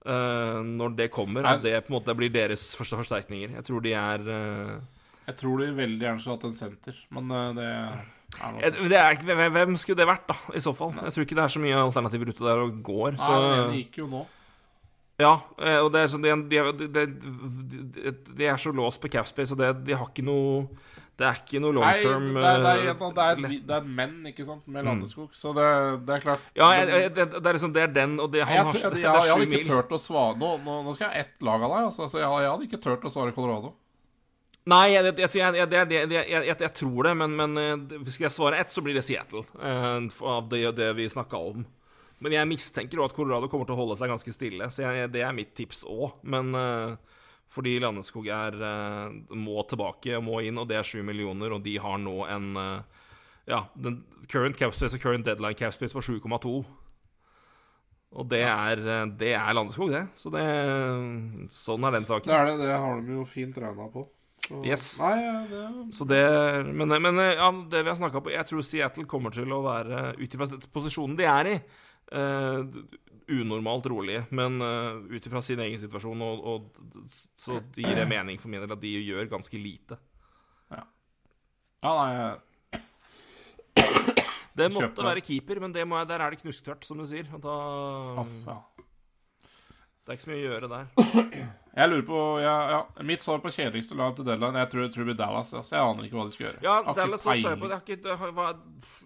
[0.06, 3.54] uh, når det kommer, at det på en måte blir deres første forsterkninger.
[3.60, 4.74] Jeg tror de er eh,
[5.30, 8.00] jeg tror de veldig gjerne skulle hatt en senter, men eh, det er
[8.40, 10.92] er, hvem, skulle det vært, da, i så fall?
[11.02, 13.16] Jeg tror ikke det er så mye alternativer ute der og går.
[13.16, 13.38] Nei, Så,
[13.70, 14.20] det gikk jo nå.
[15.20, 19.52] Ja, eh, og det er sånn, de, de, de, de, er så låst på capspace,
[19.54, 20.64] og det, de har ikke noe
[21.20, 23.66] Det er ikke noe long Nei, det term er, det, er, eh, det, er, et-
[23.68, 25.66] det er en menn, ikke sant, med Landeskog, så det,
[26.08, 28.56] det er klart Ja, jeg, det, er liksom Det er den, og det, Nei, han
[28.56, 31.26] jeg, har jeg, jeg, er hadde ikke turt å svare nå, nå, skal jeg ha
[31.26, 31.90] ett lag av deg.
[31.90, 33.74] Altså, så jeg, jeg hadde ikke turt å svare Colorado.
[34.70, 38.72] Nei, jeg, jeg, jeg, jeg, er tror det, men, men eh, skal jeg svare ett,
[38.72, 39.42] så blir det Seattle.
[39.56, 41.64] Uh, av det, det vi snakka om.
[42.20, 45.08] Men jeg mistenker også at Colorado kommer til å holde seg ganske stille, så jeg,
[45.14, 46.20] det er mitt tips òg.
[46.28, 46.98] Men uh,
[47.50, 51.64] fordi Landeskog er uh, må tilbake og må inn, og det er sju millioner, og
[51.64, 53.06] de har nå en uh,
[53.48, 56.54] Ja, den current capspace og current deadline capspace på 7,2.
[58.10, 58.80] Og det er,
[59.16, 60.04] det er Landeskog, det.
[60.18, 60.44] Så det
[61.54, 62.28] Sånn er den saken.
[62.28, 62.56] Det er det.
[62.66, 64.04] Det har de jo fint regna på.
[64.40, 64.84] Så, Yes.
[64.98, 65.16] Nei,
[65.50, 66.22] det Så det,
[66.74, 70.14] men, men ja, det vi har snakka på Jeg tror Seattle kommer til å være,
[70.16, 71.56] ut ifra posisjonen de er i,
[72.12, 72.60] eh,
[73.30, 74.24] unormalt rolige.
[74.34, 78.62] Men uh, ut ifra sin egen situasjon og, og, så gir det mening for min
[78.62, 80.00] del at de gjør ganske lite.
[81.80, 82.80] Ja, nei
[84.60, 87.24] Det måtte være keeper, men det må jeg, der er det knusktørt, som du sier.
[87.40, 87.54] Da,
[88.20, 88.56] aff, ja.
[90.10, 90.86] Det er ikke så mye å gjøre der.
[91.70, 92.78] Jeg lurer på ja, ja.
[93.06, 95.52] Mitt svar på kjedeligste lag til deadline Jeg tror, tror det blir Dallas.
[95.54, 95.76] Altså.
[95.76, 96.58] Jeg aner ikke hva de skal gjøre.
[96.64, 97.44] Ja, Jeg har ikke Dallas jeg.
[97.44, 98.32] Jeg har ikke,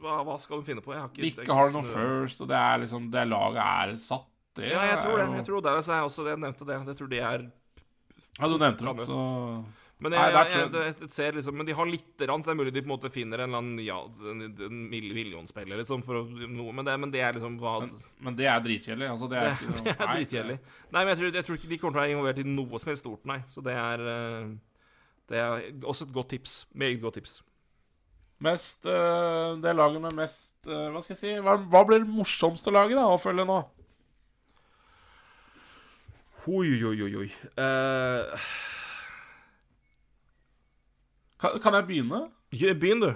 [0.01, 0.95] hva, hva, skal de finne på?
[0.95, 4.31] Jeg har ikke, ikke har noe first, og det er liksom Det laget er satt.
[4.57, 5.29] Det Ja, jeg tror det.
[5.43, 6.33] Jeg tror Dallas er også det.
[6.39, 6.81] Jeg nevnte det.
[6.89, 7.47] Jeg tror de er
[8.41, 9.21] Ja, du nevnte det, så
[10.03, 12.59] Men jeg, jeg, jeg, jeg ser liksom Men de har litt rann, så det er
[12.59, 14.01] mulig de på en måte finner en eller annen ja,
[14.33, 17.95] en, en millionspiller, liksom, for noe, men, det, men det er liksom hva Men,
[18.27, 19.09] men det er dritkjedelig.
[19.15, 20.59] Altså, det er, det, det er dritkjedelig.
[20.91, 22.83] Nei, men jeg tror, jeg tror ikke de kommer til å være involvert i noe
[22.83, 23.41] som helst stort, nei.
[23.51, 24.55] Så det er eh,
[25.31, 26.59] Det er også et godt tips.
[26.75, 27.39] Meget godt tips.
[28.45, 31.33] Mest eh, Det laget med mest eh, Hva skal jeg si?
[31.39, 33.63] Hva, hva blir det morsomste laget da å følge nå?
[36.45, 37.29] Oi, oi, oi, oi.
[37.57, 38.49] Eh,
[41.45, 42.23] Kan, kan jeg begynne?
[42.55, 43.11] Begynn, du.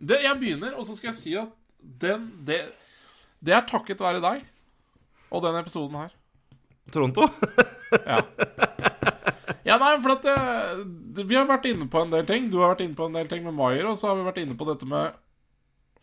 [0.00, 1.52] Det, jeg begynner, og så skal jeg si at
[2.00, 2.62] den Det,
[3.44, 4.44] det er takket være deg
[5.34, 6.12] og den episoden her.
[6.92, 7.28] Toronto?
[7.94, 8.16] Ja.
[9.62, 12.48] ja, nei, for at det, Vi har vært inne på en del ting.
[12.50, 14.40] Du har vært inne på en del ting med Maier, og så har vi vært
[14.42, 15.14] inne på dette med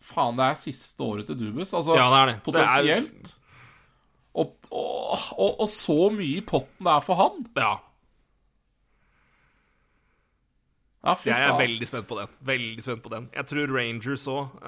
[0.02, 1.74] Faen, det er siste året til Dubus.
[1.76, 2.36] Altså Ja, det er det.
[2.46, 3.34] potensielt.
[4.32, 7.44] Og, og, og, og så mye i potten det er for han.
[7.52, 7.74] Er, ja.
[11.02, 12.34] Ja, Jeg er veldig spent på den.
[12.46, 13.30] Veldig spent på den.
[13.34, 14.60] Jeg tror Rangers òg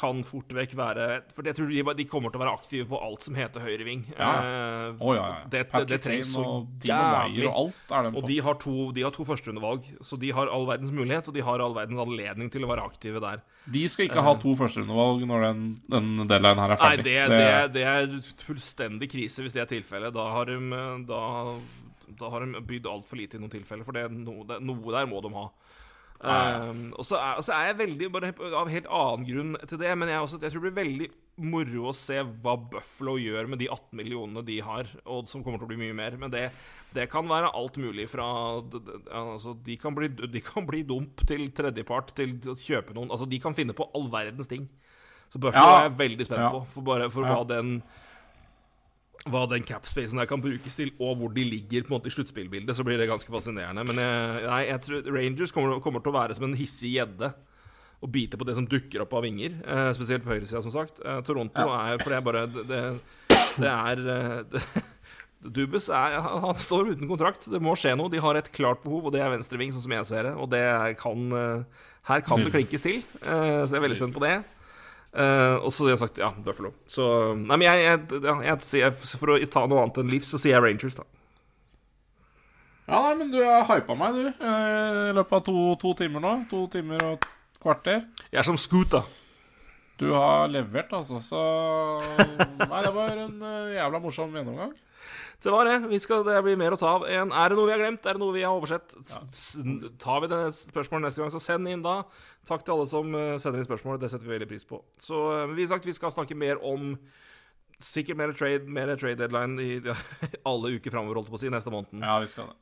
[0.00, 3.00] kan fort vekk være For jeg tror de, de kommer til å være aktive på
[3.04, 4.04] alt som heter høyreving.
[4.14, 4.30] Ja.
[4.40, 5.48] Eh, oh, ja, ja.
[5.52, 7.48] Det, det trengs så og jævlig.
[7.50, 10.94] og er Og de har to, de har to førsterundevalg, så de har all verdens
[10.94, 13.44] mulighet, og de har all verdens anledning til å være aktive der.
[13.70, 17.04] De skal ikke ha to førsterundevalg når den, den deadline her er Nei, ferdig.
[17.10, 20.16] det, det, det er fullstendig krise hvis det er tilfellet.
[20.16, 20.58] Da har de,
[21.10, 21.22] da,
[22.18, 24.92] da har de bydd altfor lite i noen tilfeller, for det, er noe, det, noe
[24.96, 25.46] der må de ha.
[26.20, 29.78] Um, og så er, og så er jeg veldig bare Av helt annen grunn til
[29.80, 31.06] det, men jeg, også, jeg tror det blir veldig
[31.40, 35.56] moro å se hva Buffalo gjør med de 18 millionene de har, og som kommer
[35.62, 36.18] til å bli mye mer.
[36.20, 36.42] Men det,
[36.92, 38.26] det kan være alt mulig fra
[38.60, 43.24] altså, de, kan bli, de kan bli dump til tredjepart til å kjøpe noen Altså,
[43.30, 44.68] de kan finne på all verdens ting.
[45.32, 45.78] Så Buffalo Ja.
[45.80, 46.52] er jeg veldig spent Ja.
[46.52, 47.32] på, for, bare, for Ja.
[47.38, 47.78] hva den
[49.28, 52.14] hva den capspacen der kan brukes til, og hvor de ligger på en måte i
[52.14, 53.84] sluttspillbildet, så blir det ganske fascinerende.
[53.84, 57.32] Men jeg, nei, jeg tror Rangers kommer, kommer til å være som en hissig gjedde
[58.00, 59.58] og bite på det som dukker opp av vinger.
[59.60, 61.02] Eh, spesielt på høyresida, som sagt.
[61.04, 62.80] Eh, Toronto er For det er bare Det,
[63.60, 64.62] det, er eh, det,
[65.40, 67.50] Dubus er, han står uten kontrakt.
[67.52, 68.12] Det må skje noe.
[68.12, 70.32] De har et klart behov, og det er venstreving, sånn som jeg ser det.
[70.40, 70.64] Og det
[71.00, 74.38] kan eh, Her kan det klinkes til, eh, så jeg er veldig spent på det.
[75.10, 76.70] Eh, og så har jeg sagt ja, Buffalo.
[76.90, 77.02] Så
[77.34, 80.54] Nei, men jeg, jeg, jeg, jeg, For å ta noe annet enn Leafs, så sier
[80.54, 81.06] jeg Rangers, da.
[82.90, 84.28] Ja, nei, men du har hypa meg, du.
[84.30, 86.34] eh, I løpet av to, to timer nå.
[86.50, 87.28] To timer og et
[87.62, 88.04] kvarter.
[88.30, 89.06] Jeg er som Scooter.
[90.00, 91.20] Du har levert, altså.
[91.22, 91.40] Så
[92.70, 94.72] Nei, det var en eh, jævla morsom gjennomgang.
[95.40, 95.76] Så det var det.
[95.88, 97.06] Vi skal, det blir mer å ta av.
[97.08, 98.04] En, er det noe vi har glemt?
[98.04, 98.92] Er det noe vi har oversett?
[99.08, 99.56] S-
[100.02, 102.02] Tar vi det spørsmålet neste gang, så send inn da.
[102.48, 103.96] Takk til alle som eh, sender inn spørsmål.
[104.02, 104.82] Det setter vi veldig pris på.
[105.00, 106.92] Så eh, vi har sagt vi skal snakke mer om
[107.80, 109.78] Sikkert mer trade, mer trade deadline i
[110.50, 111.94] alle uker framover, holdt på å si, neste måned.
[112.04, 112.58] Ja, vi skal det.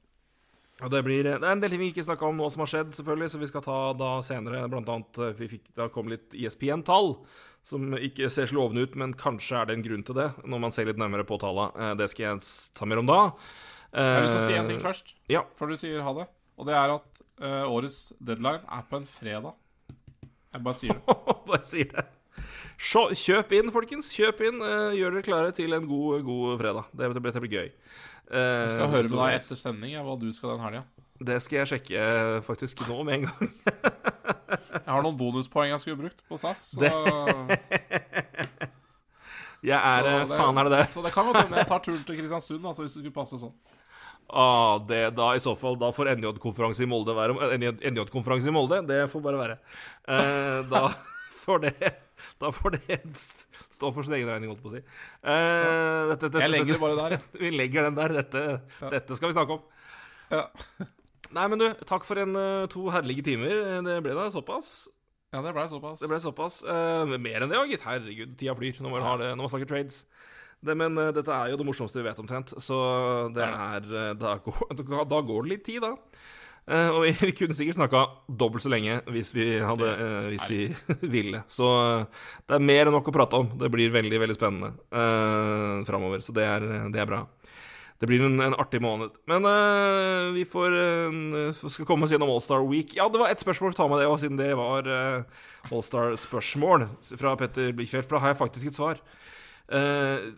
[0.86, 2.70] Og det, blir, det er en del ting vi ikke snakka om nå som har
[2.70, 4.60] skjedd, selvfølgelig, så vi skal ta da senere.
[4.70, 7.16] Blant annet eh, vi fikk, da kom litt E ISPN-tall,
[7.65, 10.61] som ikke ser så lovende ut, men kanskje er det en grunn til det, når
[10.61, 11.73] man ser litt nærmere på tallene.
[11.77, 12.41] Eh, Det skal jeg
[12.75, 13.33] ta mer om da.
[13.93, 15.43] Jeg har lyst til å si en ting først, Ja.
[15.57, 16.28] før du sier ha det.
[16.59, 19.55] Og det er at eh, årets deadline er på en fredag.
[20.53, 21.17] Jeg bare sier det.
[21.49, 22.07] Bare sier det.
[22.78, 24.11] Kjøp inn, folkens.
[24.15, 24.61] Kjøp inn.
[24.62, 26.85] eh, gjør dere klare til en god, god fredag.
[26.95, 27.69] Det, det, blir, det blir gøy.
[28.31, 30.85] Eh, Jeg skal høre med deg etter sending hva du skal den helga.
[31.18, 33.52] Det skal jeg sjekke eh, faktisk nå med en gang.
[34.88, 36.62] Jeg har noen bonuspoeng jeg skulle brukt på SAS.
[36.78, 36.88] Så,
[39.66, 40.86] Jeg er så eh, Faen, er det det?
[40.94, 43.40] Så det kan godt hende jeg tar turen til Kristiansund, altså, hvis det skulle passe
[43.40, 43.52] sånn.
[44.28, 48.82] Ah, det, da i så fall Da får NJ-konferanse i Molde være NJ-konferanse i Molde,
[48.88, 49.56] det får bare være.
[50.05, 50.82] Eh, da
[51.44, 51.72] får det
[52.42, 54.82] Da får det stå for sin egen regning, holdt på å si.
[54.82, 57.26] Eh, dette, dette, Jeg legger det bare der.
[57.42, 58.16] Vi legger den der.
[58.20, 58.44] Dette,
[58.94, 59.66] dette skal vi snakke om.
[60.32, 60.47] Ja.
[61.36, 63.82] Nei, men du, takk for en eh, to herlige timer.
[63.84, 64.89] Det ble da såpass.
[65.28, 66.00] Ja, det ble såpass.
[66.00, 66.62] Det ble såpass.
[66.65, 67.84] Uh, mer enn det òg, gitt.
[67.84, 70.00] Herregud, tida flyr når man, har det, når man snakker trades.
[70.65, 72.55] Det, men uh, dette er jo det morsomste vi vet, omtrent.
[72.65, 72.78] Så
[73.36, 74.73] det er uh, da, går,
[75.12, 75.94] da går det litt tid, da.
[76.68, 78.00] Og vi, kunne sikkert snakka
[78.40, 79.86] dobbelt så lenge hvis vi hadde
[80.34, 80.58] Hvis vi
[81.16, 81.40] ville.
[81.48, 81.68] Så
[82.44, 83.52] det er mer enn nok å prate om.
[83.60, 86.24] Det blir veldig, veldig spennende uh, framover.
[86.24, 87.23] Så det er, det er bra.
[87.99, 89.10] Det blir en, en artig måned.
[89.27, 92.93] Men uh, vi får uh, skal komme oss gjennom Allstar Week.
[92.94, 95.25] Ja, det var ett spørsmål, ta med det òg, siden det var uh,
[95.75, 96.86] Allstar-spørsmål
[97.18, 98.07] fra Petter Blikkfeldt.
[98.07, 99.01] For da har jeg faktisk et svar.
[99.68, 100.31] Uh,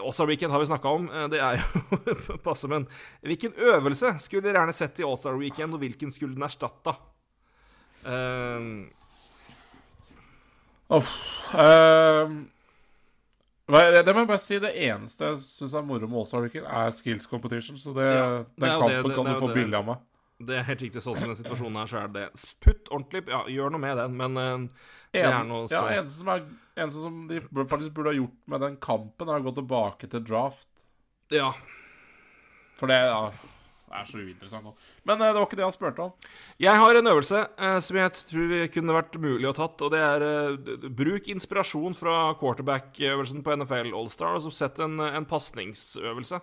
[0.00, 1.08] Allstar Weekend har vi snakka om.
[1.10, 2.86] eh, det er jo passe, men
[3.26, 6.94] hvilken øvelse skulle dere gjerne sett i Allstar Weekend, og hvilken skulle den erstatta?
[8.06, 8.86] Uh,
[10.94, 11.10] oh,
[11.52, 12.57] eh, hva-
[13.68, 14.58] det, det må jeg bare si.
[14.58, 17.76] Det eneste jeg syns er moro med Allstar Weekend, er skills competition.
[17.76, 19.98] Så det, Ja, den er kampen det- det- kan det du få billig av meg.
[20.40, 22.44] det er helt riktig, sånn som den situasjonen er, så er det det.
[22.60, 24.70] Putt ordentlig Ja, gjør noe med den, men det
[25.12, 26.44] det er noe noe ja, så eneste som, er,
[26.76, 30.20] eneste som de faktisk burde ha gjort med den kampen, er å gå tilbake til
[30.20, 30.68] draft.
[31.30, 31.52] Ja.
[32.78, 33.30] For det ja,
[33.88, 34.74] det er så uinteressant nå.
[35.08, 36.28] Men eh, det var ikke det han spurte om.
[36.60, 40.02] Jeg har en øvelse eh, som jeg tror kunne vært mulig å tatt, og det
[40.04, 46.42] er eh, bruk inspirasjon fra quarterback-øvelsen på NFL Allstar, og så sett en, en pasningsøvelse.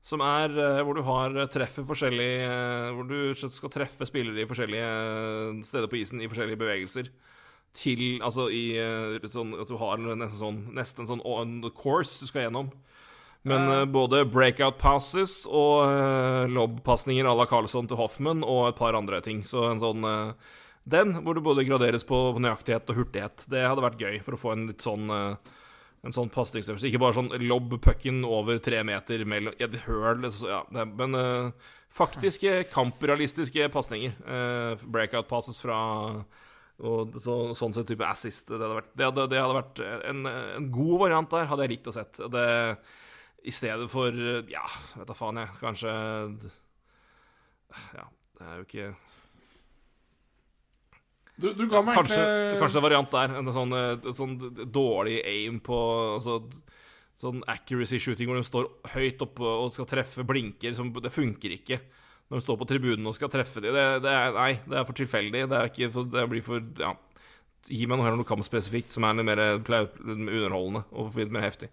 [0.00, 2.46] Som er hvor du har treffer forskjellige
[2.96, 4.86] Hvor du skal treffe spillere i forskjellige
[5.68, 7.10] steder på isen i forskjellige bevegelser.
[7.76, 8.62] Til Altså i
[9.28, 12.72] sånn at du har nesten sånn Nesten sånn on course du skal gjennom.
[13.48, 18.80] Men eh, både breakout passes og uh, lob-pasninger à la Carlsson til Hoffman og et
[18.80, 19.40] par andre ting.
[19.46, 20.58] Så en sånn uh,
[20.90, 24.40] Den, hvor du både graderes på nøyaktighet og hurtighet, det hadde vært gøy for å
[24.40, 25.56] få en litt sånn uh,
[26.00, 26.88] en sånn pasningsøvelse.
[26.88, 30.24] Ikke bare sånn lobb pucken over tre meter mellom et høl.
[30.48, 34.14] Ja, det, men uh, faktiske kamprealistiske pasninger.
[34.24, 35.80] Uh, breakout passes fra
[36.80, 38.48] og så, sånn sett type assist.
[38.48, 41.74] Det hadde vært, det hadde, det hadde vært en, en god variant der, hadde jeg
[41.74, 42.22] likt å sett.
[42.32, 42.46] Det,
[43.44, 44.16] I stedet for
[44.50, 44.64] Ja,
[44.96, 45.54] vet da faen, jeg.
[45.60, 45.92] Kanskje
[47.96, 48.88] Ja, det er jo ikke
[51.40, 53.36] Du, du ga meg Kanskje, egentlig kanskje en variant der.
[53.40, 54.36] En sånn, en sånn
[54.72, 55.78] dårlig aim på
[56.18, 56.40] altså,
[57.20, 60.72] Sånn accuracy shooting hvor de står høyt oppe og skal treffe blinker.
[60.76, 61.76] Som, det funker ikke
[62.30, 63.74] når de står på tribunen og skal treffe dem.
[63.74, 65.46] Det, det er, nei, det er for tilfeldig.
[65.50, 66.94] Det, er ikke for, det blir for Ja.
[67.68, 69.40] Gi meg noe, noe kampspesifikt som er litt mer
[70.00, 71.68] underholdende og litt mer heftig.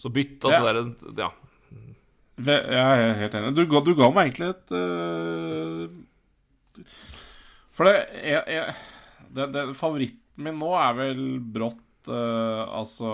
[0.00, 0.72] Så bytt altså Ja.
[1.12, 1.30] der Ja.
[2.40, 3.52] Jeg er helt enig.
[3.54, 5.88] Du ga, du ga meg egentlig et uh...
[7.76, 8.74] For det jeg, jeg,
[9.36, 11.20] det, det, Favoritten min nå er vel
[11.52, 13.10] brått uh, Altså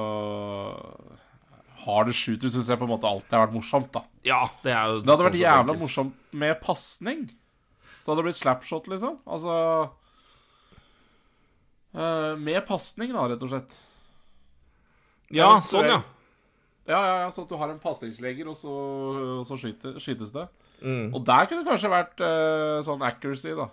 [1.82, 3.90] Hard shooter syns jeg på en måte alltid har vært morsomt.
[3.94, 7.26] da ja, det er jo Det hadde vært sånn jævla morsomt med pasning.
[8.02, 9.20] Så hadde det blitt slapshot, liksom.
[9.26, 9.54] Altså
[11.94, 13.78] uh, Med pasning, da, rett og slett.
[15.34, 16.00] Ja, sånn, ja.
[16.86, 18.74] Ja, ja, ja, Sånn at du har en pasningslegger, og så,
[19.40, 20.46] og så skyter, skytes det.
[20.80, 21.10] Mm.
[21.10, 23.68] Og der kunne det kanskje vært uh, sånn accuracy, da.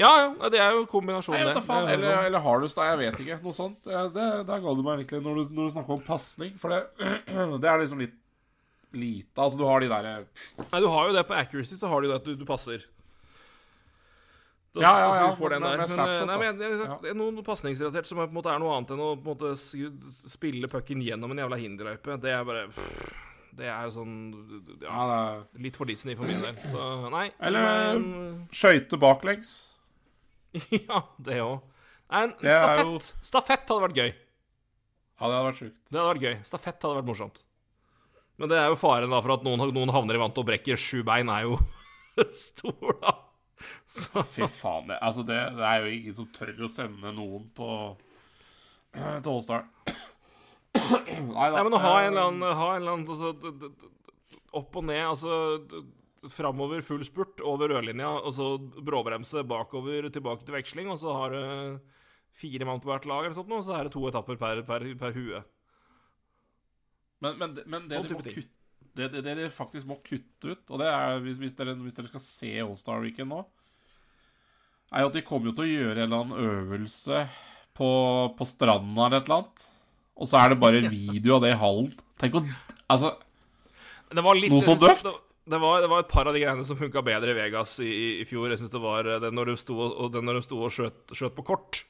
[0.00, 1.62] Ja, ja, det er jo kombinasjonen, det.
[1.66, 1.84] faen.
[1.84, 2.26] Det er Eller, sånn.
[2.30, 2.86] eller Hardest, da.
[2.88, 3.38] Jeg vet ikke.
[3.44, 3.84] Noe sånt.
[3.84, 6.54] Det, der ga du meg virkelig når du, når du snakker om pasning.
[6.60, 7.10] For det,
[7.64, 8.16] det er liksom litt
[8.96, 9.36] lite.
[9.36, 12.08] Altså, du har de derre Nei, du har jo det på accuracy, så har du
[12.10, 12.86] det at du, du passer.
[14.72, 15.78] Da, Ja, ja, ja, får den men- der.
[15.78, 18.36] men Men, eh, nei, men jeg, jeg, jeg, det noe pasningsrelatert som er, på en
[18.38, 22.20] måte er noe annet enn å på en måte spille pucken gjennom en jævla hinderløype.
[22.22, 23.26] Det er bare pff,
[23.58, 24.14] Det er sånn
[24.80, 26.54] Ja, ja, det er Litt for Disney for min del.
[26.70, 27.32] Så nei.
[27.40, 29.66] Eller- men, Skøyte baklengs.
[30.70, 31.60] Ja, det òg.
[32.10, 33.14] Nei, en Det stafett.
[33.26, 34.12] Stafett hadde vært gøy.
[35.20, 35.80] Ja, det hadde vært sjukt.
[35.90, 36.36] Det hadde vært gøy.
[36.46, 37.42] Stafett hadde vært morsomt.
[38.38, 40.78] Men det er jo faren da for at noen, noen havner i vannet og brekker
[40.80, 41.58] sju bein, er jo
[42.32, 43.12] stor, da.
[43.98, 44.88] Så Fy faen.
[44.90, 47.68] Det, altså, det, det er jo ingen som tør å sende noen på
[49.22, 49.66] til Allstar.
[50.74, 51.62] Nei da.
[51.64, 53.72] Men å ha en eller eh, annen, en eller annen altså,
[54.58, 55.84] Opp og ned, altså
[56.30, 61.32] Framover full spurt over rødlinja, og så bråbremse bakover tilbake til veksling, og så har
[61.32, 61.78] du
[62.36, 64.84] fire mann på hvert lag, eller sånt, og så er det to etapper per, per,
[65.00, 65.40] per hue.
[67.24, 68.59] Men, men, men det, Sånn de må kutte,
[69.00, 71.96] det, det, det dere faktisk må kutte ut, og det er hvis, hvis, dere, hvis
[71.96, 73.40] dere skal se Allstar Weekend nå,
[74.90, 77.24] er jo at de kommer jo til å gjøre en eller annen øvelse
[77.78, 77.90] på,
[78.36, 79.66] på stranda eller et eller annet.
[80.20, 81.90] Og så er det bare video av det i hallen.
[82.20, 82.44] Tenk å
[82.90, 83.12] Altså,
[84.10, 85.04] Det var litt Noe så døvt?
[85.06, 85.12] Det,
[85.54, 87.92] det, var, det var et par av de greiene som funka bedre i Vegas i,
[88.18, 88.50] i, fjor.
[88.50, 90.74] Jeg synes det var det den når de sto, og den når de sto og
[90.74, 91.84] skjøt, skjøt på kort.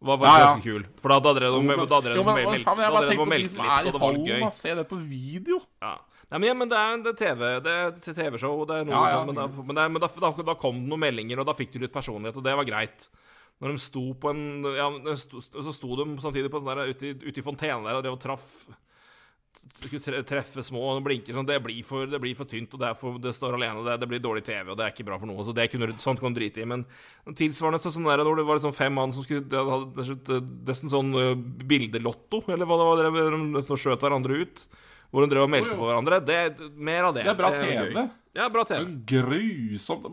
[0.00, 0.84] Var faktisk ganske kul.
[1.00, 3.10] For da, hadde dere noe med, da hadde dere de men, med, hva jeg bare
[3.10, 4.54] tenker på de som er i hallen.
[4.56, 5.58] Se det på video.
[5.84, 5.96] Ja.
[6.30, 9.32] Nei, men, det er det er TV, det er TV-show, det er noe Ja, sånt,
[9.32, 11.74] men, da, men, det, men da, da, da kom det noen meldinger, og da fikk
[11.74, 13.08] du litt personlighet, og det var greit.
[13.60, 14.86] Når de sto på en Ja,
[15.20, 17.98] sto, så sto de samtidig på en sånn der ute i, ute i fontenen der
[17.98, 18.46] og drev og traff
[20.28, 21.48] treffe små og blinker sånn.
[21.48, 23.96] Det blir for, det blir for tynt, og det, for, det står alene, og det,
[24.02, 25.44] det blir dårlig TV, og det er ikke bra for noe.
[25.46, 26.68] Så det kunne, sånt kan du drite i.
[26.68, 26.84] Men
[27.38, 30.92] tilsvarende så sånn der når det var liksom fem mann som skulle det hadde Nesten
[30.92, 34.68] sånn uh, bildelotto, eller hva det var, De nesten skjøt hverandre ut.
[35.10, 36.20] Hvor de drev og meldte på hverandre.
[36.22, 37.24] Det, mer av det.
[37.26, 37.50] Det er bra.
[37.56, 38.04] TV.
[38.38, 38.86] Ja, bra TV.
[39.10, 40.06] Grusomt.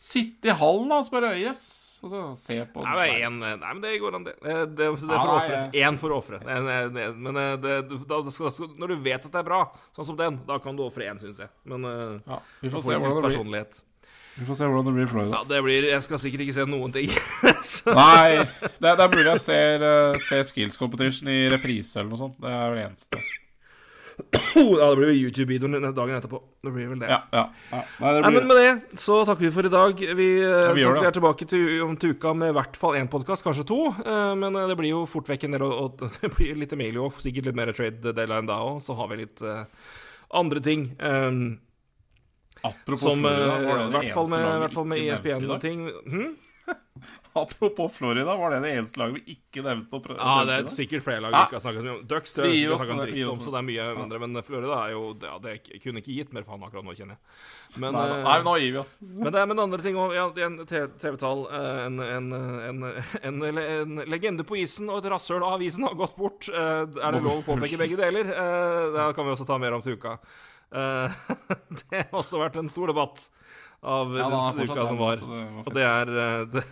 [0.00, 1.87] Sitte i hallen da, så Yes.
[2.02, 4.36] Og så se på Nei, en nei, men det går an, det.
[4.42, 5.60] Det, det, det får nei, ofre.
[5.82, 6.38] Én for ofre.
[6.44, 7.74] Det- det- det- Men eh, det,
[8.06, 8.20] da,
[8.78, 9.64] når du vet at det er bra,
[9.96, 11.48] sånn som den, da kan du ofre én, syns jeg.
[11.64, 11.82] Men
[12.26, 13.30] Ja, vi får se hvordan det blir.
[13.30, 13.82] personlighet.
[14.38, 15.30] Vi får se hvordan det blir i Florida.
[15.34, 17.08] Ja, det blir Jeg skal sikkert ikke se noen ting.
[17.98, 18.44] Nei,
[18.78, 22.36] det, det er mulig jeg ser, uh, ser Skills Competition i reprise eller noe sånt.
[22.38, 23.22] Det er vel det eneste.
[24.58, 26.40] Ja, det blir jo YouTube-videoen dagen etterpå.
[26.64, 27.10] Det blir vel det.
[27.12, 27.82] Ja, ja, ja.
[28.00, 30.02] Nei, det Nei, men Med det så takker vi for i dag.
[30.18, 32.98] Vi, eh, vi gjør vi er tilbake til, om til uka med i hvert fall
[32.98, 33.78] én podkast, kanskje to.
[34.02, 36.74] Eh, Men eh, det blir jo fort vekk en del, og, og det blir litt
[36.74, 38.82] Emilio, sikkert litt mer trade deadline da òg.
[38.84, 39.64] Så har vi litt uh,
[40.34, 40.90] andre ting.
[40.98, 41.60] Um,
[42.66, 45.28] Apropos Som uh, var det I det hvert fall eneste med, med vi ikke ESPN
[45.28, 45.60] nevnte i og dag?
[45.62, 45.88] ting.
[46.10, 46.47] Hm?
[47.42, 49.98] Apropos Florida, var det det eneste laget vi ikke nevnte?
[49.98, 52.00] å Ja, det er sikkert flere lag vi ikke har snakket om.
[52.10, 54.20] Ducks tør, Vi har oss snakket dritt om, så det er mye mindre.
[54.24, 57.80] Men Florida er jo Ja, det kunne ikke gitt mer faen akkurat nå, kjenner jeg.
[57.84, 58.92] Men, Nei, eh, nei, nå gir vi oss.
[59.02, 60.14] men det er med andre ting òg.
[60.16, 61.46] Ja, en TV-tall.
[61.52, 62.84] eh, En, en, en,
[63.22, 66.48] en, en legende på isen og et rasshøl av avisen har gått bort.
[66.48, 68.24] Eh, Er det lov å påpeke begge deler?
[68.28, 70.18] Det kan vi også ta mer om til uka.
[70.72, 73.28] Det har også vært en stor debatt
[73.82, 74.26] av Ja,
[74.56, 75.20] den uka som var.
[75.64, 76.10] Og det er
[76.52, 76.64] det,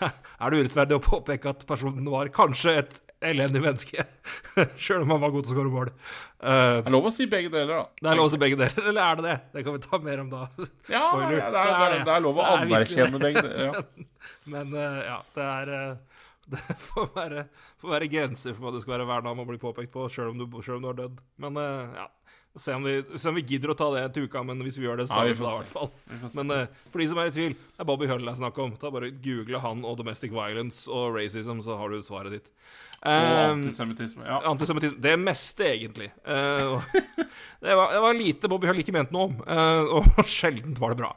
[0.42, 4.04] Er det urettferdig å påpeke at personen var kanskje et elendig menneske?
[4.82, 5.90] Sjøl om han var god til å skåre mål.
[5.92, 7.86] Eh, Det er lov å si begge deler, da.
[8.02, 9.36] det er lov å si begge deler, eller er det det?
[9.54, 10.42] Det kan vi ta mer om da.
[10.92, 11.38] Ja, Spoiler.
[11.38, 13.70] ja, det, er, det, er, det er lov å er anerkjenne begge deler.
[13.70, 14.04] Ja.
[14.52, 16.20] Men uh, ja, det er uh,
[16.52, 17.46] Det får være,
[17.82, 20.30] får være grenser for hva det skal være verna om å bli påpekt på, sjøl
[20.34, 21.16] om, om du har dødd.
[21.42, 21.58] Men
[21.96, 22.04] ja.
[22.56, 24.86] Se om, vi, se om vi gidder å ta det til uka, men hvis vi
[24.86, 25.90] gjør det, så Ja, tar vi vi det i hvert fall.
[26.38, 28.60] Men uh, for de som er i tvil, det er Bobby Hull det er snakk
[28.64, 28.72] om.
[28.80, 32.48] Ta bare Google han og domestic violence og racism, så har du svaret ditt.
[32.48, 34.24] Og Eh, antisemittisme.
[34.26, 34.40] Ja.
[34.50, 34.98] Antisemittisme.
[35.02, 36.08] Det meste, egentlig.
[36.26, 36.82] Uh,
[37.60, 40.94] det, var, det var lite Bobby Hull ikke mente noe om, uh, og sjeldent var
[40.94, 41.12] det bra.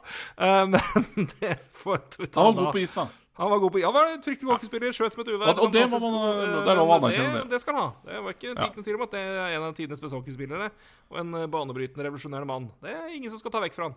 [0.68, 0.78] Men
[1.40, 3.19] det får vi ta Han var god på isen, da.
[3.38, 5.48] Han var god på Han var en fryktelig hockeyspiller, skjøt som et uvær.
[5.54, 7.50] Og- og det må man- det er lov å anerkjenne det.
[7.50, 7.92] Det skal han ha.
[8.04, 8.54] Det var ikke Ja.
[8.66, 10.70] noen tvil om at det er en av tidenes beste hockeyspillere.
[11.10, 12.70] Og en eh, banebrytende, revolusjonær mann.
[12.82, 13.94] Det er ingen som skal ta vekk fra han.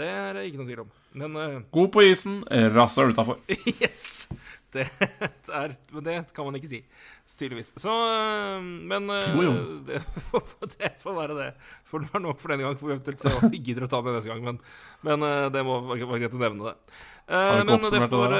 [0.00, 0.90] Det er det ikke noe tvil om.
[1.20, 2.40] Men uh, God på isen,
[2.72, 3.42] rasshøl utafor.
[3.82, 4.28] Yes!
[4.72, 4.86] Det
[5.52, 6.78] er Men det kan man ikke si,
[7.36, 7.74] tydeligvis.
[7.76, 9.52] Så uh, Men uh, Jo, jo.
[9.84, 10.46] Det, får,
[10.78, 11.48] det får være det.
[11.84, 12.78] For det var nok for denne gang.
[12.80, 14.40] For vi eventuelt se hva vi gidder å ta med neste gang.
[14.48, 14.62] Men,
[15.04, 16.74] men det må være greit å nevne det.
[17.28, 18.36] Eh, men det får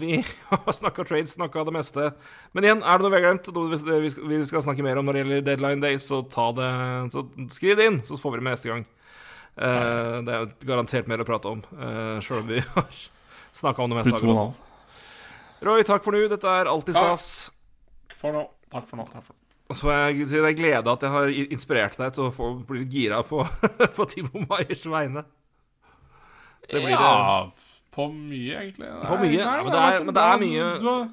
[0.00, 2.08] Vi har snakka trades, snakka det meste.
[2.56, 4.88] Men igjen, er det noe vi har glemt, noe vi vi skal- vi skal snakke
[4.88, 6.72] mer om når det gjelder deadline days, så ta det
[7.12, 7.28] Så
[7.60, 8.88] skriv det inn, så får vi det med neste gang.
[9.54, 12.88] Eh, det er jo garantert mer å prate om, uh, sjøl om vi har
[13.54, 14.18] snakka om det meste.
[14.18, 14.54] Halv.
[15.64, 16.24] Roy, takk for nå.
[16.32, 17.28] Dette er alltid stas.
[18.18, 18.48] For nå.
[18.74, 19.06] Takk for nå.
[19.12, 19.40] Takk for nå.
[19.72, 22.50] Og så er jeg det er glede at jeg har inspirert deg til å få
[22.68, 23.40] bli litt gira på,
[23.96, 25.22] på Timo Maiers vegne.
[26.68, 27.48] Det blir ja,
[27.94, 28.88] på mye, egentlig.
[28.90, 29.38] Nei, På mye?
[29.38, 31.08] Ja, men det er- men det er mye- Du har,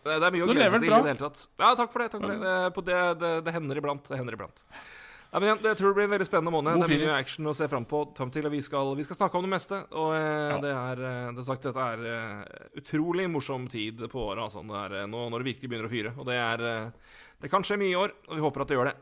[0.00, 1.40] Det det er mye å glede seg til i det hele tatt.
[1.60, 2.10] Ja, takk for det.
[2.14, 4.08] takk for Det Det, det, det, det hender iblant.
[4.08, 4.64] Det hender iblant.
[5.30, 6.74] Nei, men Jeg tror det blir en veldig spennende måned.
[6.74, 8.00] God det blir mye action å se fram på.
[8.18, 9.78] Til vi skal, vi skal snakke om det meste.
[9.94, 10.56] Og eh, Ja.
[10.64, 14.42] det er eh, det er sagt, dette er eh, utrolig morsom tid på året.
[14.48, 16.14] Altså, det eh, nå, når det virkelig begynner å fyre.
[16.18, 16.90] Og det er eh,
[17.40, 18.96] Det kan skje mye i år, og vi håper at det gjør det.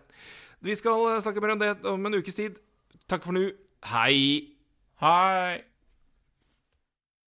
[0.69, 2.61] Vi skal eh, snakke mer om det om en ukes tid.
[3.09, 3.47] Takk for nå.
[3.89, 4.53] Hei.
[5.01, 5.63] Hei.